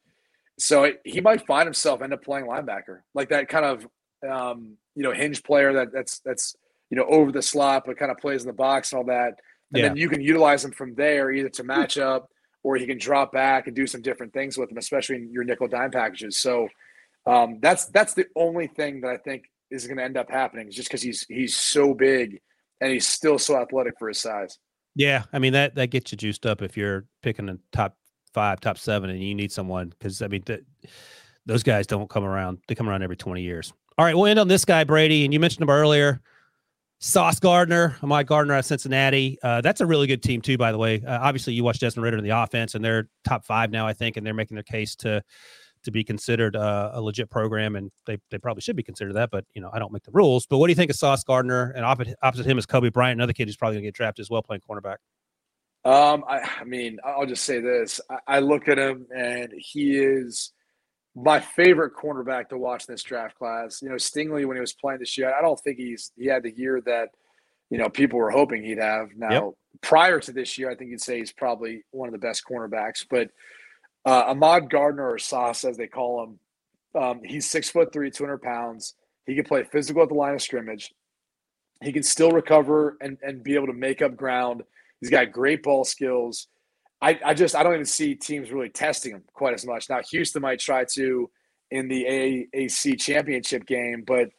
So 0.59 0.85
it, 0.85 1.01
he 1.05 1.21
might 1.21 1.47
find 1.47 1.67
himself 1.67 2.03
end 2.03 2.13
up 2.13 2.23
playing 2.23 2.47
linebacker, 2.47 3.01
like 3.15 3.29
that 3.31 3.49
kind 3.49 3.65
of 3.65 3.87
um, 4.29 4.77
you 4.95 5.03
know 5.03 5.13
hinge 5.13 5.43
player 5.43 5.73
that 5.75 5.93
that's 5.93 6.21
that's 6.21 6.57
you 6.91 6.97
know 6.97 7.05
over 7.05 7.31
the 7.31 7.43
slot 7.43 7.85
but 7.87 7.99
kind 7.99 8.11
of 8.11 8.19
plays 8.19 8.43
in 8.43 8.47
the 8.47 8.55
box 8.55 8.93
and 8.93 8.99
all 8.99 9.05
that. 9.07 9.39
And 9.73 9.83
yeah. 9.83 9.89
then 9.89 9.97
you 9.97 10.09
can 10.09 10.21
utilize 10.21 10.65
him 10.65 10.73
from 10.73 10.95
there 10.95 11.33
either 11.33 11.49
to 11.51 11.65
match 11.65 11.99
up 11.99 12.29
or 12.63 12.77
he 12.77 12.87
can 12.87 12.99
drop 12.99 13.33
back 13.33 13.67
and 13.67 13.77
do 13.77 13.87
some 13.87 14.03
different 14.03 14.33
things 14.33 14.59
with 14.59 14.71
him, 14.71 14.79
especially 14.79 15.17
in 15.17 15.31
your 15.31 15.45
nickel 15.45 15.69
dime 15.69 15.91
packages. 15.91 16.39
So 16.39 16.69
um, 17.27 17.59
that's 17.61 17.87
that's 17.87 18.15
the 18.15 18.27
only 18.37 18.67
thing 18.69 19.01
that 19.03 19.11
I 19.11 19.17
think 19.19 19.45
is 19.71 19.87
going 19.87 19.99
to 19.99 20.05
end 20.05 20.17
up 20.17 20.31
happening, 20.31 20.69
is 20.69 20.75
just 20.75 20.89
because 20.89 21.03
he's 21.03 21.25
he's 21.29 21.57
so 21.57 21.95
big 21.95 22.41
and 22.81 22.93
he's 22.93 23.07
still 23.07 23.39
so 23.39 23.57
athletic 23.61 23.95
for 23.99 24.09
his 24.09 24.19
size. 24.19 24.59
Yeah, 24.95 25.25
I 25.33 25.39
mean 25.39 25.53
that 25.53 25.75
that 25.75 25.89
gets 25.89 26.13
you 26.13 26.19
juiced 26.19 26.47
up 26.47 26.63
if 26.63 26.77
you're 26.77 27.05
picking 27.23 27.49
a 27.49 27.59
top 27.73 27.97
five, 28.33 28.61
top 28.61 28.79
seven, 28.79 29.11
and 29.11 29.23
you 29.23 29.35
need 29.35 29.53
someone 29.53 29.91
because 29.91 30.23
I 30.23 30.29
mean 30.29 30.43
th- 30.43 30.65
those 31.47 31.63
guys 31.63 31.87
don't 31.87 32.09
come 32.09 32.25
around; 32.25 32.59
they 32.67 32.75
come 32.75 32.89
around 32.89 33.03
every 33.03 33.17
twenty 33.17 33.43
years. 33.43 33.73
All 33.99 34.05
right, 34.05 34.17
we'll 34.17 34.27
end 34.27 34.39
on 34.39 34.49
this 34.49 34.65
guy, 34.65 34.85
Brady, 34.85 35.25
and 35.25 35.33
you 35.33 35.41
mentioned 35.41 35.63
him 35.63 35.71
earlier. 35.71 36.21
Sauce 37.07 37.39
Gardner, 37.39 37.97
Ahmad 38.03 38.27
Gardner 38.27 38.57
of 38.57 38.65
Cincinnati. 38.65 39.39
Uh, 39.41 39.61
that's 39.61 39.81
a 39.81 39.87
really 39.87 40.09
good 40.09 40.25
team 40.25 40.43
too, 40.43 40.59
by 40.59 40.73
the 40.73 40.79
way. 40.79 41.05
Uh, 41.07 41.21
obviously, 41.23 41.53
you 41.53 41.63
watch 41.63 41.79
Desmond 41.79 42.03
Ridder 42.03 42.19
in 42.19 42.25
the 42.25 42.31
offense, 42.31 42.75
and 42.75 42.85
they're 42.85 43.09
top 43.23 43.45
five 43.45 43.71
now, 43.71 43.87
I 43.87 43.93
think, 43.93 44.17
and 44.17 44.27
they're 44.27 44.35
making 44.35 44.57
their 44.57 44.65
case 44.65 44.97
to 44.97 45.23
to 45.85 45.91
be 45.93 46.03
considered 46.03 46.57
uh, 46.57 46.91
a 46.95 47.01
legit 47.01 47.31
program, 47.31 47.77
and 47.77 47.93
they, 48.07 48.19
they 48.33 48.39
probably 48.39 48.61
should 48.61 48.75
be 48.75 48.83
considered 48.83 49.15
that. 49.15 49.31
But 49.31 49.45
you 49.55 49.61
know, 49.61 49.71
I 49.73 49.79
don't 49.79 49.93
make 49.93 50.03
the 50.03 50.11
rules. 50.11 50.47
But 50.47 50.59
what 50.59 50.67
do 50.67 50.73
you 50.73 50.75
think 50.75 50.91
of 50.91 50.97
Sauce 50.97 51.23
Gardner? 51.23 51.71
And 51.77 51.85
opposite, 51.85 52.17
opposite 52.23 52.45
him 52.45 52.59
is 52.59 52.67
Coby 52.67 52.93
Bryant, 52.93 53.21
another 53.21 53.33
kid 53.33 53.47
who's 53.47 53.57
probably 53.57 53.77
going 53.77 53.85
to 53.85 53.87
get 53.87 53.95
drafted 53.95 54.25
as 54.25 54.29
well, 54.29 54.43
playing 54.43 54.63
cornerback. 54.69 54.97
Um, 55.85 56.25
I, 56.29 56.41
I 56.61 56.65
mean, 56.65 56.99
I'll 57.05 57.25
just 57.25 57.45
say 57.45 57.61
this: 57.61 58.01
I, 58.11 58.19
I 58.27 58.39
look 58.41 58.67
at 58.67 58.81
him, 58.81 59.07
and 59.17 59.53
he 59.57 59.97
is 59.97 60.53
my 61.17 61.41
favorite 61.41 61.95
cornerback 61.95 62.51
to 62.51 62.59
watch 62.59 62.85
in 62.87 62.93
this 62.93 63.03
draft 63.03 63.39
class. 63.39 63.81
You 63.81 63.89
know, 63.89 63.95
Stingley 63.95 64.47
when 64.47 64.57
he 64.57 64.61
was 64.61 64.75
playing 64.75 65.01
this 65.01 65.17
year, 65.17 65.35
I 65.37 65.41
don't 65.41 65.59
think 65.59 65.79
he's 65.79 66.13
he 66.17 66.27
had 66.27 66.43
the 66.43 66.53
year 66.55 66.81
that 66.83 67.09
you 67.71 67.79
know 67.79 67.89
people 67.89 68.19
were 68.19 68.31
hoping 68.31 68.63
he'd 68.63 68.79
have. 68.79 69.09
Now, 69.17 69.31
yep. 69.31 69.45
prior 69.81 70.21
to 70.21 70.33
this 70.33 70.59
year, 70.59 70.71
I 70.71 70.77
think 70.77 70.91
you'd 70.91 71.01
say 71.01 71.19
he's 71.19 71.33
probably 71.33 71.85
one 71.91 72.09
of 72.09 72.13
the 72.13 72.19
best 72.19 72.45
cornerbacks, 72.49 73.05
but 73.09 73.31
uh, 74.05 74.27
Ahmad 74.29 74.71
Gardner 74.71 75.11
or 75.11 75.19
Sauce, 75.19 75.65
as 75.65 75.77
they 75.77 75.89
call 75.89 76.23
him, 76.23 77.03
um, 77.03 77.21
he's 77.25 77.51
six 77.51 77.71
foot 77.71 77.93
three, 77.93 78.11
200 78.11 78.41
pounds. 78.41 78.95
He 79.27 79.35
can 79.35 79.45
play 79.45 79.65
physical 79.65 80.03
at 80.03 80.09
the 80.09 80.15
line 80.15 80.35
of 80.35 80.43
scrimmage. 80.43 80.93
He 81.83 81.93
can 81.93 82.05
still 82.05 82.31
recover 82.31 82.97
and, 83.01 83.19
and 83.23 83.43
be 83.43 83.55
able 83.55 83.67
to 83.67 83.73
make 83.73 84.01
up 84.01 84.17
ground. 84.17 84.63
He's 85.01 85.11
got 85.11 85.33
great 85.33 85.63
ball 85.63 85.85
skills. 85.85 86.47
I, 87.01 87.19
I 87.25 87.35
just 87.35 87.55
I 87.55 87.63
don't 87.63 87.75
even 87.75 87.85
see 87.85 88.15
teams 88.15 88.51
really 88.51 88.71
testing 88.71 89.13
him 89.13 89.23
quite 89.33 89.55
as 89.55 89.67
much. 89.67 89.89
Now 89.89 90.01
Houston 90.11 90.43
might 90.43 90.61
try 90.61 90.85
to 90.95 91.31
in 91.71 91.89
the 91.89 92.05
AAC 92.55 92.99
championship 93.01 93.67
game, 93.67 94.05
but 94.07 94.31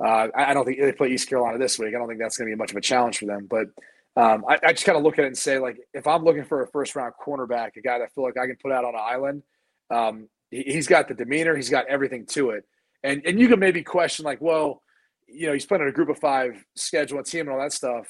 uh, 0.00 0.28
I, 0.34 0.50
I, 0.50 0.54
don't 0.54 0.64
think 0.64 0.80
they 0.80 0.92
play 0.92 1.08
East 1.08 1.28
Carolina 1.28 1.58
this 1.58 1.78
week. 1.78 1.94
I 1.94 1.98
don't 1.98 2.08
think 2.08 2.20
that's 2.20 2.36
going 2.36 2.50
to 2.50 2.54
be 2.54 2.58
much 2.58 2.72
of 2.72 2.76
a 2.76 2.80
challenge 2.80 3.18
for 3.18 3.26
them. 3.26 3.46
But 3.48 3.68
um, 4.16 4.44
I, 4.48 4.58
I, 4.62 4.72
just 4.72 4.84
kind 4.84 4.98
of 4.98 5.04
look 5.04 5.18
at 5.18 5.24
it 5.24 5.28
and 5.28 5.38
say, 5.38 5.58
like, 5.58 5.78
if 5.92 6.06
I'm 6.06 6.24
looking 6.24 6.44
for 6.44 6.62
a 6.62 6.66
first 6.68 6.94
round 6.94 7.14
cornerback, 7.24 7.76
a 7.76 7.80
guy 7.80 7.98
that 7.98 8.04
I 8.04 8.08
feel 8.08 8.24
like 8.24 8.36
I 8.36 8.46
can 8.46 8.56
put 8.60 8.72
out 8.72 8.84
on 8.84 8.94
an 8.94 9.00
island, 9.00 9.42
um, 9.90 10.28
he, 10.50 10.74
has 10.74 10.86
got 10.86 11.08
the 11.08 11.14
demeanor, 11.14 11.56
he's 11.56 11.70
got 11.70 11.86
everything 11.86 12.26
to 12.26 12.50
it. 12.50 12.64
And 13.02 13.22
and 13.24 13.38
you 13.38 13.48
can 13.48 13.58
maybe 13.58 13.82
question, 13.82 14.24
like, 14.24 14.40
well, 14.40 14.82
you 15.28 15.46
know, 15.46 15.52
he's 15.52 15.66
playing 15.66 15.82
on 15.82 15.88
a 15.88 15.92
group 15.92 16.08
of 16.08 16.18
five 16.18 16.62
schedule 16.76 17.18
and 17.18 17.26
team 17.26 17.42
and 17.42 17.50
all 17.50 17.60
that 17.60 17.72
stuff. 17.72 18.06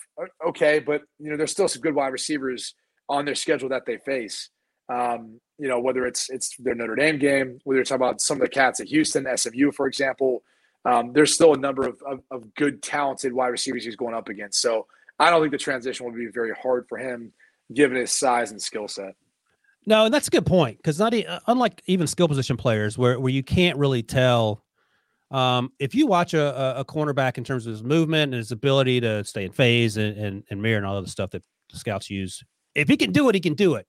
Okay, 0.46 0.78
but 0.78 1.02
you 1.18 1.30
know, 1.30 1.36
there's 1.36 1.52
still 1.52 1.68
some 1.68 1.82
good 1.82 1.94
wide 1.94 2.12
receivers 2.12 2.74
on 3.09 3.24
their 3.24 3.34
schedule 3.34 3.68
that 3.70 3.86
they 3.86 3.98
face. 3.98 4.50
Um, 4.88 5.40
you 5.59 5.68
know, 5.68 5.80
whether 5.80 6.07
it's 6.07 6.30
it's 6.30 6.57
their 6.59 6.74
Notre 6.74 6.96
Dame 6.96 7.18
game, 7.18 7.59
whether 7.64 7.78
you're 7.78 7.84
talking 7.84 8.05
about 8.05 8.20
some 8.20 8.38
of 8.38 8.42
the 8.42 8.48
cats 8.48 8.80
at 8.80 8.88
Houston, 8.88 9.26
SMU, 9.36 9.72
for 9.72 9.86
example. 9.86 10.42
Um, 10.84 11.12
there's 11.14 11.32
still 11.32 11.55
a 11.55 11.57
number 11.57 11.86
of, 11.86 12.02
of, 12.07 12.20
of 12.30 12.55
good, 12.57 12.82
talented 12.82 13.32
wide 13.32 13.48
receivers 13.48 13.84
he's 13.84 13.96
going 13.96 14.14
up 14.14 14.28
against. 14.28 14.61
So 14.61 14.86
I 15.18 15.30
don't 15.30 15.40
think 15.40 15.52
the 15.52 15.59
transition 15.59 16.05
will 16.05 16.12
be 16.12 16.26
very 16.26 16.52
hard 16.52 16.86
for 16.88 16.98
him, 16.98 17.32
given 17.72 17.96
his 17.96 18.12
size 18.12 18.50
and 18.50 18.61
skill 18.61 18.86
set. 18.86 19.14
No, 19.86 20.07
and 20.07 20.14
that's 20.14 20.28
a 20.28 20.30
good 20.30 20.46
point 20.46 20.78
because 20.78 20.98
not 20.98 21.14
uh, 21.14 21.40
unlike 21.46 21.82
even 21.86 22.07
skill 22.07 22.28
position 22.28 22.57
players, 22.57 22.96
where 22.96 23.20
where 23.20 23.32
you 23.32 23.42
can't 23.42 23.78
really 23.78 24.02
tell. 24.02 24.62
Um, 25.30 25.72
if 25.78 25.94
you 25.94 26.07
watch 26.07 26.32
a, 26.32 26.78
a 26.78 26.84
cornerback 26.84 27.38
in 27.38 27.44
terms 27.44 27.66
of 27.66 27.72
his 27.72 27.82
movement 27.82 28.34
and 28.34 28.38
his 28.38 28.52
ability 28.52 29.00
to 29.00 29.24
stay 29.24 29.44
in 29.44 29.52
phase 29.52 29.96
and, 29.96 30.16
and, 30.16 30.44
and 30.48 30.62
mirror 30.62 30.76
and 30.76 30.86
all 30.86 30.96
of 30.96 31.05
the 31.05 31.11
stuff 31.11 31.30
that 31.30 31.42
scouts 31.72 32.09
use, 32.09 32.44
if 32.75 32.89
he 32.89 32.97
can 32.97 33.12
do 33.12 33.29
it, 33.29 33.35
he 33.35 33.41
can 33.41 33.55
do 33.55 33.75
it. 33.75 33.87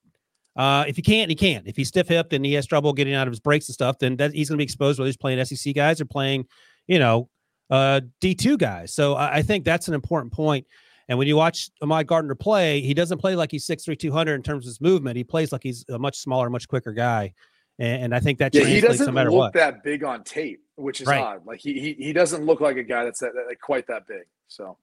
Uh, 0.56 0.86
if 0.88 0.96
he 0.96 1.02
can't, 1.02 1.30
he 1.30 1.36
can't. 1.36 1.68
If 1.68 1.76
he's 1.76 1.90
stiff 1.90 2.08
hipped 2.08 2.32
and 2.32 2.46
he 2.46 2.54
has 2.54 2.66
trouble 2.66 2.94
getting 2.94 3.14
out 3.14 3.28
of 3.28 3.32
his 3.32 3.42
breaks 3.42 3.68
and 3.68 3.74
stuff, 3.74 4.00
then 4.00 4.16
that 4.18 4.34
he's 4.34 4.50
going 4.50 4.58
to 4.58 4.62
be 4.62 4.64
exposed 4.64 5.00
whether 5.00 5.08
he's 5.08 5.18
playing 5.18 5.44
SEC 5.44 5.76
guys 5.76 6.00
or 6.00 6.06
playing, 6.06 6.48
you 6.88 7.00
know, 7.00 7.30
uh, 7.70 8.02
D2 8.22 8.58
guys. 8.58 8.94
So 8.94 9.16
I, 9.16 9.38
I 9.38 9.42
think 9.42 9.66
that's 9.66 9.88
an 9.88 9.94
important 9.94 10.32
point. 10.32 10.66
And 11.08 11.18
when 11.18 11.28
you 11.28 11.36
watch 11.36 11.70
Ahmad 11.82 12.08
Gardner 12.08 12.36
play, 12.36 12.82
he 12.82 12.94
doesn't 12.94 13.20
play 13.20 13.36
like 13.36 13.52
he's 13.52 13.68
6'3, 13.68 14.00
200 14.00 14.34
in 14.34 14.44
terms 14.44 14.66
of 14.66 14.70
his 14.70 14.82
movement. 14.82 15.18
He 15.18 15.24
plays 15.24 15.52
like 15.52 15.62
he's 15.62 15.86
a 15.90 16.00
much 16.00 16.18
smaller, 16.18 16.50
much 16.50 16.68
quicker 16.68 16.94
guy. 16.94 17.34
And, 17.78 18.06
and 18.06 18.16
I 18.16 18.20
think 18.20 18.40
that 18.40 18.56
yeah, 18.56 18.66
he 18.66 18.82
doesn't 18.82 19.14
no 19.14 19.24
look 19.24 19.34
what. 19.34 19.54
that 19.54 19.84
big 19.84 20.04
on 20.04 20.24
tape, 20.24 20.64
which 20.76 21.02
is 21.02 21.08
right. 21.08 21.22
odd. 21.22 21.46
Like 21.46 21.60
he, 21.60 21.80
he 21.80 21.94
he 21.94 22.14
doesn't 22.14 22.46
look 22.46 22.62
like 22.62 22.78
a 22.78 22.84
guy 22.84 23.04
that's 23.04 23.20
that, 23.20 23.34
that, 23.34 23.60
quite 23.62 23.88
that 23.88 24.08
big. 24.08 24.24
So, 24.48 24.78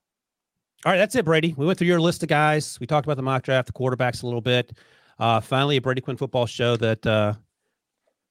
all 0.85 0.91
right, 0.91 0.97
that's 0.97 1.15
it, 1.15 1.25
Brady. 1.25 1.53
We 1.57 1.65
went 1.65 1.79
through 1.79 1.87
your 1.87 2.01
list 2.01 2.23
of 2.23 2.29
guys. 2.29 2.77
We 2.79 2.87
talked 2.87 3.05
about 3.05 3.17
the 3.17 3.23
mock 3.23 3.43
draft, 3.43 3.67
the 3.67 3.73
quarterbacks 3.73 4.23
a 4.23 4.25
little 4.25 4.41
bit. 4.41 4.73
Uh, 5.19 5.39
finally, 5.39 5.77
a 5.77 5.81
Brady 5.81 6.01
Quinn 6.01 6.17
football 6.17 6.45
show 6.45 6.75
that 6.77 7.05
uh, 7.05 7.33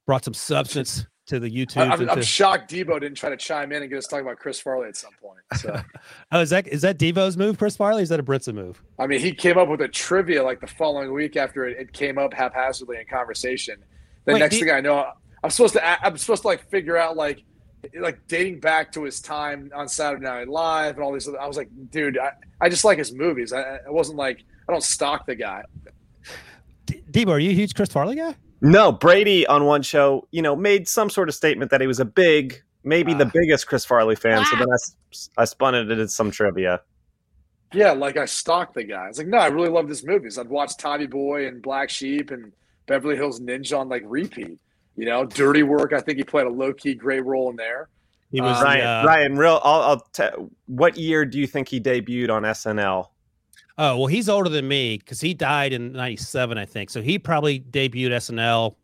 brought 0.06 0.24
some 0.24 0.34
substance 0.34 1.06
to 1.26 1.38
the 1.38 1.48
YouTube. 1.48 1.90
I'm, 1.90 2.10
I'm, 2.10 2.22
shocked 2.22 2.70
Debo 2.70 3.00
didn't 3.00 3.14
try 3.14 3.30
to 3.30 3.36
chime 3.36 3.72
in 3.72 3.82
and 3.82 3.90
get 3.90 3.98
us 3.98 4.06
talking 4.06 4.26
about 4.26 4.38
Chris 4.38 4.60
Farley 4.60 4.88
at 4.88 4.96
some 4.96 5.12
point. 5.20 5.40
So. 5.56 5.80
oh, 6.32 6.40
is 6.40 6.50
that 6.50 6.66
is 6.66 6.82
that 6.82 6.98
Debo's 6.98 7.36
move, 7.36 7.58
Chris 7.58 7.76
Farley? 7.76 8.02
is 8.02 8.08
that 8.08 8.20
a 8.20 8.22
Britza 8.22 8.52
move? 8.52 8.82
I 8.98 9.06
mean, 9.06 9.20
he 9.20 9.32
came 9.32 9.56
up 9.56 9.68
with 9.68 9.80
a 9.80 9.88
trivia 9.88 10.42
like 10.42 10.60
the 10.60 10.66
following 10.66 11.12
week 11.12 11.36
after 11.36 11.66
it, 11.66 11.78
it 11.78 11.92
came 11.92 12.18
up 12.18 12.34
haphazardly 12.34 12.98
in 12.98 13.06
conversation. 13.06 13.76
The 14.24 14.34
Wait, 14.34 14.40
next 14.40 14.58
thing 14.58 14.70
I 14.70 14.80
know, 14.80 15.10
I'm 15.42 15.50
supposed 15.50 15.74
to 15.74 16.04
I'm 16.06 16.16
supposed 16.18 16.42
to 16.42 16.48
like 16.48 16.68
figure 16.68 16.96
out 16.96 17.16
like 17.16 17.44
like 17.98 18.26
dating 18.28 18.60
back 18.60 18.92
to 18.92 19.02
his 19.04 19.20
time 19.20 19.70
on 19.74 19.88
Saturday 19.88 20.24
Night 20.24 20.48
Live 20.48 20.96
and 20.96 21.04
all 21.04 21.12
these. 21.12 21.28
other, 21.28 21.40
I 21.40 21.46
was 21.46 21.56
like, 21.56 21.68
dude, 21.90 22.18
I, 22.18 22.32
I 22.60 22.68
just 22.68 22.84
like 22.84 22.98
his 22.98 23.12
movies. 23.12 23.52
I, 23.52 23.78
I 23.86 23.90
wasn't 23.90 24.18
like 24.18 24.44
I 24.68 24.72
don't 24.72 24.82
stalk 24.82 25.26
the 25.26 25.34
guy. 25.34 25.64
D- 26.86 27.02
Debo, 27.10 27.30
are 27.30 27.38
you 27.38 27.50
a 27.50 27.54
huge 27.54 27.74
Chris 27.74 27.90
Farley 27.90 28.16
guy? 28.16 28.36
No, 28.60 28.92
Brady 28.92 29.46
on 29.46 29.64
one 29.64 29.82
show, 29.82 30.28
you 30.30 30.40
know, 30.40 30.54
made 30.54 30.86
some 30.86 31.10
sort 31.10 31.28
of 31.28 31.34
statement 31.34 31.70
that 31.72 31.80
he 31.80 31.86
was 31.86 31.98
a 31.98 32.04
big, 32.04 32.62
maybe 32.84 33.12
the 33.12 33.26
ah. 33.26 33.30
biggest 33.34 33.66
Chris 33.66 33.84
Farley 33.84 34.14
fan. 34.14 34.44
So 34.44 34.56
then 34.56 34.68
I, 34.70 35.42
I 35.42 35.44
spun 35.44 35.74
it 35.74 35.90
into 35.90 36.06
some 36.08 36.30
trivia. 36.30 36.80
Yeah, 37.72 37.92
like 37.92 38.16
I 38.16 38.26
stalked 38.26 38.74
the 38.74 38.84
guy. 38.84 39.08
It's 39.08 39.18
like, 39.18 39.26
no, 39.26 39.38
I 39.38 39.48
really 39.48 39.68
love 39.68 39.88
his 39.88 40.04
movies. 40.04 40.38
I'd 40.38 40.48
watch 40.48 40.76
Tommy 40.76 41.06
Boy 41.06 41.48
and 41.48 41.60
Black 41.60 41.90
Sheep 41.90 42.30
and 42.30 42.52
Beverly 42.86 43.16
Hills 43.16 43.40
Ninja 43.40 43.78
on 43.78 43.88
like 43.88 44.02
repeat. 44.06 44.60
You 44.96 45.06
know, 45.06 45.24
Dirty 45.24 45.62
Work. 45.62 45.92
I 45.92 46.00
think 46.00 46.18
he 46.18 46.24
played 46.24 46.46
a 46.46 46.50
low 46.50 46.72
key 46.72 46.94
great 46.94 47.24
role 47.24 47.50
in 47.50 47.56
there. 47.56 47.88
He 48.30 48.40
was 48.40 48.56
um, 48.58 48.64
Ryan. 48.64 48.86
Uh, 48.86 49.06
Ryan, 49.06 49.36
real. 49.36 49.60
I'll, 49.62 49.82
I'll 49.82 50.00
t- 50.12 50.48
what 50.66 50.96
year 50.96 51.24
do 51.24 51.38
you 51.38 51.46
think 51.46 51.68
he 51.68 51.80
debuted 51.80 52.30
on 52.30 52.42
SNL? 52.42 53.08
Oh 53.78 53.96
well, 53.98 54.06
he's 54.06 54.28
older 54.28 54.48
than 54.48 54.68
me 54.68 54.98
because 54.98 55.20
he 55.20 55.34
died 55.34 55.72
in 55.72 55.92
'97, 55.92 56.58
I 56.58 56.64
think. 56.64 56.90
So 56.90 57.02
he 57.02 57.18
probably 57.18 57.60
debuted 57.60 58.10
SNL. 58.10 58.76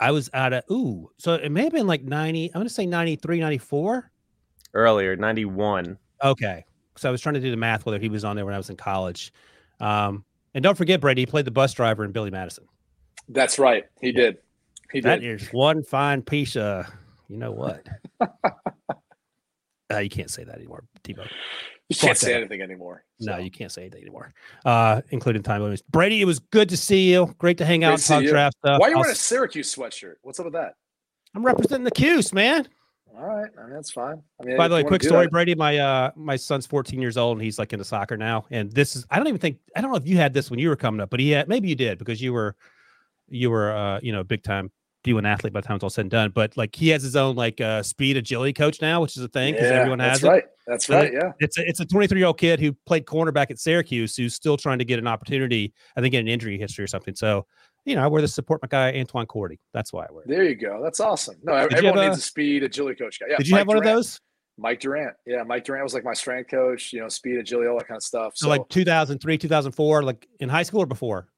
I 0.00 0.10
was 0.10 0.30
out 0.32 0.52
of 0.52 0.64
ooh, 0.70 1.10
so 1.18 1.34
it 1.34 1.50
may 1.50 1.64
have 1.64 1.72
been 1.72 1.86
like 1.86 2.02
90. 2.02 2.46
I'm 2.54 2.60
gonna 2.60 2.68
say 2.68 2.86
93, 2.86 3.40
94. 3.40 4.10
Earlier, 4.72 5.16
91. 5.16 5.98
Okay, 6.24 6.64
so 6.96 7.08
I 7.08 7.12
was 7.12 7.20
trying 7.20 7.34
to 7.34 7.40
do 7.40 7.50
the 7.50 7.56
math 7.56 7.84
whether 7.84 7.98
he 7.98 8.08
was 8.08 8.24
on 8.24 8.36
there 8.36 8.44
when 8.44 8.54
I 8.54 8.58
was 8.58 8.70
in 8.70 8.76
college. 8.76 9.32
Um, 9.80 10.24
and 10.54 10.62
don't 10.62 10.76
forget, 10.76 11.00
Brady, 11.00 11.22
he 11.22 11.26
played 11.26 11.44
the 11.44 11.50
bus 11.50 11.74
driver 11.74 12.04
in 12.04 12.12
Billy 12.12 12.30
Madison. 12.30 12.64
That's 13.28 13.58
right, 13.58 13.84
he 14.00 14.12
did. 14.12 14.38
He 14.92 15.00
that 15.00 15.20
did. 15.20 15.40
is 15.40 15.48
one 15.52 15.82
fine 15.82 16.22
piece 16.22 16.56
of, 16.56 16.86
you 17.28 17.36
know 17.36 17.52
what? 17.52 17.86
uh, 18.20 19.98
you 19.98 20.10
can't 20.10 20.30
say 20.30 20.44
that 20.44 20.56
anymore, 20.56 20.84
Debo. 21.04 21.26
You 21.88 21.96
can't 21.96 22.16
say 22.16 22.34
anything 22.34 22.62
anymore. 22.62 23.04
So. 23.20 23.32
No, 23.32 23.38
you 23.38 23.50
can't 23.50 23.72
say 23.72 23.82
anything 23.82 24.02
anymore, 24.02 24.32
uh, 24.64 25.02
including 25.10 25.42
time 25.42 25.62
limits. 25.62 25.82
Brady, 25.82 26.20
it 26.20 26.24
was 26.24 26.38
good 26.38 26.68
to 26.68 26.76
see 26.76 27.12
you. 27.12 27.34
Great 27.38 27.58
to 27.58 27.64
hang 27.64 27.80
Great 27.80 27.88
out 27.88 27.94
and 27.94 28.02
talk 28.02 28.24
draft 28.24 28.56
stuff. 28.58 28.80
Why 28.80 28.86
are 28.86 28.90
you 28.90 28.96
wearing 28.96 29.12
a 29.12 29.16
Syracuse 29.16 29.74
sweatshirt? 29.74 30.14
What's 30.22 30.38
up 30.38 30.46
with 30.46 30.54
that? 30.54 30.74
I'm 31.34 31.44
representing 31.44 31.84
the 31.84 31.90
Cuse, 31.90 32.32
man. 32.32 32.68
All 33.16 33.26
right, 33.26 33.50
I 33.58 33.64
mean, 33.64 33.74
that's 33.74 33.90
fine. 33.90 34.22
I 34.40 34.44
mean, 34.44 34.56
By 34.56 34.68
the 34.68 34.76
way, 34.76 34.84
quick 34.84 35.02
story, 35.02 35.26
that. 35.26 35.32
Brady. 35.32 35.56
My 35.56 35.78
uh, 35.78 36.10
my 36.14 36.36
son's 36.36 36.64
14 36.64 37.02
years 37.02 37.16
old 37.16 37.38
and 37.38 37.44
he's 37.44 37.58
like 37.58 37.72
into 37.72 37.84
soccer 37.84 38.16
now. 38.16 38.46
And 38.50 38.70
this 38.70 38.94
is 38.94 39.04
I 39.10 39.16
don't 39.16 39.26
even 39.26 39.40
think 39.40 39.58
I 39.74 39.80
don't 39.80 39.90
know 39.90 39.96
if 39.96 40.06
you 40.06 40.16
had 40.16 40.32
this 40.32 40.48
when 40.48 40.60
you 40.60 40.68
were 40.68 40.76
coming 40.76 41.00
up, 41.00 41.10
but 41.10 41.18
he 41.18 41.30
had 41.30 41.48
maybe 41.48 41.68
you 41.68 41.74
did 41.74 41.98
because 41.98 42.22
you 42.22 42.32
were 42.32 42.54
you 43.28 43.50
were 43.50 43.72
uh, 43.72 43.98
you 44.00 44.12
know 44.12 44.22
big 44.22 44.44
time 44.44 44.70
D1 45.04 45.26
athlete 45.26 45.52
by 45.52 45.60
the 45.60 45.66
time 45.66 45.76
it's 45.76 45.84
all 45.84 45.90
said 45.90 46.02
and 46.02 46.10
done. 46.10 46.30
But 46.34 46.56
like 46.56 46.74
he 46.76 46.88
has 46.88 47.02
his 47.02 47.16
own 47.16 47.34
like 47.36 47.60
uh, 47.60 47.82
speed 47.82 48.16
agility 48.16 48.52
coach 48.52 48.80
now, 48.82 49.00
which 49.00 49.16
is 49.16 49.22
a 49.22 49.28
thing 49.28 49.54
because 49.54 49.70
Yeah, 49.70 49.76
everyone 49.78 49.98
that's 49.98 50.20
has 50.20 50.28
right. 50.28 50.44
it. 50.44 50.50
That's 50.66 50.86
So 50.86 50.96
right. 50.96 51.12
Yeah. 51.12 51.32
It's 51.40 51.58
a, 51.58 51.62
it's 51.66 51.80
a 51.80 51.86
23 51.86 52.18
year 52.18 52.26
old 52.26 52.38
kid 52.38 52.60
who 52.60 52.72
played 52.86 53.06
cornerback 53.06 53.50
at 53.50 53.58
Syracuse 53.58 54.14
who's 54.16 54.34
still 54.34 54.56
trying 54.56 54.78
to 54.78 54.84
get 54.84 54.98
an 54.98 55.06
opportunity. 55.06 55.72
I 55.96 56.00
think 56.00 56.12
get 56.12 56.20
an 56.20 56.28
injury 56.28 56.58
history 56.58 56.84
or 56.84 56.88
something. 56.88 57.14
So 57.14 57.46
you 57.86 57.94
know, 57.94 58.04
I 58.04 58.08
wear 58.08 58.20
this 58.20 58.34
support 58.34 58.60
my 58.62 58.68
guy 58.68 58.92
Antwan 58.92 59.26
Cordy. 59.26 59.58
That's 59.72 59.90
why 59.90 60.04
I 60.04 60.12
wear 60.12 60.22
it. 60.24 60.28
There 60.28 60.44
you 60.44 60.54
go. 60.54 60.80
That's 60.82 61.00
awesome. 61.00 61.36
No, 61.42 61.54
Did 61.68 61.78
everyone 61.78 61.98
have 61.98 62.06
needs 62.10 62.18
a- 62.18 62.20
a 62.20 62.22
speed 62.22 62.62
agility 62.62 63.02
coach 63.02 63.18
guy. 63.18 63.26
Yeah. 63.30 63.36
Did 63.38 63.48
you 63.48 63.52
Mike 63.54 63.60
have 63.60 63.68
one 63.68 63.76
Durant. 63.78 63.90
of 63.90 63.96
those? 63.96 64.20
Mike 64.58 64.80
Durant. 64.80 65.14
Yeah, 65.26 65.42
Mike 65.44 65.64
Durant 65.64 65.82
was 65.84 65.94
like 65.94 66.04
my 66.04 66.12
strength 66.12 66.50
coach. 66.50 66.92
You 66.92 67.00
know, 67.00 67.08
speed 67.08 67.38
agility, 67.38 67.68
all 67.68 67.78
that 67.78 67.88
kind 67.88 67.96
of 67.96 68.02
stuff. 68.02 68.32
So, 68.36 68.50
like 68.50 68.68
2003, 68.68 69.38
2004, 69.38 70.02
like 70.02 70.28
in 70.40 70.50
high 70.50 70.62
school 70.64 70.82
or 70.82 70.86
before? 70.86 71.28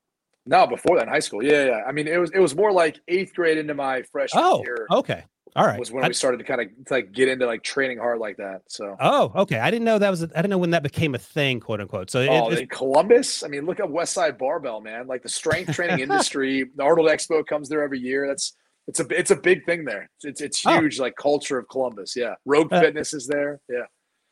No, 0.47 0.67
before 0.67 0.97
that 0.97 1.03
in 1.05 1.09
high 1.09 1.21
school. 1.21 1.43
Yeah, 1.43 1.65
yeah. 1.67 1.81
I 1.87 1.93
mean, 1.93 2.09
it 2.09 2.19
was 2.19 2.31
it 2.33 2.41
was 2.41 2.55
more 2.57 2.73
like 2.73 2.99
eighth 3.09 3.35
grade 3.35 3.59
into 3.59 3.75
my 3.75 4.03
freshman 4.11 4.43
Oh, 4.45 4.63
year 4.63 4.87
okay. 4.91 5.25
All 5.55 5.67
right. 5.67 5.79
was 5.79 5.93
when 5.93 6.03
I- 6.03 6.09
we 6.09 6.15
started 6.15 6.39
to 6.39 6.45
kind 6.45 6.63
of 6.63 6.69
like 6.91 7.13
get 7.13 7.29
into 7.29 7.45
like 7.47 7.63
training 7.63 7.99
hard 7.99 8.19
like 8.19 8.39
that. 8.39 8.63
So. 8.69 8.97
oh, 8.99 9.33
okay. 9.43 9.59
I 9.59 9.71
didn't 9.71 9.85
know 9.85 9.99
that 9.99 10.09
was. 10.11 10.23
I 10.23 10.27
didn't 10.27 10.49
know 10.51 10.57
when 10.59 10.71
that 10.71 10.83
became 10.83 11.15
a 11.15 11.19
thing, 11.19 11.61
quote 11.61 11.81
unquote. 11.81 12.11
So 12.11 12.21
Oh, 12.27 12.49
in 12.49 12.67
Columbus. 12.69 13.43
I 13.45 13.49
mean, 13.49 13.67
look 13.67 13.79
up 13.79 13.91
West 13.91 14.15
Side 14.15 14.39
Barbell, 14.39 14.81
man. 14.81 15.07
Like 15.07 15.23
the 15.23 15.29
strength 15.29 15.75
training 15.75 15.99
industry. 16.07 16.65
The 16.75 16.83
Arnold 16.83 17.09
Expo 17.09 17.45
comes 17.47 17.69
there 17.69 17.83
every 17.83 17.99
year. 18.01 18.27
That's 18.27 18.57
it's 18.89 18.99
a 19.01 19.07
it's 19.11 19.31
a 19.31 19.37
big 19.37 19.65
thing 19.67 19.85
there. 19.85 20.09
It's 20.23 20.41
it's 20.41 20.65
Oh. 20.67 20.81
huge, 20.81 20.99
like 20.99 21.15
culture 21.17 21.59
of 21.59 21.69
Columbus. 21.69 22.17
Yeah, 22.17 22.35
Rogue 22.47 22.73
Uh, 22.73 22.81
Fitness 22.81 23.13
is 23.13 23.27
there. 23.27 23.61
Yeah, 23.69 23.83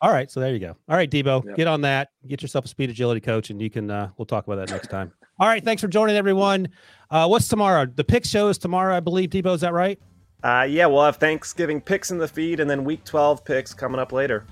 all 0.00 0.10
right. 0.10 0.30
So 0.30 0.40
there 0.40 0.52
you 0.54 0.58
go. 0.58 0.74
All 0.88 0.96
right, 0.96 1.10
Debo, 1.10 1.44
Yeah. 1.44 1.52
get 1.54 1.66
on 1.66 1.82
that. 1.82 2.08
Get 2.26 2.40
yourself 2.40 2.64
a 2.64 2.68
speed 2.68 2.88
agility 2.88 3.20
coach, 3.20 3.50
and 3.50 3.60
you 3.60 3.68
can. 3.68 3.90
uh 3.90 4.08
We'll 4.16 4.24
talk 4.26 4.46
about 4.46 4.56
that 4.56 4.70
next 4.72 4.88
time. 4.88 5.12
All 5.40 5.48
right. 5.48 5.64
Thanks 5.64 5.80
for 5.80 5.88
joining, 5.88 6.16
everyone. 6.16 6.68
Uh 7.10 7.26
What's 7.26 7.48
tomorrow? 7.48 7.86
The 7.86 8.04
pick 8.04 8.24
show 8.24 8.48
is 8.48 8.58
tomorrow, 8.58 8.94
I 8.94 9.00
believe. 9.00 9.30
Debo, 9.30 9.54
is 9.54 9.62
that 9.62 9.72
right? 9.72 9.98
Uh, 10.42 10.66
yeah, 10.68 10.86
we'll 10.86 11.04
have 11.04 11.16
Thanksgiving 11.16 11.80
picks 11.82 12.10
in 12.10 12.16
the 12.18 12.28
feed, 12.28 12.60
and 12.60 12.70
then 12.70 12.82
Week 12.84 13.04
12 13.04 13.44
picks 13.44 13.74
coming 13.74 14.00
up 14.00 14.10
later. 14.10 14.44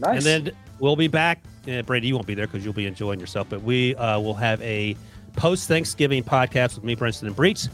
nice. 0.00 0.24
And 0.26 0.46
then 0.46 0.56
we'll 0.80 0.96
be 0.96 1.06
back. 1.06 1.42
Uh, 1.70 1.82
Brady, 1.82 2.08
you 2.08 2.14
won't 2.14 2.26
be 2.26 2.34
there 2.34 2.48
because 2.48 2.64
you'll 2.64 2.74
be 2.74 2.86
enjoying 2.86 3.20
yourself. 3.20 3.48
But 3.48 3.62
we 3.62 3.94
uh, 3.96 4.18
will 4.18 4.34
have 4.34 4.60
a 4.62 4.96
post 5.36 5.68
Thanksgiving 5.68 6.24
podcast 6.24 6.74
with 6.74 6.82
me, 6.84 6.96
Brinson, 6.96 7.28
and 7.28 7.36
Breech. 7.36 7.66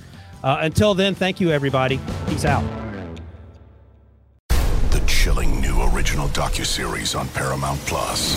Uh, 0.44 0.59
until 0.61 0.94
then, 0.94 1.14
thank 1.14 1.40
you, 1.40 1.51
everybody. 1.51 1.99
Peace 2.26 2.44
out. 2.44 2.64
The 4.90 5.03
chilling 5.07 5.61
new 5.61 5.82
original 5.94 6.28
docuseries 6.28 7.18
on 7.18 7.28
Paramount 7.28 7.80
Plus. 7.86 8.36